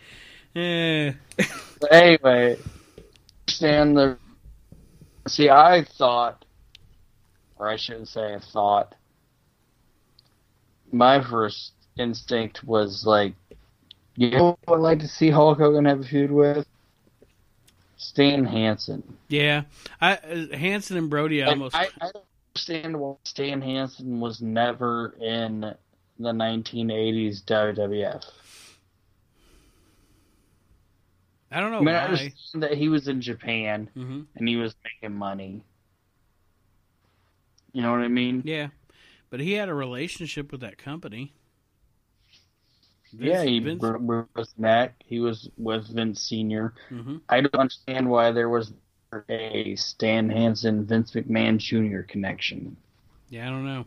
But 1.80 1.92
anyway, 1.92 2.58
understand 3.48 3.96
the. 3.96 4.18
See, 5.26 5.48
I 5.48 5.86
thought, 5.96 6.44
or 7.56 7.66
I 7.66 7.76
shouldn't 7.76 8.08
say 8.08 8.34
I 8.34 8.40
thought. 8.52 8.94
My 10.92 11.24
first 11.24 11.72
instinct 11.96 12.62
was 12.62 13.04
like, 13.06 13.34
you 14.16 14.30
know 14.30 14.58
who 14.66 14.74
I'd 14.74 14.80
like 14.80 15.00
to 15.00 15.08
see 15.08 15.30
Hulk 15.30 15.58
Hogan 15.58 15.84
have 15.84 16.00
a 16.00 16.04
feud 16.04 16.30
with? 16.30 16.66
Stan 17.96 18.44
Hansen. 18.44 19.02
yeah. 19.28 19.62
I, 20.00 20.16
uh, 20.16 20.56
Hansen 20.56 20.96
and 20.96 21.08
Brody 21.08 21.40
Like, 21.40 21.48
almost. 21.50 21.74
I, 21.74 21.88
I 22.00 22.10
don't 22.12 22.24
understand 22.54 23.00
why 23.00 23.14
Stan 23.24 23.62
Hansen 23.62 24.20
was 24.20 24.42
never 24.42 25.16
in 25.20 25.60
the 25.60 26.30
1980s 26.32 27.44
WWF. 27.44 28.22
I 31.50 31.60
don't 31.60 31.70
know 31.70 31.78
I 31.78 31.80
mean, 31.82 31.94
I 31.94 32.04
understand 32.04 32.62
that 32.62 32.74
he 32.74 32.88
was 32.88 33.06
in 33.08 33.20
Japan 33.20 33.88
hmm 33.94 34.22
and 34.36 34.48
he 34.48 34.56
was 34.56 34.74
making 34.84 35.16
money. 35.16 35.64
You 37.72 37.82
know 37.82 37.92
what 37.92 38.00
I 38.00 38.08
mean? 38.08 38.42
Yeah, 38.44 38.68
but 39.30 39.40
he 39.40 39.52
had 39.52 39.68
a 39.68 39.74
relationship 39.74 40.50
with 40.50 40.60
that 40.60 40.78
company. 40.78 41.32
Yeah, 43.18 43.42
he 43.42 43.60
Vince, 43.60 43.82
Vince, 43.82 44.28
was 44.34 44.54
Mac. 44.58 44.94
He 45.04 45.20
was 45.20 45.48
with 45.56 45.88
Vince 45.94 46.22
Senior. 46.22 46.72
hmm 46.88 47.16
I 47.28 47.40
don't 47.40 47.54
understand 47.54 48.08
why 48.08 48.30
there 48.32 48.48
was 48.48 48.72
a 49.28 49.74
Stan 49.76 50.30
Hansen 50.30 50.84
Vince 50.84 51.12
McMahon 51.12 51.58
Jr. 51.58 52.02
connection. 52.02 52.76
Yeah, 53.30 53.46
I 53.46 53.50
don't 53.50 53.66
know. 53.66 53.84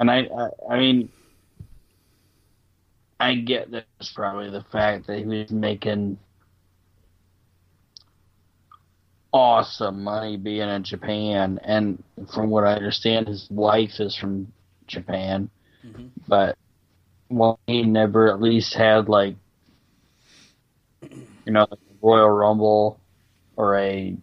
And 0.00 0.10
I, 0.10 0.20
I, 0.20 0.74
I 0.74 0.78
mean, 0.78 1.08
I 3.20 3.34
get 3.34 3.70
that 3.72 3.84
it's 4.00 4.12
probably 4.12 4.50
the 4.50 4.62
fact 4.72 5.06
that 5.06 5.18
he 5.18 5.26
was 5.26 5.50
making 5.50 6.18
awesome 9.32 10.02
money 10.04 10.36
being 10.36 10.68
in 10.68 10.82
Japan, 10.84 11.58
and 11.62 12.02
from 12.32 12.50
what 12.50 12.64
I 12.64 12.74
understand, 12.74 13.28
his 13.28 13.48
wife 13.50 14.00
is 14.00 14.16
from 14.16 14.52
Japan. 14.86 15.50
Mhm. 15.84 16.10
But 16.26 16.56
well, 17.28 17.58
he 17.66 17.82
never 17.82 18.28
at 18.32 18.40
least 18.40 18.74
had 18.74 19.08
like, 19.08 19.36
you 21.02 21.52
know, 21.52 21.66
a 21.70 21.76
Royal 22.02 22.30
Rumble 22.30 23.00
or 23.56 23.76
a 23.76 24.16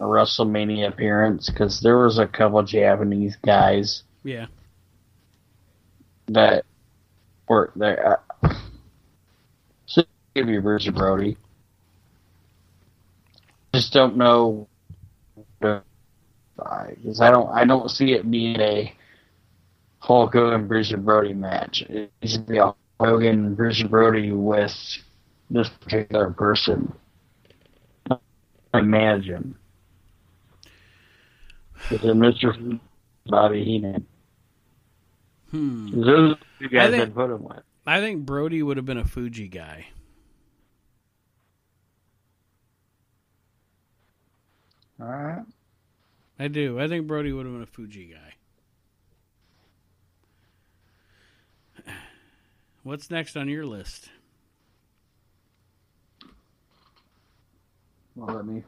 a 0.00 0.04
WrestleMania 0.04 0.88
appearance 0.88 1.48
because 1.48 1.80
there 1.80 1.98
was 1.98 2.18
a 2.18 2.26
couple 2.26 2.62
Japanese 2.62 3.36
guys 3.44 4.02
Yeah, 4.24 4.46
that 6.26 6.64
were 7.48 7.72
there. 7.76 8.20
So 9.86 10.02
give 10.34 10.48
you 10.48 10.60
Bruiser 10.60 10.92
Brody. 10.92 11.36
Just 13.72 13.92
don't 13.92 14.16
know 14.16 14.68
because 15.60 17.20
I 17.20 17.30
don't 17.30 17.50
I 17.50 17.64
don't 17.64 17.90
see 17.90 18.12
it 18.12 18.30
being 18.30 18.60
a 18.60 18.94
Hulk 20.04 20.34
Hogan 20.34 20.68
Bruiser 20.68 20.98
Brody 20.98 21.32
match. 21.32 21.80
It 21.88 22.12
needs 22.20 22.34
to 22.34 22.40
be 22.40 22.58
a 22.58 22.74
Hogan 23.00 23.54
Bruiser 23.54 23.88
Brody 23.88 24.32
with 24.32 24.98
this 25.50 25.70
particular 25.80 26.30
person. 26.30 26.92
Imagine. 28.74 28.90
manage 28.90 29.24
him. 29.24 29.58
With 31.90 32.02
Mr. 32.02 32.80
Bobby 33.24 33.64
Heenan. 33.64 34.06
hmm. 35.50 36.02
Those 36.02 36.32
are 36.32 36.38
the 36.60 36.68
guys 36.68 36.90
think- 36.90 37.02
I'd 37.02 37.14
put 37.14 37.30
him 37.30 37.42
with. 37.42 37.62
I 37.86 38.00
think 38.00 38.26
Brody 38.26 38.62
would 38.62 38.76
have 38.76 38.84
been 38.86 38.98
a 38.98 39.04
Fuji 39.04 39.48
guy. 39.48 39.86
All 45.00 45.06
right. 45.06 45.44
I 46.38 46.48
do. 46.48 46.78
I 46.78 46.88
think 46.88 47.06
Brody 47.06 47.32
would 47.32 47.46
have 47.46 47.54
been 47.54 47.62
a 47.62 47.66
Fuji 47.66 48.12
guy. 48.12 48.33
What's 52.84 53.10
next 53.10 53.34
on 53.36 53.48
your 53.48 53.64
list? 53.64 54.10
Well, 58.14 58.36
let 58.36 58.44
me 58.44 58.62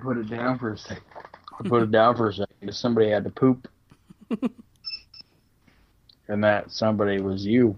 put 0.00 0.16
it 0.16 0.30
down 0.30 0.56
for 0.56 0.72
a 0.72 0.78
second. 0.78 1.02
I 1.58 1.68
put 1.68 1.82
it 1.82 1.90
down 1.90 2.16
for 2.16 2.28
a 2.28 2.32
second 2.32 2.54
because 2.60 2.78
somebody 2.78 3.10
had 3.10 3.24
to 3.24 3.30
poop. 3.30 3.68
and 6.28 6.44
that 6.44 6.70
somebody 6.70 7.20
was 7.20 7.44
you. 7.44 7.76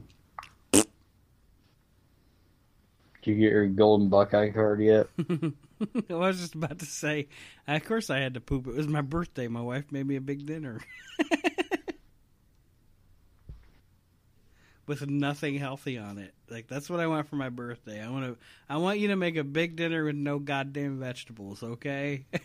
Did 0.73 0.87
you 3.25 3.35
get 3.37 3.53
your 3.53 3.67
golden 3.69 4.11
Buckeye 4.11 4.51
card 4.51 4.83
yet? 4.83 5.07
I 6.11 6.15
was 6.15 6.39
just 6.39 6.55
about 6.57 6.79
to 6.81 6.87
say, 6.87 7.29
of 7.67 7.85
course 7.85 8.11
I 8.11 8.19
had 8.19 8.35
to 8.35 8.41
poop. 8.41 8.67
It 8.67 8.75
was 8.75 8.87
my 8.87 9.01
birthday. 9.01 9.49
My 9.49 9.63
wife 9.63 9.91
made 9.91 10.07
me 10.07 10.17
a 10.17 10.21
big 10.21 10.45
dinner. 10.45 10.81
With 14.93 15.09
nothing 15.09 15.57
healthy 15.57 15.97
on 15.97 16.19
it. 16.19 16.35
Like 16.51 16.69
that's 16.69 16.91
what 16.91 17.01
I 17.01 17.07
want 17.07 17.27
for 17.27 17.37
my 17.37 17.49
birthday. 17.49 18.03
I 18.03 18.11
want 18.11 18.27
to 18.27 18.37
I 18.69 18.77
want 18.77 18.99
you 18.99 19.09
to 19.09 19.17
make 19.17 19.37
a 19.37 19.45
big 19.45 19.75
dinner 19.75 20.05
with 20.05 20.17
no 20.17 20.39
goddamn 20.39 21.01
vegetables, 21.01 21.63
okay? 21.63 22.27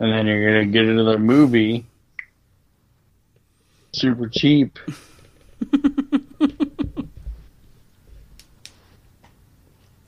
And 0.00 0.12
then 0.12 0.26
you're 0.26 0.44
gonna 0.44 0.66
get 0.66 0.86
another 0.86 1.18
movie, 1.20 1.86
super 3.92 4.28
cheap. 4.28 4.76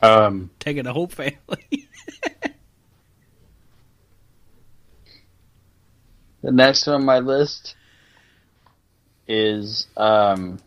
um, 0.02 0.50
Taking 0.58 0.82
the 0.82 0.92
whole 0.92 1.06
family. 1.06 1.38
The 6.42 6.50
next 6.52 6.86
one 6.86 6.96
on 6.96 7.04
my 7.04 7.20
list 7.20 7.76
is 9.28 9.86
um 9.96 10.58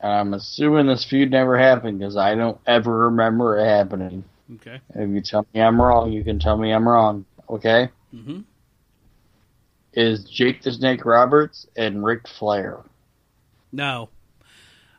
and 0.00 0.12
I'm 0.12 0.34
assuming 0.34 0.86
this 0.86 1.04
feud 1.04 1.30
never 1.30 1.58
happened 1.58 1.98
because 1.98 2.16
I 2.16 2.34
don't 2.34 2.58
ever 2.66 3.06
remember 3.06 3.58
it 3.58 3.66
happening. 3.66 4.24
okay. 4.56 4.80
If 4.94 5.10
you 5.10 5.20
tell 5.20 5.46
me 5.52 5.60
I'm 5.60 5.80
wrong, 5.80 6.12
you 6.12 6.22
can 6.22 6.38
tell 6.38 6.56
me 6.56 6.72
I'm 6.72 6.88
wrong. 6.88 7.24
Okay? 7.50 7.88
Mm-hmm. 8.14 8.40
Is 9.94 10.24
Jake 10.24 10.62
the 10.62 10.70
Snake 10.72 11.04
Roberts 11.04 11.66
and 11.76 12.04
Ric 12.04 12.28
Flair? 12.28 12.78
No. 13.72 14.08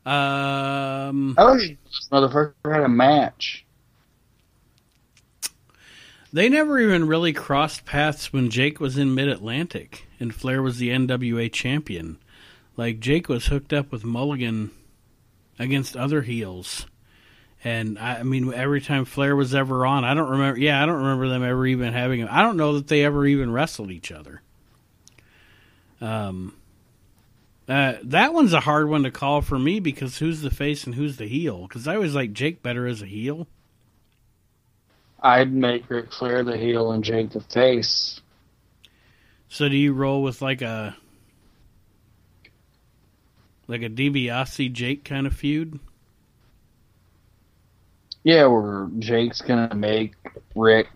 Um 0.06 1.36
Oh, 1.38 1.56
this 1.58 2.10
motherfucker 2.12 2.54
had 2.66 2.84
a 2.84 2.90
match. 2.90 3.66
They 6.32 6.48
never 6.48 6.80
even 6.80 7.08
really 7.08 7.34
crossed 7.34 7.86
paths 7.86 8.32
when 8.32 8.50
Jake 8.50 8.80
was 8.80 8.98
in 8.98 9.16
Mid 9.16 9.28
Atlantic 9.28 10.08
and 10.20 10.34
Flair 10.34 10.62
was 10.62 10.78
the 10.78 10.90
NWA 10.90 11.52
champion. 11.52 12.20
Like 12.78 13.00
Jake 13.00 13.28
was 13.28 13.48
hooked 13.48 13.74
up 13.74 13.92
with 13.92 14.06
Mulligan 14.06 14.72
against 15.58 15.98
other 15.98 16.22
heels. 16.22 16.86
And 17.64 18.00
I, 18.00 18.20
I 18.20 18.24
mean, 18.24 18.54
every 18.54 18.80
time 18.80 19.06
Flair 19.06 19.36
was 19.36 19.54
ever 19.54 19.86
on, 19.86 20.06
I 20.06 20.14
don't 20.14 20.30
remember. 20.30 20.60
Yeah, 20.60 20.82
I 20.82 20.86
don't 20.86 20.96
remember 20.96 21.28
them 21.28 21.44
ever 21.44 21.66
even 21.66 21.94
having. 21.94 22.26
I 22.28 22.42
don't 22.42 22.58
know 22.58 22.76
that 22.76 22.88
they 22.88 23.04
ever 23.04 23.26
even 23.26 23.52
wrestled 23.52 23.92
each 23.92 24.12
other. 24.12 24.42
Um, 26.00 26.56
uh, 27.68 27.96
that 28.04 28.34
one's 28.34 28.54
a 28.54 28.62
hard 28.62 28.88
one 28.88 29.04
to 29.04 29.12
call 29.12 29.42
for 29.42 29.60
me 29.60 29.80
because 29.80 30.20
who's 30.20 30.42
the 30.42 30.50
face 30.50 30.86
and 30.86 30.96
who's 30.96 31.18
the 31.18 31.28
heel? 31.28 31.68
Because 31.68 31.88
I 31.88 31.96
always 31.96 32.16
like 32.16 32.34
Jake 32.34 32.64
better 32.64 32.88
as 32.88 33.02
a 33.02 33.06
heel. 33.06 33.48
I'd 35.22 35.52
make 35.52 35.90
Ric 35.90 36.14
Flair 36.14 36.44
the 36.44 36.58
heel 36.58 36.91
and 36.91 37.04
Jake 37.04 37.32
the 37.32 37.41
face. 37.41 38.22
So 39.50 39.68
do 39.68 39.76
you 39.76 39.94
roll 39.94 40.24
with 40.24 40.41
like 40.41 40.62
a 40.62 40.96
like 43.68 43.82
a 43.82 43.90
DiBiase 43.90 44.72
Jake 44.72 45.04
kind 45.04 45.28
of 45.28 45.34
feud? 45.34 45.80
Yeah, 48.24 48.46
where 48.48 48.90
Jake's 49.00 49.41
gonna 49.41 49.74
make 49.76 50.14
Rick, 50.56 50.88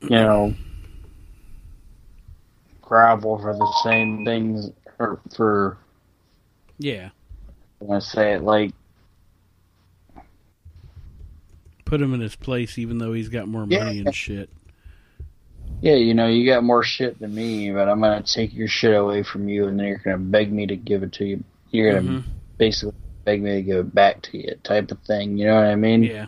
you 0.00 0.10
know, 0.10 0.54
grovel 2.82 3.38
for 3.38 3.54
the 3.54 3.72
same 3.84 4.24
things, 4.24 4.70
or 4.98 5.20
for 5.34 5.78
Yeah, 6.78 7.10
I'm 7.80 7.86
gonna 7.86 8.00
say 8.00 8.32
it 8.32 8.42
like 8.42 8.72
put 11.84 12.00
him 12.00 12.14
in 12.14 12.20
his 12.20 12.36
place, 12.36 12.78
even 12.78 12.98
though 12.98 13.12
he's 13.12 13.28
got 13.28 13.48
more 13.48 13.66
money 13.66 13.96
Yeah. 13.96 14.02
and 14.06 14.14
shit. 14.14 14.50
Yeah, 15.80 15.96
you 15.96 16.14
know, 16.14 16.26
you 16.26 16.46
got 16.46 16.64
more 16.64 16.82
shit 16.82 17.18
than 17.18 17.34
me, 17.34 17.70
but 17.70 17.88
I'm 17.88 18.00
gonna 18.00 18.22
take 18.22 18.54
your 18.54 18.68
shit 18.68 18.94
away 18.94 19.22
from 19.22 19.48
you, 19.48 19.66
and 19.66 19.78
then 19.78 19.86
you're 19.86 19.98
gonna 19.98 20.18
beg 20.18 20.52
me 20.52 20.66
to 20.66 20.76
give 20.76 21.02
it 21.02 21.12
to 21.14 21.24
you. 21.24 21.44
You're 21.70 21.92
gonna 22.00 22.20
Mhm. 22.20 22.24
basically 22.58 22.94
beg 23.24 23.42
me 23.42 23.52
to 23.56 23.62
give 23.62 23.76
it 23.86 23.94
back 23.94 24.22
to 24.22 24.38
you, 24.38 24.54
type 24.62 24.90
of 24.90 24.98
thing. 25.00 25.36
You 25.36 25.46
know 25.46 25.56
what 25.56 25.64
I 25.64 25.76
mean? 25.76 26.04
Yeah, 26.04 26.26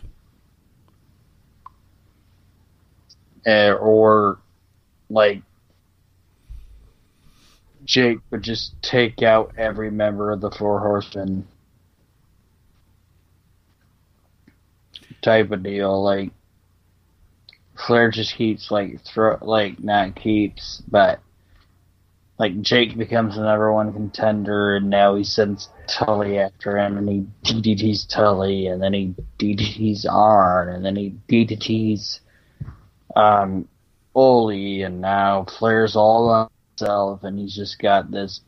Uh, 3.47 3.75
or 3.75 4.39
like 5.09 5.43
Jake 7.85 8.19
would 8.31 8.43
just 8.43 8.75
take 8.83 9.23
out 9.23 9.55
every 9.57 9.91
member 9.91 10.33
of 10.33 10.41
the 10.41 10.51
Four 10.51 10.81
Horsemen, 10.81 11.47
type 15.27 15.51
of 15.51 15.63
deal. 15.63 16.03
Like 16.03 16.31
Flair 17.77 18.11
just 18.11 18.35
keeps 18.35 18.71
like 18.71 19.01
throw 19.05 19.39
like 19.43 19.83
not 19.83 20.17
keeps, 20.17 20.83
but 20.89 21.21
like 22.39 22.61
Jake 22.61 22.97
becomes 22.97 23.35
the 23.35 23.43
number 23.43 23.73
one 23.73 23.93
contender, 23.93 24.77
and 24.77 24.89
now 24.89 25.15
he 25.17 25.25
sends 25.25 25.69
Tully 25.89 26.39
after 26.39 26.79
him, 26.79 26.97
and 26.97 27.09
he 27.09 27.27
DDT's 27.45 28.07
Tully, 28.07 28.67
and 28.67 28.83
then 28.83 28.93
he 28.93 29.15
DDT's 29.39 30.07
Arn, 30.07 30.69
and 30.69 30.85
then 30.85 30.97
he 30.97 31.15
DDT's 31.29 32.21
um, 33.15 33.69
Ole, 34.15 34.83
and 34.83 35.01
now 35.01 35.45
Flair's 35.45 35.97
all 35.97 36.29
on 36.29 36.51
himself, 36.79 37.25
and 37.25 37.39
he's 37.39 37.57
just 37.57 37.79
got 37.79 38.11
this 38.11 38.41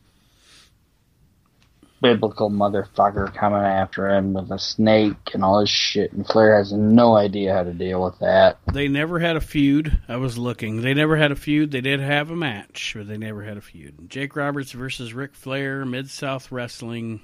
biblical 2.01 2.49
motherfucker 2.49 3.33
coming 3.33 3.61
after 3.61 4.09
him 4.09 4.33
with 4.33 4.51
a 4.51 4.59
snake 4.59 5.33
and 5.33 5.43
all 5.43 5.59
this 5.59 5.69
shit, 5.69 6.11
and 6.13 6.25
Flair 6.25 6.57
has 6.57 6.71
no 6.71 7.15
idea 7.15 7.53
how 7.53 7.63
to 7.63 7.73
deal 7.73 8.03
with 8.03 8.19
that. 8.19 8.59
They 8.73 8.87
never 8.87 9.19
had 9.19 9.35
a 9.35 9.41
feud. 9.41 9.99
I 10.07 10.17
was 10.17 10.37
looking. 10.37 10.81
They 10.81 10.93
never 10.93 11.17
had 11.17 11.31
a 11.31 11.35
feud. 11.35 11.71
They 11.71 11.81
did 11.81 11.99
have 11.99 12.29
a 12.31 12.35
match, 12.35 12.93
but 12.95 13.07
they 13.07 13.17
never 13.17 13.43
had 13.43 13.57
a 13.57 13.61
feud. 13.61 14.09
Jake 14.09 14.35
Roberts 14.35 14.71
versus 14.71 15.13
Ric 15.13 15.35
Flair, 15.35 15.85
Mid 15.85 16.09
South 16.09 16.51
Wrestling, 16.51 17.21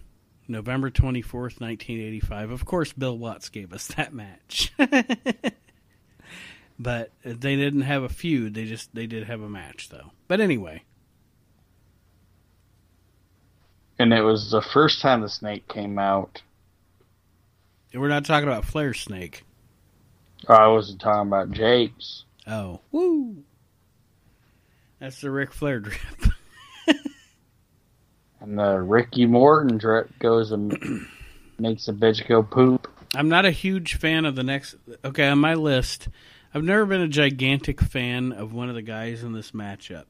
November 0.48 0.90
24th, 0.90 1.60
1985. 1.60 2.52
Of 2.52 2.66
course, 2.66 2.94
Bill 2.94 3.18
Watts 3.18 3.50
gave 3.50 3.74
us 3.74 3.88
that 3.88 4.14
match. 4.14 4.74
but 6.80 7.12
they 7.24 7.56
didn't 7.56 7.82
have 7.82 8.04
a 8.04 8.10
feud. 8.10 8.54
They 8.54 8.66
just 8.66 8.94
they 8.94 9.08
did 9.08 9.26
have 9.26 9.42
a 9.42 9.50
match 9.50 9.90
though. 9.90 10.12
But 10.28 10.42
anyway, 10.42 10.84
And 13.98 14.14
it 14.14 14.22
was 14.22 14.52
the 14.52 14.62
first 14.62 15.02
time 15.02 15.22
the 15.22 15.30
snake 15.30 15.68
came 15.68 15.98
out. 15.98 16.42
we're 17.94 18.10
not 18.10 18.26
talking 18.26 18.48
about 18.48 18.66
Flair 18.66 18.94
Snake. 18.94 19.44
Oh, 20.48 20.54
I 20.54 20.68
wasn't 20.68 21.00
talking 21.00 21.28
about 21.28 21.52
Jake's. 21.52 22.26
Oh, 22.46 22.82
woo! 22.92 23.44
That's 25.00 25.22
the 25.22 25.32
Ric 25.32 25.54
Flair 25.54 25.80
drip. 25.80 26.00
And 28.46 28.60
the 28.60 28.80
Ricky 28.80 29.26
Morton 29.26 29.80
drip 29.80 30.20
goes 30.20 30.52
and 30.52 30.78
makes 31.60 31.88
a 31.88 31.94
bitch 31.94 32.28
go 32.28 32.44
poop. 32.44 32.88
I'm 33.16 33.28
not 33.28 33.46
a 33.46 33.52
huge 33.52 33.96
fan 33.96 34.24
of 34.26 34.36
the 34.36 34.44
next. 34.44 34.76
Okay, 35.04 35.28
on 35.28 35.40
my 35.40 35.56
list, 35.56 36.10
I've 36.54 36.64
never 36.64 36.86
been 36.86 37.02
a 37.02 37.08
gigantic 37.08 37.82
fan 37.82 38.32
of 38.32 38.54
one 38.54 38.70
of 38.70 38.76
the 38.76 38.84
guys 38.84 39.24
in 39.24 39.34
this 39.34 39.50
matchup, 39.50 40.06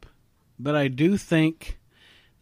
but 0.60 0.76
I 0.76 0.90
do 0.90 1.16
think 1.16 1.80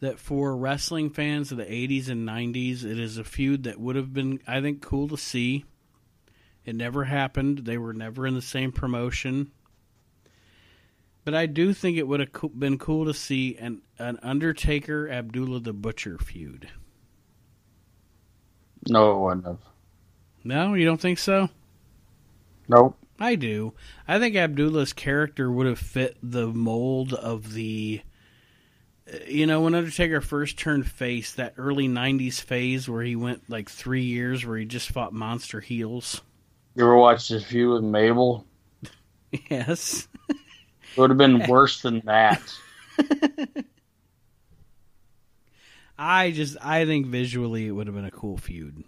that 0.04 0.18
for 0.18 0.54
wrestling 0.54 1.08
fans 1.08 1.50
of 1.50 1.58
the 1.58 1.64
80s 1.64 2.08
and 2.08 2.28
90s, 2.28 2.84
it 2.84 2.98
is 2.98 3.16
a 3.16 3.24
feud 3.24 3.62
that 3.64 3.80
would 3.80 3.96
have 3.96 4.12
been, 4.12 4.38
I 4.46 4.60
think, 4.60 4.82
cool 4.82 5.08
to 5.08 5.16
see. 5.16 5.64
It 6.66 6.76
never 6.76 7.04
happened. 7.04 7.60
They 7.60 7.78
were 7.78 7.94
never 7.94 8.26
in 8.26 8.34
the 8.34 8.42
same 8.42 8.70
promotion. 8.70 9.50
But 11.24 11.34
I 11.34 11.46
do 11.46 11.72
think 11.72 11.96
it 11.96 12.06
would 12.06 12.20
have 12.20 12.32
co- 12.32 12.48
been 12.48 12.76
cool 12.76 13.06
to 13.06 13.14
see 13.14 13.56
an, 13.56 13.80
an 13.98 14.18
Undertaker 14.22 15.08
Abdullah 15.08 15.60
the 15.60 15.72
Butcher 15.72 16.18
feud. 16.18 16.68
No, 18.88 19.12
it 19.12 19.18
wouldn't 19.20 19.46
have. 19.46 19.58
No, 20.44 20.74
you 20.74 20.84
don't 20.84 21.00
think 21.00 21.18
so? 21.18 21.48
Nope. 22.68 22.98
I 23.18 23.36
do. 23.36 23.72
I 24.06 24.18
think 24.18 24.36
Abdullah's 24.36 24.92
character 24.92 25.50
would 25.50 25.66
have 25.66 25.78
fit 25.78 26.18
the 26.22 26.48
mold 26.48 27.14
of 27.14 27.54
the. 27.54 28.02
You 29.26 29.46
know, 29.46 29.60
when 29.60 29.74
Undertaker 29.74 30.20
first 30.22 30.58
turned 30.58 30.90
face, 30.90 31.34
that 31.34 31.54
early 31.58 31.88
90s 31.88 32.40
phase 32.40 32.88
where 32.88 33.02
he 33.02 33.16
went 33.16 33.50
like 33.50 33.68
three 33.68 34.04
years 34.04 34.46
where 34.46 34.56
he 34.56 34.64
just 34.64 34.90
fought 34.90 35.12
monster 35.12 35.60
heels. 35.60 36.22
You 36.74 36.84
ever 36.84 36.96
watched 36.96 37.28
this 37.28 37.44
feud 37.44 37.74
with 37.74 37.84
Mabel? 37.90 38.46
Yes. 39.50 40.06
It 40.28 40.36
would 40.96 41.10
have 41.10 41.18
been 41.18 41.44
worse 41.48 41.82
than 41.82 42.00
that. 42.04 42.40
I 45.98 46.30
just, 46.30 46.56
I 46.60 46.86
think 46.86 47.06
visually 47.06 47.66
it 47.66 47.72
would 47.72 47.88
have 47.88 47.96
been 47.96 48.04
a 48.04 48.12
cool 48.12 48.36
feud. 48.36 48.84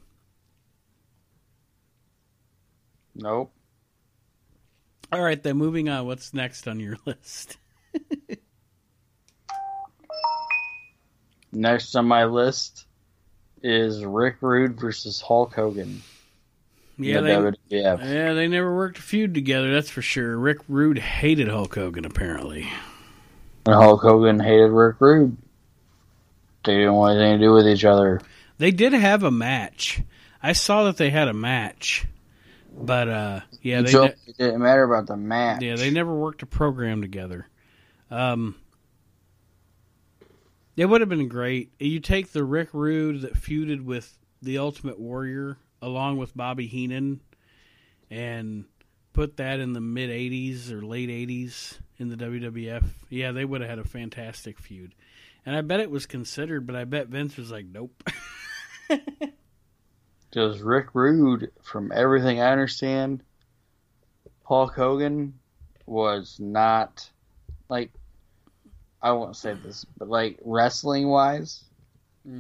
Nope. 3.17 3.53
All 5.13 5.21
right, 5.21 5.43
then 5.43 5.57
moving 5.57 5.89
on. 5.89 6.07
What's 6.07 6.33
next 6.33 6.69
on 6.69 6.79
your 6.79 6.97
list? 7.07 7.57
Next 11.53 11.95
on 11.95 12.07
my 12.07 12.25
list 12.25 12.87
is 13.63 14.05
Rick 14.05 14.37
Rude 14.41 14.79
versus 14.79 15.21
Hulk 15.21 15.55
Hogan. 15.55 16.03
Yeah, 16.99 17.21
the 17.21 17.57
they, 17.69 17.79
WWF. 17.79 18.13
yeah, 18.13 18.33
they 18.33 18.49
never 18.49 18.75
worked 18.75 18.99
a 18.99 19.03
feud 19.03 19.35
together, 19.35 19.73
that's 19.73 19.91
for 19.91 20.03
sure. 20.03 20.39
Rick 20.39 20.59
Rude 20.69 20.99
hated 20.99 21.49
Hulk 21.49 21.75
Hogan, 21.75 22.05
apparently. 22.05 22.69
And 23.67 23.75
Hulk 23.75 24.01
Hogan 24.01 24.41
hated 24.41 24.71
Rick 24.71 24.97
Rude. 25.01 25.37
They 26.65 26.77
didn't 26.79 26.95
want 26.95 27.19
anything 27.19 27.41
to 27.41 27.47
do 27.47 27.53
with 27.53 27.69
each 27.69 27.85
other. 27.85 28.21
They 28.59 28.71
did 28.71 28.93
have 28.93 29.23
a 29.23 29.31
match. 29.31 30.01
I 30.43 30.53
saw 30.53 30.85
that 30.85 30.97
they 30.97 31.11
had 31.11 31.29
a 31.29 31.35
match, 31.35 32.07
but 32.77 33.09
uh, 33.09 33.41
yeah, 33.61 33.83
they 33.83 33.93
ne- 33.93 34.15
it 34.27 34.39
didn't 34.39 34.63
matter 34.63 34.83
about 34.83 35.07
the 35.07 35.17
match. 35.17 35.63
yeah 35.63 35.77
they 35.77 35.91
never 35.91 36.15
worked 36.15 36.43
a 36.43 36.47
program 36.47 37.03
together. 37.03 37.47
Um, 38.11 38.55
it 40.77 40.87
would 40.87 41.01
have 41.01 41.11
been 41.11 41.29
great. 41.29 41.73
You 41.79 42.01
take 42.01 42.33
the 42.33 42.45
Rick 42.45 42.71
Rude 42.73 43.23
that 43.23 43.35
feuded 43.35 43.85
with 43.85 44.17
the 44.43 44.59
Ultimate 44.59 44.99
Warrior 44.99 45.59
along 45.81 46.19
with 46.19 46.37
Bobby 46.37 46.67
Heenan, 46.67 47.21
and 48.11 48.65
put 49.13 49.39
that 49.39 49.61
in 49.61 49.73
the 49.73 49.81
mid 49.81 50.11
'80s 50.11 50.71
or 50.71 50.85
late 50.85 51.09
'80s 51.09 51.79
in 51.99 52.09
the 52.09 52.17
WWF. 52.17 52.85
Yeah, 53.09 53.33
they 53.33 53.45
would 53.45 53.61
have 53.61 53.71
had 53.71 53.79
a 53.79 53.85
fantastic 53.85 54.59
feud. 54.59 54.95
And 55.45 55.55
I 55.55 55.61
bet 55.61 55.81
it 55.81 55.91
was 55.91 56.07
considered, 56.07 56.67
but 56.67 56.77
I 56.77 56.85
bet 56.85 57.09
Vince 57.09 57.37
was 57.37 57.51
like, 57.51 57.67
"Nope." 57.67 58.03
Because 60.37 60.61
Rick 60.61 60.89
Rude, 60.93 61.51
from 61.63 61.91
everything 61.95 62.43
I 62.43 62.53
understand, 62.53 63.23
Hulk 64.43 64.75
Hogan 64.75 65.33
was 65.87 66.37
not 66.39 67.09
like 67.71 67.91
I 69.03 69.13
won't 69.13 69.37
say 69.37 69.55
this, 69.55 69.85
but 69.99 70.09
like 70.09 70.39
wrestling 70.45 71.09
wise, 71.09 71.65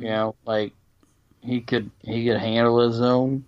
you 0.00 0.08
know, 0.08 0.36
like 0.46 0.74
he 1.40 1.60
could 1.60 1.90
he 2.02 2.26
could 2.26 2.38
handle 2.38 2.80
his 2.86 3.00
own, 3.00 3.46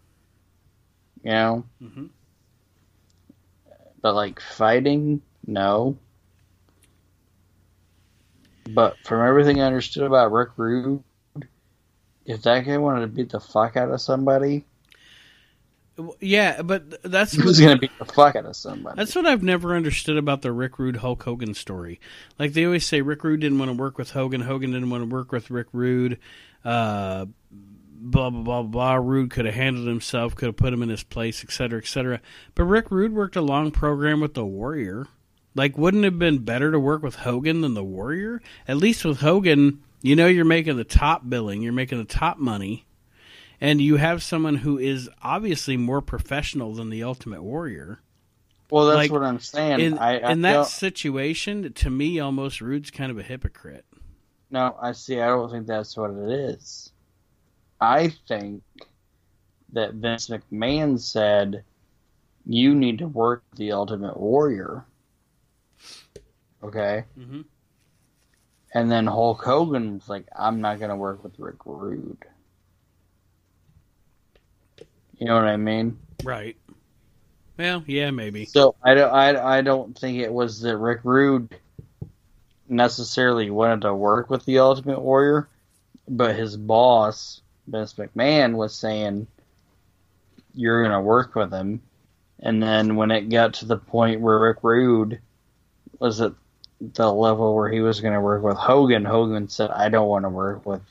you 1.24 1.30
know, 1.32 1.64
Mhm. 1.80 2.10
but 4.02 4.14
like 4.14 4.40
fighting, 4.40 5.22
no. 5.46 5.96
But 8.68 8.98
from 9.04 9.26
everything 9.26 9.60
I 9.60 9.66
understood 9.66 10.04
about 10.04 10.32
Rick 10.32 10.50
Rude, 10.56 11.02
if 12.26 12.42
that 12.42 12.64
guy 12.66 12.78
wanted 12.78 13.00
to 13.00 13.08
beat 13.08 13.30
the 13.30 13.40
fuck 13.40 13.76
out 13.76 13.90
of 13.90 14.00
somebody, 14.00 14.67
Yeah, 16.20 16.62
but 16.62 17.02
that's 17.02 17.36
was 17.36 17.60
what, 17.60 17.66
gonna 17.66 17.78
beat 17.78 17.90
the 17.98 18.04
fuck 18.04 18.36
out 18.36 18.46
of 18.46 18.56
somebody. 18.56 18.96
that's 18.96 19.14
what 19.14 19.26
I've 19.26 19.42
never 19.42 19.74
understood 19.74 20.16
about 20.16 20.42
the 20.42 20.52
Rick 20.52 20.78
Rude 20.78 20.96
Hulk 20.96 21.22
Hogan 21.22 21.54
story. 21.54 22.00
Like 22.38 22.52
they 22.52 22.64
always 22.64 22.86
say, 22.86 23.00
Rick 23.00 23.24
Rude 23.24 23.40
didn't 23.40 23.58
want 23.58 23.70
to 23.70 23.76
work 23.76 23.98
with 23.98 24.12
Hogan. 24.12 24.42
Hogan 24.42 24.72
didn't 24.72 24.90
want 24.90 25.02
to 25.02 25.14
work 25.14 25.32
with 25.32 25.50
Rick 25.50 25.68
Rude. 25.72 26.18
Uh, 26.64 27.26
blah 27.50 28.30
blah 28.30 28.42
blah 28.42 28.62
blah. 28.62 28.94
Rude 28.94 29.30
could 29.30 29.46
have 29.46 29.54
handled 29.54 29.88
himself, 29.88 30.34
could 30.34 30.46
have 30.46 30.56
put 30.56 30.72
him 30.72 30.82
in 30.82 30.88
his 30.88 31.02
place, 31.02 31.42
etc. 31.42 31.78
etc. 31.80 32.20
But 32.54 32.64
Rick 32.64 32.90
Rude 32.90 33.12
worked 33.12 33.36
a 33.36 33.42
long 33.42 33.70
program 33.70 34.20
with 34.20 34.34
the 34.34 34.44
Warrior. 34.44 35.06
Like, 35.54 35.76
wouldn't 35.76 36.04
it 36.04 36.12
have 36.12 36.18
been 36.18 36.38
better 36.38 36.70
to 36.70 36.78
work 36.78 37.02
with 37.02 37.16
Hogan 37.16 37.62
than 37.62 37.74
the 37.74 37.82
Warrior? 37.82 38.40
At 38.68 38.76
least 38.76 39.04
with 39.04 39.18
Hogan, 39.18 39.82
you 40.02 40.14
know 40.14 40.28
you're 40.28 40.44
making 40.44 40.76
the 40.76 40.84
top 40.84 41.28
billing, 41.28 41.62
you're 41.62 41.72
making 41.72 41.98
the 41.98 42.04
top 42.04 42.38
money, 42.38 42.86
and 43.60 43.80
you 43.80 43.96
have 43.96 44.22
someone 44.22 44.56
who 44.56 44.78
is 44.78 45.08
obviously 45.22 45.76
more 45.76 46.00
professional 46.00 46.74
than 46.74 46.90
the 46.90 47.02
Ultimate 47.02 47.42
Warrior. 47.42 48.00
Well, 48.70 48.86
that's 48.86 48.96
Like, 48.96 49.10
what 49.12 49.22
I'm 49.22 49.40
saying. 49.40 49.80
In, 49.80 49.98
I, 49.98 50.18
I 50.20 50.32
in 50.32 50.42
that 50.42 50.66
situation, 50.66 51.72
to 51.72 51.88
me, 51.90 52.20
almost 52.20 52.60
Rude's 52.60 52.90
kind 52.90 53.10
of 53.10 53.18
a 53.18 53.22
hypocrite. 53.22 53.86
no, 54.50 54.76
I 54.80 54.92
see. 54.92 55.20
I 55.20 55.26
don't 55.28 55.50
think 55.50 55.66
that's 55.66 55.96
what 55.96 56.10
it 56.10 56.30
is. 56.30 56.92
I 57.80 58.08
think 58.28 58.62
that 59.72 59.94
Vince 59.94 60.28
McMahon 60.28 60.98
said, 60.98 61.64
"You 62.44 62.74
need 62.74 62.98
to 62.98 63.06
work 63.08 63.42
the 63.56 63.72
Ultimate 63.72 64.18
Warrior." 64.18 64.84
Okay, 66.62 67.04
Mhm. 67.18 67.44
and 68.74 68.90
then 68.90 69.06
Hulk 69.06 69.42
Hogan 69.44 69.94
was 69.94 70.08
like, 70.08 70.26
"I'm 70.36 70.60
not 70.60 70.78
going 70.78 70.90
to 70.90 70.96
work 70.96 71.22
with 71.22 71.38
Rick 71.38 71.64
Rude." 71.64 72.24
You 75.18 75.26
know 75.26 75.34
what 75.34 75.44
I 75.44 75.56
mean? 75.56 75.98
Right. 76.22 76.56
Well, 77.58 77.82
yeah, 77.86 78.10
maybe. 78.10 78.44
So 78.44 78.76
I 78.82 78.94
don't, 78.94 79.12
I, 79.12 79.58
I 79.58 79.62
don't 79.62 79.98
think 79.98 80.18
it 80.18 80.32
was 80.32 80.60
that 80.60 80.76
Rick 80.76 81.00
Rude 81.02 81.56
necessarily 82.68 83.50
wanted 83.50 83.82
to 83.82 83.94
work 83.94 84.30
with 84.30 84.44
the 84.44 84.60
Ultimate 84.60 85.00
Warrior, 85.00 85.48
but 86.08 86.36
his 86.36 86.56
boss, 86.56 87.40
Vince 87.66 87.94
McMahon, 87.94 88.54
was 88.54 88.74
saying, 88.74 89.26
You're 90.54 90.82
going 90.82 90.92
to 90.92 91.00
work 91.00 91.34
with 91.34 91.52
him. 91.52 91.82
And 92.40 92.62
then 92.62 92.94
when 92.94 93.10
it 93.10 93.28
got 93.28 93.54
to 93.54 93.66
the 93.66 93.76
point 93.76 94.20
where 94.20 94.38
Rick 94.38 94.58
Rude 94.62 95.20
was 95.98 96.20
at 96.20 96.34
the 96.80 97.12
level 97.12 97.56
where 97.56 97.70
he 97.70 97.80
was 97.80 98.00
going 98.00 98.14
to 98.14 98.20
work 98.20 98.44
with 98.44 98.56
Hogan, 98.56 99.04
Hogan 99.04 99.48
said, 99.48 99.70
I 99.70 99.88
don't 99.88 100.08
want 100.08 100.24
to 100.24 100.28
work 100.28 100.64
with 100.64 100.82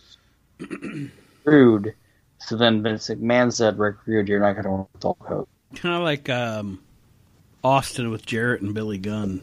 Rude. 1.46 1.94
So 2.40 2.56
then 2.56 2.82
Vince 2.84 3.08
McMahon 3.10 3.52
said, 3.52 3.78
Rick 3.80 3.98
Rude, 4.06 4.28
you're 4.28 4.40
not 4.40 4.54
going 4.54 4.64
to 4.66 4.70
work 4.72 4.88
with 4.94 5.04
Hulk 5.04 5.18
Hogan. 5.28 5.48
Kind 5.76 5.96
of 5.96 6.02
like 6.04 6.30
um, 6.30 6.80
Austin 7.64 8.10
with 8.12 8.26
Jarrett 8.26 8.62
and 8.62 8.74
Billy 8.74 8.98
Gunn, 8.98 9.42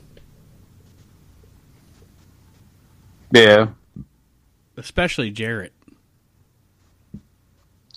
Yeah. 3.32 3.68
especially 4.76 5.30
Jarrett. 5.30 5.72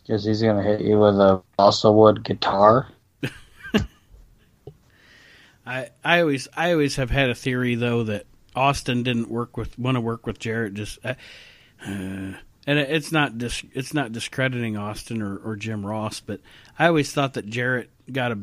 Because 0.02 0.24
he's 0.26 0.42
gonna 0.42 0.64
hit 0.64 0.82
you 0.82 0.98
with 1.00 1.20
a 1.20 1.42
balsa 1.58 1.92
wood 1.92 2.24
guitar. 2.24 2.88
I 5.66 5.90
I 6.04 6.22
always 6.22 6.48
I 6.56 6.72
always 6.72 6.96
have 6.96 7.12
had 7.12 7.30
a 7.30 7.36
theory 7.36 7.76
though 7.76 8.04
that 8.04 8.26
Austin 8.56 9.04
didn't 9.04 9.30
work 9.30 9.58
with 9.58 9.78
want 9.78 9.96
to 9.96 10.02
work 10.02 10.26
with 10.26 10.40
Jarrett 10.40 10.74
just 10.76 10.98
uh, 11.06 11.16
uh, 11.86 12.34
and 12.68 12.78
it's 12.78 13.12
not 13.12 13.38
dis, 13.38 13.64
it's 13.74 13.94
not 13.94 14.12
discrediting 14.12 14.78
Austin 14.78 15.22
or, 15.24 15.38
or 15.38 15.56
Jim 15.56 15.84
Ross, 15.86 16.20
but 16.20 16.42
I 16.78 16.86
always 16.88 17.12
thought 17.12 17.34
that 17.34 17.48
Jarrett 17.50 17.90
got 18.12 18.32
a 18.34 18.40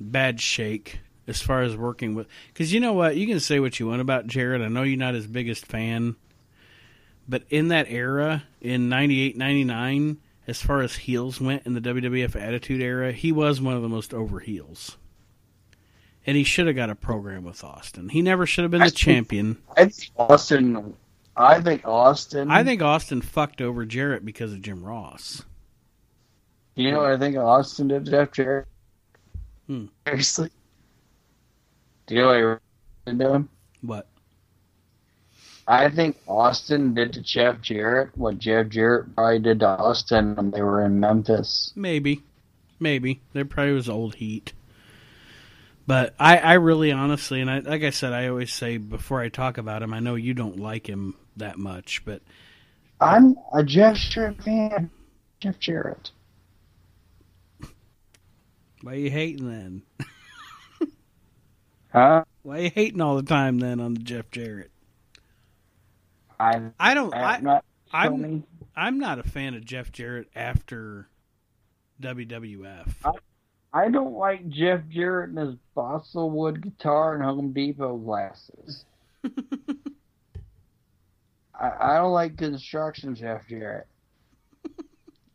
bad 0.00 0.40
shake 0.40 1.00
as 1.26 1.42
far 1.42 1.62
as 1.62 1.76
working 1.76 2.14
with 2.14 2.28
because 2.48 2.72
you 2.72 2.80
know 2.80 2.92
what 2.94 3.16
you 3.16 3.26
can 3.26 3.40
say 3.40 3.58
what 3.60 3.78
you 3.78 3.88
want 3.88 4.00
about 4.00 4.26
Jarrett. 4.28 4.62
I 4.62 4.68
know 4.68 4.84
you're 4.84 4.96
not 4.96 5.14
his 5.14 5.26
biggest 5.26 5.66
fan, 5.66 6.16
but 7.28 7.42
in 7.50 7.68
that 7.68 7.90
era 7.90 8.44
in 8.60 8.88
98, 8.88 9.36
99, 9.36 10.18
as 10.46 10.62
far 10.62 10.80
as 10.80 10.94
heels 10.94 11.40
went 11.40 11.66
in 11.66 11.74
the 11.74 11.80
WWF 11.80 12.40
Attitude 12.40 12.80
Era, 12.80 13.10
he 13.12 13.32
was 13.32 13.60
one 13.60 13.74
of 13.74 13.82
the 13.82 13.88
most 13.88 14.14
over 14.14 14.38
heels 14.38 14.96
and 16.26 16.36
he 16.36 16.42
should 16.44 16.66
have 16.66 16.76
got 16.76 16.90
a 16.90 16.94
program 16.94 17.44
with 17.44 17.62
Austin. 17.62 18.08
He 18.08 18.20
never 18.20 18.46
should 18.46 18.62
have 18.64 18.70
been 18.70 18.82
I 18.82 18.86
the 18.86 18.90
think- 18.90 18.98
champion. 18.98 19.58
I 19.76 19.86
think 19.88 20.10
Austin. 20.16 20.94
I 21.36 21.60
think 21.60 21.86
Austin. 21.86 22.50
I 22.50 22.64
think 22.64 22.80
Austin 22.80 23.20
fucked 23.20 23.60
over 23.60 23.84
Jarrett 23.84 24.24
because 24.24 24.52
of 24.52 24.62
Jim 24.62 24.82
Ross. 24.82 25.42
You 26.74 26.90
know 26.90 26.98
what 26.98 27.12
I 27.12 27.18
think 27.18 27.36
Austin 27.36 27.88
did 27.88 28.06
to 28.06 28.10
Jeff 28.10 28.32
Jarrett? 28.32 28.66
Hmm. 29.66 29.86
Seriously? 30.06 30.50
Do 32.06 32.14
you 32.14 32.20
know 32.22 32.26
what 32.28 32.34
really 32.34 32.58
did 33.06 33.18
to 33.18 33.32
him? 33.34 33.48
What? 33.82 34.06
I 35.68 35.90
think 35.90 36.16
Austin 36.28 36.94
did 36.94 37.12
to 37.14 37.22
Jeff 37.22 37.60
Jarrett 37.60 38.16
what 38.16 38.38
Jeff 38.38 38.68
Jarrett 38.68 39.14
probably 39.16 39.40
did 39.40 39.60
to 39.60 39.66
Austin 39.66 40.36
when 40.36 40.50
they 40.52 40.62
were 40.62 40.84
in 40.84 41.00
Memphis. 41.00 41.72
Maybe, 41.74 42.22
maybe 42.78 43.20
there 43.32 43.44
probably 43.44 43.72
was 43.72 43.88
old 43.88 44.16
heat. 44.16 44.52
But 45.86 46.14
I, 46.18 46.38
I 46.38 46.52
really 46.54 46.92
honestly, 46.92 47.40
and 47.40 47.50
I, 47.50 47.58
like 47.60 47.82
I 47.82 47.90
said, 47.90 48.12
I 48.12 48.28
always 48.28 48.52
say 48.52 48.76
before 48.76 49.20
I 49.20 49.28
talk 49.28 49.58
about 49.58 49.82
him, 49.82 49.92
I 49.92 50.00
know 50.00 50.14
you 50.14 50.34
don't 50.34 50.58
like 50.58 50.88
him 50.88 51.14
that 51.36 51.58
much, 51.58 52.04
but 52.04 52.22
uh, 53.00 53.04
I'm 53.04 53.36
a 53.52 53.62
Jeff 53.62 53.96
Jarrett 53.96 54.42
fan. 54.42 54.90
Jeff 55.40 55.58
Jarrett. 55.58 56.10
why 58.82 58.92
are 58.92 58.96
you 58.96 59.10
hating 59.10 59.48
then? 59.48 59.82
Huh? 61.92 62.24
Why 62.42 62.58
are 62.58 62.62
you 62.62 62.70
hating 62.74 63.00
all 63.00 63.16
the 63.16 63.22
time 63.22 63.58
then 63.58 63.80
on 63.80 63.94
the 63.94 64.00
Jeff 64.00 64.30
Jarrett? 64.30 64.70
I'm, 66.38 66.74
I 66.78 66.92
don't. 66.92 67.14
I, 67.14 67.36
I'm 67.36 67.44
not. 67.44 67.64
I'm 67.90 68.44
I'm 68.76 68.98
not 68.98 69.18
a 69.18 69.22
fan 69.22 69.54
of 69.54 69.64
Jeff 69.64 69.90
Jarrett 69.92 70.28
after 70.36 71.08
WWF. 72.02 72.88
I 73.72 73.88
don't 73.88 74.12
like 74.12 74.46
Jeff 74.48 74.82
Jarrett 74.90 75.30
and 75.30 75.38
his 75.38 75.56
balsa 75.74 76.26
wood 76.26 76.62
guitar 76.62 77.14
and 77.14 77.24
Home 77.24 77.54
Depot 77.54 77.96
glasses. 77.96 78.84
I, 81.60 81.72
I 81.80 81.96
don't 81.96 82.12
like 82.12 82.36
construction 82.36 83.14
Jeff 83.14 83.46
Jarrett. 83.48 83.86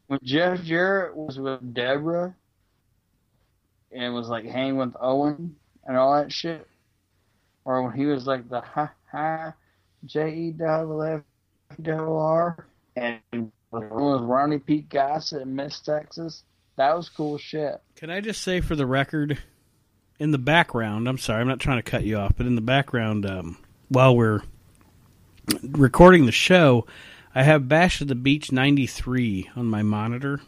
When 0.07 0.19
Jeff 0.23 0.61
Jarrett 0.63 1.15
was 1.15 1.39
with 1.39 1.73
Deborah 1.73 2.35
and 3.93 4.13
was 4.13 4.27
like 4.27 4.43
hanging 4.43 4.75
with 4.75 4.93
Owen 4.99 5.55
and 5.85 5.95
all 5.95 6.13
that 6.15 6.33
shit, 6.33 6.67
or 7.63 7.81
when 7.83 7.93
he 7.93 8.05
was 8.05 8.27
like 8.27 8.49
the 8.49 8.59
ha 8.59 8.91
ha 9.09 9.53
J 10.03 10.33
E 10.33 10.51
double 10.51 11.01
F 11.01 11.21
double 11.81 12.19
R 12.19 12.67
and 12.97 13.21
was 13.71 13.83
with 13.83 14.29
Ronnie 14.29 14.59
Pete 14.59 14.89
Gossett 14.89 15.43
in 15.43 15.55
Miss 15.55 15.79
Texas, 15.79 16.43
that 16.75 16.93
was 16.93 17.07
cool 17.07 17.37
shit. 17.37 17.81
Can 17.95 18.09
I 18.09 18.19
just 18.19 18.41
say 18.41 18.59
for 18.59 18.75
the 18.75 18.85
record, 18.85 19.39
in 20.19 20.31
the 20.31 20.37
background, 20.37 21.07
I'm 21.07 21.17
sorry, 21.17 21.41
I'm 21.41 21.47
not 21.47 21.59
trying 21.59 21.77
to 21.77 21.89
cut 21.89 22.03
you 22.03 22.17
off, 22.17 22.33
but 22.35 22.45
in 22.45 22.55
the 22.55 22.61
background, 22.61 23.25
um, 23.25 23.57
while 23.87 24.15
we're 24.15 24.41
recording 25.63 26.25
the 26.25 26.31
show, 26.31 26.85
I 27.33 27.43
have 27.43 27.67
Bash 27.67 28.01
at 28.01 28.07
the 28.07 28.15
Beach 28.15 28.51
93 28.51 29.51
on 29.55 29.67
my 29.67 29.83
monitor. 29.83 30.41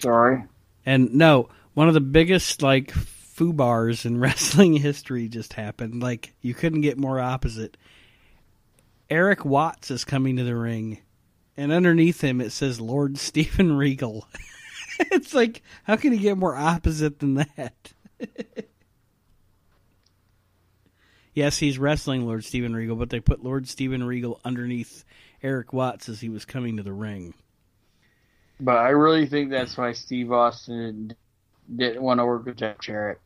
Sorry. 0.00 0.44
And 0.84 1.14
no, 1.14 1.48
one 1.74 1.88
of 1.88 1.94
the 1.94 2.00
biggest, 2.00 2.62
like, 2.62 2.90
foo 2.90 3.52
bars 3.52 4.04
in 4.04 4.20
wrestling 4.20 4.74
history 4.74 5.28
just 5.28 5.54
happened. 5.54 6.02
Like, 6.02 6.34
you 6.40 6.54
couldn't 6.54 6.82
get 6.82 6.98
more 6.98 7.20
opposite. 7.20 7.76
Erik 9.08 9.44
Watts 9.44 9.90
is 9.90 10.04
coming 10.04 10.36
to 10.36 10.44
the 10.44 10.54
ring, 10.54 10.98
and 11.56 11.72
underneath 11.72 12.22
him 12.22 12.40
it 12.40 12.52
says 12.52 12.80
Lord 12.80 13.18
Steven 13.18 13.76
Regal. 13.76 14.28
it's 14.98 15.34
like, 15.34 15.62
how 15.84 15.96
can 15.96 16.12
you 16.12 16.18
get 16.18 16.38
more 16.38 16.56
opposite 16.56 17.18
than 17.18 17.34
that? 17.34 17.92
Yes, 21.40 21.56
he's 21.56 21.78
wrestling 21.78 22.26
Lord 22.26 22.44
Steven 22.44 22.74
Regal, 22.76 22.96
but 22.96 23.08
they 23.08 23.18
put 23.18 23.42
Lord 23.42 23.66
Steven 23.66 24.04
Regal 24.04 24.42
underneath 24.44 25.06
Erik 25.42 25.72
Watts 25.72 26.06
as 26.10 26.20
he 26.20 26.28
was 26.28 26.44
coming 26.44 26.76
to 26.76 26.82
the 26.82 26.92
ring. 26.92 27.32
But 28.60 28.76
I 28.76 28.90
really 28.90 29.24
think 29.24 29.48
that's 29.48 29.74
why 29.74 29.92
Steve 29.92 30.30
Austin 30.32 31.16
didn't 31.74 32.02
want 32.02 32.20
to 32.20 32.26
work 32.26 32.44
with 32.44 32.58
Jeff 32.58 32.78
Jarrett. 32.80 33.20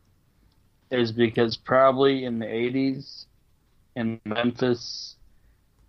Is 0.93 1.11
because 1.11 1.57
probably 1.57 2.25
in 2.25 2.39
the 2.39 2.47
80s, 2.47 3.25
in 3.97 4.21
Memphis 4.25 5.17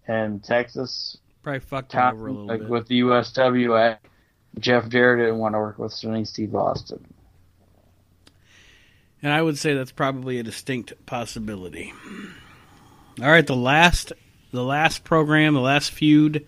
and 0.08 0.44
Texas, 0.44 1.20
Probably 1.44 1.60
fucked 1.60 1.94
him 1.94 2.02
over 2.02 2.26
a 2.26 2.32
little 2.32 2.48
like 2.48 2.62
bit. 2.62 2.70
with 2.70 2.88
the 2.88 3.02
USWA, 3.02 4.00
Jeff 4.58 4.90
Jarrett 4.90 5.24
didn't 5.24 5.38
want 5.38 5.54
to 5.54 5.60
work 5.60 5.78
with 5.78 5.92
Steve 5.92 6.56
Austin. 6.56 7.06
And 9.26 9.34
I 9.34 9.42
would 9.42 9.58
say 9.58 9.74
that's 9.74 9.92
probably 9.92 10.38
a 10.38 10.44
distinct 10.44 10.94
possibility. 11.08 11.92
All 13.20 13.28
right, 13.28 13.48
the 13.48 13.56
last 13.56 14.14
the 14.52 14.64
last 14.64 15.04
program, 15.04 15.56
the 15.56 15.62
last 15.62 15.90
feud 15.90 16.46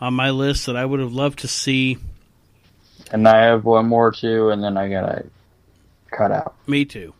on 0.00 0.12
my 0.12 0.30
list 0.30 0.66
that 0.66 0.74
I 0.76 0.84
would 0.84 0.98
have 0.98 1.12
loved 1.12 1.38
to 1.38 1.48
see. 1.48 1.98
And 3.12 3.28
I 3.28 3.44
have 3.44 3.64
one 3.64 3.86
more 3.86 4.10
too, 4.10 4.50
and 4.50 4.60
then 4.60 4.76
I 4.76 4.88
gotta 4.88 5.26
cut 6.10 6.32
out. 6.32 6.56
Me 6.66 6.84
too. 6.84 7.14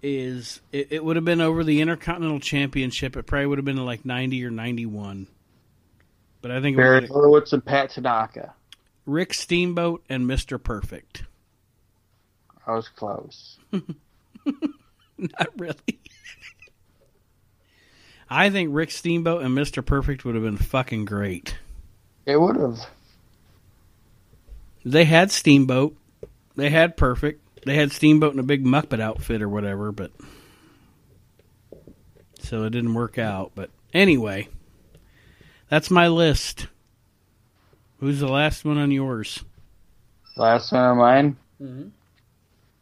Is 0.00 0.60
it, 0.70 0.92
it 0.92 1.04
would 1.04 1.16
have 1.16 1.24
been 1.24 1.40
over 1.40 1.64
the 1.64 1.80
Intercontinental 1.80 2.38
Championship? 2.38 3.16
It 3.16 3.26
probably 3.26 3.46
would 3.46 3.58
have 3.58 3.64
been 3.64 3.84
like 3.84 4.04
ninety 4.04 4.44
or 4.44 4.50
ninety 4.52 4.86
one. 4.86 5.26
But 6.40 6.52
I 6.52 6.60
think 6.60 6.76
Barry 6.76 7.08
Horowitz 7.08 7.52
and 7.52 7.64
Pat 7.64 7.90
Tanaka. 7.90 8.54
Rick 9.06 9.34
Steamboat 9.34 10.04
and 10.08 10.28
Mister 10.28 10.56
Perfect. 10.56 11.24
I 12.66 12.72
was 12.74 12.88
close. 12.88 13.58
Not 13.72 15.48
really. 15.58 15.98
I 18.28 18.50
think 18.50 18.70
Rick 18.72 18.90
Steamboat 18.90 19.42
and 19.42 19.54
Mister 19.54 19.82
Perfect 19.82 20.24
would 20.24 20.34
have 20.34 20.44
been 20.44 20.56
fucking 20.56 21.04
great. 21.04 21.56
It 22.24 22.40
would 22.40 22.56
have. 22.56 22.78
They 24.84 25.04
had 25.04 25.30
Steamboat. 25.30 25.96
They 26.56 26.70
had 26.70 26.96
Perfect. 26.96 27.40
They 27.64 27.76
had 27.76 27.92
Steamboat 27.92 28.32
in 28.32 28.38
a 28.38 28.44
big 28.44 28.64
Muppet 28.64 29.00
outfit 29.00 29.42
or 29.42 29.48
whatever, 29.48 29.92
but 29.92 30.10
so 32.40 32.64
it 32.64 32.70
didn't 32.70 32.94
work 32.94 33.18
out. 33.18 33.52
But 33.54 33.70
anyway, 33.92 34.48
that's 35.68 35.90
my 35.90 36.08
list. 36.08 36.66
Who's 38.00 38.18
the 38.18 38.28
last 38.28 38.64
one 38.64 38.78
on 38.78 38.90
yours? 38.90 39.44
Last 40.36 40.72
one 40.72 40.90
of 40.90 40.96
mine 40.96 41.36
Mm-hmm. 41.62 41.88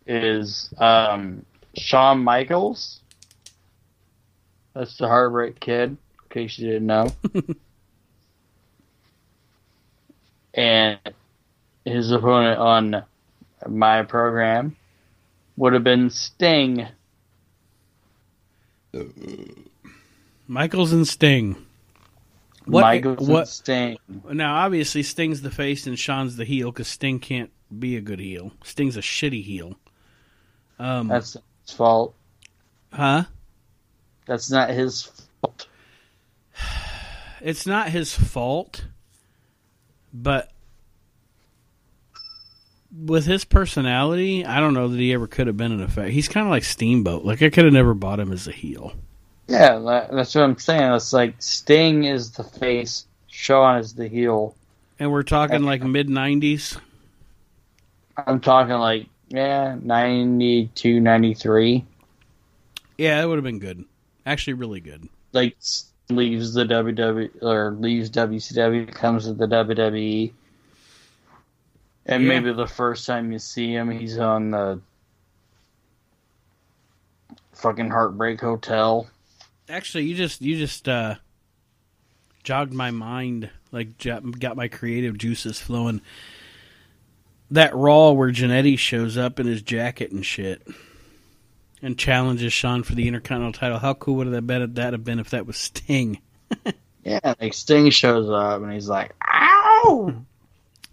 Is 0.06 0.72
um, 0.78 1.44
Shawn 1.76 2.24
Michaels. 2.24 3.00
That's 4.74 4.96
the 4.98 5.08
Heartbreak 5.08 5.60
Kid, 5.60 5.90
in 5.90 5.98
case 6.30 6.58
you 6.58 6.68
didn't 6.68 6.86
know. 6.86 7.12
and 10.54 10.98
his 11.84 12.10
opponent 12.10 12.58
on 12.58 13.04
my 13.68 14.02
program 14.02 14.76
would 15.56 15.72
have 15.72 15.84
been 15.84 16.10
Sting. 16.10 16.86
Michaels 20.46 20.92
and 20.92 21.06
Sting. 21.06 21.66
What? 22.64 22.82
Michaels 22.82 23.28
what? 23.28 23.40
and 23.40 23.48
Sting. 23.48 23.98
Now, 24.30 24.56
obviously, 24.56 25.02
Sting's 25.02 25.42
the 25.42 25.50
face 25.50 25.86
and 25.86 25.98
Shawn's 25.98 26.36
the 26.36 26.44
heel 26.44 26.70
because 26.70 26.88
Sting 26.88 27.18
can't 27.18 27.50
be 27.76 27.96
a 27.96 28.00
good 28.00 28.20
heel. 28.20 28.52
Sting's 28.64 28.96
a 28.96 29.00
shitty 29.00 29.42
heel. 29.44 29.76
Um, 30.80 31.08
That's 31.08 31.34
his 31.34 31.74
fault. 31.76 32.14
huh? 32.90 33.24
That's 34.26 34.50
not 34.50 34.70
his 34.70 35.02
fault. 35.42 35.66
it's 37.42 37.66
not 37.66 37.90
his 37.90 38.14
fault, 38.14 38.84
but 40.14 40.50
with 43.06 43.26
his 43.26 43.44
personality, 43.44 44.44
I 44.44 44.58
don't 44.58 44.72
know 44.72 44.88
that 44.88 44.98
he 44.98 45.12
ever 45.12 45.26
could 45.26 45.46
have 45.48 45.56
been 45.56 45.72
an 45.72 45.82
effect. 45.82 46.10
He's 46.12 46.28
kind 46.28 46.46
of 46.46 46.50
like 46.50 46.64
Steamboat. 46.64 47.24
Like 47.24 47.42
I 47.42 47.50
could 47.50 47.64
have 47.64 47.74
never 47.74 47.92
bought 47.92 48.18
him 48.18 48.32
as 48.32 48.48
a 48.48 48.52
heel. 48.52 48.94
Yeah, 49.48 50.06
that's 50.10 50.34
what 50.34 50.44
I'm 50.44 50.58
saying. 50.58 50.92
It's 50.94 51.12
like 51.12 51.34
Sting 51.40 52.04
is 52.04 52.30
the 52.30 52.44
face, 52.44 53.06
Shawn 53.26 53.78
is 53.78 53.94
the 53.94 54.08
heel. 54.08 54.56
And 54.98 55.10
we're 55.12 55.24
talking 55.24 55.62
like 55.62 55.82
mid 55.82 56.08
'90s. 56.08 56.78
I'm 58.16 58.40
talking 58.40 58.74
like 58.74 59.08
yeah, 59.30 59.76
92, 59.80 61.00
93. 61.00 61.84
Yeah, 62.98 63.22
it 63.22 63.26
would 63.26 63.36
have 63.36 63.44
been 63.44 63.58
good. 63.58 63.84
Actually, 64.26 64.54
really 64.54 64.80
good. 64.80 65.08
Like 65.32 65.56
leaves 66.10 66.52
the 66.52 66.64
WWE 66.64 67.42
or 67.42 67.70
leaves 67.72 68.10
WCW, 68.10 68.92
comes 68.92 69.24
to 69.24 69.32
the 69.32 69.46
WWE. 69.46 70.32
And 72.06 72.22
Yeah. 72.24 72.28
maybe 72.28 72.52
the 72.52 72.66
first 72.66 73.06
time 73.06 73.32
you 73.32 73.38
see 73.38 73.72
him, 73.72 73.90
he's 73.90 74.18
on 74.18 74.50
the 74.50 74.80
fucking 77.54 77.90
Heartbreak 77.90 78.40
Hotel. 78.40 79.08
Actually, 79.68 80.04
you 80.04 80.14
just 80.16 80.42
you 80.42 80.56
just 80.56 80.88
uh, 80.88 81.14
jogged 82.42 82.72
my 82.72 82.90
mind, 82.90 83.50
like 83.70 83.98
got 83.98 84.56
my 84.56 84.68
creative 84.68 85.16
juices 85.16 85.60
flowing. 85.60 86.00
That 87.50 87.74
Raw 87.74 88.12
where 88.12 88.30
Jannetty 88.30 88.78
shows 88.78 89.16
up 89.18 89.40
in 89.40 89.46
his 89.46 89.62
jacket 89.62 90.12
and 90.12 90.24
shit, 90.24 90.66
and 91.82 91.98
challenges 91.98 92.52
Shawn 92.52 92.82
for 92.84 92.94
the 92.94 93.08
Intercontinental 93.08 93.58
title. 93.58 93.78
How 93.78 93.94
cool 93.94 94.16
would 94.16 94.30
that 94.30 94.46
been 94.46 94.74
that 94.74 94.92
have 94.92 95.04
been 95.04 95.18
if 95.18 95.30
that 95.30 95.46
was 95.46 95.56
Sting? 95.56 96.20
Yeah, 97.02 97.32
like 97.40 97.54
Sting 97.54 97.88
shows 97.88 98.28
up 98.28 98.62
and 98.62 98.70
he's 98.74 98.86
like, 98.88 99.14
"Ow!" 99.26 100.22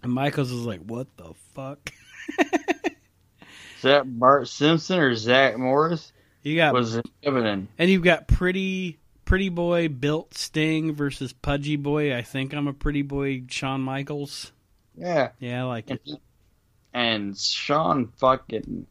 And 0.02 0.12
Michaels 0.12 0.50
is 0.50 0.64
like, 0.64 0.80
"What 0.80 1.06
the 1.18 1.34
fuck?" 1.54 1.92
Is 2.38 3.82
that 3.82 4.18
Bart 4.18 4.48
Simpson 4.48 4.98
or 4.98 5.14
Zach 5.14 5.58
Morris? 5.58 6.12
You 6.42 6.56
got 6.56 6.72
Was 6.72 6.96
it 6.96 7.04
Evan? 7.22 7.68
and 7.78 7.90
you've 7.90 8.02
got 8.02 8.26
pretty 8.26 8.98
pretty 9.26 9.50
boy 9.50 9.88
built 9.88 10.32
Sting 10.32 10.94
versus 10.94 11.34
pudgy 11.34 11.76
boy. 11.76 12.16
I 12.16 12.22
think 12.22 12.54
I'm 12.54 12.68
a 12.68 12.72
pretty 12.72 13.02
boy, 13.02 13.42
Shawn 13.48 13.82
Michaels. 13.82 14.52
Yeah, 14.96 15.32
Yeah, 15.38 15.60
I 15.60 15.66
like 15.66 15.90
it. 15.90 16.00
And, 16.94 17.36
Shawn 17.38 18.08
fucking 18.18 18.86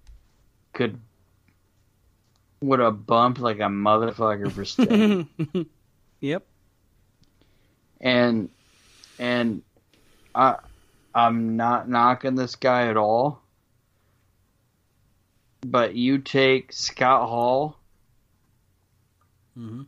could 0.73 0.99
would 2.61 2.79
have 2.79 3.05
bumped 3.05 3.39
like 3.39 3.57
a 3.57 3.63
motherfucker 3.63 4.51
for 4.51 4.65
Sting. 4.65 5.27
yep. 6.19 6.45
and 8.01 8.49
and 9.19 9.61
I 10.33 10.55
I'm 11.13 11.55
not 11.57 11.89
knocking 11.89 12.35
this 12.35 12.55
guy 12.55 12.87
at 12.87 12.97
all. 12.97 13.41
But 15.65 15.95
you 15.95 16.19
take 16.19 16.71
Scott 16.71 17.27
Hall 17.27 17.79
hmm 19.55 19.83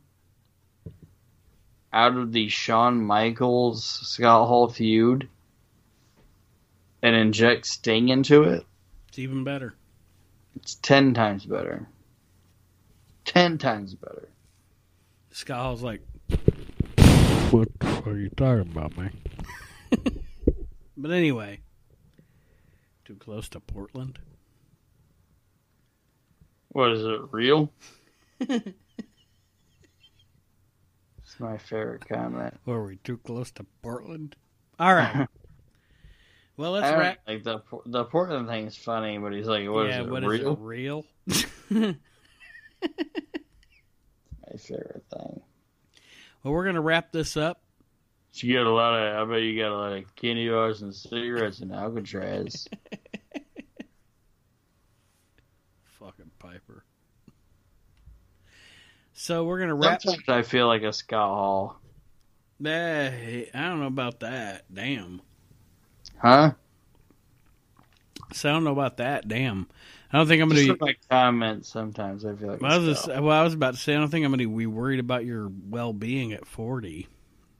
out 1.92 2.16
of 2.16 2.32
the 2.32 2.48
Shawn 2.48 3.00
Michaels 3.00 3.84
Scott 3.84 4.46
Hall 4.46 4.68
feud 4.68 5.28
and 7.02 7.16
inject 7.16 7.66
Sting 7.66 8.08
into 8.08 8.42
it, 8.44 8.64
It's 9.08 9.18
even 9.18 9.44
better. 9.44 9.74
it's 10.56 10.74
ten 10.76 11.14
times 11.14 11.44
better. 11.46 11.88
Ten 13.24 13.58
times 13.58 13.94
better. 13.94 14.28
Scott 15.30 15.58
Hall's 15.58 15.82
like, 15.82 16.00
What 17.50 17.68
are 18.06 18.16
you 18.18 18.28
talking 18.36 18.70
about, 18.72 18.96
man? 18.96 19.12
but 20.96 21.10
anyway, 21.10 21.60
too 23.04 23.14
close 23.16 23.48
to 23.50 23.60
Portland. 23.60 24.18
What 26.72 26.92
is 26.92 27.04
it, 27.04 27.20
real? 27.32 27.72
it's 28.40 28.64
my 31.40 31.58
favorite 31.58 32.08
comment. 32.08 32.54
Or 32.66 32.76
are 32.78 32.86
we 32.86 32.96
too 32.96 33.18
close 33.18 33.50
to 33.52 33.66
Portland? 33.82 34.36
All 34.78 34.94
right. 34.94 35.26
well, 36.60 36.72
let's 36.72 36.92
wrap. 36.92 37.20
like 37.26 37.42
the 37.42 37.62
the 37.86 38.04
Portland 38.04 38.46
thing 38.46 38.66
is 38.66 38.76
funny, 38.76 39.16
but 39.16 39.32
he's 39.32 39.46
like, 39.46 39.66
"What 39.66 39.86
is 39.86 39.94
yeah, 39.94 40.02
it, 40.02 40.10
what 40.10 40.22
is 40.22 40.28
real?" 40.28 40.52
it? 40.52 40.58
Real? 40.60 41.06
My 41.70 41.94
favorite 44.58 45.04
thing. 45.10 45.40
well, 46.42 46.52
we're 46.52 46.66
gonna 46.66 46.82
wrap 46.82 47.12
this 47.12 47.38
up. 47.38 47.62
You 48.34 48.52
got 48.52 48.66
a 48.66 48.70
lot 48.70 48.92
of. 48.92 49.16
I 49.16 49.32
bet 49.32 49.40
you 49.40 49.58
got 49.58 49.70
a 49.72 49.74
lot 49.74 49.92
of 49.94 50.14
candy 50.16 50.50
bars 50.50 50.82
and 50.82 50.94
cigarettes 50.94 51.60
and 51.60 51.72
Alcatraz. 51.72 52.68
Fucking 55.98 56.30
Piper. 56.38 56.84
So 59.14 59.44
we're 59.44 59.60
gonna 59.60 59.76
wrap. 59.76 60.02
Sometimes 60.02 60.28
I 60.28 60.42
feel 60.42 60.66
like 60.66 60.82
a 60.82 60.92
Scott 60.92 61.30
Hall. 61.30 61.80
Eh, 62.62 63.46
I 63.54 63.60
don't 63.62 63.80
know 63.80 63.86
about 63.86 64.20
that. 64.20 64.66
Damn. 64.70 65.22
Huh? 66.20 66.52
So 68.32 68.48
I 68.48 68.52
don't 68.52 68.64
know 68.64 68.72
about 68.72 68.98
that. 68.98 69.26
Damn. 69.26 69.68
I 70.12 70.18
don't 70.18 70.26
think 70.26 70.42
I'm 70.42 70.48
gonna. 70.48 70.66
from 70.66 70.78
my 70.80 70.96
comments, 71.08 71.68
sometimes 71.68 72.24
I 72.24 72.34
feel 72.34 72.48
like. 72.48 72.60
Well, 72.60 72.72
I 72.72 72.76
a 72.76 72.80
was 72.80 72.96
just, 72.96 73.08
well, 73.08 73.30
I 73.30 73.42
was 73.42 73.54
about 73.54 73.74
to 73.74 73.80
say 73.80 73.94
I 73.94 73.98
don't 73.98 74.08
think 74.08 74.24
I'm 74.24 74.32
going 74.32 74.40
to 74.40 74.56
be 74.56 74.66
worried 74.66 74.98
about 74.98 75.24
your 75.24 75.50
well-being 75.68 76.32
at 76.32 76.46
40. 76.46 77.06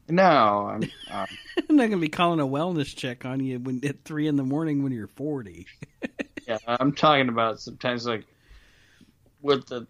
No, 0.09 0.69
I'm. 0.69 0.82
Um, 0.82 1.27
I'm 1.69 1.77
not 1.77 1.89
going 1.89 1.93
to 1.93 1.97
be 1.99 2.09
calling 2.09 2.41
a 2.41 2.47
wellness 2.47 2.95
check 2.95 3.24
on 3.24 3.45
you 3.45 3.61
when 3.61 3.85
at 3.85 4.05
three 4.05 4.27
in 4.27 4.37
the 4.37 4.43
morning 4.43 4.82
when 4.82 4.93
you're 4.93 5.07
40. 5.07 5.66
yeah, 6.49 6.59
I'm 6.66 6.93
talking 6.93 7.28
about 7.28 7.61
sometimes 7.61 8.05
like 8.05 8.27
with 9.41 9.66
the 9.66 9.87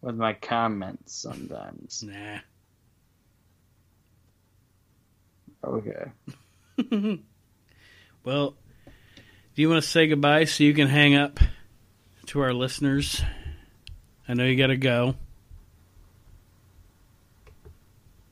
with 0.00 0.14
my 0.14 0.32
comments. 0.34 1.12
Sometimes. 1.12 2.04
Nah. 2.04 2.38
Okay. 5.64 7.20
Well, 8.24 8.54
do 9.54 9.60
you 9.60 9.68
want 9.68 9.84
to 9.84 9.88
say 9.88 10.06
goodbye 10.06 10.44
so 10.44 10.64
you 10.64 10.72
can 10.72 10.88
hang 10.88 11.14
up 11.14 11.38
to 12.26 12.40
our 12.40 12.54
listeners? 12.54 13.22
I 14.26 14.32
know 14.32 14.44
you 14.46 14.56
got 14.56 14.68
to 14.68 14.78
go. 14.78 15.14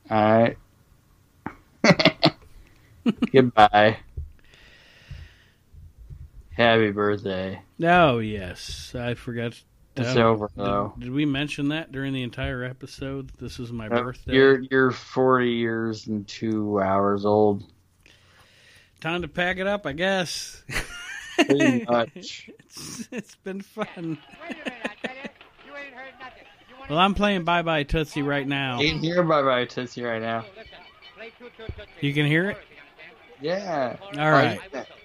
All 0.09 0.33
right. 0.33 0.57
Goodbye. 3.31 3.97
Happy 6.51 6.91
birthday. 6.91 7.61
Oh 7.83 8.19
yes, 8.19 8.95
I 8.95 9.13
forgot. 9.13 9.61
It's 9.95 10.15
over 10.15 10.47
did- 10.47 10.57
though. 10.65 10.93
Did, 10.97 11.11
we 11.11 11.25
mention 11.25 11.67
that 11.69 11.91
during 11.91 12.13
the 12.13 12.23
entire 12.23 12.63
episode? 12.63 13.29
This 13.39 13.59
is 13.59 13.71
my 13.71 13.87
Uh, 13.87 14.01
birthday. 14.01 14.33
You're 14.33 14.59
you're 14.71 14.91
40 14.91 15.51
years 15.51 16.07
and 16.07 16.27
two 16.27 16.81
hours 16.81 17.25
old. 17.25 17.63
Time 19.01 19.21
to 19.21 19.27
pack 19.27 19.57
it 19.57 19.67
up, 19.67 19.85
I 19.85 19.91
guess. 19.93 20.63
Pretty 21.35 21.83
much. 21.89 22.49
it's, 22.59 23.07
it's 23.11 23.35
been 23.35 23.61
fun. 23.61 24.17
Well, 26.89 26.99
I'm 26.99 27.13
playing 27.13 27.43
Bye 27.43 27.61
Bye 27.61 27.83
Tootsie 27.83 28.21
right 28.21 28.47
now. 28.47 28.79
You 28.81 28.91
can 28.91 28.99
hear 28.99 29.23
Bye 29.23 29.41
Bye 29.41 29.65
Tootsie 29.65 30.03
right 30.03 30.21
now. 30.21 30.45
You 32.01 32.13
can 32.13 32.25
hear 32.25 32.49
it? 32.51 32.57
Yeah. 33.41 33.95
All 34.17 34.31
right. 34.31 34.59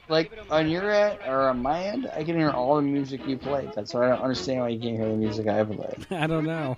Like, 0.08 0.30
like 0.36 0.50
on 0.50 0.68
your 0.68 0.90
end 0.90 1.18
or 1.26 1.48
on 1.48 1.60
my 1.60 1.84
end, 1.84 2.10
I 2.14 2.24
can 2.24 2.36
hear 2.36 2.50
all 2.50 2.76
the 2.76 2.82
music 2.82 3.26
you 3.26 3.36
play. 3.36 3.70
That's 3.74 3.92
why 3.92 4.06
I 4.06 4.08
don't 4.10 4.22
understand 4.22 4.60
why 4.60 4.68
you 4.68 4.80
can't 4.80 4.96
hear 4.96 5.08
the 5.08 5.16
music 5.16 5.46
I 5.46 5.58
ever 5.58 5.74
play. 5.74 5.94
I 6.16 6.26
don't 6.26 6.44
know. 6.44 6.76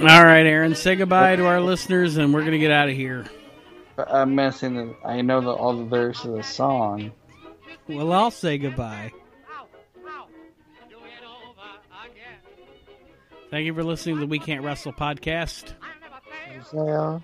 All 0.00 0.24
right, 0.24 0.46
Aaron, 0.46 0.74
say 0.74 0.96
goodbye 0.96 1.36
to 1.36 1.46
our 1.46 1.60
listeners, 1.60 2.16
and 2.16 2.32
we're 2.32 2.40
going 2.40 2.52
to 2.52 2.58
get 2.58 2.70
out 2.70 2.88
of 2.88 2.94
here. 2.94 3.26
I'm 3.96 4.34
missing 4.34 4.74
the. 4.74 4.96
I 5.04 5.20
know 5.22 5.40
the, 5.40 5.50
all 5.50 5.72
the 5.72 5.82
lyrics 5.82 6.24
of 6.24 6.32
the 6.32 6.42
song. 6.42 7.12
Well, 7.88 8.12
I'll 8.12 8.30
say 8.30 8.58
goodbye. 8.58 9.12
Thank 13.50 13.64
you 13.64 13.74
for 13.74 13.82
listening 13.82 14.16
to 14.16 14.20
the 14.20 14.26
We 14.26 14.38
Can't 14.38 14.62
Wrestle 14.62 14.92
podcast. 14.92 15.72
Jail. 16.70 17.22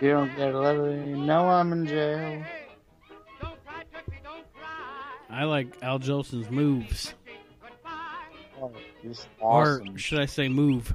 You 0.00 0.10
don't 0.10 0.36
get 0.36 0.54
a 0.54 0.58
letter. 0.58 0.94
Know 0.94 1.48
I'm 1.48 1.72
in 1.72 1.86
jail. 1.86 2.44
I 5.30 5.44
like 5.44 5.68
Al 5.82 5.98
Jolson's 5.98 6.50
moves. 6.50 7.14
Oh, 8.60 8.72
awesome. 9.40 9.88
Or 9.88 9.98
should 9.98 10.20
I 10.20 10.26
say 10.26 10.48
move? 10.48 10.94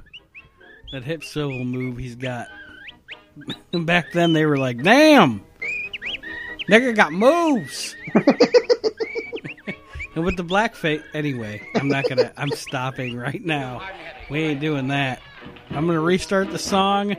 That 0.92 1.04
hip 1.04 1.22
swivel 1.22 1.64
move 1.64 1.98
he's 1.98 2.14
got. 2.14 2.48
Back 3.72 4.12
then 4.12 4.32
they 4.32 4.46
were 4.46 4.56
like, 4.56 4.82
damn! 4.82 5.44
Nigga 6.68 6.94
got 6.94 7.12
moves! 7.12 7.94
and 10.14 10.24
with 10.24 10.36
the 10.36 10.42
black 10.42 10.74
face, 10.74 11.02
anyway, 11.12 11.60
I'm 11.74 11.88
not 11.88 12.08
gonna, 12.08 12.32
I'm 12.36 12.50
stopping 12.50 13.16
right 13.16 13.44
now. 13.44 13.82
We 14.30 14.44
ain't 14.44 14.60
doing 14.60 14.88
that. 14.88 15.20
I'm 15.70 15.86
gonna 15.86 16.00
restart 16.00 16.50
the 16.50 16.58
song. 16.58 17.16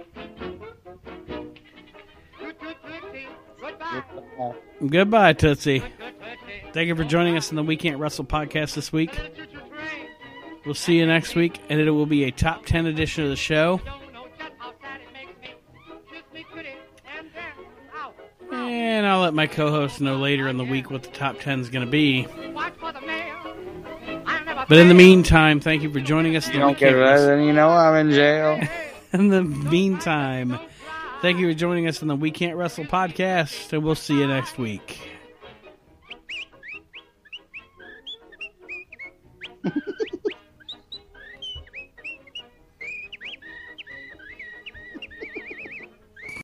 Goodbye, 4.86 5.34
Tootsie. 5.34 5.84
Thank 6.74 6.88
you 6.88 6.96
for 6.96 7.04
joining 7.04 7.38
us 7.38 7.50
in 7.50 7.56
the 7.56 7.64
We 7.64 7.78
Can't 7.78 8.00
Wrestle 8.00 8.26
podcast 8.26 8.76
this 8.76 8.92
week. 8.92 9.18
We'll 10.66 10.74
see 10.74 10.98
you 10.98 11.06
next 11.06 11.36
week, 11.36 11.62
and 11.70 11.80
it 11.80 11.90
will 11.92 12.06
be 12.06 12.24
a 12.24 12.32
top 12.32 12.66
10 12.66 12.86
edition 12.88 13.24
of 13.24 13.30
the 13.30 13.36
show. 13.36 13.80
And 18.52 19.06
I'll 19.06 19.22
let 19.22 19.34
my 19.34 19.48
co 19.48 19.70
host 19.70 20.02
know 20.02 20.18
later 20.18 20.48
in 20.48 20.58
the 20.58 20.64
week 20.64 20.90
what 20.90 21.04
the 21.04 21.12
top 21.12 21.40
10 21.40 21.60
is 21.60 21.70
going 21.70 21.86
to 21.86 21.92
be. 21.92 22.28
But 24.68 24.78
in 24.80 24.88
the 24.88 24.96
meantime, 24.96 25.60
thank 25.60 25.84
you 25.84 25.92
for 25.92 26.00
joining 26.00 26.36
us. 26.36 26.48
You 26.48 26.60
don't 26.60 26.78
get 26.78 26.94
then 26.94 27.44
you 27.44 27.54
know 27.54 27.70
I'm 27.70 28.08
in 28.08 28.12
jail. 28.14 28.60
In 29.14 29.30
the 29.30 29.44
meantime, 29.44 30.60
thank 31.26 31.40
you 31.40 31.52
for 31.52 31.58
joining 31.58 31.88
us 31.88 32.04
on 32.04 32.08
the 32.08 32.16
We 32.16 32.30
Can't 32.30 32.56
Wrestle 32.56 32.86
podcast, 32.86 33.74
and 33.74 33.84
we'll 33.84 33.96
see 33.96 34.20
you 34.20 34.28
next 34.28 34.60
week. 34.60 35.10